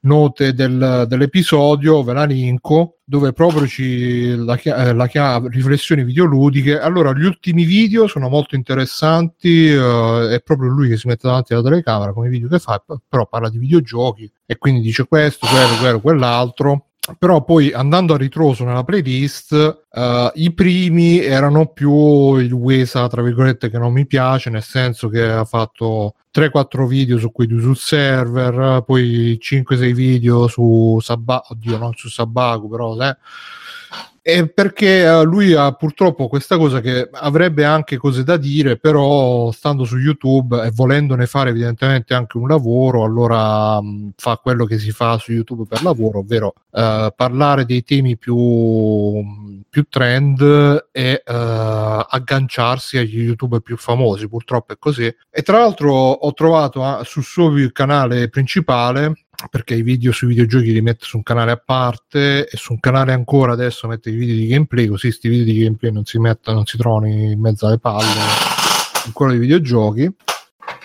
Note 0.03 0.53
del, 0.53 1.05
dell'episodio, 1.07 2.03
ve 2.03 2.13
la 2.13 2.25
linko, 2.25 2.97
dove 3.03 3.31
proprio 3.31 3.65
ci 3.67 4.35
la, 4.35 4.59
eh, 4.59 4.93
la 4.93 5.07
chiama 5.07 5.47
riflessioni 5.49 6.03
videoludiche. 6.03 6.79
Allora, 6.79 7.13
gli 7.13 7.23
ultimi 7.23 7.63
video 7.63 8.07
sono 8.07 8.27
molto 8.27 8.55
interessanti, 8.55 9.67
eh, 9.67 10.29
è 10.29 10.41
proprio 10.43 10.69
lui 10.69 10.89
che 10.89 10.97
si 10.97 11.07
mette 11.07 11.27
davanti 11.27 11.53
alla 11.53 11.63
telecamera 11.63 12.11
come 12.11 12.29
video 12.29 12.49
che 12.49 12.59
fa, 12.59 12.83
però 13.07 13.27
parla 13.27 13.49
di 13.49 13.57
videogiochi 13.57 14.29
e 14.45 14.57
quindi 14.57 14.81
dice 14.81 15.05
questo, 15.07 15.47
quello, 15.47 15.77
quello, 15.79 16.01
quell'altro 16.01 16.87
però 17.19 17.43
poi 17.43 17.73
andando 17.73 18.13
a 18.13 18.17
ritroso 18.17 18.63
nella 18.63 18.85
playlist 18.85 19.51
uh, 19.89 20.31
i 20.35 20.53
primi 20.53 21.19
erano 21.19 21.67
più 21.67 22.35
il 22.37 22.53
Wesa 22.53 23.07
tra 23.09 23.21
virgolette 23.21 23.69
che 23.69 23.77
non 23.77 23.91
mi 23.91 24.05
piace 24.05 24.49
nel 24.49 24.63
senso 24.63 25.09
che 25.09 25.21
ha 25.21 25.43
fatto 25.43 26.15
3-4 26.33 26.87
video 26.87 27.17
su 27.17 27.29
quelli 27.33 27.59
sul 27.59 27.75
server 27.75 28.83
poi 28.85 29.37
5-6 29.41 29.91
video 29.91 30.47
su 30.47 30.97
Sabaku 31.01 31.51
oddio 31.51 31.77
non 31.77 31.91
su 31.93 32.07
Sabaku 32.07 32.69
però 32.69 32.97
eh, 33.01 33.17
è 34.25 34.47
perché 34.47 35.05
uh, 35.05 35.25
lui 35.25 35.53
ha 35.53 35.73
purtroppo 35.73 36.29
questa 36.29 36.57
cosa 36.57 36.79
che 36.79 37.09
avrebbe 37.11 37.65
anche 37.65 37.97
cose 37.97 38.23
da 38.23 38.37
dire, 38.37 38.77
però 38.77 39.51
stando 39.51 39.83
su 39.83 39.97
YouTube 39.97 40.63
e 40.63 40.71
volendone 40.71 41.25
fare 41.25 41.49
evidentemente 41.49 42.13
anche 42.13 42.37
un 42.37 42.47
lavoro, 42.47 43.03
allora 43.03 43.81
mh, 43.81 44.13
fa 44.15 44.37
quello 44.37 44.63
che 44.63 44.79
si 44.79 44.91
fa 44.91 45.17
su 45.17 45.33
YouTube 45.33 45.65
per 45.67 45.83
lavoro, 45.83 46.19
ovvero 46.19 46.53
uh, 46.69 47.13
parlare 47.13 47.65
dei 47.65 47.83
temi 47.83 48.17
più, 48.17 49.21
più 49.69 49.87
trend 49.89 50.87
e 50.93 51.21
uh, 51.25 51.31
agganciarsi 52.07 52.97
agli 52.97 53.23
YouTube 53.23 53.59
più 53.59 53.75
famosi, 53.75 54.29
purtroppo 54.29 54.71
è 54.71 54.77
così. 54.79 55.13
E 55.29 55.41
tra 55.41 55.57
l'altro 55.57 55.91
ho 55.91 56.33
trovato 56.33 57.03
sul 57.03 57.23
suo 57.23 57.51
canale 57.73 58.29
principale 58.29 59.22
perché 59.49 59.75
i 59.75 59.81
video 59.81 60.11
sui 60.11 60.27
videogiochi 60.27 60.71
li 60.71 60.81
mette 60.81 61.05
su 61.05 61.17
un 61.17 61.23
canale 61.23 61.51
a 61.51 61.57
parte 61.57 62.47
e 62.47 62.57
su 62.57 62.73
un 62.73 62.79
canale 62.79 63.13
ancora 63.13 63.53
adesso 63.53 63.87
mette 63.87 64.09
i 64.09 64.15
video 64.15 64.35
di 64.35 64.47
gameplay 64.47 64.87
così 64.87 65.07
questi 65.07 65.27
video 65.27 65.45
di 65.45 65.63
gameplay 65.63 65.91
non 65.91 66.05
si 66.05 66.17
mettono 66.17 66.57
non 66.57 66.65
si 66.65 66.77
trovano 66.77 67.07
in 67.07 67.39
mezzo 67.39 67.67
alle 67.67 67.79
palle 67.79 68.53
in 69.05 69.11
quello 69.11 69.31
dei 69.31 69.41
videogiochi. 69.41 70.09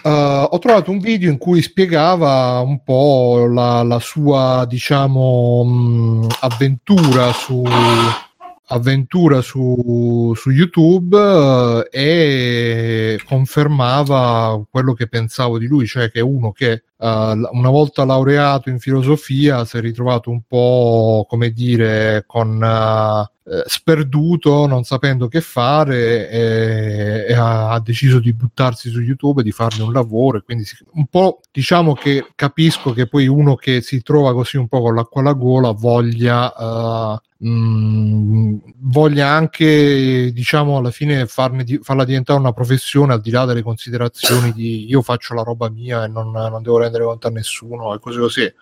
Uh, 0.02 0.46
ho 0.50 0.58
trovato 0.58 0.90
un 0.90 1.00
video 1.00 1.30
in 1.30 1.38
cui 1.38 1.60
spiegava 1.60 2.60
un 2.60 2.82
po' 2.84 3.46
la, 3.46 3.82
la 3.82 3.98
sua 3.98 4.64
diciamo 4.66 5.64
mh, 5.64 6.26
avventura 6.40 7.32
su 7.32 7.64
avventura 8.68 9.40
su, 9.40 10.32
su 10.36 10.50
YouTube 10.50 11.16
uh, 11.16 11.86
e 11.90 13.18
confermava 13.24 14.62
quello 14.70 14.92
che 14.92 15.08
pensavo 15.08 15.58
di 15.58 15.66
lui, 15.66 15.86
cioè 15.86 16.10
che 16.10 16.20
uno 16.20 16.52
che 16.52 16.84
uh, 16.96 17.06
una 17.06 17.70
volta 17.70 18.04
laureato 18.04 18.68
in 18.68 18.78
filosofia 18.78 19.64
si 19.64 19.78
è 19.78 19.80
ritrovato 19.80 20.30
un 20.30 20.42
po' 20.46 21.24
come 21.28 21.50
dire 21.50 22.24
con 22.26 22.60
uh, 22.60 23.62
sperduto, 23.64 24.66
non 24.66 24.84
sapendo 24.84 25.28
che 25.28 25.40
fare 25.40 26.28
e, 26.28 27.24
e 27.28 27.32
ha, 27.32 27.70
ha, 27.70 27.80
deciso 27.80 28.20
di 28.20 28.34
buttarsi 28.34 28.90
su 28.90 29.00
YouTube 29.00 29.40
e 29.40 29.44
di 29.44 29.52
farne 29.52 29.82
un 29.82 29.92
lavoro 29.94 30.36
e 30.36 30.42
quindi 30.42 30.64
si, 30.64 30.76
un 30.92 31.06
po' 31.06 31.40
diciamo 31.50 31.94
che 31.94 32.26
capisco 32.34 32.92
che 32.92 33.06
poi 33.06 33.26
uno 33.26 33.54
che 33.54 33.80
si 33.80 34.02
trova 34.02 34.34
così 34.34 34.58
un 34.58 34.68
po' 34.68 34.82
con 34.82 34.94
l'acqua 34.94 35.22
alla 35.22 35.32
gola 35.32 35.70
voglia 35.70 37.18
mh, 37.38 38.56
voglia 38.80 39.28
anche 39.28 40.32
diciamo 40.32 40.78
alla 40.78 40.90
fine 40.90 41.26
farne 41.26 41.64
farla 41.82 42.04
diventare 42.04 42.38
una 42.38 42.52
professione 42.52 43.12
al 43.12 43.20
di 43.20 43.30
là 43.30 43.44
delle 43.44 43.62
considerazioni 43.62 44.52
di 44.52 44.86
io 44.88 45.02
faccio 45.02 45.34
la 45.34 45.42
roba 45.42 45.70
mia 45.70 46.04
e 46.04 46.08
non, 46.08 46.30
non 46.30 46.62
devo 46.62 46.78
rendere 46.78 47.04
conto 47.04 47.28
a 47.28 47.30
nessuno 47.30 47.94
e 47.94 47.98
cose 48.00 48.18
così. 48.18 48.52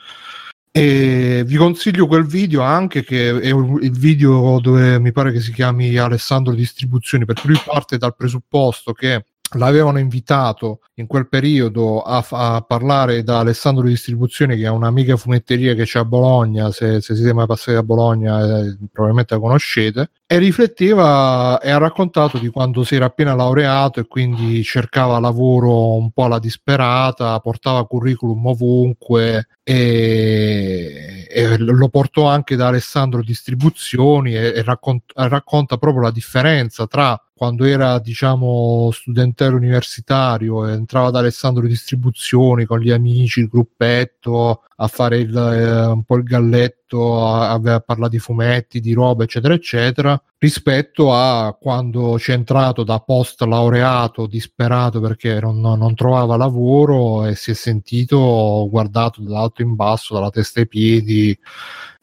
E 0.71 1.43
vi 1.47 1.57
consiglio 1.57 2.07
quel 2.07 2.27
video 2.27 2.61
anche 2.61 3.03
che 3.03 3.31
è 3.41 3.47
il 3.49 3.99
video 3.99 4.61
dove 4.61 4.99
mi 5.01 5.11
pare 5.11 5.33
che 5.33 5.41
si 5.41 5.51
chiami 5.51 5.97
Alessandro 5.97 6.53
Distribuzioni 6.53 7.25
perché 7.25 7.47
lui 7.47 7.59
parte 7.65 7.97
dal 7.97 8.15
presupposto 8.15 8.93
che 8.93 9.25
l'avevano 9.55 9.99
invitato 9.99 10.81
in 10.95 11.07
quel 11.07 11.29
periodo 11.29 12.03
a, 12.03 12.25
a, 12.29 12.61
parlare 12.63 13.23
da 13.23 13.39
Alessandro 13.41 13.87
Distribuzione 13.87 14.57
che 14.57 14.65
è 14.65 14.69
un'amica 14.69 15.17
fumetteria 15.17 15.75
che 15.75 15.85
c'è 15.85 16.01
a 16.01 16.05
Bologna. 16.05 16.71
Se, 16.73 17.01
se 17.01 17.15
siete 17.15 17.33
mai 17.33 17.47
passati 17.47 17.77
a 17.77 17.83
Bologna 17.83 18.41
eh, 18.41 18.77
probabilmente 18.91 19.35
la 19.35 19.41
conoscete. 19.41 20.11
E 20.27 20.39
rifletteva 20.39 21.61
e 21.61 21.71
ha 21.71 21.79
raccontato 21.79 22.39
di 22.39 22.49
quando 22.49 22.83
si 22.83 22.97
era 22.97 23.07
appena 23.07 23.35
laureato 23.35 24.01
e 24.01 24.07
quindi 24.09 24.63
cercava 24.65 25.21
lavoro 25.21 25.95
un 25.95 26.11
po' 26.11 26.25
alla 26.25 26.41
disperata 26.41 27.39
portava 27.39 27.87
curriculum 27.87 28.47
ovunque 28.47 29.47
e, 29.63 31.27
e 31.31 31.59
lo 31.59 31.89
portò 31.89 32.27
anche 32.27 32.57
da 32.57 32.69
Alessandro 32.69 33.23
Distribuzioni 33.23 34.35
e, 34.35 34.53
e 34.57 34.63
raccont- 34.63 35.13
racconta 35.15 35.77
proprio 35.77 36.03
la 36.03 36.11
differenza 36.11 36.87
tra 36.89 37.21
quando 37.37 37.65
era 37.65 37.99
diciamo 37.99 38.89
studentello 38.91 39.57
universitario 39.57 40.67
entrava 40.67 41.11
da 41.11 41.19
Alessandro 41.19 41.67
Distribuzioni 41.67 42.65
con 42.65 42.81
gli 42.81 42.91
amici, 42.91 43.41
il 43.41 43.49
gruppetto 43.49 44.63
a 44.77 44.87
fare 44.87 45.19
il, 45.19 45.37
eh, 45.37 45.85
un 45.85 46.03
po' 46.05 46.17
il 46.17 46.23
galletto, 46.23 47.23
a, 47.27 47.53
a 47.53 47.81
parlare 47.81 48.09
di 48.09 48.19
fumetti, 48.19 48.81
di 48.81 48.95
roba, 48.95 49.25
eccetera, 49.25 49.53
eccetera, 49.53 50.19
rispetto 50.39 51.13
a 51.13 51.55
quando 51.61 52.15
c'è 52.17 52.33
entrato 52.33 52.85
da 52.85 53.01
post 53.01 53.43
laureato 53.43 54.27
disperato 54.27 54.99
perché 55.01 55.39
non, 55.39 55.61
non 55.61 55.95
trovava 55.95 56.39
lavoro 56.39 57.27
e 57.27 57.35
si 57.35 57.51
è 57.51 57.55
sentito 57.55 58.67
guardato 58.71 59.21
dall'alto 59.21 59.61
in 59.61 59.75
basso, 59.75 60.15
dalla 60.15 60.31
testa 60.31 60.61
ai 60.61 60.69
piedi 60.69 61.39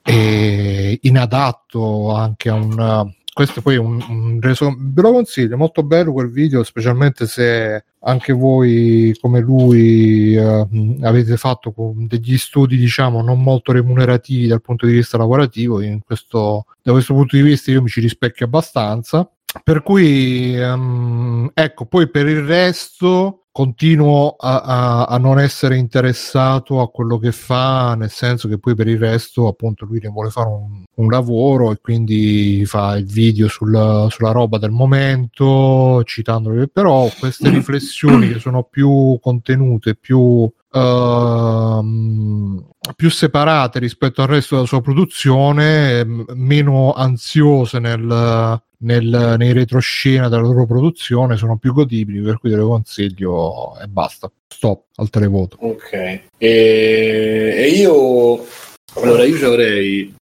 e 0.04 1.00
inadatto 1.02 2.12
anche 2.14 2.50
a 2.50 2.54
un 2.54 3.12
questo 3.34 3.62
poi 3.62 3.76
è 3.76 3.80
un, 3.80 4.00
un 4.08 4.40
reso 4.40 4.76
ve 4.78 5.02
lo 5.02 5.12
consiglio 5.12 5.58
molto 5.58 5.82
bello 5.84 6.14
quel 6.14 6.30
video 6.30 6.64
specialmente 6.64 7.26
se 7.26 7.84
anche 8.02 8.32
voi 8.32 9.18
come 9.20 9.40
lui 9.40 10.36
eh, 10.36 10.68
avete 11.02 11.36
fatto 11.38 11.74
degli 11.96 12.38
studi 12.38 12.78
diciamo 12.78 13.24
non 13.24 13.42
molto 13.42 13.72
remunerativi 13.72 14.48
dal 14.48 14.62
punto 14.62 14.86
di 14.86 14.94
vista 14.94 15.18
lavorativo 15.18 15.80
questo, 16.06 16.66
da 16.82 16.92
questo 16.92 17.14
punto 17.14 17.36
di 17.36 17.42
vista 17.42 17.72
io 17.72 17.82
mi 17.82 17.90
ci 17.90 18.02
rispecchio 18.02 18.46
abbastanza 18.46 19.28
per 19.62 19.84
cui 19.84 20.58
um, 20.60 21.50
ecco 21.54 21.86
poi 21.86 22.10
per 22.10 22.28
il 22.28 22.44
resto 22.44 23.44
continuo 23.54 24.36
a, 24.40 24.62
a, 24.62 25.04
a, 25.06 25.18
non 25.20 25.40
essere 25.40 25.78
interessato 25.78 26.82
a 26.82 26.90
quello 26.90 27.20
che 27.20 27.32
fa, 27.32 27.94
nel 27.94 28.10
senso 28.10 28.48
che 28.48 28.58
poi 28.58 28.74
per 28.74 28.88
il 28.88 28.98
resto 28.98 29.48
appunto 29.48 29.86
lui 29.86 30.00
ne 30.02 30.10
vuole 30.10 30.32
fare 30.32 30.50
un, 30.50 30.84
un 30.96 31.08
lavoro 31.08 31.72
e 31.72 31.78
quindi 31.80 32.66
fa 32.66 32.98
il 32.98 33.06
video 33.06 33.48
sul, 33.48 34.08
sulla 34.10 34.32
roba 34.32 34.58
del 34.58 34.72
momento, 34.72 36.04
citandolo, 36.04 36.66
però 36.66 37.08
queste 37.20 37.50
riflessioni 37.54 38.34
che 38.34 38.40
sono 38.40 38.64
più 38.64 39.18
contenute, 39.22 39.96
più 39.96 40.52
Uh, 40.74 42.66
più 42.96 43.12
separate 43.12 43.78
rispetto 43.78 44.24
al 44.24 44.28
resto 44.28 44.56
della 44.56 44.66
sua 44.66 44.82
produzione, 44.82 46.04
meno 46.34 46.94
ansiose 46.94 47.78
nel, 47.78 48.60
nel, 48.84 49.36
nei 49.38 49.52
retroscena 49.54 50.30
della 50.30 50.42
loro 50.42 50.66
produzione 50.66 51.38
sono 51.38 51.58
più 51.58 51.74
godibili, 51.74 52.22
per 52.22 52.40
cui 52.40 52.50
te 52.50 52.58
le 52.58 52.64
consiglio 52.64 53.80
e 53.80 53.88
basta. 53.88 54.32
Stop 54.48 54.86
al 54.96 55.10
televoto. 55.10 55.58
Ok. 55.60 55.92
E, 55.94 56.22
e 56.38 57.68
io 57.70 58.46
allora 58.96 59.24
io 59.24 59.38
ci 59.38 59.44
avrei 59.44 60.14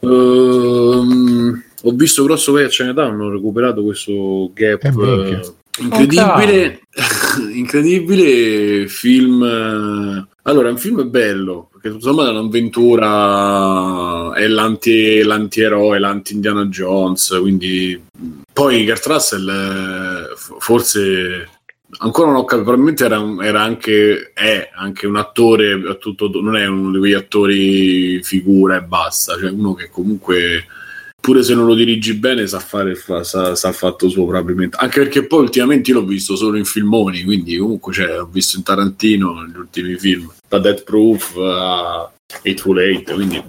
um, 0.00 1.62
ho 1.82 1.90
visto 1.92 2.24
grosso 2.24 2.52
che 2.54 2.70
ce 2.70 2.84
ne 2.84 2.92
danno, 2.92 3.26
ho 3.26 3.30
recuperato 3.30 3.82
questo 3.82 4.50
gap 4.54 4.82
uh, 4.94 5.54
incredibile. 5.80 6.80
incredibile 7.54 8.88
film. 8.88 10.26
Allora, 10.44 10.68
è 10.68 10.72
un 10.72 10.78
film 10.78 11.08
bello 11.08 11.70
perché 11.72 12.00
sommato 12.00 12.28
è 12.28 12.32
un'avventura, 12.32 14.32
è 14.34 14.46
l'anti, 14.48 15.22
l'antieroe, 15.22 15.98
l'anti-Indiana 15.98 16.66
Jones. 16.66 17.36
Quindi 17.40 18.02
poi 18.52 18.92
Russell, 19.04 19.48
eh, 19.48 20.34
f- 20.34 20.56
forse 20.58 21.48
ancora 21.98 22.30
non 22.30 22.38
ho 22.38 22.44
capito, 22.44 22.70
probabilmente 22.70 23.04
era, 23.04 23.22
era 23.42 23.62
anche, 23.62 24.32
è 24.32 24.70
anche 24.74 25.06
un 25.06 25.16
attore, 25.16 25.72
a 25.88 25.94
tutto, 25.94 26.28
non 26.40 26.56
è 26.56 26.66
uno 26.66 26.90
di 26.90 26.98
quegli 26.98 27.12
attori 27.12 28.22
figura 28.22 28.76
e 28.76 28.82
basta, 28.82 29.38
cioè 29.38 29.50
uno 29.50 29.74
che 29.74 29.90
comunque 29.90 30.64
pure 31.22 31.44
se 31.44 31.54
non 31.54 31.66
lo 31.66 31.76
dirigi 31.76 32.14
bene 32.14 32.48
sa 32.48 32.58
fare 32.58 32.96
fa, 32.96 33.22
sa, 33.22 33.54
sa 33.54 33.70
fatto 33.70 34.08
suo 34.08 34.26
probabilmente. 34.26 34.76
Anche 34.78 34.98
perché 34.98 35.24
poi 35.24 35.42
ultimamente 35.42 35.92
io 35.92 36.00
l'ho 36.00 36.04
visto 36.04 36.34
solo 36.34 36.58
in 36.58 36.64
filmoni 36.64 37.22
quindi 37.22 37.56
comunque 37.56 37.92
cioè, 37.92 38.20
ho 38.20 38.28
visto 38.30 38.56
in 38.56 38.64
Tarantino 38.64 39.40
negli 39.40 39.56
ultimi 39.56 39.96
film. 39.96 40.30
Da 40.48 40.58
Death 40.58 40.82
Proof 40.82 41.36
a 41.36 42.10
Hateful 42.42 42.80
Eight 42.80 43.12
quindi 43.14 43.40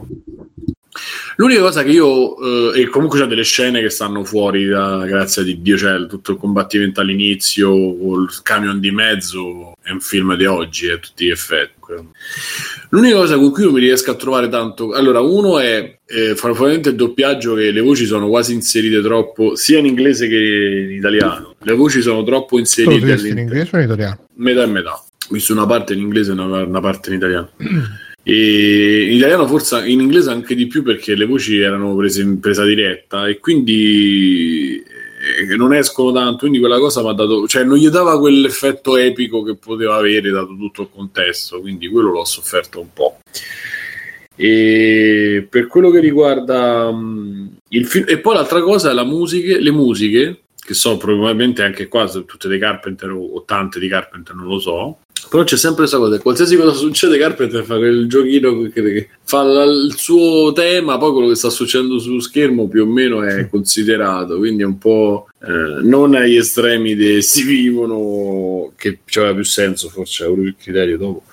l'unica 1.37 1.61
cosa 1.61 1.83
che 1.83 1.91
io 1.91 2.71
eh, 2.73 2.81
e 2.81 2.87
comunque 2.87 3.19
c'è 3.19 3.25
delle 3.25 3.43
scene 3.43 3.81
che 3.81 3.89
stanno 3.89 4.23
fuori 4.23 4.65
da 4.65 5.05
grazia 5.05 5.43
di 5.43 5.61
Dio 5.61 5.75
c'è 5.75 6.05
tutto 6.07 6.31
il 6.31 6.37
combattimento 6.37 7.01
all'inizio 7.01 7.69
col 7.69 8.29
camion 8.43 8.79
di 8.79 8.91
mezzo 8.91 9.75
è 9.81 9.91
un 9.91 9.99
film 9.99 10.35
di 10.35 10.45
oggi 10.45 10.89
a 10.89 10.97
tutti 10.97 11.25
gli 11.25 11.31
effetti 11.31 11.81
L'unica 12.89 13.15
cosa 13.15 13.37
con 13.37 13.51
cui 13.51 13.63
non 13.63 13.73
mi 13.73 13.79
riesco 13.79 14.11
a 14.11 14.15
trovare 14.15 14.49
tanto, 14.49 14.93
allora, 14.93 15.19
uno 15.19 15.59
è 15.59 15.97
eh, 16.05 16.35
probabilmente 16.39 16.89
il 16.89 16.95
doppiaggio 16.95 17.55
che 17.55 17.71
le 17.71 17.81
voci 17.81 18.05
sono 18.05 18.29
quasi 18.29 18.53
inserite 18.53 19.01
troppo, 19.01 19.55
sia 19.55 19.79
in 19.79 19.85
inglese 19.85 20.27
che 20.27 20.87
in 20.89 20.97
italiano. 20.97 21.55
Le 21.59 21.73
voci 21.73 22.01
sono 22.01 22.23
troppo 22.23 22.57
inserite 22.57 22.93
in 23.29 23.37
inglese 23.37 23.75
o 23.75 23.79
in 23.79 23.85
italiano? 23.85 24.27
metà 24.35 24.63
e 24.63 24.67
metà. 24.67 24.93
Ho 24.93 25.33
visto 25.33 25.53
una 25.53 25.65
parte 25.65 25.93
in 25.93 25.99
inglese 25.99 26.31
e 26.31 26.33
una, 26.33 26.63
una 26.63 26.79
parte 26.79 27.09
in 27.09 27.15
italiano. 27.15 27.49
E 28.23 29.09
in 29.09 29.17
italiano 29.17 29.45
forse 29.47 29.85
in 29.85 29.99
inglese 29.99 30.29
anche 30.29 30.55
di 30.55 30.67
più 30.67 30.81
perché 30.81 31.13
le 31.13 31.25
voci 31.25 31.59
erano 31.59 31.93
prese 31.95 32.21
in 32.21 32.39
presa 32.39 32.63
diretta 32.63 33.27
e 33.27 33.37
quindi 33.39 34.81
eh, 35.23 35.55
non 35.55 35.73
escono 35.73 36.11
tanto, 36.11 36.39
quindi 36.39 36.59
quella 36.59 36.79
cosa 36.79 37.01
mi 37.01 37.09
ha 37.09 37.13
dato, 37.13 37.47
cioè 37.47 37.63
non 37.63 37.77
gli 37.77 37.89
dava 37.89 38.19
quell'effetto 38.19 38.97
epico 38.97 39.43
che 39.43 39.55
poteva 39.55 39.95
avere 39.95 40.29
dato 40.29 40.55
tutto 40.57 40.83
il 40.83 40.89
contesto, 40.93 41.59
quindi 41.59 41.89
quello 41.89 42.11
l'ho 42.11 42.25
sofferto 42.25 42.79
un 42.79 42.93
po'. 42.93 43.19
E 44.35 45.45
per 45.49 45.67
quello 45.67 45.91
che 45.91 45.99
riguarda 45.99 46.91
mh, 46.91 47.57
il 47.69 47.85
film, 47.85 48.05
e 48.07 48.19
poi 48.19 48.35
l'altra 48.35 48.61
cosa 48.61 48.89
è 48.89 48.93
la 48.93 49.03
musica, 49.05 49.57
le 49.57 49.71
musiche, 49.71 50.43
che 50.65 50.73
so 50.73 50.97
probabilmente 50.97 51.61
anche 51.61 51.87
qua 51.87 52.09
tutte 52.09 52.47
dei 52.47 52.59
Carpenter 52.59 53.11
o 53.11 53.43
tante 53.45 53.79
di 53.79 53.87
Carpenter, 53.87 54.33
non 54.35 54.47
lo 54.47 54.59
so. 54.59 54.97
Però 55.29 55.43
c'è 55.43 55.57
sempre 55.57 55.81
questa 55.81 55.97
cosa, 55.97 56.19
qualsiasi 56.19 56.55
cosa 56.55 56.73
succede, 56.73 57.17
Carpenter 57.17 57.63
fa 57.63 57.77
quel 57.77 58.07
giochino 58.07 58.61
che, 58.69 58.81
che 58.81 59.09
fa 59.23 59.43
la- 59.43 59.63
il 59.63 59.93
suo 59.97 60.51
tema, 60.53 60.97
poi 60.97 61.11
quello 61.11 61.27
che 61.27 61.35
sta 61.35 61.49
succedendo 61.49 61.99
sullo 61.99 62.19
schermo 62.21 62.67
più 62.67 62.83
o 62.83 62.85
meno 62.85 63.23
è 63.23 63.47
considerato, 63.49 64.37
quindi 64.37 64.63
è 64.63 64.65
un 64.65 64.77
po' 64.77 65.27
eh, 65.41 65.81
non 65.81 66.15
agli 66.15 66.37
estremi 66.37 66.95
dei 66.95 67.21
si 67.21 67.43
vivono, 67.43 68.71
che 68.75 68.99
aveva 69.15 69.33
più 69.33 69.43
senso, 69.43 69.89
forse 69.89 70.23
avevo 70.23 70.43
il 70.43 70.55
criterio 70.57 70.97
dopo. 70.97 71.23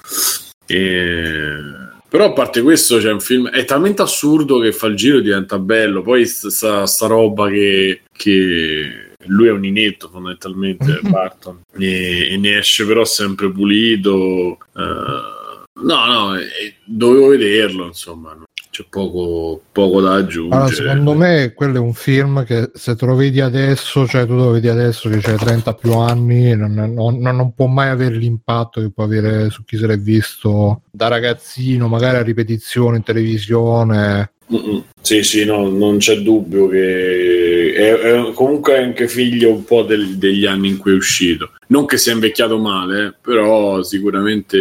E- 0.67 1.89
Però 2.09 2.25
a 2.25 2.33
parte 2.33 2.61
questo 2.63 2.99
c'è 2.99 3.13
un 3.13 3.21
film, 3.21 3.49
è 3.51 3.65
talmente 3.65 4.03
assurdo 4.03 4.59
che 4.59 4.73
fa 4.73 4.89
il 4.89 4.97
giro 4.97 5.19
e 5.19 5.23
diventa 5.23 5.61
bello, 5.61 6.03
poi 6.03 6.27
sta, 6.27 6.51
sta- 6.51 6.87
sta 6.87 7.07
roba 7.07 7.49
che, 7.49 8.01
che 8.13 9.10
lui 9.27 9.49
è 9.49 9.53
un 9.53 9.65
inetto 9.65 10.09
fondamentalmente 10.09 11.01
Barton 11.09 11.61
e, 11.79 12.33
e 12.33 12.37
ne 12.37 12.59
esce 12.59 12.87
però 12.87 13.05
sempre 13.05 13.51
pulito 13.51 14.59
eh, 14.77 15.39
no 15.83 16.07
no 16.07 16.37
eh, 16.37 16.75
dovevo 16.85 17.29
vederlo 17.29 17.87
insomma 17.87 18.37
c'è 18.71 18.85
poco, 18.89 19.63
poco 19.73 20.01
da 20.01 20.15
aggiungere 20.15 20.55
Allora, 20.55 20.75
secondo 20.75 21.15
me 21.15 21.53
quello 21.55 21.77
è 21.77 21.81
un 21.81 21.93
film 21.93 22.45
che 22.45 22.71
se 22.73 22.95
te 22.95 23.05
lo 23.05 23.17
vedi 23.17 23.41
adesso, 23.41 24.07
cioè 24.07 24.25
tu 24.27 24.35
lo 24.35 24.51
vedi 24.51 24.69
adesso 24.69 25.09
che 25.09 25.19
c'hai 25.19 25.37
30 25.37 25.75
più 25.75 25.93
anni, 25.95 26.55
non, 26.55 26.75
non- 26.75 27.19
non 27.19 27.53
può 27.53 27.67
mai 27.67 27.89
avere 27.89 28.15
l'impatto 28.15 28.81
che 28.81 28.93
può 28.93 29.03
avere 29.03 29.51
su 29.51 29.65
chi 29.65 29.77
se 29.77 29.89
l'è 29.89 29.99
visto 29.99 30.83
da 30.91 31.09
ragazzino, 31.09 31.89
magari 31.89 32.19
a 32.19 32.23
ripetizione 32.23 32.99
in 32.99 33.03
televisione. 33.03 34.33
Mm-mm. 34.53 34.85
Sì, 35.01 35.23
sì, 35.23 35.45
no, 35.45 35.69
non 35.69 35.99
c'è 35.99 36.21
dubbio 36.21 36.69
che 36.69 37.60
è, 37.81 37.95
è 37.95 38.33
comunque 38.33 38.75
è 38.75 38.83
anche 38.83 39.09
figlio 39.09 39.51
un 39.53 39.65
po' 39.65 39.83
del- 39.83 40.17
degli 40.17 40.47
anni 40.47 40.69
in 40.69 40.77
cui 40.79 40.93
è 40.93 40.95
uscito. 40.97 41.53
Non 41.69 41.87
che 41.87 41.97
sia 41.99 42.13
invecchiato 42.13 42.59
male, 42.59 43.07
eh, 43.07 43.15
però 43.21 43.83
sicuramente 43.83 44.59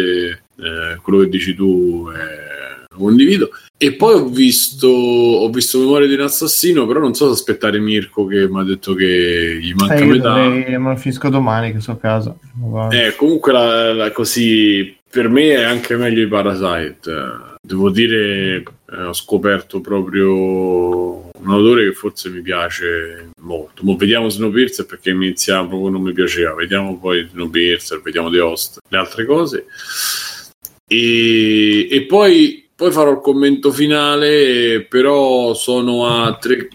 eh, 0.56 0.96
quello 1.02 1.20
che 1.20 1.28
dici 1.28 1.54
tu 1.54 2.08
è... 2.14 2.94
condivido. 2.96 3.50
E 3.82 3.94
poi 3.94 4.14
ho 4.14 4.28
visto, 4.28 4.86
ho 4.88 5.48
visto 5.48 5.78
Memoria 5.78 6.06
di 6.06 6.12
un 6.14 6.20
assassino, 6.20 6.86
però 6.86 7.00
non 7.00 7.14
so 7.14 7.26
se 7.28 7.32
aspettare 7.32 7.78
Mirko 7.78 8.26
che 8.26 8.46
mi 8.46 8.60
ha 8.60 8.62
detto 8.62 8.92
che 8.94 9.58
gli 9.60 9.72
manca 9.72 9.94
Eh, 9.94 10.04
metà. 10.04 10.34
dovrei- 10.34 10.78
me 10.78 10.90
lo 10.90 10.96
finisco 10.96 11.28
domani 11.30 11.72
che 11.72 11.80
so 11.80 11.92
a 11.92 11.96
casa. 11.96 12.36
Eh, 12.90 13.14
comunque 13.16 13.52
la, 13.52 13.94
la- 13.94 14.10
così 14.12 14.94
per 15.10 15.30
me 15.30 15.48
è 15.54 15.62
anche 15.62 15.96
meglio 15.96 16.22
i 16.22 16.28
Parasite. 16.28 17.10
Devo 17.62 17.88
dire, 17.90 18.56
eh, 18.92 19.02
ho 19.02 19.12
scoperto 19.14 19.80
proprio 19.80 21.29
un 21.42 21.50
autore 21.50 21.84
che 21.86 21.92
forse 21.94 22.28
mi 22.30 22.40
piace 22.42 23.30
molto. 23.40 23.82
Mo 23.84 23.96
vediamo 23.96 24.28
Snowpiercer 24.28 24.86
perché 24.86 25.10
iniziava 25.10 25.66
proprio 25.68 25.90
non 25.90 26.02
mi 26.02 26.12
piaceva. 26.12 26.54
Vediamo 26.54 26.98
poi 26.98 27.26
Snowpiercer, 27.30 28.00
vediamo 28.02 28.30
The 28.30 28.40
Host, 28.40 28.78
le 28.88 28.98
altre 28.98 29.24
cose. 29.26 29.66
E, 30.86 31.88
e 31.90 32.02
poi, 32.06 32.68
poi 32.74 32.90
farò 32.90 33.12
il 33.12 33.20
commento 33.20 33.70
finale, 33.70 34.84
però 34.88 35.54
sono 35.54 36.06
a 36.06 36.34
tre, 36.36 36.68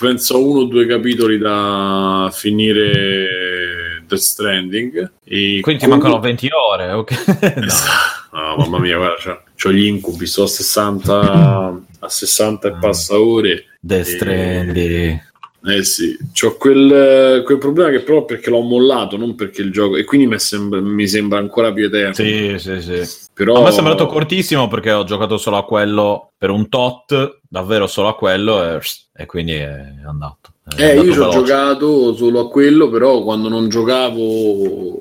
penso 0.00 0.44
uno 0.44 0.60
o 0.60 0.64
due 0.64 0.86
capitoli 0.86 1.38
da 1.38 2.30
finire 2.32 4.02
The 4.06 4.16
Stranding. 4.16 5.12
E 5.24 5.60
Quindi 5.60 5.82
ti 5.82 5.88
comunque- 5.88 6.08
mancano 6.10 6.20
20 6.20 6.48
ore, 6.52 6.90
ok? 6.92 7.54
no. 7.56 7.66
No, 8.34 8.56
mamma 8.56 8.80
mia, 8.80 8.96
guarda, 8.96 9.14
c'ho, 9.22 9.42
c'ho 9.56 9.72
gli 9.72 9.84
incubi, 9.84 10.26
sto 10.26 10.42
a 10.42 10.46
60, 10.48 11.80
a 12.04 12.08
60 12.08 12.68
e 12.68 12.74
passa 12.80 13.18
ore. 13.18 13.64
The 13.80 14.04
Stranding. 14.04 15.32
Eh 15.66 15.82
sì, 15.82 16.14
c'ho 16.38 16.56
quel, 16.58 17.42
quel 17.42 17.56
problema 17.56 17.88
che 17.88 18.00
però 18.00 18.26
perché 18.26 18.50
l'ho 18.50 18.60
mollato, 18.60 19.16
non 19.16 19.34
perché 19.34 19.62
il 19.62 19.72
gioco... 19.72 19.96
E 19.96 20.04
quindi 20.04 20.26
mi 20.26 20.38
sembra, 20.38 20.78
mi 20.80 21.08
sembra 21.08 21.38
ancora 21.38 21.72
più 21.72 21.86
eterno. 21.86 22.12
Sì, 22.12 22.56
sì, 22.58 22.82
sì. 22.82 23.02
Però... 23.32 23.54
A 23.54 23.62
me 23.62 23.68
è 23.70 23.72
sembrato 23.72 24.04
cortissimo 24.04 24.68
perché 24.68 24.92
ho 24.92 25.04
giocato 25.04 25.38
solo 25.38 25.56
a 25.56 25.64
quello 25.64 26.32
per 26.36 26.50
un 26.50 26.68
tot, 26.68 27.40
davvero 27.48 27.86
solo 27.86 28.08
a 28.08 28.14
quello, 28.14 28.62
e, 28.62 28.78
e 29.16 29.24
quindi 29.24 29.52
è 29.52 29.72
andato. 30.06 30.52
È 30.76 30.82
Eh, 30.82 30.90
andato 30.90 31.06
io 31.06 31.12
ci 31.14 31.18
ho 31.18 31.30
giocato 31.30 32.14
solo 32.14 32.40
a 32.40 32.50
quello, 32.50 32.90
però 32.90 33.22
quando 33.22 33.48
non 33.48 33.70
giocavo 33.70 35.00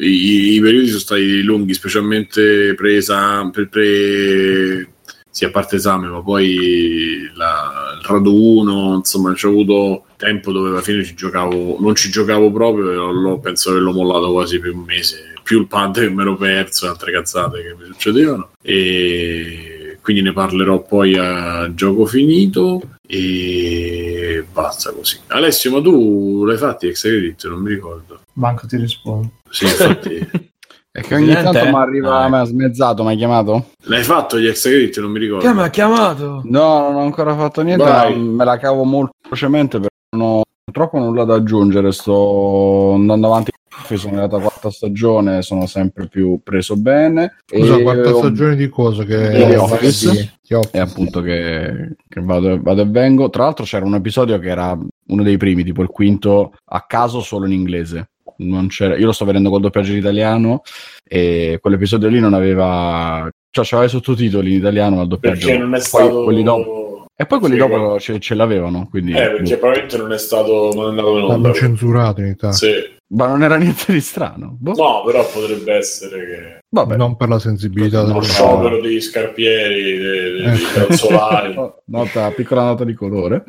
i, 0.00 0.54
i 0.56 0.60
periodi 0.60 0.88
sono 0.88 0.98
stati 0.98 1.42
lunghi, 1.42 1.72
specialmente 1.72 2.74
pre-esame, 2.74 3.50
pre, 3.50 3.66
pre- 3.66 4.88
sì, 5.34 5.44
a 5.44 5.50
parte 5.50 5.74
esame, 5.74 6.06
ma 6.06 6.22
poi 6.22 7.28
la- 7.34 7.98
il 8.00 8.06
raduno, 8.06 8.94
insomma, 8.94 9.34
ci 9.34 9.46
ho 9.46 9.48
avuto 9.48 10.04
tempo 10.16 10.52
dove 10.52 10.68
alla 10.68 10.80
fine 10.80 11.02
ci 11.02 11.14
giocavo, 11.14 11.76
non 11.80 11.96
ci 11.96 12.08
giocavo 12.08 12.52
proprio, 12.52 13.10
l'ho- 13.10 13.40
penso 13.40 13.72
che 13.72 13.80
l'ho 13.80 13.90
mollato 13.92 14.30
quasi 14.30 14.60
per 14.60 14.70
un 14.72 14.84
mese, 14.86 15.32
più 15.42 15.58
il 15.58 15.66
pad 15.66 15.98
che 15.98 16.08
mi 16.08 16.20
ero 16.22 16.36
perso 16.36 16.86
e 16.86 16.88
altre 16.90 17.10
cazzate 17.10 17.62
che 17.62 17.74
mi 17.76 17.84
succedevano. 17.86 18.50
E 18.62 19.98
quindi 20.02 20.22
ne 20.22 20.32
parlerò 20.32 20.82
poi 20.82 21.16
a 21.18 21.68
gioco 21.74 22.06
finito 22.06 22.80
e 23.04 24.44
basta 24.52 24.92
così. 24.92 25.18
Alessio, 25.28 25.72
ma 25.72 25.80
tu 25.82 26.44
l'hai 26.44 26.56
fatti 26.58 26.86
ex 26.86 27.00
credit? 27.00 27.48
Non 27.48 27.60
mi 27.60 27.70
ricordo. 27.70 28.20
Manco 28.34 28.68
ti 28.68 28.76
rispondo. 28.76 29.32
Sì, 29.50 29.64
infatti. 29.64 30.52
È 30.96 31.00
che 31.00 31.14
ogni 31.16 31.24
Presidente? 31.24 31.58
tanto 31.58 31.76
mi 31.76 31.82
arriva, 31.82 32.20
Ah, 32.22 32.28
mi 32.28 32.36
ha 32.36 32.44
smezzato, 32.44 33.02
mi 33.02 33.12
ha 33.12 33.16
chiamato? 33.16 33.70
L'hai 33.86 34.04
fatto 34.04 34.38
gli 34.38 34.46
ex 34.46 34.62
credit? 34.62 35.00
Non 35.00 35.10
mi 35.10 35.18
ricordo. 35.18 35.44
Che 35.44 35.52
mi 35.52 35.60
ha 35.62 35.68
chiamato? 35.68 36.40
No, 36.44 36.82
non 36.82 36.94
ho 36.94 37.00
ancora 37.00 37.34
fatto 37.34 37.62
niente, 37.62 37.82
Vai. 37.82 38.16
me 38.16 38.44
la 38.44 38.56
cavo 38.58 38.84
molto 38.84 39.10
velocemente 39.24 39.78
perché 39.80 39.94
non 40.16 40.26
ho 40.28 40.42
purtroppo 40.62 40.98
nulla 41.00 41.24
da 41.24 41.34
aggiungere. 41.34 41.90
Sto 41.90 42.92
andando 42.94 43.26
avanti. 43.26 43.50
Sono 43.96 44.12
arrivato 44.12 44.36
alla 44.36 44.44
quarta 44.44 44.70
stagione, 44.70 45.42
sono 45.42 45.66
sempre 45.66 46.06
più 46.06 46.38
preso 46.44 46.76
bene. 46.76 47.38
Scusa, 47.44 47.74
e 47.76 47.82
quarta 47.82 48.14
stagione 48.14 48.54
di 48.54 48.68
cosa? 48.68 49.02
Che 49.02 49.16
The 49.16 49.56
Office. 49.56 50.30
di 50.40 50.54
Office. 50.54 50.70
E 50.76 50.78
appunto 50.78 51.20
che, 51.22 51.96
che 52.08 52.20
vado, 52.20 52.56
vado 52.62 52.82
e 52.82 52.86
vengo. 52.86 53.28
Tra 53.30 53.42
l'altro 53.42 53.64
c'era 53.64 53.84
un 53.84 53.96
episodio 53.96 54.38
che 54.38 54.48
era 54.48 54.78
uno 55.08 55.22
dei 55.24 55.36
primi, 55.36 55.64
tipo 55.64 55.82
il 55.82 55.88
quinto, 55.88 56.52
a 56.66 56.84
caso 56.86 57.20
solo 57.20 57.46
in 57.46 57.52
inglese. 57.52 58.10
Non 58.38 58.68
c'era- 58.68 58.96
io 58.96 59.06
lo 59.06 59.12
sto 59.12 59.24
vedendo 59.24 59.50
col 59.50 59.60
doppiaggio 59.60 59.92
in 59.92 59.98
italiano 59.98 60.62
e 61.04 61.58
quell'episodio 61.60 62.08
lì 62.08 62.20
non 62.20 62.34
aveva... 62.34 63.28
Cioè, 63.50 63.64
c'aveva 63.64 63.86
i 63.86 63.90
sottotitoli 63.90 64.50
in 64.52 64.58
italiano, 64.58 64.96
ma 64.96 65.02
il 65.02 65.08
doppiaggio... 65.08 65.46
Perché 65.46 65.60
non 65.60 65.68
è 65.74 65.78
Poi 65.78 65.80
stato 65.86 66.24
quelli 66.24 66.42
dopo... 66.42 66.82
E 67.16 67.26
poi 67.26 67.38
quelli 67.38 67.54
Sì, 67.54 67.60
dopo 67.60 68.00
ce, 68.00 68.18
ce 68.18 68.34
l'avevano, 68.34 68.88
quindi... 68.90 69.12
Eh, 69.12 69.30
perché 69.30 69.56
probabilmente 69.56 69.96
non 69.98 70.12
è 70.12 70.18
stato 70.18 70.72
non 70.74 70.86
è 70.86 70.88
andato 70.88 71.16
in 71.16 71.22
onda. 71.22 71.36
L'hanno 71.36 71.54
censurato 71.54 72.20
in 72.20 72.26
Italia. 72.26 72.56
Sì. 72.56 72.72
Ma 73.14 73.28
non 73.28 73.44
era 73.44 73.54
niente 73.56 73.92
di 73.92 74.00
strano. 74.00 74.56
Boh. 74.58 74.72
No, 74.74 75.02
però 75.06 75.24
potrebbe 75.30 75.74
essere 75.74 76.18
che 76.18 76.58
Vabbè. 76.74 76.96
Non 76.96 77.16
per 77.16 77.28
la 77.28 77.38
sensibilità 77.38 78.02
dello 78.02 78.20
sciopero 78.22 78.80
degli 78.80 79.00
scarpieri, 79.00 79.82
dei, 79.82 79.98
dei, 79.98 80.38
Eh. 80.44 80.50
dei 80.50 80.62
calzolari. 80.74 81.54
Nota, 81.86 82.30
piccola 82.32 82.64
nota 82.64 82.82
di 82.82 82.94
colore. 82.94 83.44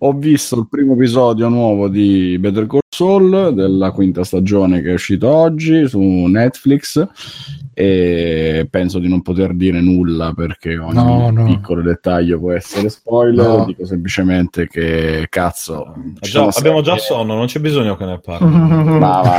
Ho 0.00 0.12
visto 0.12 0.56
il 0.58 0.66
primo 0.68 0.92
episodio 0.92 1.48
nuovo 1.48 1.88
di 1.88 2.36
Better 2.38 2.66
Call 2.66 2.80
Saul 3.00 3.54
della 3.54 3.92
quinta 3.92 4.24
stagione 4.24 4.82
che 4.82 4.90
è 4.90 4.92
uscito 4.92 5.26
oggi 5.28 5.88
su 5.88 5.98
Netflix 5.98 7.06
e 7.72 8.66
penso 8.70 8.98
di 8.98 9.08
non 9.08 9.22
poter 9.22 9.54
dire 9.54 9.80
nulla 9.80 10.34
perché 10.34 10.76
ogni 10.76 10.92
No, 10.94 11.30
no. 11.30 11.44
piccolo 11.46 11.80
dettaglio 11.80 12.38
può 12.38 12.52
essere 12.52 12.90
spoiler. 12.90 13.46
No. 13.46 13.64
Dico 13.64 13.86
semplicemente 13.86 14.66
che 14.66 15.26
cazzo. 15.30 15.94
ci 16.20 16.30
Già- 16.30 16.38
sono 16.40 16.52
abbiamo 16.58 16.82
già 16.82 16.98
sonno, 16.98 17.34
non 17.34 17.46
c'è 17.46 17.58
bisogno 17.60 17.96
che 17.96 18.04
ne 18.04 18.20
parli. 18.22 18.46
Ma 18.50 19.20
va. 19.24 19.36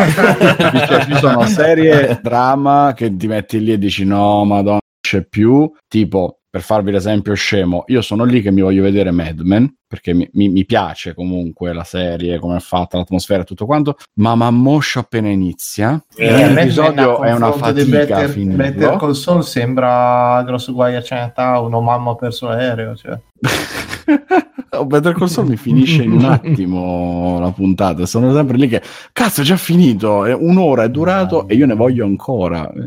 Ci- 1.06 1.12
ci 1.12 1.16
sono 1.20 1.46
serie 1.46 2.20
drama 2.24 2.94
che 2.96 3.16
ti 3.16 3.28
metti 3.28 3.62
lì 3.64 3.74
e 3.74 3.78
dici 3.78 4.06
no, 4.06 4.44
madonna, 4.44 4.72
non 4.72 4.80
c'è 5.00 5.24
più. 5.24 5.72
Tipo, 5.88 6.40
per 6.52 6.62
farvi 6.62 6.92
l'esempio 6.92 7.34
scemo, 7.34 7.86
io 7.88 8.02
sono 8.02 8.26
lì 8.26 8.42
che 8.42 8.52
mi 8.52 8.60
voglio 8.60 8.84
vedere 8.84 9.10
Mad 9.12 9.40
Men, 9.40 9.74
perché 9.88 10.14
mi, 10.14 10.30
mi- 10.34 10.50
mi 10.50 10.66
piace 10.66 11.14
comunque 11.14 11.72
la 11.74 11.86
serie, 11.86 12.40
come 12.40 12.58
è 12.58 12.60
fatta, 12.60 12.98
l'atmosfera 12.98 13.44
e 13.44 13.46
tutto 13.46 13.66
quanto, 13.66 13.96
ma 14.16 14.36
Mammoscio 14.36 15.00
appena 15.00 15.30
inizia, 15.30 16.04
Eh, 16.14 16.28
ogni 16.28 16.42
Batman 16.44 16.58
episodio 16.58 17.18
a 17.20 17.28
è 17.28 17.34
una 17.34 17.52
fatica 17.54 17.90
Better, 17.98 18.30
finirlo. 18.30 18.64
Better 18.64 18.96
Call 18.98 19.12
Saul 19.14 19.44
sembra 19.46 20.44
grosso 20.46 20.74
guai 20.74 20.96
a 20.98 21.02
Chinatown 21.02 21.74
o 21.74 21.82
mamma 21.82 22.12
ha 22.12 22.16
perso 22.16 22.50
l'aereo. 22.50 22.96
Cioè. 22.98 23.18
Oh, 24.74 24.86
Better 24.86 25.14
Call 25.14 25.28
Saul 25.28 25.48
mi 25.50 25.58
finisce 25.58 26.02
in 26.04 26.14
un 26.14 26.24
attimo 26.24 27.40
la 27.42 27.52
puntata. 27.52 28.06
Sono 28.06 28.34
sempre 28.34 28.56
lì 28.56 28.70
che 28.70 28.82
cazzo 29.12 29.42
è 29.42 29.44
già 29.44 29.58
finito. 29.58 30.24
è 30.24 30.34
un'ora 30.34 30.84
è 30.84 30.90
durato 30.90 31.46
e 31.50 31.56
io 31.56 31.66
ne 31.66 31.76
voglio 31.76 32.06
ancora. 32.06 32.72
È 32.72 32.78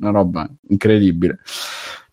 Una 0.00 0.10
roba 0.10 0.48
incredibile. 0.70 1.40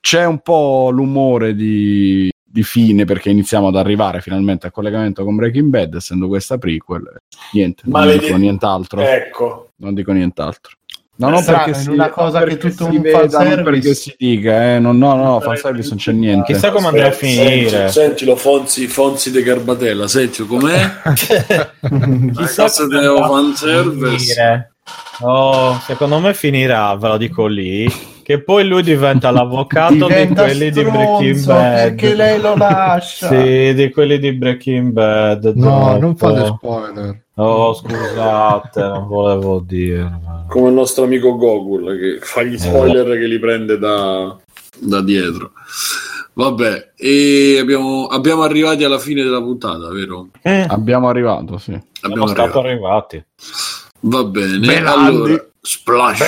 C'è 0.02 0.26
un 0.26 0.40
po' 0.40 0.90
l'umore 0.91 1.53
di, 1.56 2.30
di 2.44 2.64
fine 2.64 3.06
perché 3.06 3.30
iniziamo 3.30 3.68
ad 3.68 3.76
arrivare 3.78 4.19
finalmente 4.19 4.65
al 4.65 4.72
collegamento 4.73 5.23
con 5.23 5.36
Breaking 5.36 5.69
Bad, 5.69 5.94
essendo 5.94 6.28
questa 6.28 6.57
prequel. 6.57 7.22
Niente, 7.53 7.84
non 7.86 8.02
Maledi- 8.02 8.26
dico 8.26 8.36
nient'altro. 8.38 9.02
Ecco. 9.02 9.69
Non 9.78 9.94
dico 9.94 10.11
nient'altro. 10.11 10.72
No, 11.18 11.28
È 11.28 11.32
non 11.32 11.45
perché 11.45 11.73
si, 11.76 11.90
una 11.90 12.10
cosa 12.10 12.40
non 12.40 12.48
che 12.48 12.57
tutto 12.57 12.86
un 12.86 12.99
veda, 12.99 13.44
non 13.44 13.64
perché 13.64 13.94
si 13.94 14.15
dica, 14.18 14.73
eh, 14.73 14.80
non, 14.80 14.98
no, 14.98 15.14
no, 15.14 15.40
fanservice 15.40 15.90
non 15.90 15.98
c'è 15.99 16.11
niente. 16.14 16.53
Chissà 16.53 16.72
come 16.72 16.88
andrà 16.88 17.10
a 17.10 17.11
Senti, 17.11 17.36
finire. 17.36 17.90
Sentilo, 17.90 18.36
Fonzi, 18.36 18.88
Fonzi 18.88 19.30
de 19.30 19.44
Garbatella, 19.44 20.07
senti 20.07 20.44
com'è? 20.48 20.80
Chissà 22.36 22.65
andrà 22.76 23.14
a 23.14 23.28
fanservice. 23.28 24.18
finire. 24.18 24.73
Oh, 25.19 25.80
secondo 25.86 26.19
me 26.19 26.34
finirà, 26.34 26.95
ve 26.95 27.07
lo 27.10 27.18
dico 27.18 27.45
lì, 27.45 27.88
che 28.32 28.44
poi 28.44 28.68
lui 28.68 28.82
diventa 28.84 29.30
l'avvocato 29.32 29.94
di 29.94 29.99
Diventa 29.99 30.44
quelli 30.44 30.72
di 30.72 30.84
Breaking 30.84 31.45
Bad. 31.45 31.74
perché 31.74 32.16
lei 32.16 32.40
lo 32.41 32.56
lascia. 32.56 33.28
Sì, 33.28 33.74
di 33.74 33.90
quelli 33.91 34.20
di 34.20 34.32
Breaking 34.34 34.91
Bad. 34.91 35.53
No, 35.56 35.70
dopo. 35.70 35.98
non 35.99 36.16
fate 36.16 36.45
spoiler. 36.45 37.22
Oh, 37.36 37.74
scusate, 37.74 38.82
non 38.82 39.08
volevo 39.08 39.64
dire. 39.66 40.20
Come 40.48 40.68
il 40.70 40.74
nostro 40.74 41.06
amico 41.06 41.36
Gogul 41.38 41.98
che 41.98 42.26
fa 42.26 42.44
gli 42.44 42.58
spoiler 42.58 43.06
che 43.18 43.26
li 43.26 43.40
prende 43.40 43.78
da, 43.80 44.36
da 44.80 45.02
dietro. 45.02 45.52
Vabbè, 46.34 46.91
e 46.95 47.58
abbiamo, 47.60 48.06
abbiamo 48.08 48.44
arrivati 48.44 48.84
alla 48.84 48.99
fine 48.99 49.22
della 49.24 49.41
puntata, 49.41 49.90
vero? 49.90 50.28
Eh, 50.41 50.66
Abbiamo 50.70 51.10
arrivato, 51.10 51.58
sì. 51.58 51.78
siamo 51.91 52.28
stati 52.28 52.58
arrivati. 52.58 53.24
Va 54.02 54.24
bene, 54.24 54.60
Belandi. 54.60 55.08
allora, 55.08 55.45
splash. 55.62 56.24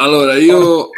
Allora, 0.00 0.34
io, 0.38 0.88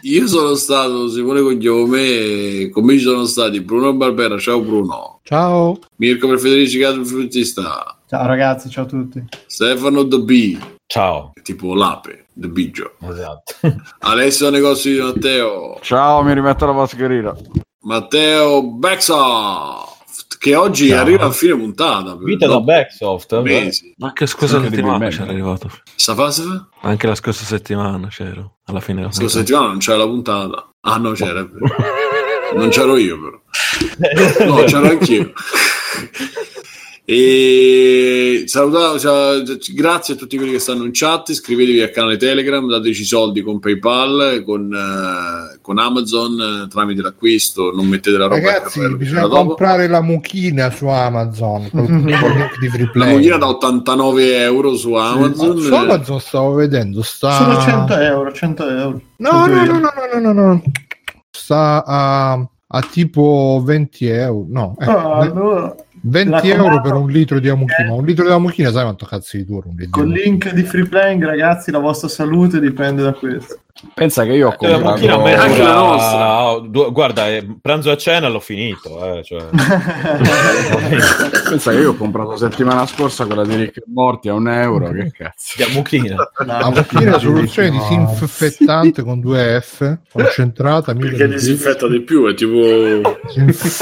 io 0.00 0.26
sono 0.26 0.54
stato 0.54 1.08
Simone 1.10 1.42
Cognome 1.42 1.98
e 2.00 2.70
con 2.72 2.84
me 2.84 2.94
ci 2.94 3.00
sono 3.00 3.26
stati 3.26 3.60
Bruno 3.60 3.92
Barbera, 3.92 4.38
ciao 4.38 4.60
Bruno, 4.62 5.20
Ciao. 5.22 5.78
Mirko 5.96 6.26
per 6.28 6.38
Federici 6.38 6.78
Caso 6.78 7.04
Fruttista, 7.04 7.98
Ciao 8.08 8.26
ragazzi, 8.26 8.70
ciao 8.70 8.84
a 8.84 8.88
tutti. 8.88 9.22
Stefano 9.44 10.08
The 10.08 10.18
B, 10.20 10.58
Ciao. 10.86 11.32
tipo 11.42 11.74
l'ape, 11.74 12.24
The 12.32 12.48
Bigio, 12.48 12.94
Esatto. 13.02 13.54
Alessio 14.00 14.48
Negozio 14.48 14.92
di 14.92 15.00
Matteo, 15.12 15.78
Ciao, 15.82 16.22
mi 16.22 16.32
rimetto 16.32 16.64
la 16.64 16.72
mascherina. 16.72 17.36
Matteo 17.82 18.62
Backsoft, 18.62 19.89
che 20.38 20.54
oggi 20.54 20.88
Ciao. 20.88 21.00
arriva 21.00 21.24
a 21.24 21.30
fine 21.30 21.56
puntata. 21.56 22.16
Vita 22.16 22.46
da 22.46 22.60
Backsoft. 22.60 23.40
beh. 23.40 23.60
mesi. 23.62 23.94
Anche 24.00 24.24
la 24.24 24.30
scorsa 24.30 24.60
settimana 24.60 24.94
Incredibilmente. 25.04 25.16
c'era 25.16 25.30
arrivato. 25.30 25.70
Sta 25.94 26.14
fase? 26.14 26.44
La 26.44 26.68
Anche 26.82 27.06
la 27.06 27.14
scorsa 27.14 27.44
settimana 27.44 28.08
c'ero. 28.08 28.58
Alla 28.64 28.80
fine 28.80 29.00
della 29.00 29.12
scorsa 29.12 29.38
settimana 29.38 29.66
non 29.68 29.78
c'era 29.78 29.98
la 29.98 30.06
puntata. 30.06 30.70
Ah 30.80 30.96
no, 30.96 31.12
c'era. 31.12 31.46
Non 32.54 32.68
c'ero 32.70 32.96
io 32.96 33.18
però. 33.20 33.38
No, 34.46 34.64
c'ero 34.64 34.88
anch'io. 34.88 35.32
E 37.12 38.44
salutavo, 38.46 38.96
ciao- 39.00 39.42
grazie 39.74 40.14
a 40.14 40.16
tutti 40.16 40.36
quelli 40.36 40.52
che 40.52 40.60
stanno 40.60 40.84
in 40.84 40.90
chat. 40.92 41.30
Iscrivetevi 41.30 41.80
al 41.82 41.90
canale 41.90 42.16
Telegram, 42.16 42.64
dateci 42.70 43.02
soldi 43.02 43.42
con 43.42 43.58
PayPal, 43.58 44.44
con, 44.46 44.72
eh, 44.72 45.58
con 45.60 45.78
Amazon 45.78 46.40
eh, 46.64 46.68
tramite 46.68 47.02
l'acquisto. 47.02 47.72
Non 47.74 47.88
mettete 47.88 48.16
la 48.16 48.26
roba 48.28 48.36
Ragazzi, 48.36 48.94
bisogna 48.94 49.26
comprare 49.26 49.88
la 49.88 50.00
mucchina 50.02 50.70
su 50.70 50.86
Amazon 50.86 51.68
link 51.72 52.58
di 52.60 52.68
free 52.68 52.84
La 52.84 52.90
play. 52.92 53.12
mochina 53.14 53.36
da 53.38 53.48
89 53.48 54.42
euro 54.42 54.76
su 54.76 54.92
Amazon. 54.94 55.58
Su 55.58 55.74
Amazon 55.74 56.20
stavo 56.20 56.52
vedendo, 56.54 57.02
sta... 57.02 57.32
Sono 57.32 57.60
100 57.60 57.98
euro, 57.98 58.32
100 58.32 58.68
euro. 58.68 59.00
No, 59.16 59.30
100 59.30 59.46
no, 59.48 59.60
euro. 59.62 59.72
no, 59.72 59.78
no, 59.80 59.90
no, 60.12 60.20
no, 60.20 60.32
no, 60.32 60.46
no. 60.52 60.62
Sta 61.28 61.82
a, 61.84 62.48
a 62.68 62.80
tipo 62.82 63.60
20 63.64 64.06
euro. 64.10 64.46
No, 64.48 64.76
eh, 64.78 64.84
Ah, 64.84 65.16
allora, 65.18 65.74
20 66.02 66.30
raccomando. 66.30 66.64
euro 66.64 66.80
per 66.80 66.92
un 66.94 67.10
litro 67.10 67.38
di 67.38 67.48
amuchina. 67.48 67.92
Un 67.92 68.04
litro 68.04 68.24
di 68.24 68.32
amuchina, 68.32 68.70
sai 68.70 68.82
quanto 68.84 69.06
cazzo 69.06 69.36
di 69.36 69.44
dura 69.44 69.68
un 69.68 69.74
litro? 69.76 70.00
Con 70.00 70.10
il 70.10 70.22
link 70.22 70.52
di 70.52 70.62
free 70.62 70.86
playing, 70.86 71.24
ragazzi, 71.24 71.70
la 71.70 71.78
vostra 71.78 72.08
salute 72.08 72.60
dipende 72.60 73.02
da 73.02 73.12
questo. 73.12 73.60
Pensa 73.94 74.24
che 74.24 74.32
io 74.32 74.48
ho 74.48 74.56
Eh, 74.60 74.68
La 74.70 74.78
macchina 74.78 75.14
comprato... 75.14 75.40
Anche 75.42 75.62
la 75.62 75.72
nostra. 75.74 76.44
oh, 76.50 76.60
du- 76.60 76.92
guarda, 76.92 77.28
eh, 77.28 77.46
pranzo 77.60 77.90
e 77.90 77.96
cena 77.96 78.28
l'ho 78.28 78.40
finito. 78.40 79.16
Eh, 79.18 79.22
cioè. 79.24 79.44
Pensa 81.48 81.70
che 81.72 81.78
io 81.78 81.90
ho 81.90 81.94
comprato 81.96 82.36
settimana 82.36 82.86
scorsa 82.86 83.24
quella 83.26 83.44
di 83.44 83.54
Rick 83.56 83.78
e 83.78 83.82
Morti 83.92 84.28
a 84.28 84.34
un 84.34 84.48
euro. 84.48 84.90
Che 84.92 85.10
cazzo? 85.16 85.54
Di 85.56 85.62
Amuchina. 85.62 86.30
Amuchina 86.46 87.18
soluzione 87.18 87.70
disinfettante 87.70 89.02
con 89.02 89.20
due 89.20 89.60
F, 89.60 89.96
concentrata, 90.12 90.94
Perché 90.94 91.28
disinfetta 91.28 91.88
di 91.88 92.00
più, 92.02 92.28
è 92.28 92.34
tipo 92.34 93.18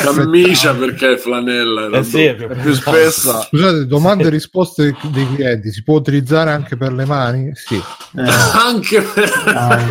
camicia 0.03 0.75
perché 0.75 1.13
è 1.15 1.17
flanella. 1.17 1.89
Eh 1.99 2.03
sì, 2.05 2.23
è 2.25 2.35
più- 2.35 2.73
spessa. 2.73 3.41
Scusate, 3.43 3.87
domande 3.87 4.25
e 4.25 4.31
risposte 4.31 4.95
dei 5.11 5.27
clienti, 5.35 5.71
si 5.73 5.83
può 5.83 5.97
utilizzare 5.97 6.51
anche 6.51 6.77
per 6.77 6.93
le 6.93 7.05
mani? 7.05 7.51
Sì. 7.55 7.77
Eh, 7.77 8.23
Anche 8.59 9.05
Ah. 9.47 9.87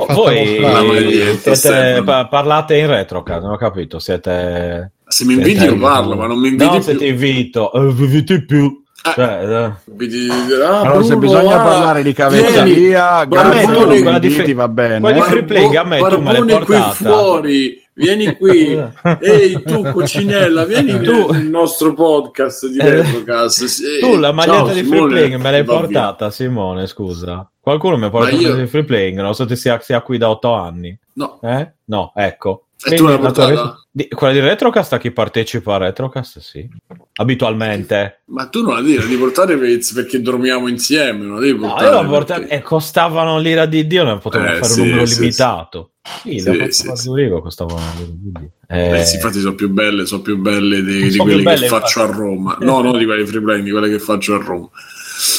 Voi 0.06 0.58
siete- 0.58 1.54
Stefano. 1.54 2.02
pa- 2.04 2.26
parlate 2.26 2.76
in 2.76 2.86
retrocast, 2.88 3.42
non 3.42 3.52
ho 3.52 3.56
capito. 3.56 3.98
Siete. 3.98 4.92
Se 5.06 5.24
mi 5.24 5.34
inviti 5.34 5.58
siete- 5.58 5.74
io 5.74 5.80
parlo, 5.80 6.16
ma 6.16 6.26
non 6.26 6.38
mi 6.38 6.48
inviti 6.48 6.64
No, 6.64 6.72
più. 6.72 6.82
se 6.82 6.96
ti 6.96 7.06
invito, 7.06 7.72
eh, 7.72 7.92
vi 7.92 8.04
inviti 8.04 8.44
più. 8.44 8.82
Eh, 9.02 9.12
Cioè, 9.14 9.48
eh, 9.48 10.62
ah, 10.62 11.02
se 11.02 11.16
Bruno, 11.16 11.16
bisogna 11.18 11.60
ah, 11.60 11.64
parlare 11.64 12.02
di 12.02 12.12
vieni, 12.12 12.14
cavetteria, 12.14 13.24
grazie 13.24 13.26
Barbone, 13.26 13.62
a 13.62 13.84
tutti, 13.88 14.02
quella 14.02 14.18
di 14.18 14.28
diti, 14.28 14.42
Fe- 14.44 14.52
va 14.54 14.68
bene. 14.68 15.00
quella 15.00 15.14
di 15.16 15.20
eh. 15.20 15.28
Free 15.30 15.42
Playing 15.44 15.74
a 15.76 15.84
me 15.84 15.98
tu 16.00 16.20
me 16.20 16.32
l'hai 16.32 16.42
qui 16.42 16.54
portata. 16.76 16.92
fuori, 16.92 17.82
vieni 17.94 18.36
qui. 18.36 18.78
Ehi 19.20 19.62
tu 19.62 19.82
Cucinella, 19.90 20.64
vieni 20.66 21.00
tu 21.00 21.30
nel 21.30 21.46
nostro 21.46 21.94
podcast 21.94 22.66
di 22.66 22.78
Eh, 22.78 22.90
Retrocast. 22.90 23.64
Sì. 23.64 24.00
tu 24.00 24.16
la 24.16 24.32
maglietta 24.32 24.64
Ciao, 24.66 24.74
di 24.74 24.82
free 24.84 25.06
playing 25.06 25.36
me 25.40 25.50
l'hai 25.50 25.64
Va 25.64 25.72
via. 25.72 25.80
portata, 25.80 26.30
Simone, 26.30 26.86
scusa. 26.86 27.50
Qualcuno 27.58 27.96
mi 27.96 28.04
ha 28.04 28.10
portato 28.10 28.36
io- 28.36 28.54
di 28.54 28.66
free 28.66 28.84
playing, 28.84 29.18
non 29.20 29.34
so 29.34 29.48
se 29.48 29.56
sia, 29.56 29.78
sia 29.80 30.02
qui 30.02 30.18
da 30.18 30.28
otto 30.28 30.52
anni. 30.52 30.96
No, 31.14 31.38
Eh? 31.42 31.72
No, 31.86 32.12
ecco. 32.14 32.64
E 32.82 32.94
tu 32.96 33.04
l'hai 33.06 33.20
la 33.20 33.30
tua 33.30 33.46
portata? 33.46 33.76
quella 34.14 34.32
di 34.32 34.40
Retrocast 34.40 34.92
a 34.94 34.98
chi 34.98 35.10
partecipa 35.10 35.74
a 35.74 35.78
Retrocast, 35.78 36.38
sì. 36.38 36.66
Abitualmente. 37.14 38.22
ma 38.26 38.46
tu 38.48 38.62
non 38.62 38.74
la 38.74 38.80
devi, 38.80 38.94
la 38.96 39.02
devi 39.02 39.16
portare 39.16 39.56
per- 39.58 39.78
perché 39.94 40.20
dormiamo 40.22 40.68
insieme, 40.68 41.24
non 41.26 41.34
la 41.36 41.40
devi 41.40 41.58
No, 41.58 41.68
portare. 41.68 41.90
l'ho 41.90 42.08
portata 42.08 42.40
perché- 42.40 42.54
e 42.54 42.62
costavano 42.62 43.38
l'ira 43.38 43.66
di 43.66 43.86
Dio, 43.86 44.04
ne 44.04 44.18
potevo 44.18 44.44
Eh, 44.44 44.54
fare 44.54 44.64
sì, 44.64 44.80
un 44.80 44.86
numero 44.88 45.06
sì, 45.06 45.20
limitato. 45.20 45.90
Sì, 46.22 46.38
Sì, 46.38 46.56
le 46.56 46.72
sì, 46.72 46.86
sì. 46.86 46.96
Zurigo, 46.96 47.42
costavano 47.42 47.80
l'ira 47.98 48.10
di 48.10 48.32
Dio. 48.32 48.50
Eh, 48.68 48.98
Eh, 49.00 49.04
sì, 49.04 49.16
infatti 49.16 49.40
sono 49.40 49.54
più 49.54 49.68
belle, 49.68 50.06
sono 50.06 50.22
più 50.22 50.38
belle 50.38 50.82
di, 50.82 51.08
di 51.10 51.16
quelle 51.18 51.42
belle, 51.42 51.60
che 51.62 51.66
faccio 51.66 52.00
infatti. 52.00 52.18
a 52.18 52.22
Roma. 52.24 52.56
No, 52.60 52.80
no, 52.80 52.96
di 52.96 53.04
quelle 53.04 53.26
free 53.26 53.42
playing, 53.42 53.64
di 53.64 53.70
quelle 53.72 53.90
che 53.90 53.98
faccio 53.98 54.34
a 54.36 54.38
Roma. 54.42 54.68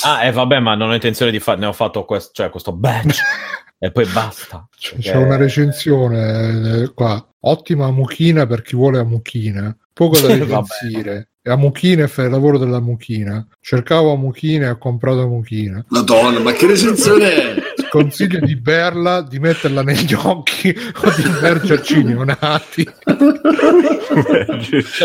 Ah, 0.03 0.26
e 0.26 0.31
vabbè, 0.31 0.59
ma 0.59 0.76
non 0.76 0.89
ho 0.89 0.93
intenzione 0.93 1.31
di 1.31 1.39
fare, 1.39 1.57
ne 1.59 1.65
ho 1.65 1.73
fatto 1.73 2.05
questo, 2.05 2.31
cioè, 2.34 2.49
questo 2.49 2.72
batch 2.73 3.18
e 3.80 3.91
poi 3.91 4.05
basta. 4.05 4.68
C'è, 4.77 4.95
Perché- 4.95 5.09
c'è 5.11 5.15
una 5.18 5.38
recensione 5.38 6.81
eh, 6.84 6.93
qua. 6.93 7.26
Ottima 7.43 7.89
mucchina 7.91 8.45
per 8.45 8.61
chi 8.61 8.76
vuole 8.76 8.99
a 8.99 9.03
mucchina. 9.03 9.76
Poco 9.93 10.19
da 10.19 10.27
recensire. 10.38 11.30
E 11.43 11.49
a 11.49 11.55
mucchina 11.55 12.03
e 12.03 12.07
fa 12.07 12.22
il 12.23 12.30
lavoro 12.30 12.59
della 12.59 12.80
mucchina. 12.80 13.43
Cercavo 13.59 14.11
a 14.11 14.15
mucchina 14.15 14.68
e 14.68 14.69
ho 14.69 14.77
comprato 14.77 15.22
a 15.22 15.27
mucchina. 15.27 15.84
Madonna, 15.88 16.39
ma 16.39 16.51
che 16.51 16.68
recensione 16.68 17.34
è? 17.34 17.55
Consiglio 17.89 18.39
di 18.39 18.55
berla, 18.55 19.22
di 19.22 19.39
metterla 19.39 19.81
negli 19.81 20.13
occhi 20.13 20.69
o 20.69 21.13
di 21.15 21.23
immergerci 21.23 22.03
neonati. 22.03 22.88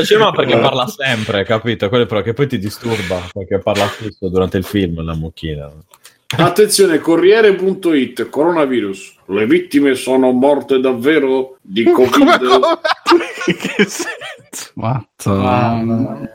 Cioè, 0.04 0.18
ma 0.18 0.30
perché 0.32 0.58
parla 0.58 0.86
sempre, 0.86 1.42
capito? 1.44 1.88
Quello 1.88 2.04
però 2.04 2.20
che 2.20 2.34
poi 2.34 2.46
ti 2.46 2.58
disturba 2.58 3.28
perché 3.32 3.58
parla 3.58 3.88
spesso 3.88 4.28
durante 4.28 4.58
il 4.58 4.64
film 4.64 5.02
la 5.02 5.14
mucchina. 5.14 5.72
Attenzione, 6.36 6.98
Corriere.it, 6.98 8.28
coronavirus. 8.28 9.15
Le 9.26 9.46
vittime 9.46 9.94
sono 9.94 10.30
morte 10.32 10.78
davvero 10.80 11.56
di 11.60 11.84
Come, 11.90 12.08
Covid? 12.10 12.38
come? 12.38 12.78
Che 14.56 14.62
senso? 14.62 14.70
Mazza. 14.74 16.28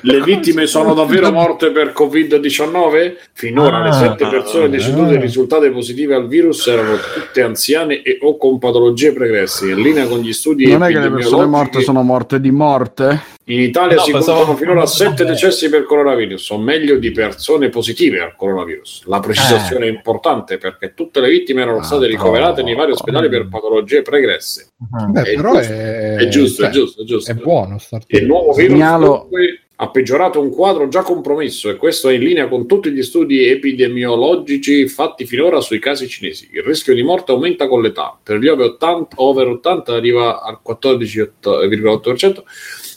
Le 0.00 0.20
vittime 0.22 0.66
sono 0.66 0.94
davvero 0.94 1.30
morte 1.32 1.70
per 1.70 1.92
Covid-19? 1.96 3.14
Finora 3.32 3.82
le 3.82 3.88
Ah, 3.88 3.92
sette 3.92 4.26
persone 4.28 4.68
decedute 4.68 5.18
risultate 5.18 5.70
positive 5.70 6.14
al 6.14 6.26
virus 6.26 6.66
erano 6.66 6.96
tutte 6.96 7.42
anziane 7.42 8.02
e 8.02 8.18
o 8.22 8.36
con 8.36 8.58
patologie 8.58 9.12
pregresse. 9.12 9.70
In 9.70 9.80
linea 9.80 10.06
con 10.06 10.18
gli 10.20 10.32
studi 10.32 10.66
Non 10.70 10.82
è 10.82 10.88
che 10.88 10.98
le 10.98 11.10
persone 11.10 11.46
morte 11.46 11.80
sono 11.82 12.02
morte 12.02 12.40
di 12.40 12.50
morte? 12.50 13.32
in 13.48 13.60
Italia 13.60 13.96
No, 13.96 14.02
si 14.02 14.10
pensavo- 14.10 14.38
contano 14.38 14.56
finora 14.56 14.86
sette 14.86 15.26
decessi 15.26 15.68
per 15.68 15.84
coronavirus, 15.84 16.48
o 16.50 16.58
meglio 16.58 16.96
di 16.96 17.10
persone 17.10 17.68
positive 17.68 18.20
al 18.22 18.34
coronavirus. 18.36 19.02
La 19.04 19.20
precisazione 19.20 19.84
è 19.84 19.90
importante 19.90 20.56
perché 20.56 20.94
tutte 20.94 21.20
le 21.20 21.28
vittime 21.28 21.60
erano 21.60 21.78
Ah, 21.80 21.82
state 21.82 22.06
ricoverate 22.06 22.62
nei 22.62 22.74
vari 22.74 22.92
ospedali 22.92 23.28
per 23.28 23.48
patologie 23.48 24.00
pregresse. 24.00 24.68
Beh, 24.78 25.20
È 25.22 25.34
però 25.34 25.52
giusto, 25.56 25.72
è, 25.72 26.14
È 26.16 26.28
giusto, 26.28 26.62
cioè, 26.62 26.70
è 26.70 26.72
giusto, 26.72 27.02
è 27.02 27.04
giusto. 27.04 27.30
Buono 27.44 27.78
sta 27.78 28.00
Il 28.06 28.26
nuovo 28.26 28.52
virus 28.52 28.72
Segnalo- 28.72 29.28
ha 29.76 29.90
peggiorato 29.90 30.40
un 30.40 30.50
quadro 30.50 30.88
già 30.88 31.02
compromesso 31.02 31.68
e 31.68 31.76
questo 31.76 32.08
è 32.08 32.14
in 32.14 32.22
linea 32.22 32.48
con 32.48 32.66
tutti 32.66 32.90
gli 32.90 33.02
studi 33.02 33.48
epidemiologici 33.48 34.86
fatti 34.88 35.26
finora 35.26 35.60
sui 35.60 35.80
casi 35.80 36.08
cinesi. 36.08 36.48
Il 36.52 36.62
rischio 36.62 36.94
di 36.94 37.02
morte 37.02 37.32
aumenta 37.32 37.66
con 37.66 37.82
l'età. 37.82 38.16
Per 38.22 38.38
gli 38.38 38.46
over 38.46 38.66
80, 38.66 39.16
over 39.18 39.48
80 39.48 39.92
arriva 39.92 40.42
al 40.42 40.60
14,8% 40.64 42.42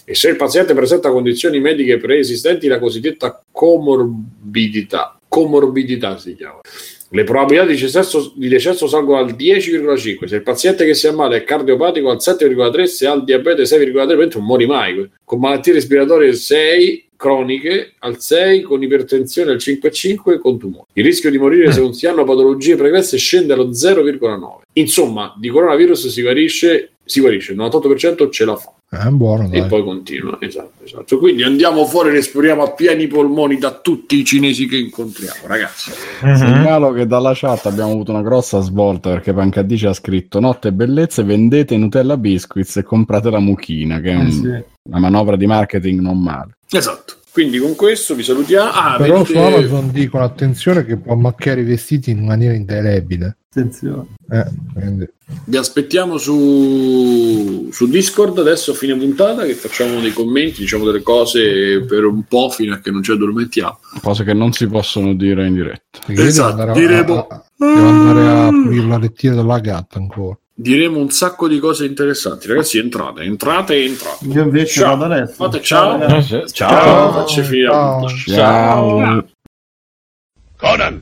e 0.06 0.16
se 0.16 0.30
il 0.30 0.36
paziente 0.36 0.74
presenta 0.74 1.12
condizioni 1.12 1.60
mediche 1.60 1.98
preesistenti, 1.98 2.68
la 2.68 2.80
cosiddetta 2.80 3.44
comorbidità, 3.52 5.20
comorbidità 5.28 6.18
si 6.18 6.36
chiama. 6.36 6.62
Le 7.10 7.24
probabilità 7.24 7.66
di 7.66 7.80
decesso, 7.80 8.34
di 8.36 8.50
decesso 8.50 8.88
salgono 8.88 9.20
al 9.20 9.34
10,5. 9.34 10.26
Se 10.26 10.36
il 10.36 10.44
paziente 10.44 10.86
che 10.86 10.94
si 10.94 11.08
ammala 11.08 11.36
è 11.36 11.44
cardiopatico 11.44 12.10
al 12.10 12.18
7,3, 12.18 12.84
se 12.84 13.08
ha 13.08 13.14
il 13.14 13.24
diabete 13.24 13.64
6,3, 13.64 14.36
non 14.36 14.46
muori 14.46 14.66
mai. 14.66 15.10
Con 15.24 15.40
malattie 15.40 15.74
respiratorie 15.74 16.34
6 16.34 17.06
croniche 17.16 17.94
al 18.00 18.20
6, 18.20 18.62
con 18.62 18.84
ipertensione 18.84 19.52
al 19.52 19.58
5,5 19.58 20.34
e 20.34 20.40
con 20.40 20.60
tumore. 20.60 20.88
Il 20.94 21.04
rischio 21.04 21.32
di 21.32 21.38
morire 21.38 21.72
se 21.72 21.80
non 21.80 21.94
si 21.94 22.06
hanno 22.06 22.24
patologie 22.24 22.76
pregresse 22.76 23.18
scende 23.18 23.54
allo 23.54 23.70
0,9. 23.70 24.62
Insomma, 24.74 25.34
di 25.38 25.50
coronavirus 25.50 26.08
si 26.10 26.22
guarisce, 26.22 26.92
si 27.04 27.20
guarisce, 27.20 27.54
il 27.54 27.58
98% 27.58 28.30
ce 28.30 28.46
la 28.46 28.56
fa. 28.56 28.77
È 28.90 29.06
buono, 29.10 29.50
E 29.52 29.60
dai. 29.60 29.68
poi 29.68 29.84
continua, 29.84 30.38
esatto, 30.40 30.84
esatto. 30.86 31.18
Quindi 31.18 31.44
andiamo 31.44 31.86
fuori 31.86 32.08
e 32.10 32.14
respiriamo 32.14 32.64
a 32.64 32.72
pieni 32.72 33.08
polmoni 33.08 33.58
da 33.58 33.72
tutti 33.74 34.18
i 34.18 34.24
cinesi 34.24 34.66
che 34.66 34.78
incontriamo, 34.78 35.42
ragazzi. 35.46 35.92
Segnalo 36.22 36.94
che 36.94 37.06
dalla 37.06 37.34
chat 37.36 37.66
abbiamo 37.66 37.92
avuto 37.92 38.12
una 38.12 38.22
grossa 38.22 38.62
svolta 38.62 39.10
perché 39.10 39.34
Pancadì 39.34 39.78
ci 39.78 39.88
ha 39.88 39.94
scritto 39.94 40.40
Notte 40.40 40.72
bellezze, 40.72 41.24
vendete 41.24 41.76
Nutella 41.76 42.16
Biscuits 42.16 42.78
e 42.78 42.84
comprate 42.84 43.30
la 43.30 43.40
mucchina, 43.40 44.00
che 44.00 44.12
è 44.12 44.16
un- 44.16 44.64
una 44.84 45.00
manovra 45.00 45.36
di 45.36 45.46
marketing 45.46 46.00
non 46.00 46.22
male. 46.22 46.56
Esatto. 46.72 47.16
Quindi 47.38 47.60
con 47.60 47.76
questo 47.76 48.16
vi 48.16 48.24
salutiamo. 48.24 48.72
Ah, 48.72 48.96
Però 48.98 49.18
avete- 49.20 49.34
su 49.34 49.38
Amazon 49.38 49.92
dicono 49.92 50.24
attenzione 50.24 50.84
che 50.84 50.98
può 50.98 51.14
macchiare 51.14 51.62
i 51.62 51.66
vestiti 51.66 52.10
in 52.10 52.26
maniera 52.26 52.56
indelebile. 52.56 53.38
Attenzione. 53.52 54.08
Eh, 54.32 55.10
Vi 55.46 55.56
aspettiamo 55.56 56.18
su, 56.18 57.70
su 57.72 57.88
Discord 57.90 58.40
adesso 58.40 58.72
a 58.72 58.74
fine 58.74 58.96
puntata 58.98 59.46
che 59.46 59.54
facciamo 59.54 60.00
dei 60.00 60.14
commenti, 60.14 60.62
diciamo 60.62 60.84
delle 60.86 61.04
cose 61.04 61.86
per 61.88 62.06
un 62.06 62.24
po' 62.24 62.50
fino 62.50 62.74
a 62.74 62.80
che 62.80 62.90
non 62.90 63.04
ci 63.04 63.12
addormentiamo. 63.12 63.78
Cose 64.02 64.24
che 64.24 64.34
non 64.34 64.52
si 64.54 64.66
possono 64.66 65.14
dire 65.14 65.46
in 65.46 65.54
diretta. 65.54 66.00
perché 66.08 66.24
Esatto, 66.26 66.56
devo 66.56 66.62
andare, 66.72 66.80
diremo- 66.88 67.28
a, 67.28 67.36
a- 67.36 67.44
devo 67.56 67.88
andare 67.88 68.28
a 68.28 68.48
pulire 68.50 68.88
la 68.88 68.98
lettiera 68.98 69.36
della 69.36 69.60
gatta 69.60 70.00
ancora. 70.00 70.40
Diremo 70.60 70.98
un 70.98 71.12
sacco 71.12 71.48
di 71.48 71.60
cose 71.60 71.86
interessanti. 71.86 72.48
Ragazzi, 72.48 72.80
entrate, 72.80 73.22
entrate, 73.22 73.84
entrate. 73.86 74.26
Io 74.26 74.42
invece 74.42 74.80
Ciao. 74.82 74.98
vado 74.98 75.14
adesso. 75.14 75.34
Fate 75.36 75.62
ciao. 75.62 76.48
Ciao, 76.48 77.12
facci 77.12 77.44
finire 77.44 77.68
la 77.68 77.74
Ciao. 77.74 78.00
puntata. 78.00 78.34
Ciao. 78.36 79.28
Conan, 80.58 81.02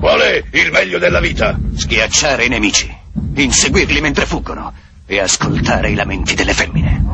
qual 0.00 0.18
è 0.18 0.42
il 0.50 0.72
meglio 0.72 0.98
della 0.98 1.20
vita? 1.20 1.56
Schiacciare 1.76 2.46
i 2.46 2.48
nemici, 2.48 2.92
inseguirli 3.36 4.00
mentre 4.00 4.26
fuggono 4.26 4.72
e 5.06 5.20
ascoltare 5.20 5.90
i 5.90 5.94
lamenti 5.94 6.34
delle 6.34 6.52
femmine. 6.52 7.04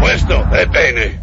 Questo 0.00 0.48
è 0.50 0.64
bene. 0.66 1.22